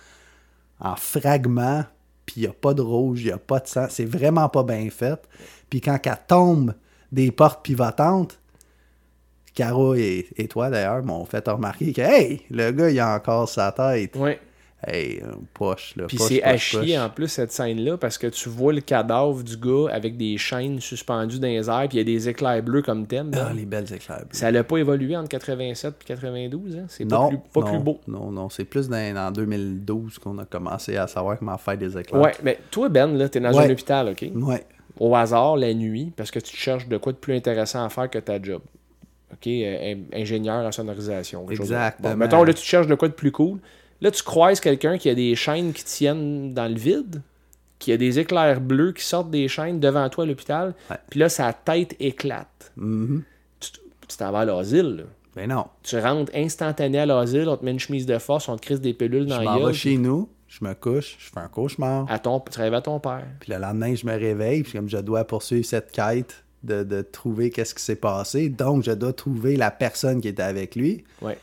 en 0.80 0.96
fragments 0.96 1.84
puis 2.26 2.34
il 2.36 2.42
n'y 2.42 2.48
a 2.48 2.52
pas 2.52 2.74
de 2.74 2.82
rouge, 2.82 3.22
il 3.22 3.26
n'y 3.28 3.32
a 3.32 3.38
pas 3.38 3.58
de 3.60 3.66
sang. 3.68 3.86
C'est 3.88 4.04
vraiment 4.04 4.50
pas 4.50 4.64
bien 4.64 4.86
fait. 4.90 5.18
Puis 5.70 5.80
quand 5.80 5.98
elle 6.04 6.18
tombe 6.28 6.74
des 7.10 7.30
portes 7.30 7.64
pivotantes, 7.64 8.38
Caro 9.54 9.94
et, 9.94 10.26
et 10.36 10.48
toi 10.48 10.70
d'ailleurs 10.70 11.02
m'ont 11.04 11.24
fait 11.24 11.46
remarquer 11.48 11.92
que 11.92 12.00
hey, 12.02 12.40
le 12.50 12.70
gars 12.70 12.90
il 12.90 12.98
a 13.00 13.14
encore 13.16 13.48
sa 13.48 13.72
tête. 13.72 14.14
Ouais. 14.16 14.38
Hey, 14.86 15.20
poche 15.54 15.96
là. 15.96 16.04
Puis 16.06 16.18
c'est 16.18 16.40
à 16.40 16.56
chier 16.56 16.96
en 17.00 17.10
plus 17.10 17.26
cette 17.26 17.50
scène-là 17.50 17.96
parce 17.96 18.16
que 18.16 18.28
tu 18.28 18.48
vois 18.48 18.72
le 18.72 18.80
cadavre 18.80 19.42
du 19.42 19.56
gars 19.56 19.86
avec 19.92 20.16
des 20.16 20.38
chaînes 20.38 20.78
suspendues 20.80 21.40
dans 21.40 21.48
les 21.48 21.68
airs 21.68 21.86
puis 21.88 21.96
il 21.96 21.98
y 21.98 22.00
a 22.00 22.04
des 22.04 22.28
éclairs 22.28 22.62
bleus 22.62 22.82
comme 22.82 23.04
thème. 23.08 23.32
Ah, 23.34 23.50
les 23.52 23.64
belles 23.66 23.92
éclairs. 23.92 24.18
bleus. 24.20 24.28
Ça 24.38 24.52
n'a 24.52 24.62
pas 24.62 24.76
évolué 24.76 25.16
entre 25.16 25.30
87 25.30 25.94
et 26.00 26.04
92, 26.04 26.76
hein? 26.76 26.84
C'est 26.86 27.04
pas, 27.06 27.26
plus, 27.26 27.38
pas 27.52 27.60
non, 27.62 27.66
plus 27.66 27.78
beau. 27.80 28.00
Non, 28.06 28.30
non, 28.30 28.48
c'est 28.50 28.64
plus 28.64 28.88
dans, 28.88 29.16
en 29.16 29.32
2012 29.32 30.20
qu'on 30.20 30.38
a 30.38 30.44
commencé 30.44 30.96
à 30.96 31.08
savoir 31.08 31.40
comment 31.40 31.58
faire 31.58 31.76
des 31.76 31.98
éclairs. 31.98 32.22
Ouais, 32.22 32.34
mais 32.44 32.60
toi, 32.70 32.88
Ben, 32.88 33.12
là, 33.18 33.28
t'es 33.28 33.40
dans 33.40 33.52
Ouais. 33.52 33.66
un 33.66 33.70
hôpital, 33.70 34.10
OK? 34.10 34.26
Ouais. 34.36 34.64
Au 35.00 35.12
hasard, 35.16 35.56
la 35.56 35.74
nuit, 35.74 36.12
parce 36.16 36.30
que 36.30 36.38
tu 36.38 36.56
cherches 36.56 36.86
de 36.86 36.98
quoi 36.98 37.10
de 37.10 37.18
plus 37.18 37.34
intéressant 37.34 37.84
à 37.84 37.88
faire 37.88 38.08
que 38.08 38.18
ta 38.20 38.40
job. 38.40 38.62
OK? 39.40 39.46
euh, 39.46 39.94
in- 39.94 40.20
ingénieur 40.20 40.64
en 40.66 40.72
sonorisation. 40.72 41.48
Exactement. 41.50 42.10
Bon, 42.10 42.16
mettons, 42.16 42.42
là, 42.44 42.52
tu 42.54 42.62
cherches 42.64 42.86
de 42.86 42.94
quoi 42.94 43.08
de 43.08 43.14
plus 43.14 43.32
cool. 43.32 43.58
Là, 44.00 44.10
tu 44.10 44.22
croises 44.22 44.60
quelqu'un 44.60 44.98
qui 44.98 45.08
a 45.10 45.14
des 45.14 45.34
chaînes 45.34 45.72
qui 45.72 45.84
tiennent 45.84 46.54
dans 46.54 46.68
le 46.68 46.78
vide, 46.78 47.22
qui 47.78 47.92
a 47.92 47.96
des 47.96 48.18
éclairs 48.18 48.60
bleus 48.60 48.92
qui 48.92 49.04
sortent 49.04 49.30
des 49.30 49.48
chaînes 49.48 49.80
devant 49.80 50.08
toi 50.08 50.24
à 50.24 50.26
l'hôpital, 50.26 50.74
Ouais. 50.90 50.96
puis 51.10 51.20
là, 51.20 51.28
sa 51.28 51.52
tête 51.52 51.94
éclate. 52.00 52.72
Mhm. 52.76 53.22
Tu 53.60 53.70
tu 54.08 54.16
t'en 54.16 54.30
vas 54.32 54.40
à 54.40 54.44
l'asile, 54.44 54.96
là. 54.98 55.02
Ben 55.36 55.48
non. 55.50 55.66
Tu 55.84 55.98
rentres 55.98 56.32
instantané 56.34 56.98
à 56.98 57.06
l'asile, 57.06 57.48
on 57.48 57.56
te 57.56 57.64
met 57.64 57.70
une 57.70 57.78
chemise 57.78 58.06
de 58.06 58.18
force, 58.18 58.48
on 58.48 58.56
te 58.56 58.62
crisse 58.62 58.80
des 58.80 58.94
pilules 58.94 59.26
dans 59.26 59.36
Je 59.36 59.44
la 59.44 59.50
m'en 59.50 59.56
vais 59.58 59.64
gueule. 59.66 59.74
chez 59.74 59.96
nous, 59.96 60.28
je 60.48 60.64
me 60.64 60.74
couche, 60.74 61.16
je 61.20 61.30
fais 61.30 61.38
un 61.40 61.46
cauchemar. 61.48 62.06
À 62.10 62.18
ton, 62.18 62.40
tu 62.40 62.58
rêves 62.58 62.74
à 62.74 62.80
ton 62.80 62.98
père. 62.98 63.24
Puis 63.38 63.52
le 63.52 63.58
lendemain, 63.58 63.94
je 63.94 64.04
me 64.06 64.12
réveille, 64.18 64.62
puis 64.64 64.72
comme 64.72 64.88
je 64.88 64.96
dois 64.98 65.24
poursuivre 65.24 65.64
cette 65.66 65.92
quête 65.92 66.42
de, 66.62 66.82
de 66.82 67.02
trouver 67.02 67.50
qu'est-ce 67.50 67.74
qui 67.74 67.82
s'est 67.82 67.96
passé, 67.96 68.48
donc 68.48 68.82
je 68.84 68.90
dois 68.92 69.12
trouver 69.12 69.56
la 69.56 69.70
personne 69.70 70.20
qui 70.20 70.28
était 70.28 70.42
avec 70.42 70.74
lui. 70.76 71.04
Ouais. 71.22 71.38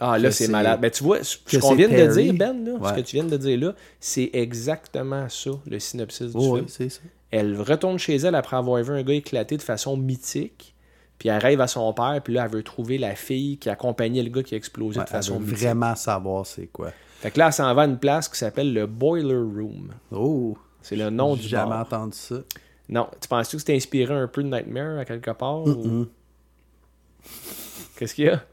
Ah, 0.00 0.18
là, 0.18 0.30
c'est 0.32 0.48
malade. 0.48 0.80
Mais 0.82 0.90
tu 0.90 1.04
vois, 1.04 1.22
ce 1.22 1.36
qu'on 1.58 1.74
vient 1.76 1.88
de 1.88 2.12
dire, 2.12 2.34
Ben, 2.34 2.64
là, 2.64 2.88
ce 2.90 2.94
que 2.94 3.00
tu 3.00 3.16
viens 3.16 3.24
de 3.24 3.36
dire 3.36 3.58
là, 3.60 3.74
c'est 4.00 4.30
exactement 4.32 5.28
ça, 5.28 5.50
le 5.66 5.78
synopsis 5.78 6.26
du 6.26 6.32
Oh, 6.34 6.54
oui, 6.54 6.58
film. 6.60 6.68
c'est 6.68 6.88
ça. 6.88 7.00
Elle 7.30 7.60
retourne 7.60 7.98
chez 7.98 8.16
elle 8.16 8.34
après 8.34 8.56
avoir 8.56 8.82
vu 8.82 8.92
un 8.92 9.02
gars 9.02 9.14
éclater 9.14 9.56
de 9.56 9.62
façon 9.62 9.96
mythique, 9.96 10.74
puis 11.18 11.28
elle 11.28 11.38
rêve 11.38 11.60
à 11.60 11.68
son 11.68 11.92
père, 11.92 12.20
puis 12.24 12.34
là, 12.34 12.44
elle 12.44 12.50
veut 12.50 12.62
trouver 12.64 12.98
la 12.98 13.14
fille 13.14 13.56
qui 13.58 13.70
accompagnait 13.70 14.22
le 14.22 14.30
gars 14.30 14.42
qui 14.42 14.54
a 14.54 14.56
explosé 14.58 14.98
Ouais, 14.98 15.04
de 15.04 15.10
elle 15.10 15.16
façon 15.16 15.34
veut 15.38 15.46
mythique. 15.46 15.58
vraiment 15.64 15.94
savoir 15.94 16.44
c'est 16.46 16.66
quoi. 16.66 16.90
Fait 17.20 17.30
que 17.30 17.38
là, 17.38 17.46
elle 17.46 17.52
s'en 17.52 17.72
va 17.74 17.82
à 17.82 17.86
une 17.86 17.98
place 17.98 18.28
qui 18.28 18.36
s'appelle 18.38 18.72
le 18.74 18.86
Boiler 18.86 19.34
Room. 19.34 19.92
Oh, 20.10 20.56
C'est 20.82 20.96
le 20.96 21.08
nom 21.10 21.36
j'ai 21.36 21.42
du 21.42 21.48
jamais 21.48 21.70
bar. 21.70 21.80
entendu 21.82 22.16
ça. 22.18 22.36
Non, 22.88 23.08
tu 23.20 23.28
penses-tu 23.28 23.56
que 23.56 23.60
c'était 23.60 23.74
inspiré 23.76 24.14
un 24.14 24.28
peu 24.28 24.42
de 24.42 24.48
Nightmare 24.48 24.98
à 24.98 25.04
quelque 25.04 25.30
part? 25.30 25.62
ou- 25.66 26.06
Qu'est-ce 27.96 28.14
qu'il 28.14 28.26
y 28.26 28.28
a? 28.28 28.44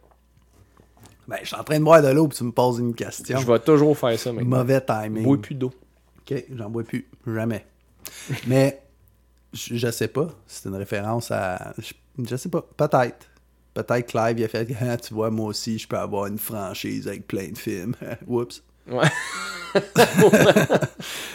Ben, 1.28 1.38
je 1.42 1.48
suis 1.48 1.56
en 1.56 1.64
train 1.64 1.80
de 1.80 1.84
boire 1.84 2.02
de 2.02 2.08
l'eau 2.10 2.28
puis 2.28 2.38
tu 2.38 2.44
me 2.44 2.52
poses 2.52 2.80
une 2.80 2.94
question. 2.94 3.38
Je 3.40 3.48
vais 3.48 3.60
toujours 3.60 3.98
faire 3.98 4.18
ça 4.20 4.32
maintenant. 4.34 4.58
Mauvais 4.58 4.82
timing. 4.82 5.24
Bois 5.24 5.38
plus 5.42 5.56
d'eau. 5.56 5.72
Ok, 6.20 6.44
j'en 6.54 6.70
bois 6.70 6.84
plus. 6.84 7.08
Jamais. 7.26 7.66
Mais, 8.48 8.82
je, 9.54 9.76
je 9.76 9.92
sais 9.92 10.08
pas. 10.08 10.30
C'est 10.48 10.68
une 10.70 10.76
référence 10.76 11.32
à. 11.32 11.74
Je, 11.78 11.94
je 12.30 12.36
sais 12.36 12.50
pas. 12.50 12.62
Peut-être. 12.78 13.28
Peut-être 13.74 14.08
Clive, 14.08 14.40
il 14.40 14.44
a 14.44 14.48
fait 14.50 14.68
Ah, 14.82 14.98
Tu 14.98 15.14
vois, 15.14 15.30
moi 15.32 15.48
aussi, 15.48 15.78
je 15.80 15.88
peux 15.88 15.98
avoir 15.98 16.28
une 16.28 16.38
franchise 16.38 17.08
avec 17.08 17.28
plein 17.28 17.50
de 17.50 17.58
films. 17.58 17.96
Oups. 18.28 18.62
Ouais. 18.88 19.08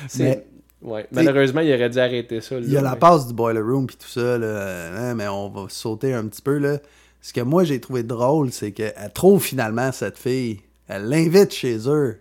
C'est- 0.09 0.23
Mais- 0.25 0.47
ouais. 0.87 1.07
Malheureusement, 1.13 1.61
il 1.61 1.73
aurait 1.75 1.91
dû 1.91 1.99
arrêter 1.99 2.41
ça. 2.41 2.57
Il 2.59 2.71
y 2.73 2.77
a 2.77 2.81
la 2.83 2.97
passe 2.97 3.27
du 3.27 3.35
Boiler 3.35 3.61
Room 3.61 3.87
puis 3.87 3.97
tout 3.97 4.09
ça, 4.09 4.39
là, 4.39 4.89
hein, 5.11 5.15
mais 5.15 5.29
on 5.29 5.49
va 5.51 5.67
sauter 5.69 6.15
un 6.15 6.27
petit 6.27 6.41
peu. 6.43 6.57
Là. 6.59 6.79
Ce 7.21 7.33
que 7.33 7.41
moi 7.43 7.65
j'ai 7.65 7.81
trouvé 7.81 8.03
drôle, 8.03 8.53
c'est 8.53 8.73
qu'elle 8.73 8.95
trouve 9.13 9.43
finalement 9.43 9.93
cette 9.93 10.17
fille. 10.19 10.61
Elle 10.89 11.09
l'invite 11.09 11.53
chez 11.53 11.77
eux. 11.89 12.21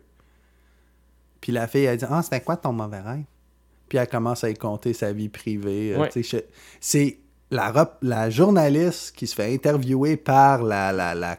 Puis 1.41 1.51
la 1.51 1.67
fille, 1.67 1.83
elle 1.85 1.97
dit 1.97 2.05
Ah, 2.09 2.21
c'était 2.23 2.41
quoi 2.41 2.57
ton 2.57 2.73
mauvais 2.73 2.99
rêve? 3.01 3.23
Puis 3.87 3.99
elle 3.99 4.07
commence 4.07 4.43
à 4.43 4.49
y 4.49 4.55
compter 4.55 4.93
sa 4.93 5.13
vie 5.13 5.29
privée. 5.29 5.93
euh, 5.95 5.99
Ouais. 5.99 6.41
C'est 6.81 7.17
la, 7.51 7.97
la 8.01 8.29
journaliste 8.31 9.15
qui 9.15 9.27
se 9.27 9.35
fait 9.35 9.53
interviewer 9.53 10.17
par 10.17 10.63
la, 10.63 10.91
la, 10.91 11.13
la 11.13 11.37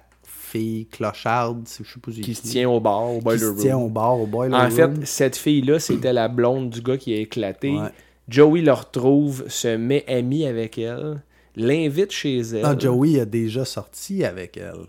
fille 0.57 0.87
clocharde, 0.87 1.67
je 1.67 1.85
sais 1.89 2.01
pas 2.01 2.13
si- 2.13 2.21
Qui 2.21 2.35
se 2.35 2.43
tient 2.43 2.69
au 2.69 2.81
bar, 2.81 3.11
au 3.11 3.19
qui 3.19 3.25
boiler 3.25 3.39
se 3.41 3.47
room. 3.47 3.57
tient 3.59 3.79
au 3.79 3.89
bar, 3.89 4.21
au 4.21 4.27
Boiler 4.27 4.55
En 4.55 4.61
Room. 4.69 4.71
fait, 4.71 5.07
cette 5.07 5.37
fille-là, 5.37 5.79
c'était 5.79 6.13
la 6.13 6.29
blonde 6.29 6.71
du 6.71 6.81
gars 6.81 6.97
qui 6.97 7.13
a 7.15 7.19
éclaté. 7.19 7.73
Ouais. 7.73 7.89
Joey 8.29 8.61
le 8.63 8.73
retrouve, 8.73 9.45
se 9.49 9.77
met 9.77 10.05
ami 10.09 10.47
avec 10.47 10.79
elle, 10.79 11.23
l'invite 11.55 12.11
chez 12.13 12.39
elle. 12.41 12.63
Non, 12.63 12.79
Joey 12.79 13.21
a 13.21 13.25
déjà 13.25 13.65
sorti 13.65 14.25
avec 14.25 14.57
elle. 14.57 14.87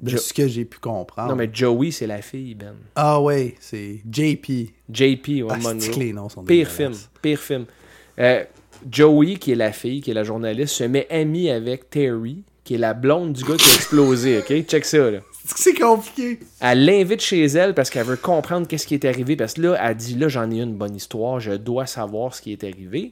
De 0.00 0.10
Jo- 0.10 0.18
ce 0.18 0.32
que 0.32 0.46
j'ai 0.46 0.64
pu 0.64 0.78
comprendre. 0.78 1.30
Non, 1.30 1.36
mais 1.36 1.50
Joey, 1.52 1.90
c'est 1.90 2.06
la 2.06 2.22
fille, 2.22 2.54
Ben. 2.54 2.74
Ah 2.94 3.20
ouais, 3.20 3.56
c'est 3.58 4.00
JP. 4.08 4.70
JP, 4.88 5.28
ouais, 5.42 5.46
Ah, 5.50 5.56
Monroe. 5.56 5.98
les 5.98 6.12
noms 6.12 6.28
sont 6.28 6.44
Pire 6.44 6.68
film, 6.70 6.92
pire 7.20 7.40
film. 7.40 7.64
Euh, 8.20 8.44
Joey, 8.88 9.34
qui 9.36 9.50
est 9.52 9.56
la 9.56 9.72
fille, 9.72 10.00
qui 10.00 10.12
est 10.12 10.14
la 10.14 10.22
journaliste, 10.22 10.74
se 10.74 10.84
met 10.84 11.08
ami 11.10 11.50
avec 11.50 11.90
Terry, 11.90 12.44
qui 12.70 12.76
est 12.76 12.78
la 12.78 12.94
blonde 12.94 13.32
du 13.32 13.42
gars 13.42 13.56
qui 13.56 13.68
a 13.68 13.74
explosé, 13.74 14.38
ok? 14.38 14.62
Check 14.62 14.84
ça, 14.84 15.10
là. 15.10 15.18
C'est 15.56 15.74
compliqué. 15.74 16.38
Elle 16.60 16.84
l'invite 16.84 17.20
chez 17.20 17.44
elle 17.46 17.74
parce 17.74 17.90
qu'elle 17.90 18.06
veut 18.06 18.14
comprendre 18.16 18.68
qu'est-ce 18.68 18.86
qui 18.86 18.94
est 18.94 19.04
arrivé. 19.04 19.34
Parce 19.34 19.54
que 19.54 19.62
là, 19.62 19.76
elle 19.82 19.96
dit 19.96 20.14
là, 20.14 20.28
j'en 20.28 20.48
ai 20.52 20.60
une 20.60 20.76
bonne 20.76 20.94
histoire, 20.94 21.40
je 21.40 21.50
dois 21.50 21.86
savoir 21.86 22.32
ce 22.32 22.40
qui 22.40 22.52
est 22.52 22.62
arrivé. 22.62 23.10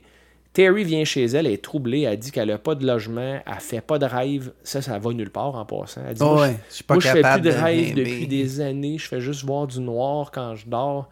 Terry 0.52 0.84
vient 0.84 1.04
chez 1.04 1.24
elle, 1.24 1.48
elle 1.48 1.54
est 1.54 1.62
troublée, 1.64 2.02
elle 2.02 2.16
dit 2.20 2.30
qu'elle 2.30 2.52
a 2.52 2.58
pas 2.58 2.76
de 2.76 2.86
logement, 2.86 3.40
elle 3.44 3.54
fait 3.58 3.80
pas 3.80 3.98
de 3.98 4.04
rêve. 4.06 4.52
Ça, 4.62 4.80
ça 4.80 4.96
va 5.00 5.12
nulle 5.12 5.30
part 5.30 5.56
en 5.56 5.64
passant. 5.64 6.02
Elle 6.08 6.14
dit 6.14 6.22
Oh 6.22 6.34
moi, 6.34 6.42
ouais, 6.42 6.56
je 6.70 6.74
suis 6.76 6.84
pas 6.84 6.94
moi, 6.94 7.02
je 7.02 7.08
fais 7.08 7.20
plus 7.22 7.40
de 7.40 7.50
de 7.50 7.54
rêve 7.56 7.94
depuis 7.94 8.28
des 8.28 8.60
années, 8.60 8.96
je 8.98 9.08
fais 9.08 9.20
juste 9.20 9.44
voir 9.44 9.66
du 9.66 9.80
noir 9.80 10.30
quand 10.30 10.54
je 10.54 10.68
dors. 10.68 11.08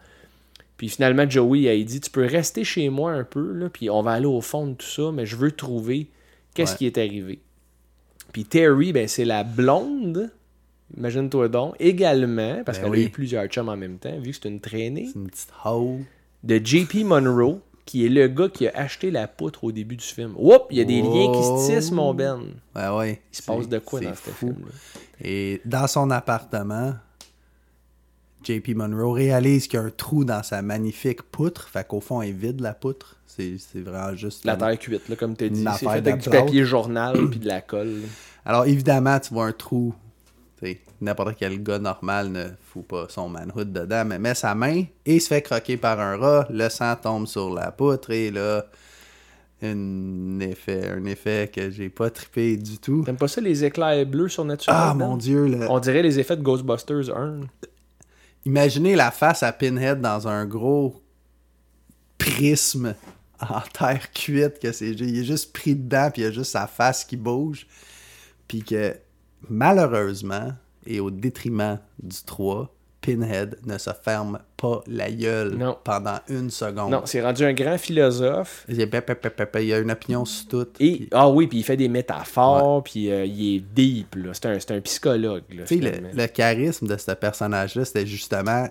Puis 0.77 0.87
finalement, 0.87 1.29
Joey, 1.29 1.63
elle 1.63 1.83
dit 1.83 1.99
Tu 1.99 2.09
peux 2.11 2.25
rester 2.25 2.63
chez 2.63 2.87
moi 2.87 3.11
un 3.11 3.25
peu, 3.25 3.51
là, 3.51 3.67
puis 3.67 3.89
on 3.89 4.01
va 4.01 4.11
aller 4.11 4.25
au 4.25 4.39
fond 4.39 4.67
de 4.67 4.75
tout 4.75 4.85
ça, 4.87 5.11
mais 5.13 5.25
je 5.25 5.35
veux 5.35 5.51
trouver 5.51 6.07
qu'est-ce 6.53 6.71
Ouais. 6.73 6.77
qui 6.77 6.85
est 6.85 6.97
arrivé. 6.97 7.39
Puis 8.37 8.45
Terry, 8.45 8.93
ben, 8.93 9.07
c'est 9.07 9.25
la 9.25 9.43
blonde, 9.43 10.29
imagine-toi 10.95 11.47
donc, 11.49 11.73
également, 11.79 12.61
parce 12.63 12.77
Ben 12.77 12.85
qu'on 12.85 12.91
oui. 12.91 13.05
a 13.05 13.07
eu 13.07 13.09
plusieurs 13.09 13.47
chums 13.47 13.67
en 13.67 13.75
même 13.75 13.97
temps, 13.97 14.15
vu 14.19 14.29
que 14.29 14.37
c'est 14.39 14.47
une 14.47 14.59
traînée, 14.59 15.07
C'est 15.11 15.17
une 15.17 15.27
petite 15.27 15.49
hoe. 15.65 16.01
de 16.43 16.61
JP 16.63 17.03
Monroe, 17.03 17.59
qui 17.83 18.05
est 18.05 18.09
le 18.09 18.27
gars 18.27 18.47
qui 18.49 18.67
a 18.67 18.71
acheté 18.75 19.09
la 19.09 19.27
poutre 19.27 19.63
au 19.63 19.71
début 19.71 19.95
du 19.95 20.05
film. 20.05 20.35
Oups, 20.37 20.67
il 20.69 20.77
y 20.77 20.81
a 20.81 20.83
des 20.83 21.01
liens 21.01 21.31
qui 21.33 21.41
se 21.41 21.65
tissent, 21.65 21.89
mon 21.91 22.13
Ben. 22.13 22.39
Ouais, 22.75 22.89
ouais. 22.89 23.21
Il 23.33 23.37
se 23.37 23.41
passe 23.41 23.67
de 23.67 23.79
quoi 23.79 24.01
dans 24.01 24.13
ce 24.13 24.29
film-là? 24.29 24.71
Et 25.23 25.59
dans 25.65 25.87
son 25.87 26.11
appartement, 26.11 26.93
JP 28.43 28.75
Monroe 28.75 29.13
réalise 29.13 29.67
qu'il 29.67 29.79
y 29.79 29.83
a 29.83 29.85
un 29.85 29.89
trou 29.89 30.23
dans 30.23 30.43
sa 30.43 30.61
magnifique 30.61 31.21
poutre. 31.23 31.67
Fait 31.69 31.85
qu'au 31.87 31.99
fond, 31.99 32.21
il 32.21 32.33
vide 32.33 32.61
la 32.61 32.73
poutre. 32.73 33.15
C'est 33.25 33.57
vraiment 33.75 34.15
juste. 34.15 34.45
La 34.45 34.55
terre 34.55 34.79
cuite, 34.79 35.09
là, 35.09 35.15
comme 35.15 35.35
tu 35.35 35.45
as 35.45 35.49
dit. 35.49 35.63
C'est 35.77 35.85
fait 35.85 35.97
avec 35.97 36.17
du 36.19 36.29
papier 36.29 36.63
journal 36.65 37.29
puis 37.29 37.39
de 37.39 37.47
la 37.47 37.61
colle. 37.61 38.01
Alors 38.45 38.65
évidemment, 38.65 39.19
tu 39.19 39.33
vois 39.33 39.45
un 39.47 39.51
trou. 39.51 39.93
Tu 40.59 40.67
sais, 40.67 40.79
N'importe 41.01 41.35
quel 41.37 41.61
gars 41.61 41.77
normal 41.77 42.29
ne 42.31 42.45
fout 42.73 42.83
pas 42.87 43.05
son 43.09 43.29
manhood 43.29 43.71
dedans, 43.71 44.03
mais 44.05 44.17
met 44.17 44.33
sa 44.33 44.55
main 44.55 44.83
et 45.05 45.19
se 45.19 45.27
fait 45.27 45.43
croquer 45.43 45.77
par 45.77 45.99
un 45.99 46.17
rat. 46.17 46.47
Le 46.49 46.69
sang 46.69 46.95
tombe 46.95 47.27
sur 47.27 47.53
la 47.53 47.71
poutre 47.71 48.09
et 48.09 48.31
là, 48.31 48.65
un 49.61 50.39
effet, 50.39 50.89
un 50.89 51.05
effet 51.05 51.51
que 51.53 51.69
j'ai 51.69 51.89
pas 51.89 52.09
trippé 52.09 52.57
du 52.57 52.77
tout. 52.79 53.03
T'aimes 53.05 53.17
pas 53.17 53.27
ça, 53.27 53.41
les 53.41 53.63
éclairs 53.63 54.05
bleus 54.05 54.29
surnaturels? 54.29 54.79
Ah 54.79 54.93
mon 54.95 55.17
dieu, 55.17 55.47
le- 55.47 55.69
On 55.69 55.79
dirait 55.79 56.01
les 56.01 56.19
effets 56.19 56.37
de 56.37 56.41
Ghostbusters 56.43 57.15
1. 57.15 57.41
Imaginez 58.47 58.95
la 58.95 59.11
face 59.11 59.43
à 59.43 59.51
Pinhead 59.51 59.99
dans 59.99 60.25
un 60.29 60.45
gros 60.45 61.03
prisme 62.17 62.95
en 63.41 63.59
terre 63.73 64.09
cuite 64.13 64.59
que 64.59 64.71
c'est 64.71 64.91
il 64.91 65.19
est 65.19 65.25
juste 65.25 65.51
pris 65.51 65.75
dedans 65.75 66.09
puis 66.11 66.21
il 66.21 66.25
y 66.25 66.27
a 66.29 66.31
juste 66.31 66.53
sa 66.53 66.65
face 66.65 67.03
qui 67.03 67.17
bouge 67.17 67.67
puis 68.47 68.63
que 68.63 68.95
malheureusement 69.49 70.53
et 70.85 71.01
au 71.01 71.11
détriment 71.11 71.77
du 72.01 72.15
3 72.25 72.73
Pinhead 73.07 73.57
ne 73.65 73.77
se 73.77 73.91
ferme 74.03 74.39
pas 74.57 74.83
la 74.85 75.09
gueule 75.09 75.55
Non. 75.55 75.77
pendant 75.81 76.19
une 76.27 76.49
seconde. 76.49 76.91
Non, 76.91 77.03
c'est 77.05 77.21
rendu 77.21 77.45
un 77.45 77.53
grand 77.53 77.77
philosophe. 77.77 78.65
Il 78.67 78.81
a, 78.81 78.85
il 78.85 79.71
une 79.79 79.91
opinion 79.91 80.25
sur 80.25 80.49
tout. 80.49 80.67
Et, 80.81 80.95
puis- 80.97 81.07
ah 81.13 81.29
oui, 81.29 81.47
puis 81.47 81.59
il 81.59 81.63
fait 81.63 81.77
des 81.77 81.87
métaphores, 81.87 82.83
puis 82.83 83.09
euh, 83.09 83.25
il 83.25 83.55
est 83.55 83.59
deep. 83.61 84.17
C'est 84.33 84.71
un, 84.71 84.81
psychologue, 84.81 85.43
là, 85.49 85.63
le, 85.71 86.13
le 86.13 86.27
charisme 86.27 86.85
de 86.85 86.97
ce 86.97 87.11
personnage-là, 87.11 87.85
c'était 87.85 88.05
justement, 88.05 88.67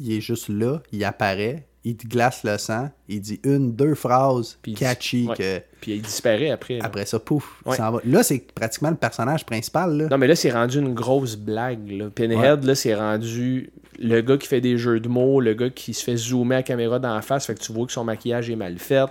il 0.00 0.14
est 0.14 0.20
juste 0.20 0.48
là, 0.48 0.82
il 0.90 1.04
apparaît, 1.04 1.67
il 1.84 1.96
te 1.96 2.06
glace 2.06 2.42
le 2.44 2.58
sang, 2.58 2.90
il 3.08 3.20
dit 3.20 3.40
une, 3.44 3.72
deux 3.74 3.94
phrases 3.94 4.58
Puis 4.62 4.72
il- 4.72 4.78
catchy 4.78 5.26
ouais. 5.26 5.36
que 5.36 5.60
Puis 5.80 5.92
il 5.96 6.02
disparaît 6.02 6.50
après. 6.50 6.78
là. 6.78 6.84
après 6.84 7.06
ça, 7.06 7.18
pouf, 7.18 7.62
Ouais. 7.64 7.76
s'en 7.76 7.90
va. 7.92 8.00
Là, 8.04 8.22
c'est 8.22 8.40
pratiquement 8.52 8.90
le 8.90 8.96
personnage 8.96 9.46
principal. 9.46 9.96
Là. 9.96 10.08
Non, 10.10 10.18
mais 10.18 10.26
là, 10.26 10.34
c'est 10.36 10.50
rendu 10.50 10.78
une 10.78 10.92
grosse 10.94 11.36
blague. 11.36 11.90
Là. 11.90 12.10
Pinhead, 12.14 12.64
là, 12.64 12.74
c'est 12.74 12.94
rendu 12.94 13.70
le 13.98 14.20
gars 14.20 14.36
qui 14.36 14.46
fait 14.48 14.60
des 14.60 14.76
jeux 14.76 15.00
de 15.00 15.08
mots, 15.08 15.40
le 15.40 15.54
gars 15.54 15.70
qui 15.70 15.94
se 15.94 16.04
fait 16.04 16.16
zoomer 16.16 16.54
à 16.56 16.58
la 16.58 16.62
caméra 16.62 16.98
dans 16.98 17.14
la 17.14 17.22
face, 17.22 17.46
fait 17.46 17.54
que 17.54 17.60
tu 17.60 17.72
vois 17.72 17.86
que 17.86 17.92
son 17.92 18.04
maquillage 18.04 18.48
est 18.50 18.56
mal 18.56 18.78
fait. 18.78 19.06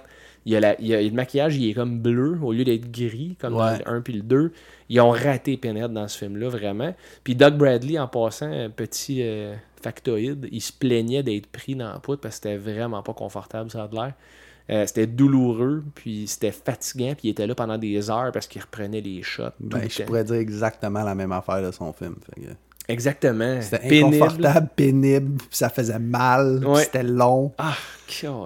Il 0.45 0.53
y 0.53 0.55
a, 0.55 0.61
la, 0.61 0.79
il 0.79 0.87
y 0.87 0.95
a- 0.95 1.01
le 1.01 1.11
maquillage, 1.11 1.57
il 1.57 1.69
est 1.69 1.73
comme 1.73 1.99
bleu 1.99 2.37
au 2.41 2.53
lieu 2.53 2.63
d'être 2.63 2.89
gris, 2.89 3.35
comme 3.41 3.53
dans 3.53 3.69
le 3.77 3.85
1 3.85 3.99
puis 4.01 4.13
le 4.13 4.21
2. 4.21 4.53
Ils 4.89 5.01
ont 5.01 5.09
raté 5.11 5.57
Pinhead 5.57 5.91
dans 5.91 6.07
ce 6.07 6.17
film-là, 6.17 6.47
vraiment. 6.47 6.95
Puis 7.25 7.35
Doug 7.35 7.55
Bradley, 7.57 7.99
en 7.99 8.07
passant, 8.07 8.49
un 8.49 8.69
petit 8.69 9.19
euh, 9.23 9.53
factoïde, 9.81 10.47
il 10.51 10.61
se 10.61 10.71
plaignait 10.73 11.23
d'être 11.23 11.47
pris 11.47 11.75
dans 11.75 11.91
la 11.93 11.99
poutre 11.99 12.21
parce 12.21 12.39
que 12.39 12.49
c'était 12.49 12.57
vraiment 12.57 13.01
pas 13.03 13.13
confortable, 13.13 13.69
ça 13.71 13.83
a 13.83 13.87
de 13.87 13.95
l'air. 13.95 14.13
Euh, 14.69 14.85
c'était 14.85 15.07
douloureux, 15.07 15.83
puis 15.95 16.27
c'était 16.27 16.51
fatigant, 16.51 17.13
puis 17.13 17.27
il 17.27 17.29
était 17.29 17.47
là 17.47 17.55
pendant 17.55 17.77
des 17.77 18.09
heures 18.09 18.31
parce 18.33 18.47
qu'il 18.47 18.61
reprenait 18.61 18.99
les 19.01 19.23
shots. 19.23 19.43
Ben, 19.61 19.81
le 19.83 19.89
je 19.89 20.03
pourrais 20.03 20.25
dire 20.25 20.35
exactement 20.35 21.03
la 21.03 21.15
même 21.15 21.31
affaire 21.31 21.61
de 21.61 21.71
son 21.71 21.93
film. 21.93 22.15
Fait 22.35 22.41
que 22.41 22.47
Exactement. 22.89 23.61
C'était 23.61 23.79
Pénible. 23.87 24.15
inconfortable, 24.15 24.69
pénible, 24.75 25.37
puis 25.37 25.47
ça 25.57 25.69
faisait 25.69 25.99
mal, 25.99 26.65
Ouais. 26.65 26.83
c'était 26.83 27.03
long. 27.03 27.53
Ah. 27.57 27.75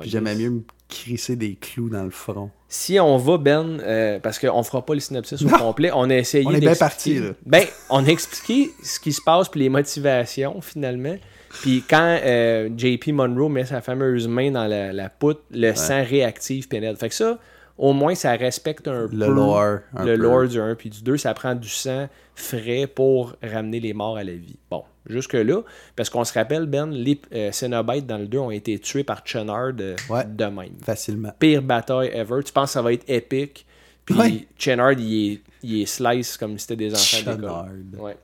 J'aimais 0.04 0.36
mieux 0.36 0.50
me 0.50 0.62
crisser 0.92 1.36
des 1.36 1.56
clous 1.56 1.90
dans 1.90 2.04
le 2.04 2.12
front. 2.12 2.52
Si 2.68 3.00
on 3.00 3.18
va, 3.18 3.38
Ben, 3.38 3.80
euh, 3.80 4.20
parce 4.20 4.38
qu'on 4.38 4.62
fera 4.62 4.86
pas 4.86 4.94
le 4.94 5.00
synopsis 5.00 5.42
au 5.42 5.50
complet, 5.50 5.90
on 5.94 6.10
a 6.10 6.16
essayé 6.16 6.46
On 6.46 6.52
est 6.52 6.60
bien 6.60 6.76
parti, 6.76 7.20
là. 7.20 7.32
Ben, 7.46 7.66
on 7.90 8.06
a 8.06 8.08
expliqué 8.10 8.70
ce 8.84 9.00
qui 9.00 9.12
se 9.12 9.22
passe 9.22 9.50
puis 9.50 9.62
les 9.62 9.70
motivations, 9.70 10.62
finalement. 10.62 11.16
Puis 11.62 11.84
quand 11.90 12.20
euh, 12.24 12.70
JP 12.78 13.10
Monroe 13.10 13.50
met 13.50 13.66
sa 13.66 13.82
fameuse 13.82 14.28
main 14.28 14.52
dans 14.52 14.68
la, 14.68 14.94
la 14.94 15.10
poutre, 15.10 15.42
le 15.52 15.74
sang 15.76 16.04
réactive 16.04 16.68
Pinhead. 16.68 16.98
Fait 16.98 17.10
que 17.10 17.16
ça, 17.16 17.40
au 17.82 17.94
moins, 17.94 18.14
ça 18.16 18.32
respecte 18.34 18.88
un 18.88 19.02
Le 19.04 19.10
peu 19.10 19.16
lore, 19.34 19.80
un 19.96 20.06
le 20.06 20.16
peu. 20.16 20.22
lore 20.22 20.48
du 20.48 20.60
1 20.60 20.76
puis 20.76 20.90
du 20.90 21.02
2. 21.04 21.18
Ça 21.18 21.34
prend 21.34 21.56
du 21.56 21.68
sang 21.68 22.08
frais 22.36 22.86
pour 22.88 23.34
ramener 23.44 23.80
les 23.80 23.94
morts 23.94 24.18
à 24.18 24.24
la 24.24 24.34
vie. 24.34 24.56
Bon, 24.70 24.84
jusque-là, 25.08 25.62
parce 25.96 26.10
qu'on 26.10 26.24
se 26.24 26.34
rappelle, 26.34 26.68
Ben, 26.68 26.90
les 26.92 27.20
euh, 27.34 27.52
Cenobites 27.52 28.06
dans 28.06 28.20
le 28.20 28.28
2 28.28 28.38
ont 28.38 28.52
été 28.52 28.78
tués 28.80 29.04
par 29.04 29.26
Chennard 29.26 29.74
de, 29.74 29.96
Ouais. 30.10 30.24
de 30.26 30.46
même 30.46 30.74
Facilement. 30.84 31.32
pire 31.40 31.62
bataille 31.64 32.10
ever. 32.14 32.44
Tu 32.46 32.54
penses 32.54 32.70
que 32.70 32.74
ça 32.74 32.82
va 32.84 32.94
être 32.94 33.10
épique? 33.10 33.66
Puis 34.06 34.16
Ouais. 34.18 34.48
Chennard, 34.58 34.94
il 34.94 35.32
est, 35.34 35.42
il 35.64 35.82
est 35.82 35.86
slice 35.86 36.38
comme 36.38 36.58
si 36.58 36.68
c'était 36.68 36.76
des 36.88 36.94
enfants 36.94 37.32
d'école. 37.36 37.84
Ouais. 38.00 38.18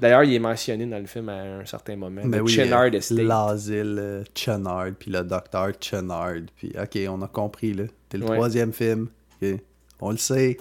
D'ailleurs, 0.00 0.24
il 0.24 0.34
est 0.34 0.38
mentionné 0.38 0.86
dans 0.86 0.98
le 0.98 1.06
film 1.06 1.28
à 1.28 1.34
un 1.60 1.64
certain 1.66 1.94
moment. 1.94 2.22
Mais 2.24 2.38
le 2.38 2.42
oui, 2.42 2.50
Chennard 2.52 2.84
euh, 2.84 2.90
Estate. 2.92 3.18
l'asile 3.18 3.96
euh, 4.00 4.24
Chennard, 4.34 4.86
puis 4.98 5.10
le 5.10 5.22
docteur 5.22 5.68
Chennard. 5.78 6.36
Puis, 6.56 6.72
OK, 6.80 6.98
on 7.08 7.20
a 7.22 7.28
compris, 7.28 7.74
là. 7.74 7.84
C'est 8.10 8.18
le 8.18 8.26
Ouais. 8.26 8.36
troisième 8.36 8.72
film. 8.72 9.08
On 10.00 10.10
le 10.10 10.16
sait. 10.16 10.56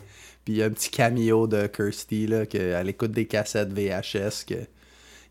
Puis, 0.46 0.54
il 0.56 0.58
y 0.58 0.64
a 0.64 0.66
un 0.66 0.70
petit 0.72 0.90
cameo 0.90 1.48
de 1.48 1.68
Kirsty, 1.68 2.28
là, 2.28 2.46
qu'elle 2.46 2.90
écoute 2.90 3.12
des 3.12 3.26
cassettes 3.26 3.72
VHS, 3.74 4.46
que 4.48 4.56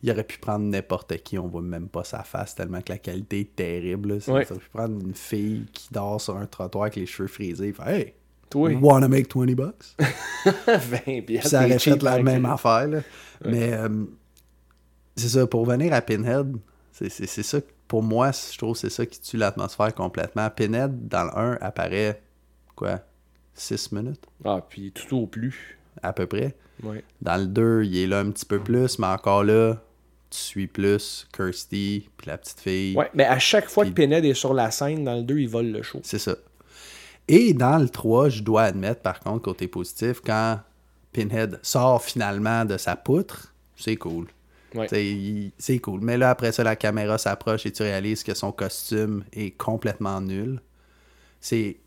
il 0.03 0.11
aurait 0.13 0.23
pu 0.25 0.39
prendre 0.39 0.65
n'importe 0.65 1.17
qui, 1.25 1.39
on 1.39 1.49
voit 1.49 1.61
même 1.63 1.89
pas 1.89 2.05
sa 2.05 2.23
face, 2.23 2.55
tellement 2.55 2.81
que 2.83 2.93
la 2.93 2.99
qualité 2.99 3.41
est 3.41 3.57
terrible. 3.57 4.21
Ça 4.21 4.33
Ouais. 4.33 4.47
aurait 4.51 4.61
pu 4.61 4.69
prendre 4.73 5.01
une 5.05 5.15
fille 5.15 5.67
qui 5.73 5.89
dort 5.93 6.21
sur 6.21 6.37
un 6.37 6.47
trottoir 6.47 6.85
avec 6.85 6.97
les 6.97 7.07
cheveux 7.07 7.27
frisés. 7.29 7.73
Fait, 7.73 7.91
hey, 8.01 8.15
Toi, 8.51 8.71
wanna 8.81 9.09
make 9.09 9.29
20 9.35 9.55
bucks? 9.55 9.97
20 10.67 11.23
piastres, 11.27 11.51
ça 11.51 11.59
aurait 11.65 11.71
t'es 11.79 11.79
fait 11.91 12.03
la 12.03 12.23
même 12.23 12.45
que- 12.45 12.49
affaire. 12.49 12.87
là. 12.89 13.01
Mais 13.45 13.73
euh, 13.73 13.89
c'est 15.17 15.29
ça, 15.29 15.47
pour 15.47 15.67
venir 15.67 15.93
à 15.93 16.01
Pinhead, 16.01 16.57
c'est 16.93 17.27
ça, 17.27 17.61
que- 17.61 17.67
pour 17.89 18.03
moi, 18.03 18.31
je 18.33 18.57
trouve 18.59 18.75
que 18.75 18.79
c'est 18.81 18.91
ça 18.91 19.07
qui 19.07 19.21
tue 19.21 19.37
l'atmosphère 19.39 19.95
complètement. 19.95 20.49
Pinhead, 20.51 21.09
dans 21.09 21.25
le 21.25 21.37
1, 21.37 21.59
apparaît, 21.61 22.23
quoi, 22.77 23.01
6 23.55 23.93
minutes, 23.93 24.25
Ah, 24.45 24.61
puis 24.69 24.93
tout 24.93 25.17
au 25.17 25.27
plus. 25.27 25.79
à 26.03 26.13
peu 26.13 26.27
près. 26.27 26.55
Ouais. 26.83 27.03
Dans 27.23 27.37
le 27.41 27.47
2, 27.47 27.83
il 27.85 27.97
est 27.99 28.07
là 28.07 28.21
un 28.21 28.31
petit 28.31 28.45
peu 28.47 28.61
plus, 28.61 28.99
mais 29.01 29.07
encore 29.09 29.43
là, 29.43 29.83
tu 30.31 30.39
suis 30.39 30.67
plus 30.69 31.27
Kirsty, 31.33 32.09
puis 32.17 32.27
la 32.29 32.39
petite 32.39 32.61
fille. 32.61 32.95
Ouais, 32.97 33.11
mais 33.15 33.25
à 33.25 33.39
chaque 33.39 33.69
fois 33.69 33.85
que 33.87 33.91
Pinhead 33.91 34.25
est 34.25 34.35
sur 34.35 34.53
la 34.55 34.71
scène, 34.71 35.03
dans 35.05 35.17
le 35.17 35.23
2, 35.23 35.39
il 35.39 35.49
vole 35.49 35.73
le 35.73 35.83
show. 35.83 36.01
C'est 36.05 36.19
ça. 36.19 36.37
Et 37.27 37.53
dans 37.55 37.79
le 37.79 37.89
3, 37.89 38.29
je 38.29 38.43
dois 38.43 38.63
admettre, 38.65 39.01
par 39.01 39.19
contre, 39.21 39.43
côté 39.43 39.67
positif, 39.67 40.21
quand 40.25 40.61
Pinhead 41.13 41.59
sort 41.63 42.03
finalement 42.03 42.65
de 42.65 42.77
sa 42.77 42.95
poutre, 42.95 43.55
c'est 43.77 43.97
cool. 43.97 44.27
Ouais. 44.75 45.53
C'est 45.59 45.79
cool. 45.79 46.01
Mais 46.03 46.19
là, 46.19 46.31
après 46.31 46.53
ça, 46.53 46.63
la 46.63 46.77
caméra 46.77 47.19
s'approche 47.19 47.67
et 47.67 47.73
tu 47.73 47.83
réalises 47.83 48.23
que 48.23 48.35
son 48.35 48.53
costume 48.53 49.25
est 49.33 49.53
complètement 49.53 50.21
nul. 50.21 50.61
C'est 51.41 51.79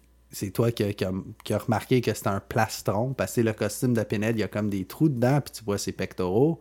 toi 0.53 0.71
qui, 0.71 0.93
qui 0.95 1.05
a, 1.05 1.11
qui 1.43 1.53
a 1.53 1.57
remarqué 1.57 2.01
que 2.01 2.13
c'est 2.13 2.27
un 2.27 2.39
plastron, 2.39 3.13
parce 3.13 3.35
que 3.35 3.41
le 3.41 3.53
costume 3.53 3.93
de 3.93 4.03
Pinhead, 4.03 4.37
il 4.37 4.39
y 4.39 4.43
a 4.43 4.47
comme 4.47 4.69
des 4.69 4.85
trous 4.85 5.09
dedans, 5.09 5.41
puis 5.41 5.51
tu 5.51 5.63
vois 5.63 5.77
ses 5.77 5.91
pectoraux, 5.91 6.59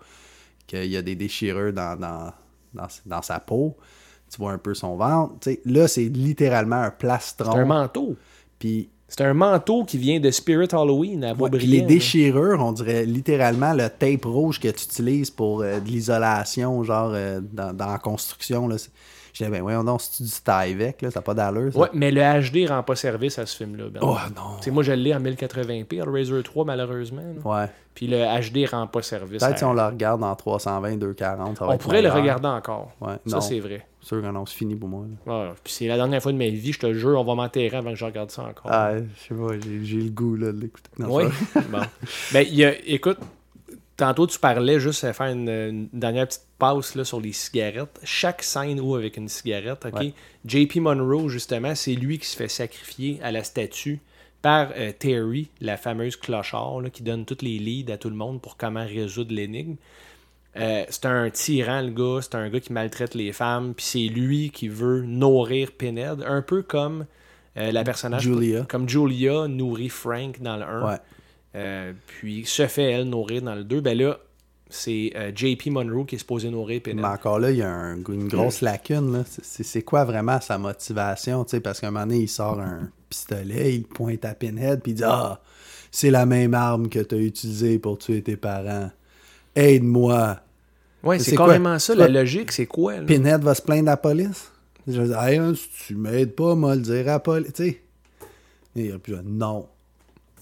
qu'il 0.66 0.86
y 0.86 0.96
a 0.96 1.02
des 1.02 1.14
déchirures 1.14 1.72
dans, 1.72 1.96
dans, 1.98 2.32
dans, 2.74 2.88
dans 3.06 3.22
sa 3.22 3.40
peau. 3.40 3.76
Tu 4.30 4.36
vois 4.38 4.52
un 4.52 4.58
peu 4.58 4.74
son 4.74 4.96
ventre. 4.96 5.40
T'sais, 5.40 5.60
là, 5.64 5.88
c'est 5.88 6.04
littéralement 6.04 6.82
un 6.82 6.90
plastron. 6.90 7.50
Un 7.56 7.64
manteau. 7.64 8.16
Puis 8.60 8.88
C'est 9.10 9.22
un 9.22 9.34
manteau 9.34 9.84
qui 9.84 9.98
vient 9.98 10.20
de 10.20 10.30
Spirit 10.30 10.68
Halloween 10.70 11.24
à 11.24 11.34
ouais, 11.34 11.50
les 11.58 11.82
déchirures, 11.82 12.60
on 12.60 12.70
dirait 12.70 13.04
littéralement 13.04 13.74
le 13.74 13.88
tape 13.88 14.24
rouge 14.24 14.60
que 14.60 14.68
tu 14.68 14.84
utilises 14.84 15.30
pour 15.30 15.62
euh, 15.62 15.80
de 15.80 15.88
l'isolation, 15.88 16.84
genre 16.84 17.10
euh, 17.12 17.40
dans, 17.42 17.76
dans 17.76 17.90
la 17.90 17.98
construction. 17.98 18.68
Là. 18.68 18.76
C'est- 19.40 19.44
disais, 19.46 19.56
ben 19.58 19.62
voyons 19.62 19.84
donc, 19.84 20.00
si 20.02 20.10
tu 20.18 20.22
dis 20.22 20.40
avec, 20.46 21.02
là, 21.02 21.10
ça 21.10 21.20
n'a 21.20 21.22
pas 21.22 21.34
d'allure. 21.34 21.72
ça. 21.72 21.78
Ouais, 21.78 21.88
mais 21.92 22.10
le 22.10 22.20
HD 22.20 22.68
rend 22.68 22.82
pas 22.82 22.94
service 22.96 23.38
à 23.38 23.46
ce 23.46 23.56
film-là. 23.56 23.84
Ben. 23.92 24.00
Oh 24.02 24.16
non. 24.36 24.72
Moi, 24.72 24.82
je 24.82 24.92
l'ai 24.92 25.14
en 25.14 25.20
1080p, 25.20 25.96
le 26.04 26.10
Razer 26.10 26.42
3, 26.42 26.64
malheureusement. 26.64 27.22
là. 27.22 27.50
Ouais. 27.62 27.66
Puis 27.94 28.06
le 28.06 28.18
HD 28.18 28.66
rend 28.70 28.86
pas 28.86 29.02
service. 29.02 29.42
Peut-être 29.42 29.58
si 29.58 29.64
on 29.64 29.72
le 29.72 29.82
regarde 29.82 30.22
en 30.22 30.34
320, 30.36 30.96
240, 30.96 31.58
ça 31.58 31.64
va 31.64 31.70
On 31.70 31.74
être 31.74 31.80
pourrait 31.82 32.00
le 32.02 32.10
regarder 32.10 32.46
encore. 32.46 32.92
Ouais, 33.00 33.14
Ça, 33.26 33.36
non. 33.36 33.40
c'est 33.40 33.58
vrai. 33.60 33.84
sûr 34.00 34.22
que 34.22 34.26
non, 34.28 34.46
c'est 34.46 34.54
fini 34.56 34.76
pour 34.76 34.88
moi. 34.88 35.04
Ouais, 35.26 35.48
puis 35.62 35.72
c'est 35.72 35.86
la 35.88 35.96
dernière 35.96 36.22
fois 36.22 36.32
de 36.32 36.38
ma 36.38 36.48
vie, 36.48 36.72
je 36.72 36.78
te 36.78 36.92
jure, 36.94 37.18
on 37.20 37.24
va 37.24 37.34
m'enterrer 37.34 37.76
avant 37.76 37.90
que 37.90 37.96
je 37.96 38.04
regarde 38.04 38.30
ça 38.30 38.42
encore. 38.42 38.70
Ah, 38.70 38.92
je 38.96 39.02
sais 39.28 39.34
pas, 39.34 39.52
j'ai 39.62 39.84
j'ai 39.84 39.96
le 39.98 40.10
goût 40.10 40.36
là, 40.36 40.52
de 40.52 40.60
l'écouter. 40.60 40.88
Non, 40.98 41.14
Oui. 41.16 41.24
c'est 41.52 41.68
bon. 41.70 41.80
Ben, 42.32 42.46
y 42.48 42.64
a- 42.64 42.74
écoute, 42.88 43.18
tantôt 44.00 44.26
tu 44.26 44.38
parlais 44.38 44.80
juste 44.80 45.04
à 45.04 45.12
faire 45.12 45.26
une, 45.26 45.48
une 45.48 45.88
dernière 45.92 46.26
petite 46.26 46.46
passe 46.58 46.94
là, 46.94 47.04
sur 47.04 47.20
les 47.20 47.32
cigarettes. 47.32 48.00
Chaque 48.02 48.42
scène 48.42 48.80
où 48.80 48.94
avec 48.94 49.16
une 49.16 49.28
cigarette, 49.28 49.84
ok? 49.86 50.00
Ouais. 50.00 50.14
JP 50.46 50.76
Monroe, 50.76 51.28
justement, 51.28 51.74
c'est 51.74 51.94
lui 51.94 52.18
qui 52.18 52.26
se 52.26 52.36
fait 52.36 52.48
sacrifier 52.48 53.20
à 53.22 53.30
la 53.30 53.44
statue 53.44 54.00
par 54.42 54.70
euh, 54.76 54.92
Terry, 54.98 55.50
la 55.60 55.76
fameuse 55.76 56.16
clochard, 56.16 56.80
là, 56.80 56.90
qui 56.90 57.02
donne 57.02 57.24
toutes 57.24 57.42
les 57.42 57.58
leads 57.58 57.92
à 57.92 57.98
tout 57.98 58.08
le 58.08 58.16
monde 58.16 58.40
pour 58.40 58.56
comment 58.56 58.84
résoudre 58.84 59.34
l'énigme. 59.34 59.76
Euh, 60.56 60.84
c'est 60.88 61.06
un 61.06 61.30
tyran, 61.30 61.82
le 61.82 61.90
gars. 61.90 62.22
C'est 62.22 62.34
un 62.34 62.48
gars 62.48 62.60
qui 62.60 62.72
maltraite 62.72 63.14
les 63.14 63.32
femmes. 63.32 63.74
Puis 63.74 63.84
c'est 63.84 64.12
lui 64.12 64.50
qui 64.50 64.68
veut 64.68 65.02
nourrir 65.02 65.72
Pinhead. 65.72 66.24
Un 66.26 66.42
peu 66.42 66.62
comme 66.62 67.06
euh, 67.56 67.70
la 67.70 67.84
personnage. 67.84 68.22
Julia. 68.22 68.64
Comme 68.68 68.88
Julia 68.88 69.46
nourrit 69.46 69.88
Frank 69.88 70.40
dans 70.40 70.56
le 70.56 70.64
1. 70.64 70.88
Ouais. 70.88 70.98
Euh, 71.56 71.92
puis 72.06 72.44
se 72.46 72.66
fait, 72.66 72.92
elle, 72.92 73.04
nourrir 73.08 73.42
dans 73.42 73.54
le 73.54 73.64
2. 73.64 73.80
Ben 73.80 73.96
là, 73.98 74.18
c'est 74.68 75.12
euh, 75.16 75.32
JP 75.34 75.66
Monroe 75.70 76.04
qui 76.06 76.14
est 76.14 76.18
supposé 76.18 76.48
nourrir 76.50 76.80
Pinhead. 76.82 77.00
Mais 77.00 77.08
encore 77.08 77.40
là, 77.40 77.50
il 77.50 77.56
y 77.56 77.62
a 77.62 77.68
un- 77.70 77.96
une 77.96 78.28
grosse 78.28 78.60
lacune. 78.60 79.12
là. 79.12 79.24
C'est- 79.26 79.82
quoi 79.82 80.04
vraiment 80.04 80.40
sa 80.40 80.58
motivation? 80.58 81.44
tu 81.44 81.50
sais, 81.50 81.60
Parce 81.60 81.80
qu'à 81.80 81.88
un 81.88 81.90
moment 81.90 82.06
donné, 82.06 82.20
il 82.20 82.28
sort 82.28 82.60
un 82.60 82.88
pistolet, 83.08 83.74
il 83.74 83.82
pointe 83.84 84.24
à 84.24 84.34
Pinhead, 84.34 84.80
puis 84.80 84.92
il 84.92 84.96
dit 84.96 85.04
Ah, 85.04 85.40
c'est 85.90 86.10
la 86.10 86.24
même 86.24 86.54
arme 86.54 86.88
que 86.88 87.00
tu 87.00 87.14
as 87.16 87.18
utilisée 87.18 87.78
pour 87.80 87.98
tuer 87.98 88.22
tes 88.22 88.36
parents. 88.36 88.90
Aide-moi. 89.56 90.38
Ouais, 91.02 91.18
c'est 91.18 91.34
quoi? 91.34 91.46
carrément 91.46 91.78
ça, 91.80 91.94
la 91.96 92.06
logique, 92.08 92.52
c'est 92.52 92.66
quoi? 92.66 92.98
là? 92.98 93.02
Pinhead 93.06 93.42
va 93.42 93.54
se 93.54 93.62
plaindre 93.62 93.88
à 93.88 93.92
la 93.92 93.96
police? 93.96 94.52
Je 94.86 95.00
dire 95.02 95.20
Hey, 95.20 95.40
si 95.56 95.68
tu 95.86 95.94
m'aides 95.96 96.34
pas, 96.36 96.54
moi, 96.54 96.76
le 96.76 96.82
dire 96.82 97.00
à 97.08 97.12
la 97.12 97.18
police. 97.18 97.52
Tu 97.54 97.64
sais? 97.70 97.80
Et 98.76 98.84
il 98.86 98.98
puis 99.00 99.14
je 99.14 99.18
dis, 99.20 99.28
Non. 99.28 99.66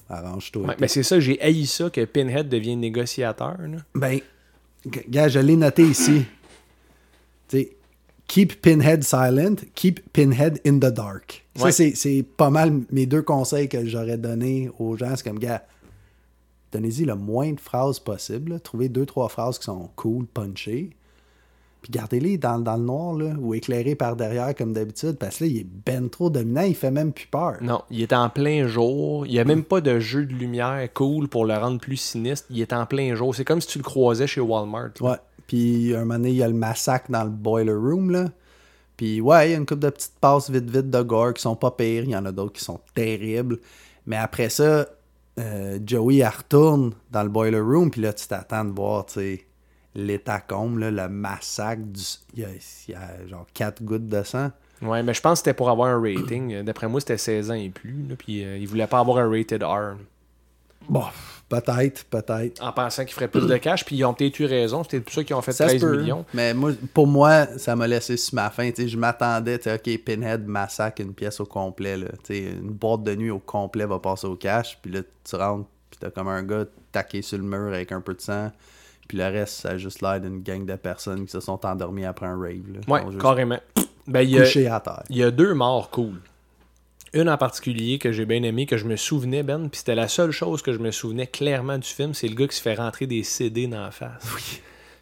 Arrange-toi. 0.09 0.66
Ouais, 0.68 0.76
mais 0.80 0.88
c'est 0.88 1.02
ça, 1.02 1.20
j'ai 1.20 1.40
haï 1.40 1.66
ça 1.66 1.90
que 1.90 2.04
Pinhead 2.04 2.48
devienne 2.48 2.80
négociateur. 2.80 3.56
là. 3.61 3.78
Ben, 3.94 4.20
gars, 5.09 5.28
je 5.28 5.38
l'ai 5.38 5.56
noté 5.56 5.82
ici. 5.82 6.24
Tu 7.48 7.59
sais, 7.59 7.76
keep 8.26 8.61
Pinhead 8.62 9.02
silent, 9.04 9.56
keep 9.74 10.00
Pinhead 10.12 10.61
in 10.66 10.76
the 10.78 10.92
dark. 10.92 11.44
Ça, 11.56 11.64
Ouais. 11.64 11.72
c'est- 11.72 11.94
c'est 11.94 12.22
pas 12.22 12.50
mal 12.50 12.80
mes 12.90 13.06
deux 13.06 13.22
conseils 13.22 13.68
que 13.68 13.84
j'aurais 13.86 14.18
donnés 14.18 14.70
aux 14.78 14.96
gens. 14.96 15.14
C'est 15.16 15.24
comme, 15.28 15.38
gars, 15.38 15.64
donnez-y 16.72 17.04
le 17.04 17.14
moins 17.14 17.52
de 17.52 17.61
phrases 17.61 17.98
possible. 17.98 18.52
là. 18.52 18.61
Trouvez 18.61 18.88
deux, 18.88 19.06
trois 19.06 19.28
phrases 19.28 19.59
qui 19.59 19.64
sont 19.64 19.90
cool, 19.96 20.26
punchées. 20.26 20.90
Puis 21.83 21.93
gardez-les 21.93 22.39
dans, 22.39 22.59
dans 22.59 22.76
le 22.76 22.83
noir, 22.83 23.14
là, 23.14 23.35
ou 23.39 23.55
éclairés 23.55 23.95
par 23.95 24.16
derrière, 24.16 24.55
comme 24.55 24.72
d'habitude, 24.72 25.16
parce 25.16 25.39
que 25.39 25.45
là, 25.45 25.51
il 25.51 25.59
est 25.59 25.66
ben 25.87 26.09
trop 26.09 26.29
dominant, 26.29 26.62
il 26.62 26.74
fait 26.74 26.91
même 26.91 27.12
plus 27.12 27.29
peur. 27.29 27.59
Non, 27.61 27.83
il 27.91 28.03
est 28.03 28.12
en 28.12 28.29
plein 28.31 28.66
jour. 28.66 29.26
Il 29.26 29.33
n'y 29.33 29.39
a 29.39 29.45
même 29.45 29.64
pas 29.64 29.81
de 29.81 30.01
jeu 30.01 30.26
de 30.26 30.33
lumière 30.33 30.87
cool 30.93 31.29
pour 31.29 31.45
le 31.45 31.55
rendre 31.55 31.81
plus 31.81 31.97
sinistre. 31.97 32.47
Il 32.51 32.61
est 32.61 32.72
en 32.72 32.85
plein 32.87 33.14
jour. 33.14 33.35
C'est 33.35 33.45
comme 33.45 33.61
si 33.61 33.68
tu 33.68 33.79
le 33.79 33.85
croisais 33.85 34.26
chez 34.26 34.41
Walmart. 34.41 34.91
là. 35.01 35.11
Ouais. 35.11 35.16
Puis 35.47 35.95
un 35.95 36.01
moment 36.01 36.14
donné, 36.14 36.31
il 36.31 36.37
y 36.37 36.43
a 36.43 36.49
le 36.49 36.55
massacre 36.55 37.11
dans 37.11 37.24
le 37.24 37.31
boiler 37.31 37.72
room, 37.72 38.11
là. 38.11 38.26
Puis 38.97 39.20
ouais, 39.20 39.49
il 39.49 39.53
y 39.53 39.55
a 39.55 39.59
une 39.59 39.64
couple 39.64 39.83
de 39.83 39.91
petites 39.91 40.18
passes 40.20 40.51
vite 40.51 40.68
vite 40.68 40.91
de 40.91 41.03
gore 41.03 41.33
qui 41.33 41.43
sont 41.43 41.57
pas 41.57 41.70
pires. 41.70 42.03
Il 42.05 42.11
y 42.11 42.16
en 42.16 42.26
a 42.26 42.33
d'autres 42.33 42.53
qui 42.53 42.64
sont 42.64 42.81
terribles. 42.95 43.59
Mais 44.07 44.16
après 44.16 44.51
ça, 44.51 44.87
euh, 45.39 45.79
Joey 45.85 46.18
elle 46.18 46.29
retourne 46.29 46.93
dans 47.11 47.22
le 47.22 47.29
boiler 47.29 47.61
room, 47.61 47.91
puis 47.91 48.01
là, 48.01 48.12
tu 48.12 48.26
t'attends 48.26 48.64
de 48.64 48.72
voir, 48.72 49.07
tu 49.07 49.14
sais, 49.14 49.47
l'étacombe, 49.95 50.78
là, 50.78 50.91
le 50.91 51.09
massacre. 51.09 51.82
Du... 51.82 52.03
Il, 52.34 52.41
y 52.41 52.45
a, 52.45 52.49
il 52.89 52.93
y 52.93 52.95
a 52.95 53.26
genre 53.28 53.47
quatre 53.55 53.82
gouttes 53.82 54.09
de 54.09 54.22
sang. 54.22 54.51
Ouais, 54.80 55.03
mais 55.03 55.12
je 55.14 55.20
pense 55.20 55.41
que 55.41 55.45
c'était 55.47 55.55
pour 55.55 55.70
avoir 55.70 55.89
un 55.89 56.01
rating. 56.01 56.53
Euh, 56.55 56.62
D'après 56.62 56.89
moi, 56.89 57.01
c'était 57.01 57.18
16 57.18 57.51
ans 57.51 57.55
et 57.55 57.68
plus. 57.68 58.07
là, 58.09 58.14
puis 58.16 58.45
euh, 58.45 58.57
il 58.59 58.68
voulait 58.68 58.86
pas 58.86 59.01
avoir 59.01 59.18
un 59.18 59.28
rated 59.28 59.62
R. 59.64 59.97
Bon, 60.89 61.03
peut-être, 61.49 62.05
peut-être. 62.05 62.62
En 62.62 62.72
pensant 62.72 63.05
qu'il 63.05 63.12
ferait 63.12 63.28
plus 63.28 63.47
de 63.47 63.57
cash. 63.57 63.84
Puis 63.84 63.97
ils 63.97 64.05
ont 64.05 64.14
peut-être 64.14 64.39
eu 64.39 64.47
raison. 64.47 64.84
C'était 64.84 65.01
pour 65.01 65.12
ça 65.12 65.24
qu'ils 65.24 65.34
ont 65.36 65.43
fait 65.43 65.53
Ça 65.53 65.68
se 65.68 65.76
13 65.76 65.80
peut. 65.82 66.01
millions. 66.01 66.24
Mais 66.32 66.55
moi, 66.55 66.70
pour 66.95 67.07
moi, 67.07 67.47
ça 67.59 67.74
m'a 67.76 67.86
laissé 67.86 68.16
sur 68.16 68.36
ma 68.36 68.49
faim. 68.51 68.70
Je 68.76 68.97
m'attendais, 68.97 69.59
tu 69.59 69.64
sais, 69.64 69.74
OK, 69.74 70.05
Pinhead 70.05 70.47
massacre 70.47 71.03
une 71.03 71.12
pièce 71.12 71.41
au 71.41 71.47
complet. 71.47 71.97
Là. 71.97 72.07
Une 72.30 72.70
boîte 72.70 73.03
de 73.03 73.14
nuit 73.16 73.30
au 73.30 73.41
complet 73.41 73.84
va 73.84 73.99
passer 73.99 74.26
au 74.28 74.36
cash. 74.36 74.78
Puis 74.80 74.93
là, 74.93 75.01
tu 75.28 75.36
rentres, 75.36 75.68
puis 75.91 75.99
t'as 76.01 76.11
comme 76.11 76.28
un 76.28 76.43
gars 76.43 76.64
taqué 76.93 77.20
sur 77.20 77.36
le 77.39 77.45
mur 77.45 77.66
avec 77.74 77.91
un 77.93 78.01
peu 78.01 78.14
de 78.14 78.20
sang. 78.20 78.51
Puis 79.09 79.18
le 79.18 79.24
reste, 79.24 79.54
ça 79.62 79.70
a 79.70 79.76
juste 79.78 80.02
l'air 80.02 80.20
d'une 80.20 80.42
gang 80.42 80.64
de 80.64 80.76
personnes 80.76 81.24
qui 81.24 81.32
se 81.32 81.40
sont 81.40 81.64
endormies 81.64 82.04
après 82.04 82.26
un 82.26 82.38
rave. 82.38 82.62
Là. 82.72 82.80
Ouais, 82.86 83.02
juste 83.11 83.20
carrément. 83.20 83.59
Ben, 84.06 84.20
il 84.22 84.30
y 84.30 84.38
a, 84.38 84.74
à 84.74 84.80
terre. 84.80 85.02
il 85.11 85.16
y 85.16 85.22
a 85.22 85.30
deux 85.30 85.54
morts 85.54 85.90
cool. 85.90 86.20
Une 87.14 87.28
en 87.30 87.38
particulier 87.38 87.98
que 87.98 88.12
j'ai 88.12 88.26
bien 88.26 88.42
aimé, 88.42 88.66
que 88.66 88.76
je 88.76 88.84
me 88.84 88.96
souvenais, 88.96 89.42
Ben, 89.42 89.68
puis 89.70 89.78
c'était 89.78 89.94
la 89.94 90.09
seule 90.09 90.30
chose 90.30 90.61
que 90.61 90.72
je 90.72 90.78
me 90.78 90.90
souvenais 90.90 91.26
clairement 91.26 91.78
du 91.78 91.88
film, 91.88 92.12
c'est 92.12 92.28
le 92.28 92.34
gars 92.34 92.46
qui 92.46 92.56
se 92.56 92.62
fait 92.62 92.74
rentrer 92.74 93.06
des 93.06 93.22
CD 93.22 93.66
dans 93.66 93.80
la 93.80 93.90
face. 93.90 94.22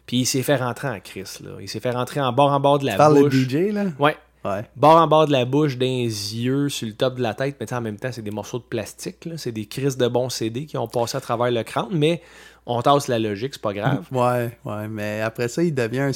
Puis 0.05 0.19
il 0.19 0.25
s'est 0.25 0.41
fait 0.43 0.55
rentrer 0.55 0.87
en 0.87 0.99
crise, 1.01 1.41
là. 1.43 1.51
Il 1.59 1.67
s'est 1.67 1.81
fait 1.81 1.91
rentrer 1.91 2.21
en 2.21 2.31
bord 2.31 2.51
en 2.53 2.61
bord 2.61 2.79
de 2.79 2.85
la 2.85 2.93
Tu 2.93 3.21
bouche. 3.21 3.33
de 3.33 3.69
DJ, 3.69 3.73
là? 3.73 3.85
Ouais. 3.99 4.15
Ouais. 4.45 4.63
Bord 4.77 4.95
en 4.95 5.07
bord 5.07 5.27
de 5.27 5.33
la 5.33 5.43
bouche, 5.43 5.75
les 5.77 6.05
yeux, 6.05 6.69
sur 6.69 6.87
le 6.87 6.93
top 6.93 7.15
de 7.15 7.21
la 7.21 7.33
tête, 7.33 7.57
mais 7.59 7.73
en 7.73 7.81
même 7.81 7.97
temps, 7.97 8.11
c'est 8.13 8.21
des 8.21 8.31
morceaux 8.31 8.59
de 8.59 8.63
plastique, 8.63 9.25
là. 9.25 9.37
C'est 9.37 9.51
des 9.51 9.65
crises 9.65 9.97
de 9.97 10.07
bons 10.07 10.29
CD 10.29 10.65
qui 10.65 10.77
ont 10.77 10.87
passé 10.87 11.17
à 11.17 11.21
travers 11.21 11.51
le 11.51 11.63
crâne, 11.63 11.89
mais 11.91 12.21
on 12.69 12.81
tasse 12.81 13.07
la 13.07 13.17
logique, 13.17 13.53
c'est 13.53 13.61
pas 13.61 13.73
grave. 13.73 14.05
Ouais, 14.11 14.57
ouais, 14.65 14.87
mais 14.89 15.21
après 15.21 15.47
ça, 15.47 15.63
il 15.63 15.73
devient 15.73 15.99
un, 16.01 16.11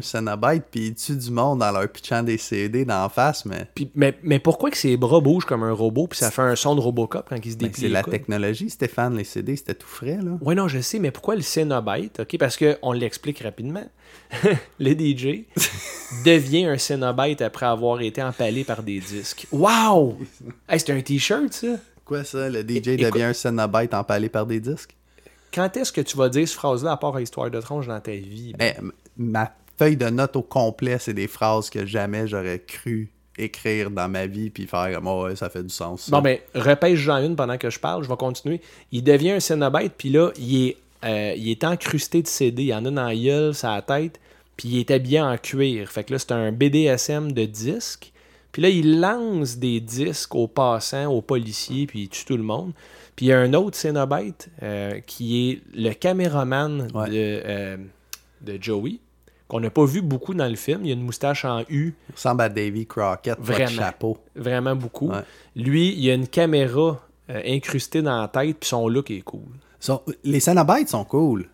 Cenobite, 0.00 0.64
puis 0.70 0.88
il 0.88 0.94
tue 0.94 1.16
du 1.16 1.30
monde 1.30 1.60
dans 1.60 1.70
leur 1.70 1.88
pitchant 1.88 2.22
des 2.22 2.38
CD 2.38 2.84
d'en 2.84 3.08
face, 3.08 3.44
mais 3.44 3.68
mais, 3.94 4.16
mais 4.22 4.38
pourquoi 4.38 4.70
que 4.70 4.76
ses 4.76 4.96
bras 4.96 5.20
bougent 5.20 5.44
comme 5.44 5.62
un 5.62 5.72
robot, 5.72 6.08
puis 6.08 6.18
ça 6.18 6.30
fait 6.30 6.42
un 6.42 6.56
son 6.56 6.74
de 6.74 6.80
Robocop 6.80 7.26
quand 7.28 7.36
il 7.44 7.52
se 7.52 7.56
ben, 7.56 7.66
déplie 7.66 7.82
c'est 7.82 7.88
la 7.88 8.02
coudes? 8.02 8.12
technologie, 8.12 8.68
Stéphane, 8.70 9.16
les 9.16 9.24
CD, 9.24 9.56
c'était 9.56 9.74
tout 9.74 9.86
frais, 9.86 10.18
là. 10.22 10.32
Ouais, 10.40 10.54
non, 10.54 10.66
je 10.68 10.80
sais, 10.80 10.98
mais 10.98 11.10
pourquoi 11.10 11.36
le 11.36 11.42
Cenobite? 11.42 12.20
OK, 12.20 12.36
parce 12.38 12.56
qu'on 12.58 12.92
l'explique 12.92 13.38
rapidement. 13.40 13.84
le 14.80 14.90
DJ 14.92 15.44
devient 16.24 16.66
un 16.66 16.78
Cenobite 16.78 17.42
après 17.42 17.66
avoir 17.66 18.00
été 18.00 18.22
empalé 18.22 18.64
par 18.64 18.82
des 18.82 18.98
disques. 18.98 19.46
Wow! 19.52 20.18
Hey, 20.68 20.80
c'est 20.80 20.90
un 20.92 21.00
t-shirt, 21.00 21.52
ça? 21.52 21.68
Quoi 22.04 22.24
ça, 22.24 22.48
le 22.48 22.62
DJ 22.62 22.88
É- 22.88 22.96
devient 22.96 23.22
un 23.24 23.32
Cenobite 23.32 23.94
empalé 23.94 24.28
par 24.28 24.46
des 24.46 24.58
disques? 24.58 24.96
Quand 25.52 25.76
est-ce 25.76 25.92
que 25.92 26.00
tu 26.00 26.16
vas 26.16 26.28
dire 26.28 26.46
cette 26.46 26.56
phrase-là 26.56 26.92
à 26.92 26.96
part 26.96 27.16
à 27.16 27.22
Histoire 27.22 27.50
de 27.50 27.60
tronche 27.60 27.86
dans 27.86 28.00
ta 28.00 28.12
vie? 28.12 28.52
Ben, 28.58 28.74
m- 28.78 28.92
ma 29.16 29.52
feuille 29.78 29.96
de 29.96 30.08
notes 30.10 30.36
au 30.36 30.42
complet, 30.42 30.98
c'est 30.98 31.14
des 31.14 31.26
phrases 31.28 31.70
que 31.70 31.84
jamais 31.86 32.26
j'aurais 32.28 32.60
cru 32.60 33.10
écrire 33.38 33.90
dans 33.90 34.08
ma 34.08 34.26
vie, 34.26 34.50
puis 34.50 34.66
faire 34.66 34.92
comme, 34.94 35.06
oh, 35.06 35.24
ouais, 35.24 35.36
ça 35.36 35.48
fait 35.48 35.62
du 35.62 35.70
sens. 35.70 36.02
ça. 36.02 36.10
Bon, 36.12 36.20
ben, 36.20 36.38
repêche-en 36.54 37.24
une 37.24 37.36
pendant 37.36 37.56
que 37.56 37.70
je 37.70 37.78
parle, 37.78 38.04
je 38.04 38.08
vais 38.08 38.16
continuer. 38.16 38.60
Il 38.92 39.02
devient 39.02 39.30
un 39.32 39.40
Cenobite, 39.40 39.94
puis 39.96 40.10
là, 40.10 40.30
il 40.38 40.66
est 40.68 40.76
euh, 41.02 41.32
il 41.34 41.48
est 41.48 41.64
encrusté 41.64 42.20
de 42.20 42.26
CD. 42.28 42.64
Il 42.64 42.66
y 42.68 42.74
en 42.74 42.84
a 42.84 42.90
dans 42.90 43.06
la 43.06 43.16
gueule, 43.16 43.54
sa 43.54 43.80
tête, 43.80 44.20
puis 44.58 44.68
il 44.68 44.78
est 44.80 44.90
habillé 44.90 45.18
en 45.22 45.34
cuir. 45.38 45.90
Fait 45.90 46.04
que 46.04 46.12
là, 46.12 46.18
c'est 46.18 46.32
un 46.32 46.52
BDSM 46.52 47.32
de 47.32 47.46
disques. 47.46 48.12
Puis 48.52 48.60
là, 48.60 48.68
il 48.68 49.00
lance 49.00 49.56
des 49.56 49.80
disques 49.80 50.34
aux 50.34 50.48
passants, 50.48 51.06
aux 51.10 51.22
policiers, 51.22 51.86
puis 51.86 52.02
il 52.02 52.08
tue 52.10 52.26
tout 52.26 52.36
le 52.36 52.42
monde. 52.42 52.72
Puis 53.16 53.26
il 53.26 53.28
y 53.30 53.32
a 53.32 53.38
un 53.40 53.52
autre 53.54 53.76
Cenobite 53.76 54.48
euh, 54.62 55.00
qui 55.06 55.50
est 55.50 55.62
le 55.74 55.92
caméraman 55.92 56.88
Ouais. 56.94 57.08
de, 57.10 57.42
euh, 57.44 57.76
de 58.42 58.58
Joey, 58.60 58.98
qu'on 59.48 59.60
n'a 59.60 59.70
pas 59.70 59.84
vu 59.84 60.00
beaucoup 60.00 60.32
dans 60.34 60.48
le 60.48 60.56
film. 60.56 60.84
Il 60.84 60.90
a 60.90 60.94
une 60.94 61.02
moustache 61.02 61.44
en 61.44 61.62
U, 61.68 61.94
Il 62.08 62.14
ressemble 62.14 62.42
à 62.42 62.48
Davy 62.48 62.86
Crockett, 62.86 63.38
de 63.38 63.44
Vraiment. 63.44 63.70
chapeau. 63.70 64.18
vraiment 64.36 64.76
beaucoup. 64.76 65.08
Ouais. 65.10 65.22
Lui, 65.56 65.94
il 65.96 66.10
a 66.10 66.14
une 66.14 66.28
caméra 66.28 67.00
euh, 67.30 67.42
incrustée 67.46 68.00
dans 68.02 68.20
la 68.20 68.28
tête, 68.28 68.56
puis 68.60 68.68
son 68.68 68.88
look 68.88 69.10
est 69.10 69.20
cool. 69.22 69.42
Les 70.24 70.40
Cenobites 70.40 70.88
sont 70.90 71.04
cool. 71.04 71.48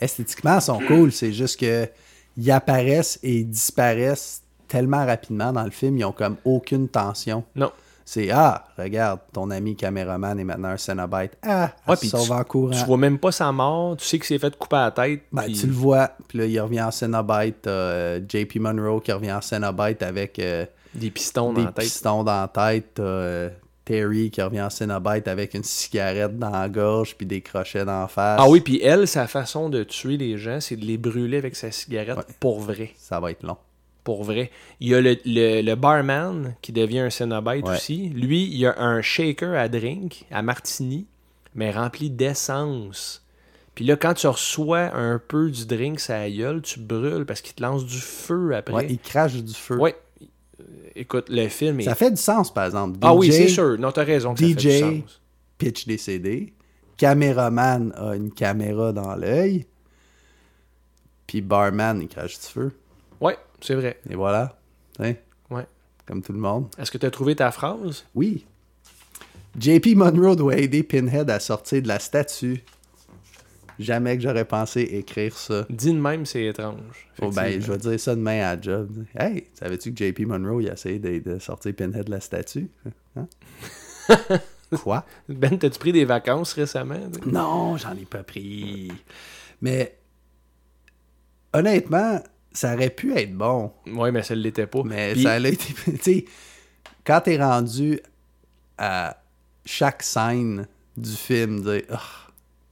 Esthétiquement, 0.00 0.56
ils 0.56 0.62
sont 0.62 0.80
cool. 0.86 1.12
C'est 1.12 1.32
juste 1.32 1.58
que 1.60 1.88
ils 2.36 2.50
apparaissent 2.50 3.18
et 3.22 3.36
ils 3.38 3.48
disparaissent 3.48 4.42
tellement 4.68 5.04
rapidement 5.04 5.52
dans 5.52 5.64
le 5.64 5.70
film. 5.70 5.96
Ils 5.98 6.04
ont 6.04 6.12
comme 6.12 6.36
aucune 6.44 6.88
tension. 6.88 7.44
Non. 7.54 7.70
C'est 8.14 8.30
Ah, 8.30 8.66
regarde, 8.76 9.20
ton 9.32 9.50
ami 9.50 9.74
caméraman 9.74 10.38
est 10.38 10.44
maintenant 10.44 10.68
un 10.68 10.76
Cenobite. 10.76 11.32
Ah, 11.42 11.70
Ouais, 11.88 11.96
se 11.96 12.08
sauve 12.08 12.26
tu, 12.26 12.32
en 12.32 12.44
courant. 12.44 12.70
tu 12.78 12.84
vois 12.84 12.98
même 12.98 13.18
pas 13.18 13.32
sa 13.32 13.50
mort, 13.52 13.96
tu 13.96 14.04
sais 14.04 14.18
qu'il 14.18 14.26
s'est 14.26 14.38
fait 14.38 14.54
couper 14.54 14.76
la 14.76 14.90
tête. 14.90 15.22
Ben, 15.32 15.50
tu 15.50 15.66
le 15.66 15.72
vois, 15.72 16.10
puis 16.28 16.36
là, 16.38 16.44
il 16.44 16.60
revient 16.60 16.82
en 16.82 16.90
Cenobite. 16.90 17.66
euh, 17.66 18.20
JP 18.28 18.56
Monroe 18.56 19.00
qui 19.00 19.12
revient 19.12 19.32
en 19.32 19.40
Cenobite 19.40 20.02
avec 20.02 20.38
euh, 20.40 20.66
des 20.94 21.10
pistons 21.10 21.54
des 21.54 21.60
dans 21.62 21.66
la 21.68 21.72
tête. 21.72 21.84
pistons 21.84 22.22
dans 22.22 22.40
la 22.42 22.48
tête. 22.48 22.98
euh, 23.00 23.48
Terry 23.86 24.30
qui 24.30 24.42
revient 24.42 24.60
en 24.62 24.70
Cenobite 24.70 25.26
avec 25.26 25.54
une 25.54 25.64
cigarette 25.64 26.38
dans 26.38 26.50
la 26.50 26.68
gorge 26.68 27.16
puis 27.16 27.26
des 27.26 27.40
crochets 27.40 27.86
dans 27.86 28.02
la 28.02 28.08
face. 28.08 28.38
Ah 28.40 28.46
oui, 28.48 28.60
puis 28.60 28.78
elle, 28.82 29.08
sa 29.08 29.26
façon 29.26 29.70
de 29.70 29.84
tuer 29.84 30.18
les 30.18 30.36
gens, 30.36 30.60
c'est 30.60 30.76
de 30.76 30.84
les 30.84 30.98
brûler 30.98 31.38
avec 31.38 31.56
sa 31.56 31.70
cigarette 31.72 32.18
Ouais. 32.18 32.24
pour 32.38 32.60
vrai. 32.60 32.90
Ça 32.98 33.18
va 33.18 33.30
être 33.30 33.42
long. 33.42 33.56
Pour 34.04 34.24
vrai. 34.24 34.50
Il 34.80 34.88
y 34.88 34.94
a 34.94 35.00
le, 35.00 35.16
le- 35.24 35.62
le 35.62 35.74
barman 35.76 36.54
qui 36.60 36.72
devient 36.72 36.98
un 37.00 37.10
Cenobite 37.10 37.64
Ouais. 37.66 37.76
aussi. 37.76 38.08
Lui, 38.08 38.44
il 38.52 38.66
a 38.66 38.80
un 38.80 39.00
shaker 39.00 39.54
à 39.54 39.68
drink, 39.68 40.24
à 40.30 40.42
martini, 40.42 41.06
mais 41.54 41.70
rempli 41.70 42.10
d'essence. 42.10 43.24
Puis 43.74 43.84
là, 43.84 43.96
quand 43.96 44.14
tu 44.14 44.26
reçois 44.26 44.94
un 44.94 45.18
peu 45.18 45.50
du 45.50 45.64
drink, 45.66 46.00
ça 46.00 46.28
gueule, 46.28 46.62
tu 46.62 46.80
brûles 46.80 47.24
parce 47.24 47.40
qu'il 47.40 47.54
te 47.54 47.62
lance 47.62 47.86
du 47.86 47.98
feu 47.98 48.54
après. 48.56 48.74
Ouais, 48.74 48.86
il 48.90 48.98
crache 48.98 49.34
du 49.34 49.54
feu. 49.54 49.78
Ouais. 49.78 49.94
Écoute, 50.94 51.26
le 51.30 51.48
film 51.48 51.80
est. 51.80 51.84
Ça 51.84 51.94
fait 51.94 52.10
du 52.10 52.16
sens, 52.20 52.52
par 52.52 52.66
exemple. 52.66 52.98
Ah 53.02 53.14
oui, 53.14 53.28
DJ 53.30 53.34
c'est 53.34 53.48
sûr. 53.48 53.78
Non, 53.78 53.92
t'as 53.92 54.04
raison. 54.04 54.34
que 54.34 54.40
ça 54.40 54.46
fait 54.46 54.54
du 54.54 54.70
DJ. 54.70 54.80
sens. 54.80 55.20
pitch 55.58 55.86
des 55.86 55.96
CD. 55.96 56.52
Caméraman 56.98 57.92
a 57.96 58.14
une 58.14 58.30
caméra 58.32 58.92
dans 58.92 59.14
l'œil. 59.14 59.64
Puis 61.26 61.40
barman, 61.40 62.00
il 62.02 62.08
crache 62.08 62.38
du 62.40 62.46
feu. 62.46 62.72
Ouais, 63.20 63.36
c'est 63.62 63.74
vrai. 63.74 63.98
Et 64.10 64.14
voilà. 64.14 64.58
Hein, 64.98 65.14
Ouais. 65.50 65.66
Comme 66.06 66.22
tout 66.22 66.32
le 66.32 66.38
monde. 66.38 66.68
Est-ce 66.78 66.90
que 66.90 66.98
tu 66.98 67.06
as 67.06 67.10
trouvé 67.10 67.36
ta 67.36 67.50
phrase? 67.50 68.04
Oui. 68.14 68.44
JP 69.58 69.94
Monroe 69.96 70.34
doit 70.36 70.56
aider 70.56 70.82
Pinhead 70.82 71.30
à 71.30 71.38
sortir 71.40 71.82
de 71.82 71.88
la 71.88 71.98
statue. 71.98 72.62
Jamais 73.78 74.16
que 74.16 74.22
j'aurais 74.22 74.44
pensé 74.44 74.80
écrire 74.82 75.36
ça. 75.36 75.66
Dit 75.70 75.92
de 75.92 75.98
même, 75.98 76.24
c'est 76.26 76.44
étrange. 76.44 77.08
Oh, 77.20 77.30
ben, 77.30 77.60
je 77.60 77.72
vais 77.72 77.78
dire 77.78 77.98
ça 78.00 78.14
demain 78.14 78.40
à 78.42 78.60
job. 78.60 79.04
Hey, 79.18 79.46
savais-tu 79.54 79.92
que 79.92 80.06
JP 80.06 80.20
Monroe 80.26 80.62
il 80.62 80.70
a 80.70 80.74
essayé 80.74 80.98
de, 80.98 81.18
de 81.18 81.38
sortir 81.38 81.74
Pinhead 81.74 82.04
de 82.04 82.10
la 82.10 82.20
statue? 82.20 82.68
Hein? 83.16 83.26
Quoi? 84.82 85.04
Ben, 85.28 85.58
t'as-tu 85.58 85.78
pris 85.78 85.92
des 85.92 86.04
vacances 86.04 86.52
récemment? 86.54 87.00
Non, 87.26 87.76
j'en 87.76 87.92
ai 87.92 88.04
pas 88.04 88.22
pris. 88.22 88.90
Mais 89.60 89.98
honnêtement, 91.52 92.20
ça 92.54 92.74
aurait 92.74 92.90
pu 92.90 93.14
être 93.16 93.34
bon. 93.34 93.72
Ouais, 93.86 94.10
mais 94.12 94.22
ça 94.22 94.34
ne 94.34 94.40
l'était 94.40 94.66
pas. 94.66 94.82
Mais 94.84 95.12
Puis- 95.12 95.22
ça 95.22 95.32
a 95.32 95.38
été. 95.38 95.74
Tu 95.84 95.98
sais, 96.02 96.24
quand 97.04 97.20
t'es 97.22 97.36
rendu 97.36 98.00
à 98.78 99.16
chaque 99.64 100.02
scène 100.02 100.66
du 100.96 101.10
film, 101.12 101.62
dire 101.62 101.82
Ah, 101.90 102.00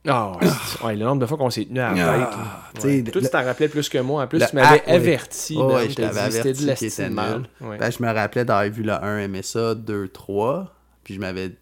Ah, 0.08 0.32
ouais, 0.40 0.48
ouais, 0.86 0.96
le 0.96 1.04
nombre 1.04 1.20
de 1.20 1.26
fois 1.26 1.36
qu'on 1.36 1.50
s'est 1.50 1.64
tenu 1.66 1.78
à 1.80 1.92
la 1.92 2.30
Ah, 2.32 2.70
tête. 2.74 2.84
Ouais. 2.84 3.02
Toi, 3.12 3.20
tu 3.22 3.28
t'en 3.28 3.44
rappelais 3.44 3.68
plus 3.68 3.88
que 3.88 3.98
moi. 3.98 4.22
En 4.24 4.26
plus, 4.26 4.38
tu 4.46 4.54
m'avais 4.56 4.82
averti. 4.86 5.56
Oh, 5.58 5.74
ouais, 5.74 5.88
Je 5.90 5.94
t'avais 5.94 6.12
de 6.14 6.18
averti 6.38 6.64
la 6.64 6.74
qu'il 6.74 6.86
était 6.88 7.10
mal. 7.10 7.42
Ben, 7.60 7.90
je 7.90 8.02
me 8.02 8.10
rappelais 8.12 8.44
d'avoir 8.44 8.68
vu 8.70 8.82
le 8.82 8.92
1, 8.92 9.18
aimé 9.18 9.42
ça, 9.42 9.74
2, 9.74 10.08
3. 10.08 10.74
Puis 11.04 11.14
je 11.14 11.20
m'avais. 11.20 11.52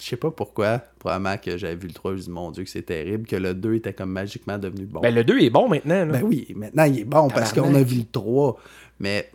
Je 0.00 0.06
sais 0.08 0.16
pas 0.16 0.30
pourquoi. 0.30 0.82
Probablement 1.00 1.36
que 1.38 1.56
j'avais 1.58 1.74
vu 1.74 1.88
le 1.88 1.94
3, 1.94 2.12
je 2.12 2.16
me 2.18 2.22
dis 2.22 2.30
mon 2.30 2.50
Dieu, 2.52 2.62
que 2.62 2.70
c'est 2.70 2.82
terrible. 2.82 3.26
Que 3.26 3.34
le 3.36 3.54
2 3.54 3.74
était 3.74 3.92
comme 3.94 4.12
magiquement 4.12 4.58
devenu 4.58 4.84
bon. 4.84 5.00
Ben, 5.00 5.12
le 5.12 5.24
2 5.24 5.40
est 5.40 5.50
bon 5.50 5.68
maintenant. 5.68 6.04
là. 6.04 6.12
Ben 6.18 6.22
oui, 6.22 6.46
maintenant 6.54 6.84
il 6.84 7.00
est 7.00 7.04
bon 7.04 7.28
parce 7.28 7.52
qu'on 7.52 7.74
a 7.74 7.82
vu 7.82 7.96
le 8.00 8.04
3. 8.12 8.56
Mais 9.00 9.28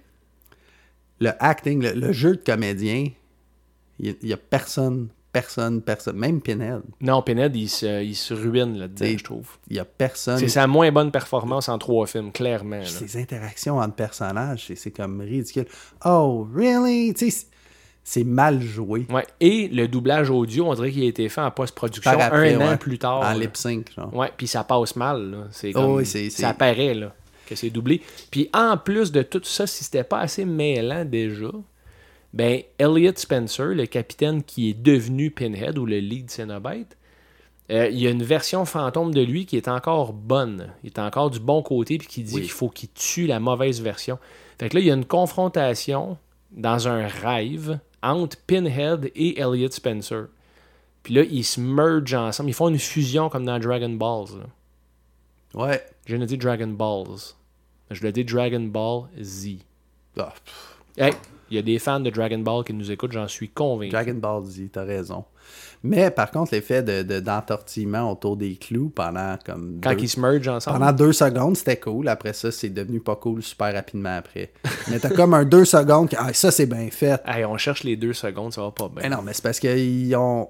le 1.19 1.31
acting, 1.39 1.81
le, 1.81 1.93
le 1.93 2.11
jeu 2.13 2.35
de 2.35 2.41
comédien, 2.43 3.07
il 3.99 4.15
n'y 4.23 4.33
a 4.33 4.37
personne, 4.37 5.07
personne, 5.31 5.81
personne, 5.81 6.17
même 6.17 6.39
Pinhead, 6.41 6.81
Non, 7.01 7.21
Pinhead, 7.21 7.55
il 7.55 7.67
se, 7.69 8.03
il 8.03 8.15
se 8.15 8.33
ruine 8.33 8.77
là-dedans, 8.77 9.17
je 9.17 9.23
trouve. 9.23 9.49
il 9.69 9.73
n'y 9.73 9.79
a 9.79 9.85
personne. 9.85 10.37
C'est 10.37 10.47
sa 10.49 10.67
moins 10.67 10.91
bonne 10.91 11.11
performance 11.11 11.67
en 11.69 11.77
trois 11.77 12.05
films, 12.05 12.31
clairement. 12.31 12.83
Ses 12.83 13.19
interactions 13.19 13.77
entre 13.79 13.95
personnages, 13.95 14.65
c'est- 14.67 14.75
c'est 14.75 14.91
comme 14.91 15.19
ridicule. 15.21 15.65
Oh, 16.05 16.47
really? 16.53 17.13
Tu 17.13 17.31
sais, 17.31 17.47
c'est- 18.05 18.23
mal 18.23 18.61
joué. 18.61 19.05
Ouais. 19.09 19.25
Et 19.41 19.67
le 19.67 19.87
doublage 19.89 20.29
audio, 20.29 20.67
on 20.69 20.73
dirait 20.75 20.91
qu'il 20.91 21.03
a 21.03 21.07
été 21.07 21.27
fait 21.27 21.41
en 21.41 21.51
post-production 21.51 22.11
après, 22.11 22.53
un 22.53 22.73
an 22.73 22.77
plus 22.77 22.97
tard. 22.99 23.19
En 23.21 23.33
lip 23.33 23.57
sync, 23.57 23.91
genre. 23.95 24.13
Ouais, 24.15 24.31
puis 24.37 24.47
ça 24.47 24.63
passe 24.63 24.95
mal. 24.95 25.47
C'est 25.51 25.71
Oh 25.75 25.97
oui, 25.97 26.05
Ça 26.05 26.53
paraît 26.53 26.93
là, 26.93 27.13
que 27.45 27.55
c'est 27.55 27.69
doublé. 27.69 28.01
Puis 28.31 28.49
en 28.53 28.77
plus 28.77 29.11
de 29.11 29.21
tout 29.23 29.41
ça, 29.43 29.67
si 29.67 29.83
c'était 29.83 30.03
pas 30.05 30.19
assez 30.19 30.45
mêlant 30.45 31.03
déjà, 31.03 31.49
ben 32.33 32.61
Elliot 32.77 33.13
Spencer, 33.15 33.67
le 33.73 33.85
capitaine 33.85 34.43
qui 34.43 34.69
est 34.69 34.73
devenu 34.81 35.31
Pinhead 35.31 35.77
ou 35.77 35.85
le 35.85 35.99
lead 35.99 36.29
Cenobite, 36.29 36.97
euh, 37.71 37.87
il 37.89 37.97
y 37.99 38.05
a 38.07 38.11
une 38.11 38.21
version 38.23 38.63
fantôme 38.65 39.13
de 39.13 39.21
lui 39.21 39.45
qui 39.47 39.57
est 39.57 39.67
encore 39.67 40.13
bonne. 40.13 40.71
Il 40.83 40.87
est 40.87 40.99
encore 40.99 41.31
du 41.31 41.39
bon 41.39 41.63
côté 41.63 41.97
puis 41.97 42.07
qui 42.07 42.21
dit 42.23 42.35
Oui. 42.35 42.41
qu'il 42.41 42.51
faut 42.51 42.69
qu'il 42.69 42.89
tue 42.89 43.25
la 43.25 43.39
mauvaise 43.39 43.81
version. 43.81 44.19
Fait 44.59 44.69
que 44.69 44.75
là, 44.75 44.81
il 44.81 44.87
y 44.87 44.91
a 44.91 44.93
une 44.93 45.05
confrontation 45.05 46.17
dans 46.51 46.87
un 46.87 47.07
rêve 47.07 47.79
entre 48.03 48.37
Pinhead 48.47 49.11
et 49.15 49.39
Elliot 49.39 49.71
Spencer. 49.71 50.27
Puis 51.03 51.13
là, 51.13 51.23
ils 51.23 51.43
se 51.43 51.59
mergent 51.59 52.13
ensemble. 52.15 52.49
Ils 52.49 52.53
font 52.53 52.69
une 52.69 52.79
fusion 52.79 53.29
comme 53.29 53.45
dans 53.45 53.59
Dragon 53.59 53.89
Balls. 53.89 54.39
là. 54.39 54.45
Ouais. 55.53 55.85
Je 56.05 56.15
ne 56.15 56.25
dis 56.25 56.37
Dragon 56.37 56.67
Balls. 56.67 57.33
Je 57.91 58.01
le 58.03 58.11
dis 58.11 58.25
Dragon 58.25 58.61
Ball 58.61 59.03
Z. 59.21 59.57
Ah, 60.17 60.33
Hey, 60.97 61.13
il 61.55 61.57
y 61.57 61.59
a 61.59 61.73
des 61.73 61.79
fans 61.79 61.99
de 61.99 62.09
Dragon 62.09 62.39
Ball 62.39 62.63
qui 62.63 62.73
nous 62.73 62.91
écoutent, 62.91 63.11
j'en 63.13 63.27
suis 63.27 63.49
convaincu. 63.49 63.91
Dragon 63.91 64.15
Ball 64.15 64.43
Z, 64.45 64.61
t'as 64.71 64.83
raison. 64.83 65.23
Mais 65.83 66.09
par 66.09 66.31
contre, 66.31 66.53
l'effet 66.53 66.81
de, 66.81 67.03
de- 67.03 67.19
d'entortillement 67.19 68.11
autour 68.11 68.35
des 68.37 68.55
clous 68.55 68.89
pendant 68.89 69.37
comme. 69.45 69.79
Quand 69.83 69.93
deux- 69.93 69.99
ils 70.01 70.09
se 70.09 70.19
mergent 70.19 70.47
ensemble. 70.47 70.79
Pendant 70.79 70.91
deux 70.91 71.13
secondes, 71.13 71.55
c'était 71.55 71.79
cool. 71.79 72.07
Après 72.07 72.33
ça, 72.33 72.51
c'est 72.51 72.69
devenu 72.69 72.99
pas 72.99 73.15
cool 73.15 73.43
super 73.43 73.71
rapidement 73.73 74.15
après. 74.17 74.51
Mais 74.89 74.99
t'as 74.99 75.09
comme 75.11 75.33
un 75.35 75.45
deux 75.45 75.65
secondes 75.65 76.09
que, 76.09 76.15
ah, 76.17 76.33
ça 76.33 76.49
c'est 76.51 76.65
bien 76.65 76.89
fait. 76.91 77.21
Hey, 77.25 77.45
on 77.45 77.57
cherche 77.57 77.83
les 77.83 77.95
deux 77.95 78.13
secondes, 78.13 78.51
ça 78.53 78.61
va 78.61 78.71
pas 78.71 78.89
bien. 78.89 79.03
Mais 79.03 79.09
non, 79.15 79.21
mais 79.21 79.33
c'est 79.33 79.43
parce 79.43 79.59
qu'ils 79.59 80.15
ont, 80.15 80.49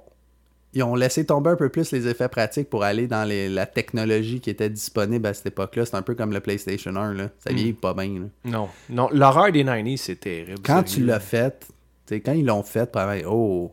ils 0.76 0.84
ont 0.84 0.94
laissé 0.96 1.26
tomber 1.26 1.50
un 1.52 1.56
peu 1.56 1.70
plus 1.70 1.92
les 1.92 2.08
effets 2.08 2.28
pratiques 2.30 2.70
pour 2.70 2.84
aller 2.84 3.08
dans 3.08 3.24
les- 3.28 3.50
la 3.50 3.66
technologie 3.66 4.40
qui 4.42 4.50
était 4.50 4.70
disponible 4.70 5.26
à 5.26 5.34
cette 5.34 5.48
époque-là. 5.48 5.86
C'est 5.86 5.96
un 5.96 6.02
peu 6.02 6.14
comme 6.16 6.32
le 6.34 6.42
PlayStation 6.42 6.96
1. 6.96 7.14
Là. 7.14 7.30
Ça 7.40 7.52
vieillit 7.54 7.74
pas 7.74 7.94
bien. 7.94 8.20
là. 8.20 8.28
Non, 8.52 8.70
non, 8.90 9.10
l'horreur 9.12 9.52
des 9.52 9.64
90s, 9.64 9.98
c'est 10.02 10.20
terrible. 10.20 10.60
Quand 10.64 10.84
tu 10.84 11.04
l'as 11.06 11.20
fait, 11.20 11.60
tu 11.62 11.68
sais, 12.16 12.20
quand 12.22 12.34
ils 12.34 12.46
l'ont 12.46 12.62
fait, 12.64 12.92
probablement, 12.92 13.32
oh, 13.34 13.72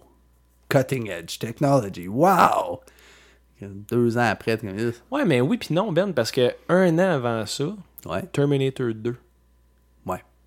cutting 0.69 1.11
edge 1.11 1.39
technology, 1.39 2.09
wow! 2.09 2.81
Deux 3.61 4.19
ans 4.19 4.29
après, 4.29 4.59
comme. 4.59 4.71
Ouais, 5.11 5.25
mais 5.25 5.41
oui, 5.41 5.57
puis 5.57 5.73
non, 5.75 5.93
Ben, 5.93 6.13
parce 6.13 6.33
que 6.33 6.53
un 6.69 6.99
an 6.99 7.11
avant 7.13 7.47
ça, 7.47 7.75
ouais, 8.07 8.23
Terminator 8.33 8.89
2, 8.95 9.11
ouais. 9.11 9.17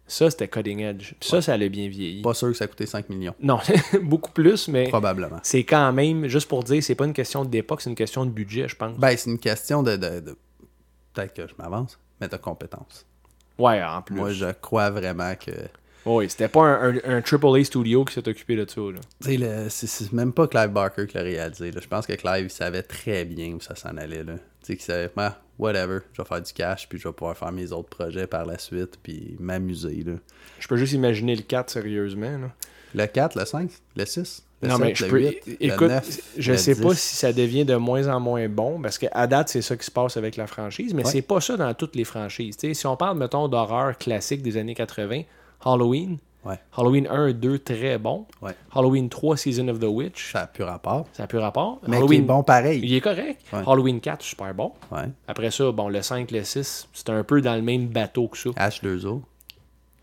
Ça 0.07 0.29
c'était 0.29 0.47
cutting 0.47 0.79
edge. 0.81 1.13
Puis 1.19 1.29
ça, 1.29 1.41
ça 1.41 1.53
allait 1.53 1.69
bien 1.69 1.87
vieilli. 1.87 2.21
Pas 2.21 2.33
sûr 2.33 2.49
que 2.49 2.53
ça 2.57 2.67
coûtait 2.67 2.85
5 2.85 3.09
millions. 3.09 3.33
Non, 3.39 3.59
beaucoup 4.03 4.31
plus, 4.31 4.67
mais 4.67 4.87
Probablement. 4.89 5.39
c'est 5.43 5.63
quand 5.63 5.91
même, 5.93 6.27
juste 6.27 6.47
pour 6.47 6.63
dire, 6.63 6.83
c'est 6.83 6.95
pas 6.95 7.05
une 7.05 7.13
question 7.13 7.43
d'époque, 7.45 7.81
c'est 7.81 7.89
une 7.89 7.95
question 7.95 8.25
de 8.25 8.31
budget, 8.31 8.67
je 8.67 8.75
pense. 8.75 8.97
Ben, 8.97 9.15
c'est 9.17 9.29
une 9.29 9.39
question 9.39 9.81
de. 9.83 9.95
de- 9.95 10.19
de- 10.19 10.37
Peut-être 11.13 11.33
que 11.33 11.47
je 11.47 11.53
m'avance, 11.57 11.97
mais 12.19 12.27
de 12.27 12.35
compétences. 12.37 13.05
Ouais, 13.57 13.81
en 13.81 14.01
plus. 14.01 14.15
Moi, 14.15 14.31
je 14.31 14.51
crois 14.51 14.89
vraiment 14.89 15.33
que. 15.35 15.51
Oui, 16.05 16.29
c'était 16.29 16.49
pas 16.49 16.61
un, 16.61 16.97
un, 16.97 16.99
un 17.05 17.21
AAA 17.21 17.63
studio 17.63 18.03
qui 18.05 18.13
s'est 18.13 18.27
occupé 18.27 18.55
de 18.57 18.69
ça. 18.69 18.81
Là. 18.81 18.99
Tu 19.23 19.29
sais, 19.29 19.37
le- 19.37 19.69
c'est 19.69 20.11
même 20.13 20.33
pas 20.33 20.47
Clive 20.47 20.67
Barker 20.69 21.07
qui 21.07 21.15
l'a 21.15 21.23
réalisé. 21.23 21.71
là. 21.71 21.79
Je 21.81 21.87
pense 21.87 22.05
que 22.05 22.13
Clive 22.13 22.45
il 22.45 22.49
savait 22.51 22.83
très 22.83 23.25
bien 23.25 23.53
où 23.53 23.61
ça 23.61 23.75
s'en 23.75 23.95
allait. 23.97 24.23
là. 24.23 24.33
Tu 24.35 24.39
sais, 24.67 24.75
qu'il 24.75 24.85
savait, 24.85 25.09
Ah, 25.15 25.37
whatever, 25.59 25.99
je 26.13 26.21
vais 26.21 26.27
faire 26.27 26.41
du 26.41 26.53
cash, 26.53 26.87
puis 26.89 26.99
je 26.99 27.07
vais 27.07 27.13
pouvoir 27.13 27.37
faire 27.37 27.51
mes 27.51 27.71
autres 27.71 27.89
projets 27.89 28.27
par 28.27 28.45
la 28.45 28.57
suite, 28.57 28.97
puis 29.01 29.35
m'amuser. 29.39 30.03
là. 30.05 30.13
Je 30.59 30.67
peux 30.67 30.77
juste 30.77 30.93
imaginer 30.93 31.35
le 31.35 31.41
4 31.43 31.69
sérieusement. 31.69 32.37
Là. 32.37 32.51
Le 32.93 33.05
4, 33.07 33.37
le 33.37 33.45
5, 33.45 33.69
le 33.95 34.05
6 34.05 34.43
Le 34.61 34.69
non, 34.69 34.77
7, 34.77 34.85
mais 34.85 34.95
je 34.95 35.03
le 35.05 35.11
peux. 35.11 35.19
8, 35.19 35.41
le 35.47 35.53
écoute, 35.59 35.87
9, 35.89 36.19
je 36.37 36.51
le 36.51 36.57
sais 36.57 36.75
pas 36.75 36.89
10. 36.91 36.99
si 36.99 37.15
ça 37.17 37.33
devient 37.33 37.65
de 37.65 37.75
moins 37.75 38.07
en 38.07 38.19
moins 38.19 38.47
bon, 38.47 38.81
parce 38.81 38.97
qu'à 38.97 39.27
date, 39.27 39.49
c'est 39.49 39.61
ça 39.61 39.75
qui 39.75 39.85
se 39.85 39.91
passe 39.91 40.15
avec 40.17 40.37
la 40.37 40.47
franchise, 40.47 40.93
mais 40.93 41.03
Ouais. 41.05 41.11
c'est 41.11 41.21
pas 41.21 41.41
ça 41.41 41.57
dans 41.57 41.73
toutes 41.73 41.95
les 41.95 42.05
franchises. 42.05 42.55
Si 42.73 42.87
on 42.87 42.95
parle, 42.97 43.17
mettons, 43.17 43.47
d'horreur 43.47 43.97
classique 43.97 44.41
des 44.41 44.57
années 44.57 44.75
80, 44.75 45.23
Halloween, 45.63 46.17
Ouais. 46.45 46.59
Halloween 46.77 47.07
1, 47.09 47.31
2, 47.33 47.59
très 47.59 47.97
bon. 47.97 48.25
Ouais. 48.41 48.53
Halloween 48.73 49.09
3, 49.09 49.35
Season 49.35 49.67
of 49.67 49.79
the 49.79 49.85
Witch, 49.85 50.31
Ça 50.31 50.41
n'a 50.41 50.47
plus 50.47 50.63
rapport. 50.63 51.07
ça 51.11 51.23
n'a 51.23 51.27
plus 51.27 51.39
rapport. 51.39 51.81
Mais 51.87 51.97
Halloween, 51.97 52.21
est 52.21 52.25
bon 52.25 52.43
pareil. 52.43 52.79
il 52.83 52.93
est 52.93 53.01
correct. 53.01 53.41
Ouais. 53.51 53.63
Halloween 53.65 53.99
4, 53.99 54.21
super 54.21 54.53
bon. 54.53 54.71
Après 55.27 55.49
ça, 55.51 55.71
bon, 55.71 55.89
le 55.89 56.01
5, 56.01 56.29
le 56.31 56.43
6, 56.43 56.87
c'est 56.93 57.09
un 57.09 57.23
peu 57.23 57.41
dans 57.41 57.55
le 57.55 57.61
même 57.63 57.87
bateau 57.87 58.27
que 58.27 58.37
ça. 58.37 58.49
H2O. 58.51 59.21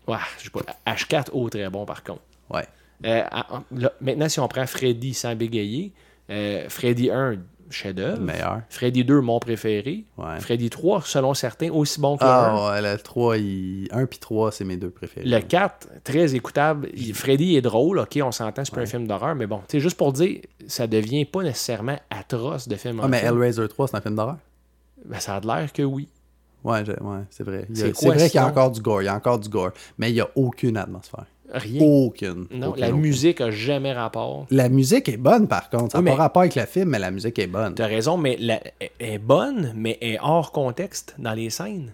Ouais, 0.07 0.17
je 0.37 0.43
sais 0.43 0.49
pas. 0.49 0.61
H4, 0.85 1.29
oh, 1.31 1.49
très 1.49 1.69
bon 1.69 1.85
par 1.85 2.03
contre. 2.03 2.21
Ouais. 2.49 2.65
Euh, 3.05 3.23
maintenant, 4.01 4.27
si 4.29 4.39
on 4.39 4.47
prend 4.47 4.65
Freddy 4.67 5.13
sans 5.13 5.35
bégayer, 5.35 5.93
euh, 6.29 6.65
Freddy 6.69 7.09
1, 7.09 7.35
chef-d'œuvre. 7.73 8.19
Le 8.19 8.25
meilleur. 8.25 8.61
Freddy 8.69 9.03
2, 9.03 9.21
mon 9.21 9.39
préféré. 9.39 10.05
Ouais. 10.17 10.39
Freddy 10.39 10.69
3, 10.69 11.01
selon 11.05 11.33
certains, 11.33 11.69
aussi 11.71 11.99
bon 11.99 12.17
que 12.17 12.23
le 12.23 12.29
1. 12.29 12.33
Ah, 12.33 12.71
ouais, 12.71 12.81
le 12.81 12.97
3, 12.97 13.37
il... 13.37 13.87
1 13.91 14.05
puis 14.05 14.19
3, 14.19 14.51
c'est 14.51 14.63
mes 14.63 14.77
deux 14.77 14.89
préférés. 14.89 15.27
Le 15.27 15.39
4, 15.39 15.89
très 16.03 16.35
écoutable. 16.35 16.89
Freddy 17.13 17.55
est 17.55 17.61
drôle, 17.61 17.99
ok, 17.99 18.19
on 18.23 18.31
s'entend, 18.31 18.63
c'est 18.63 18.73
pas 18.73 18.81
un 18.81 18.85
film 18.85 19.07
d'horreur, 19.07 19.35
mais 19.35 19.47
bon, 19.47 19.57
tu 19.59 19.77
sais, 19.77 19.79
juste 19.79 19.97
pour 19.97 20.13
dire, 20.13 20.39
ça 20.67 20.87
devient 20.87 21.25
pas 21.25 21.43
nécessairement 21.43 21.97
atroce 22.09 22.67
de 22.67 22.75
film 22.75 22.99
Ah, 23.03 23.07
mais 23.07 23.19
film. 23.19 23.33
Hellraiser 23.33 23.67
3, 23.67 23.87
c'est 23.87 23.97
un 23.97 24.01
film 24.01 24.15
d'horreur? 24.15 24.37
Ben, 25.05 25.19
ça 25.19 25.35
a 25.35 25.39
l'air 25.41 25.73
que 25.73 25.83
oui. 25.83 26.07
Ouais, 26.63 26.83
c'est 27.29 27.43
vrai. 27.43 27.67
C'est 27.73 28.05
vrai 28.05 28.29
qu'il 28.29 28.39
y 28.39 28.43
a 28.43 28.47
encore 28.47 28.71
du 28.71 28.79
gore. 28.79 29.01
Il 29.01 29.05
y 29.05 29.09
a 29.09 29.15
encore 29.15 29.37
du 29.37 29.49
gore. 29.49 29.71
Mais 29.97 30.11
il 30.11 30.13
n'y 30.13 30.21
a 30.21 30.29
aucune 30.35 30.77
atmosphère. 30.77 31.25
Rien. 31.53 31.81
Aucune. 31.83 32.47
non, 32.51 32.69
Aucune, 32.69 32.81
la 32.81 32.87
aucune. 32.89 32.99
musique 33.01 33.39
a 33.41 33.51
jamais 33.51 33.93
rapport. 33.93 34.47
La 34.49 34.69
musique 34.69 35.07
est 35.07 35.17
bonne, 35.17 35.47
par 35.47 35.69
contre. 35.69 35.91
Ça 35.91 35.99
n'a 35.99 36.03
Oui, 36.03 36.09
pas 36.09 36.15
mais- 36.15 36.21
rapport 36.21 36.41
avec 36.41 36.55
le 36.55 36.65
film, 36.65 36.89
mais 36.89 36.99
la 36.99 37.11
musique 37.11 37.37
est 37.39 37.47
bonne. 37.47 37.75
T'as 37.75 37.85
raison, 37.87 38.17
mais 38.17 38.37
la- 38.39 38.59
elle 38.79 38.89
est 38.99 39.17
bonne, 39.19 39.71
mais 39.75 39.97
elle 40.01 40.13
est 40.13 40.19
hors 40.21 40.51
contexte 40.51 41.15
dans 41.19 41.33
les 41.33 41.49
scènes. 41.51 41.93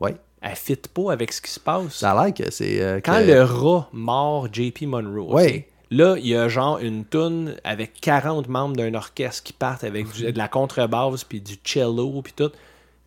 Ouais. 0.00 0.14
Elle 0.40 0.56
fit 0.56 0.76
pas 0.92 1.12
avec 1.12 1.32
ce 1.32 1.40
qui 1.42 1.50
se 1.50 1.60
passe. 1.60 1.94
Ça 1.94 2.12
a 2.12 2.24
l'air 2.24 2.34
que 2.34 2.50
c'est... 2.50 2.80
euh, 2.82 3.00
Quand 3.04 3.18
que- 3.18 3.30
le 3.32 3.42
rat 3.42 3.88
mord 3.92 4.48
JP 4.52 4.82
Monroe, 4.86 5.32
Ouais. 5.34 5.68
là, 5.90 6.16
il 6.18 6.26
y 6.26 6.34
a 6.36 6.48
genre 6.48 6.78
une 6.78 7.04
toune 7.04 7.54
avec 7.64 8.00
40 8.00 8.48
membres 8.48 8.76
d'un 8.76 8.94
orchestre 8.94 9.42
qui 9.44 9.52
partent 9.52 9.84
avec 9.84 10.10
du- 10.12 10.32
de 10.32 10.38
la 10.38 10.48
contrebasse 10.48 11.24
puis 11.24 11.40
du 11.40 11.54
cello 11.64 12.22
puis 12.22 12.32
tout. 12.34 12.50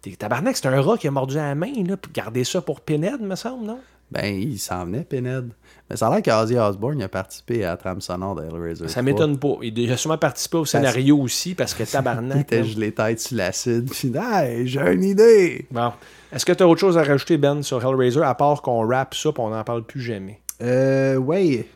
T'es 0.01 0.11
tabarnak, 0.11 0.55
c'est 0.55 0.67
un 0.67 0.81
rat 0.81 0.97
qui 0.97 1.07
a 1.07 1.11
mordu 1.11 1.37
à 1.37 1.47
la 1.47 1.55
main, 1.55 1.73
là, 1.85 1.97
pour 1.97 2.11
garder 2.13 2.43
ça 2.43 2.61
pour 2.61 2.79
Pinhead, 2.81 3.19
me 3.21 3.35
semble, 3.35 3.65
non? 3.65 3.79
Ben, 4.11 4.25
il 4.25 4.59
s'en 4.59 4.85
venait, 4.85 5.03
Pinhead. 5.03 5.49
Mais 5.89 5.97
ça 5.97 6.07
a 6.07 6.11
l'air 6.13 6.21
qu'Ozzy 6.23 6.57
Osbourne 6.57 6.99
il 6.99 7.03
a 7.03 7.09
participé 7.09 7.63
à 7.65 7.69
la 7.71 7.77
trame 7.77 8.01
sonore 8.01 8.35
de 8.35 8.43
Hellraiser 8.43 8.87
Ça 8.87 9.01
3. 9.01 9.03
m'étonne 9.03 9.37
pas. 9.39 9.55
Il 9.61 9.77
il 9.77 9.91
a 9.91 9.97
sûrement 9.97 10.17
participé 10.17 10.57
au 10.57 10.65
scénario 10.65 11.17
aussi 11.17 11.55
parce 11.55 11.73
que 11.73 11.83
Il 11.83 11.87
tabarnak. 11.89 12.41
était 12.41 12.57
là. 12.59 12.63
gelé 12.63 12.91
tête 12.93 13.19
sur 13.19 13.35
l'acide. 13.37 13.89
Puis, 13.89 14.11
hey, 14.15 14.67
j'ai 14.67 14.93
une 14.93 15.03
idée! 15.03 15.65
Bon. 15.71 15.91
Est-ce 16.31 16.45
que 16.45 16.53
tu 16.53 16.63
as 16.63 16.67
autre 16.67 16.79
chose 16.81 16.97
à 16.97 17.03
rajouter, 17.03 17.37
Ben, 17.37 17.61
sur 17.63 17.83
Hellraiser, 17.83 18.21
à 18.21 18.35
part 18.35 18.61
qu'on 18.61 18.87
rappe 18.87 19.15
ça 19.15 19.29
et 19.29 19.33
on 19.39 19.49
n'en 19.49 19.63
parle 19.63 19.83
plus 19.83 20.01
jamais? 20.01 20.39
Euh, 20.61 21.15
ouais. 21.17 21.67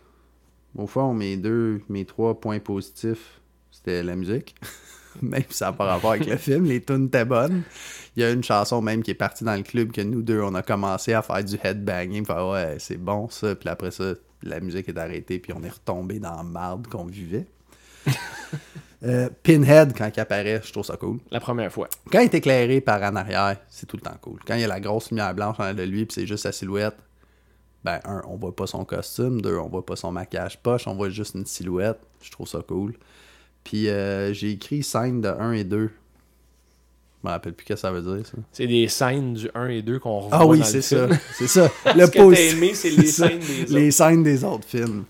Au 0.78 0.88
fond, 0.88 1.14
mes 1.14 1.36
deux, 1.36 1.82
mes 1.90 2.06
trois 2.06 2.40
points 2.40 2.60
positifs, 2.60 3.42
c'était 3.72 4.04
la 4.04 4.16
musique. 4.16 4.56
même 5.22 5.44
si 5.50 5.58
ça 5.58 5.68
n'a 5.68 5.74
pas 5.74 5.86
rapport 5.86 6.12
avec 6.12 6.26
le 6.26 6.38
film, 6.38 6.66
les 6.66 6.82
tunes 6.82 7.06
étaient 7.08 7.26
bonnes. 7.26 7.64
Il 8.16 8.24
y 8.24 8.26
a 8.26 8.32
une 8.32 8.44
chanson 8.44 8.82
même 8.82 9.04
qui 9.04 9.12
est 9.12 9.16
partie 9.16 9.44
dans 9.44 9.56
le 9.56 9.64
club 9.64 9.92
que 9.92 10.02
nous 10.02 10.22
deux, 10.22 10.42
on 10.42 10.56
a 10.56 10.62
commencé 10.62 11.14
à 11.14 11.22
faire 11.22 11.44
du 11.44 11.56
headbanging. 11.64 12.26
Fait, 12.26 12.34
ouais, 12.34 12.76
c'est 12.80 12.98
bon 12.98 13.30
ça. 13.30 13.56
Puis 13.56 13.70
après 13.70 13.92
ça, 13.92 14.14
la 14.44 14.60
musique 14.60 14.90
est 14.90 14.98
arrêtée, 14.98 15.40
puis 15.40 15.54
on 15.54 15.64
est 15.64 15.70
retombé 15.70 16.20
dans 16.20 16.36
la 16.36 16.44
marde 16.44 16.88
qu'on 16.88 17.06
vivait. 17.06 17.48
Euh, 19.02 19.30
Pinhead, 19.44 19.94
quand 19.98 20.10
il 20.14 20.20
apparaît, 20.20 20.62
je 20.62 20.74
trouve 20.74 20.84
ça 20.84 20.98
cool. 20.98 21.20
La 21.32 21.40
première 21.40 21.72
fois. 21.72 21.88
Quand 22.12 22.20
il 22.20 22.26
est 22.26 22.34
éclairé 22.34 22.82
par 22.82 23.02
en 23.02 23.16
arrière, 23.16 23.56
c'est 23.70 23.86
tout 23.86 23.96
le 23.96 24.02
temps 24.02 24.18
cool. 24.20 24.42
Quand 24.46 24.56
il 24.56 24.60
y 24.60 24.64
a 24.66 24.68
la 24.68 24.82
grosse 24.82 25.12
lumière 25.12 25.34
blanche 25.34 25.58
en 25.60 25.74
de 25.74 25.84
lui, 25.84 26.06
puis 26.06 26.16
c'est 26.16 26.28
juste 26.28 26.44
sa 26.44 26.52
silhouette, 26.52 26.98
ben, 27.86 28.00
un, 28.04 28.22
on 28.28 28.36
voit 28.36 28.54
pas 28.54 28.68
son 28.68 28.84
costume. 28.84 29.42
Deux, 29.42 29.58
on 29.58 29.70
voit 29.70 29.86
pas 29.86 29.96
son 29.96 30.12
maquillage 30.12 30.62
poche. 30.62 30.86
On 30.88 30.96
voit 30.96 31.10
juste 31.10 31.36
une 31.36 31.46
silhouette. 31.46 32.00
Je 32.22 32.30
trouve 32.32 32.48
ça 32.48 32.60
cool. 32.68 32.96
Puis 33.64 33.88
euh, 33.90 34.34
j'ai 34.34 34.52
écrit 34.52 34.84
scène 34.84 35.22
de 35.22 35.28
1 35.30 35.52
et 35.54 35.64
2. 35.64 35.90
Je 37.22 37.28
me 37.28 37.32
rappelle 37.34 37.54
plus 37.54 37.66
ce 37.66 37.74
que 37.74 37.76
ça 37.80 37.92
veut 37.92 38.02
dire, 38.02 38.26
ça. 38.26 38.38
C'est 38.54 38.68
des 38.68 38.88
scènes 38.88 39.34
du 39.34 39.50
1 39.54 39.68
et 39.68 39.82
2 39.82 40.00
qu'on 40.00 40.20
revoit 40.20 40.38
Ah 40.40 40.46
oui, 40.46 40.62
c'est 40.64 40.82
ça. 40.82 41.08
C'est 41.38 41.48
ça. 41.48 41.70
Ce 41.86 41.98
Le 41.98 42.08
que 42.08 42.12
t'as 42.14 42.24
post. 42.24 42.42
aimé, 42.54 42.72
c'est 42.74 42.90
les 42.98 43.06
scènes 43.08 43.40
des 43.40 43.66
Les 43.66 43.88
autres. 43.88 43.92
scènes 43.94 44.24
des 44.24 44.44
autres 44.46 44.66
films. 44.68 45.04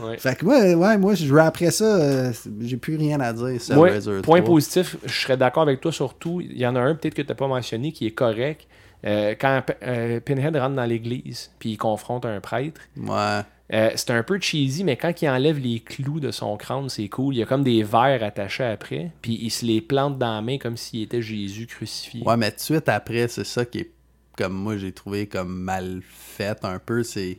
Ouais. 0.00 0.16
Fait 0.16 0.34
que 0.38 0.44
moi, 0.46 0.58
ouais, 0.58 0.96
moi, 0.96 1.14
je 1.14 1.34
après 1.36 1.70
ça, 1.70 1.84
euh, 1.84 2.32
j'ai 2.60 2.78
plus 2.78 2.96
rien 2.96 3.20
à 3.20 3.32
dire 3.34 3.60
sur 3.60 3.74
Moi, 3.74 3.88
Hellraiser 3.88 4.20
point 4.22 4.40
3. 4.40 4.54
positif, 4.54 4.96
je 5.04 5.12
serais 5.20 5.36
d'accord 5.36 5.64
avec 5.64 5.80
toi 5.82 5.92
surtout. 5.92 6.40
Il 6.40 6.56
y 6.56 6.66
en 6.66 6.74
a 6.76 6.80
un 6.80 6.94
peut-être 6.94 7.12
que 7.14 7.20
tu 7.22 7.28
n'as 7.28 7.34
pas 7.34 7.48
mentionné 7.48 7.92
qui 7.92 8.06
est 8.06 8.12
correct. 8.12 8.66
Euh, 9.04 9.34
quand 9.38 9.62
euh, 9.82 10.20
Pinhead 10.20 10.56
rentre 10.56 10.76
dans 10.76 10.84
l'église 10.84 11.50
puis 11.58 11.70
il 11.72 11.76
confronte 11.76 12.24
un 12.24 12.40
prêtre, 12.40 12.80
Ouais. 12.96 13.40
Euh, 13.72 13.90
c'est 13.94 14.10
un 14.10 14.22
peu 14.22 14.38
cheesy, 14.40 14.82
mais 14.84 14.96
quand 14.96 15.22
il 15.22 15.28
enlève 15.28 15.58
les 15.58 15.80
clous 15.80 16.18
de 16.20 16.30
son 16.30 16.56
crâne, 16.56 16.88
c'est 16.88 17.08
cool. 17.08 17.34
Il 17.34 17.38
y 17.38 17.42
a 17.42 17.46
comme 17.46 17.62
des 17.62 17.82
verres 17.82 18.22
attachés 18.24 18.64
après, 18.64 19.12
puis 19.22 19.38
il 19.40 19.50
se 19.50 19.64
les 19.64 19.80
plante 19.80 20.18
dans 20.18 20.34
la 20.34 20.42
main 20.42 20.58
comme 20.58 20.76
s'il 20.76 21.02
était 21.02 21.22
Jésus 21.22 21.66
crucifié. 21.66 22.22
Ouais, 22.24 22.36
mais 22.36 22.50
tout 22.50 22.56
de 22.56 22.62
suite 22.62 22.88
après, 22.88 23.28
c'est 23.28 23.44
ça 23.44 23.64
qui 23.64 23.78
est 23.78 23.90
comme 24.36 24.54
moi 24.54 24.76
j'ai 24.76 24.92
trouvé 24.92 25.26
comme 25.26 25.54
mal 25.54 26.00
fait 26.02 26.64
un 26.64 26.78
peu. 26.78 27.02
C'est 27.02 27.38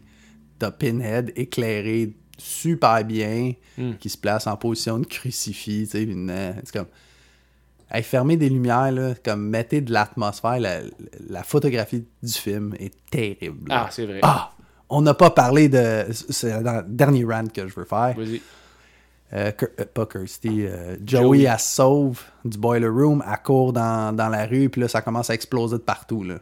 t'as 0.60 0.72
Pinhead 0.72 1.34
éclairé 1.36 2.14
super 2.38 3.04
bien, 3.06 3.54
Hmm. 3.78 3.94
qui 4.00 4.10
se 4.10 4.18
place 4.18 4.48
en 4.48 4.58
position 4.58 5.00
de 5.00 5.06
crucifix, 5.06 5.86
tu 5.90 5.98
sais, 5.98 6.08
euh, 6.10 6.54
c'est 6.64 6.74
comme. 6.74 6.88
Hey, 7.94 8.04
fermez 8.04 8.38
des 8.38 8.50
lumières, 8.50 8.92
là, 8.92 9.14
comme 9.24 9.50
mettez 9.50 9.82
de 9.82 9.92
l'atmosphère. 9.92 10.60
La, 10.60 10.80
la 11.30 11.44
photographie 11.44 12.06
du 12.24 12.32
film 12.34 12.74
est 12.80 12.94
terrible. 13.10 13.70
Ah, 13.70 13.90
c'est 13.92 14.06
vrai. 14.06 14.20
Ah! 14.24 14.52
On 14.92 15.02
n'a 15.02 15.14
pas 15.14 15.30
parlé 15.32 15.70
de. 15.70 16.06
C'est 16.12 16.62
dans 16.62 16.78
le 16.78 16.84
dernier 16.88 17.24
rant 17.24 17.48
que 17.48 17.68
je 17.68 17.74
veux 17.76 17.86
faire. 17.86 18.14
Vas-y. 18.18 18.42
Euh, 19.34 19.52
euh, 19.80 19.86
pas 19.94 20.06
Kirsty, 20.06 20.66
euh, 20.66 20.98
Joey. 21.06 21.22
Joey, 21.24 21.42
elle 21.44 21.58
se 21.60 21.76
sauve 21.76 22.20
du 22.44 22.58
boiler 22.58 22.88
room, 22.90 23.24
elle 23.26 23.38
court 23.42 23.72
dans, 23.72 24.14
dans 24.14 24.28
la 24.28 24.46
rue, 24.46 24.68
puis 24.70 24.82
là, 24.82 24.90
ça 24.90 25.02
commence 25.02 25.30
à 25.30 25.34
exploser 25.34 25.78
de 25.78 25.82
partout. 25.82 26.24
Là. 26.24 26.36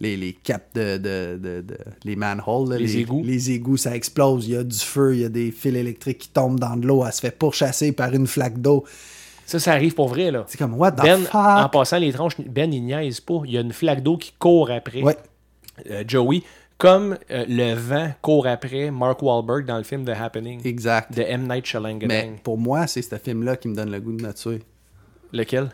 Les, 0.00 0.16
les 0.16 0.32
caps 0.32 0.74
de, 0.74 0.96
de, 0.98 1.38
de, 1.40 1.60
de- 1.60 1.78
les 2.02 2.16
manholes, 2.16 2.70
là, 2.70 2.78
Les 2.78 2.96
égouts. 2.96 3.22
Les 3.24 3.52
égouts, 3.52 3.76
ça 3.76 3.94
explose. 3.94 4.48
Il 4.48 4.54
y 4.54 4.56
a 4.56 4.64
du 4.64 4.76
feu, 4.78 5.14
il 5.14 5.20
y 5.20 5.24
a 5.24 5.28
des 5.28 5.52
fils 5.52 5.76
électriques 5.76 6.18
qui 6.18 6.28
tombent 6.30 6.58
dans 6.58 6.74
de 6.76 6.84
l'eau. 6.84 7.04
Elle 7.06 7.12
se 7.12 7.20
fait 7.20 7.30
pourchasser 7.30 7.92
par 7.92 8.12
une 8.12 8.26
flaque 8.26 8.60
d'eau. 8.60 8.82
Ça, 9.46 9.60
ça 9.60 9.70
arrive 9.72 9.94
pour 9.94 10.08
vrai, 10.08 10.32
là. 10.32 10.44
C'est 10.48 10.58
comme, 10.58 10.74
what 10.74 10.92
the 10.92 11.02
Ben, 11.02 11.20
fuck? 11.20 11.34
en 11.36 11.68
passant 11.68 11.98
les 11.98 12.12
tranches, 12.12 12.40
Ben, 12.40 12.72
il 12.72 12.82
niaise 12.82 13.20
pas. 13.20 13.42
Il 13.44 13.52
y 13.52 13.58
a 13.58 13.60
une 13.60 13.72
flaque 13.72 14.02
d'eau 14.02 14.16
qui 14.16 14.32
court 14.36 14.68
après 14.72 15.02
Ouais, 15.02 15.16
euh, 15.90 16.02
Joey, 16.08 16.42
comme 16.82 17.16
euh, 17.30 17.44
le 17.48 17.74
vent 17.74 18.10
court 18.22 18.48
après 18.48 18.90
Mark 18.90 19.22
Wahlberg 19.22 19.66
dans 19.66 19.78
le 19.78 19.84
film 19.84 20.04
The 20.04 20.20
Happening 20.20 20.66
exact. 20.66 21.16
de 21.16 21.22
M. 21.22 21.46
Night 21.48 21.64
Shyamalan. 21.64 22.00
Mais 22.08 22.32
pour 22.42 22.58
moi, 22.58 22.88
c'est 22.88 23.02
ce 23.02 23.14
film-là 23.14 23.54
qui 23.54 23.68
me 23.68 23.76
donne 23.76 23.92
le 23.92 24.00
goût 24.00 24.10
de 24.10 24.20
me 24.20 24.32
tuer. 24.32 24.62
Lequel? 25.32 25.68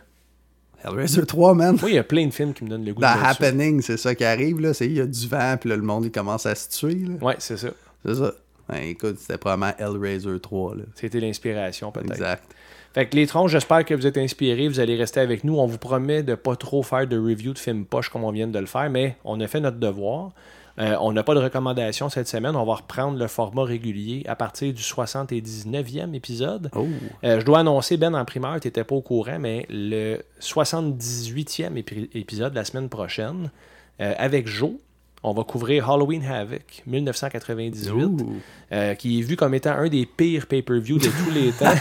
Hellraiser 0.84 1.24
3, 1.24 1.54
man. 1.54 1.78
Oui, 1.82 1.92
il 1.92 1.94
y 1.94 1.98
a 1.98 2.04
plein 2.04 2.26
de 2.26 2.30
films 2.30 2.52
qui 2.52 2.62
me 2.62 2.68
donnent 2.68 2.84
le 2.84 2.92
goût 2.92 3.00
Dans 3.00 3.14
de 3.14 3.20
me 3.20 3.34
tuer. 3.34 3.46
Happening, 3.46 3.80
c'est 3.80 3.96
ça 3.96 4.14
qui 4.14 4.22
arrive, 4.22 4.60
là. 4.60 4.72
Il 4.82 4.92
y 4.92 5.00
a 5.00 5.06
du 5.06 5.26
vent, 5.26 5.56
puis 5.58 5.70
là, 5.70 5.76
le 5.76 5.82
monde, 5.82 6.04
il 6.04 6.12
commence 6.12 6.44
à 6.44 6.54
se 6.54 6.68
tuer, 6.68 6.96
là. 6.96 7.14
Ouais, 7.22 7.36
c'est 7.38 7.56
ça. 7.56 7.70
C'est 8.04 8.14
ça. 8.14 8.34
Ben, 8.68 8.82
écoute, 8.82 9.16
c'était 9.18 9.38
probablement 9.38 9.72
Hellraiser 9.78 10.38
3, 10.38 10.74
là. 10.74 10.82
C'était 10.94 11.20
l'inspiration, 11.20 11.90
peut-être. 11.90 12.12
Exact. 12.12 12.54
Fait 12.92 13.06
que 13.08 13.16
les 13.16 13.26
troncs, 13.26 13.48
j'espère 13.48 13.86
que 13.86 13.94
vous 13.94 14.06
êtes 14.06 14.18
inspirés, 14.18 14.68
vous 14.68 14.78
allez 14.78 14.96
rester 14.96 15.20
avec 15.20 15.42
nous. 15.42 15.56
On 15.56 15.66
vous 15.66 15.78
promet 15.78 16.22
de 16.22 16.34
pas 16.34 16.54
trop 16.54 16.82
faire 16.82 17.06
de 17.06 17.16
review 17.18 17.54
de 17.54 17.58
films 17.58 17.86
poche 17.86 18.10
comme 18.10 18.24
on 18.24 18.30
vient 18.30 18.46
de 18.46 18.58
le 18.58 18.66
faire, 18.66 18.90
mais 18.90 19.16
on 19.24 19.40
a 19.40 19.46
fait 19.46 19.60
notre 19.60 19.78
devoir. 19.78 20.32
Euh, 20.78 20.96
on 21.00 21.12
n'a 21.12 21.22
pas 21.24 21.34
de 21.34 21.40
recommandations 21.40 22.08
cette 22.08 22.28
semaine. 22.28 22.54
On 22.54 22.64
va 22.64 22.74
reprendre 22.76 23.18
le 23.18 23.26
format 23.26 23.64
régulier 23.64 24.22
à 24.28 24.36
partir 24.36 24.72
du 24.72 24.82
79e 24.82 26.14
épisode. 26.14 26.70
Oh. 26.76 26.86
Euh, 27.24 27.40
je 27.40 27.44
dois 27.44 27.58
annoncer, 27.60 27.96
Ben, 27.96 28.14
en 28.14 28.24
primeur, 28.24 28.60
tu 28.60 28.68
n'étais 28.68 28.84
pas 28.84 28.94
au 28.94 29.00
courant, 29.00 29.38
mais 29.40 29.66
le 29.70 30.18
78e 30.40 31.74
épi- 31.76 32.08
épisode 32.14 32.54
la 32.54 32.64
semaine 32.64 32.88
prochaine, 32.88 33.50
euh, 34.00 34.14
avec 34.18 34.46
Joe, 34.46 34.70
on 35.24 35.32
va 35.32 35.42
couvrir 35.42 35.90
Halloween 35.90 36.24
Havoc 36.24 36.82
1998, 36.86 37.92
Ouh. 38.04 38.36
euh, 38.72 38.94
qui 38.94 39.18
est 39.18 39.22
vu 39.22 39.34
comme 39.36 39.54
étant 39.54 39.72
un 39.72 39.88
des 39.88 40.06
pires 40.06 40.46
pay-per-view 40.46 40.98
de 40.98 41.06
tous 41.06 41.30
les 41.34 41.50
temps. 41.58 41.74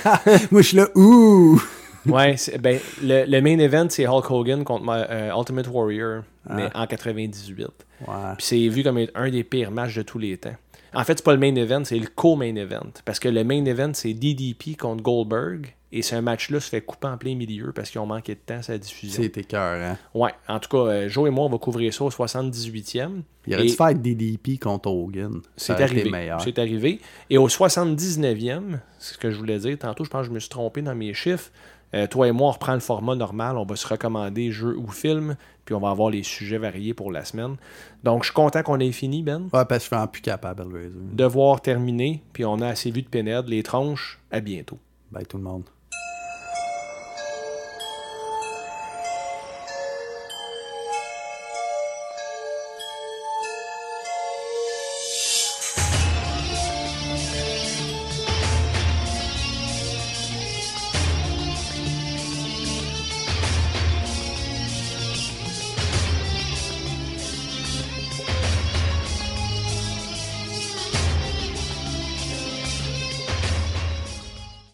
Moi, 0.52 0.62
je 0.64 0.68
suis 0.70 0.78
là, 0.78 0.88
ouh! 0.96 1.62
Ouais, 2.08 2.36
ben, 2.60 2.80
le, 3.02 3.26
le 3.26 3.42
main 3.42 3.60
event, 3.60 3.88
c'est 3.90 4.08
Hulk 4.08 4.32
Hogan 4.32 4.64
contre 4.64 4.86
euh, 4.90 5.32
Ultimate 5.38 5.68
Warrior, 5.68 6.24
mais 6.50 6.70
en 6.74 6.86
98. 6.88 7.66
Ouais. 7.66 8.06
Puis 8.38 8.46
c'est 8.46 8.68
vu 8.68 8.84
comme 8.84 9.00
un 9.16 9.30
des 9.30 9.44
pires 9.44 9.72
matchs 9.72 9.96
de 9.96 10.02
tous 10.04 10.20
les 10.20 10.38
temps. 10.38 10.56
En 10.94 11.04
fait, 11.04 11.18
c'est 11.18 11.24
pas 11.26 11.34
le 11.34 11.40
main 11.40 11.54
event, 11.56 11.84
c'est 11.84 12.00
le 12.00 12.08
co-main 12.08 12.56
event. 12.56 12.92
Parce 13.06 13.20
que 13.20 13.30
le 13.30 13.44
main 13.44 13.64
event, 13.66 13.92
c'est 13.94 14.14
DDP 14.14 14.78
contre 14.80 15.04
Goldberg. 15.04 15.74
Et 15.92 16.02
ce 16.02 16.16
match-là 16.16 16.60
se 16.60 16.70
fait 16.70 16.82
couper 16.82 17.08
en 17.08 17.18
plein 17.18 17.34
milieu 17.34 17.72
parce 17.72 17.90
qu'ils 17.90 18.02
ont 18.02 18.06
manqué 18.06 18.36
de 18.36 18.40
temps 18.46 18.58
à 18.58 18.62
sa 18.62 18.78
diffusion. 18.78 19.22
C'était 19.24 19.44
cœur, 19.46 19.82
hein. 19.82 19.98
Ouais, 20.14 20.32
en 20.50 20.60
tout 20.60 20.68
cas, 20.70 20.92
euh, 20.92 21.08
Joe 21.08 21.30
et 21.30 21.32
moi, 21.32 21.46
on 21.46 21.50
va 21.50 21.58
couvrir 21.60 21.94
ça 21.94 22.04
au 22.04 22.10
78e. 22.10 23.22
Il 23.46 23.54
aurait 23.54 23.64
Et 23.64 23.70
dû 23.70 23.74
faire 23.74 23.96
DDP 23.96 24.60
contre 24.60 24.90
Hogan. 24.90 25.40
C'est 25.56 25.80
arrivé. 25.80 26.12
C'est 26.44 26.60
arrivé. 26.60 27.00
Et 27.30 27.38
au 27.38 27.48
79e, 27.48 28.80
c'est 29.00 29.14
ce 29.14 29.18
que 29.18 29.32
je 29.32 29.38
voulais 29.38 29.60
dire. 29.60 29.78
Tantôt, 29.78 30.04
je 30.04 30.10
pense 30.10 30.24
que 30.24 30.28
je 30.28 30.34
me 30.34 30.40
suis 30.40 30.50
trompé 30.50 30.82
dans 30.82 30.96
mes 30.96 31.14
chiffres. 31.14 31.52
Euh, 31.94 32.08
toi 32.08 32.28
et 32.28 32.32
moi, 32.32 32.50
on 32.50 32.52
reprend 32.52 32.74
le 32.74 32.80
format 32.80 33.16
normal. 33.16 33.58
On 33.58 33.66
va 33.66 33.76
se 33.76 33.88
recommander 33.88 34.52
jeu 34.52 34.78
ou 34.78 34.88
film. 34.88 35.36
Puis 35.66 35.76
on 35.76 35.80
va 35.80 35.90
avoir 35.90 36.10
les 36.10 36.24
sujets 36.24 36.58
variés 36.58 36.94
pour 36.94 37.12
la 37.12 37.26
semaine. 37.26 37.56
Donc, 38.04 38.24
je 38.24 38.28
suis 38.28 38.34
content 38.34 38.64
qu'on 38.64 38.80
ait 38.80 38.92
fini, 38.92 39.24
Ben. 39.24 39.44
Ouais, 39.44 39.50
parce 39.52 39.68
que 39.68 39.74
je 39.76 39.80
suis 39.80 39.90
vraiment 39.90 40.08
plus 40.08 40.22
capable, 40.22 40.64
Hellraiser. 40.64 40.96
Devoir 41.14 41.62
terminer. 41.62 42.24
Puis 42.34 42.46
on 42.46 42.62
a 42.62 42.68
assez 42.68 42.92
vu 42.92 43.02
de 43.02 43.10
pénètre. 43.10 43.50
Les 43.50 43.64
tronches, 43.64 44.20
à 44.32 44.40
bientôt. 44.40 44.80
Bye 45.12 45.26
tout 45.26 45.38
le 45.38 45.44
monde. 45.44 45.64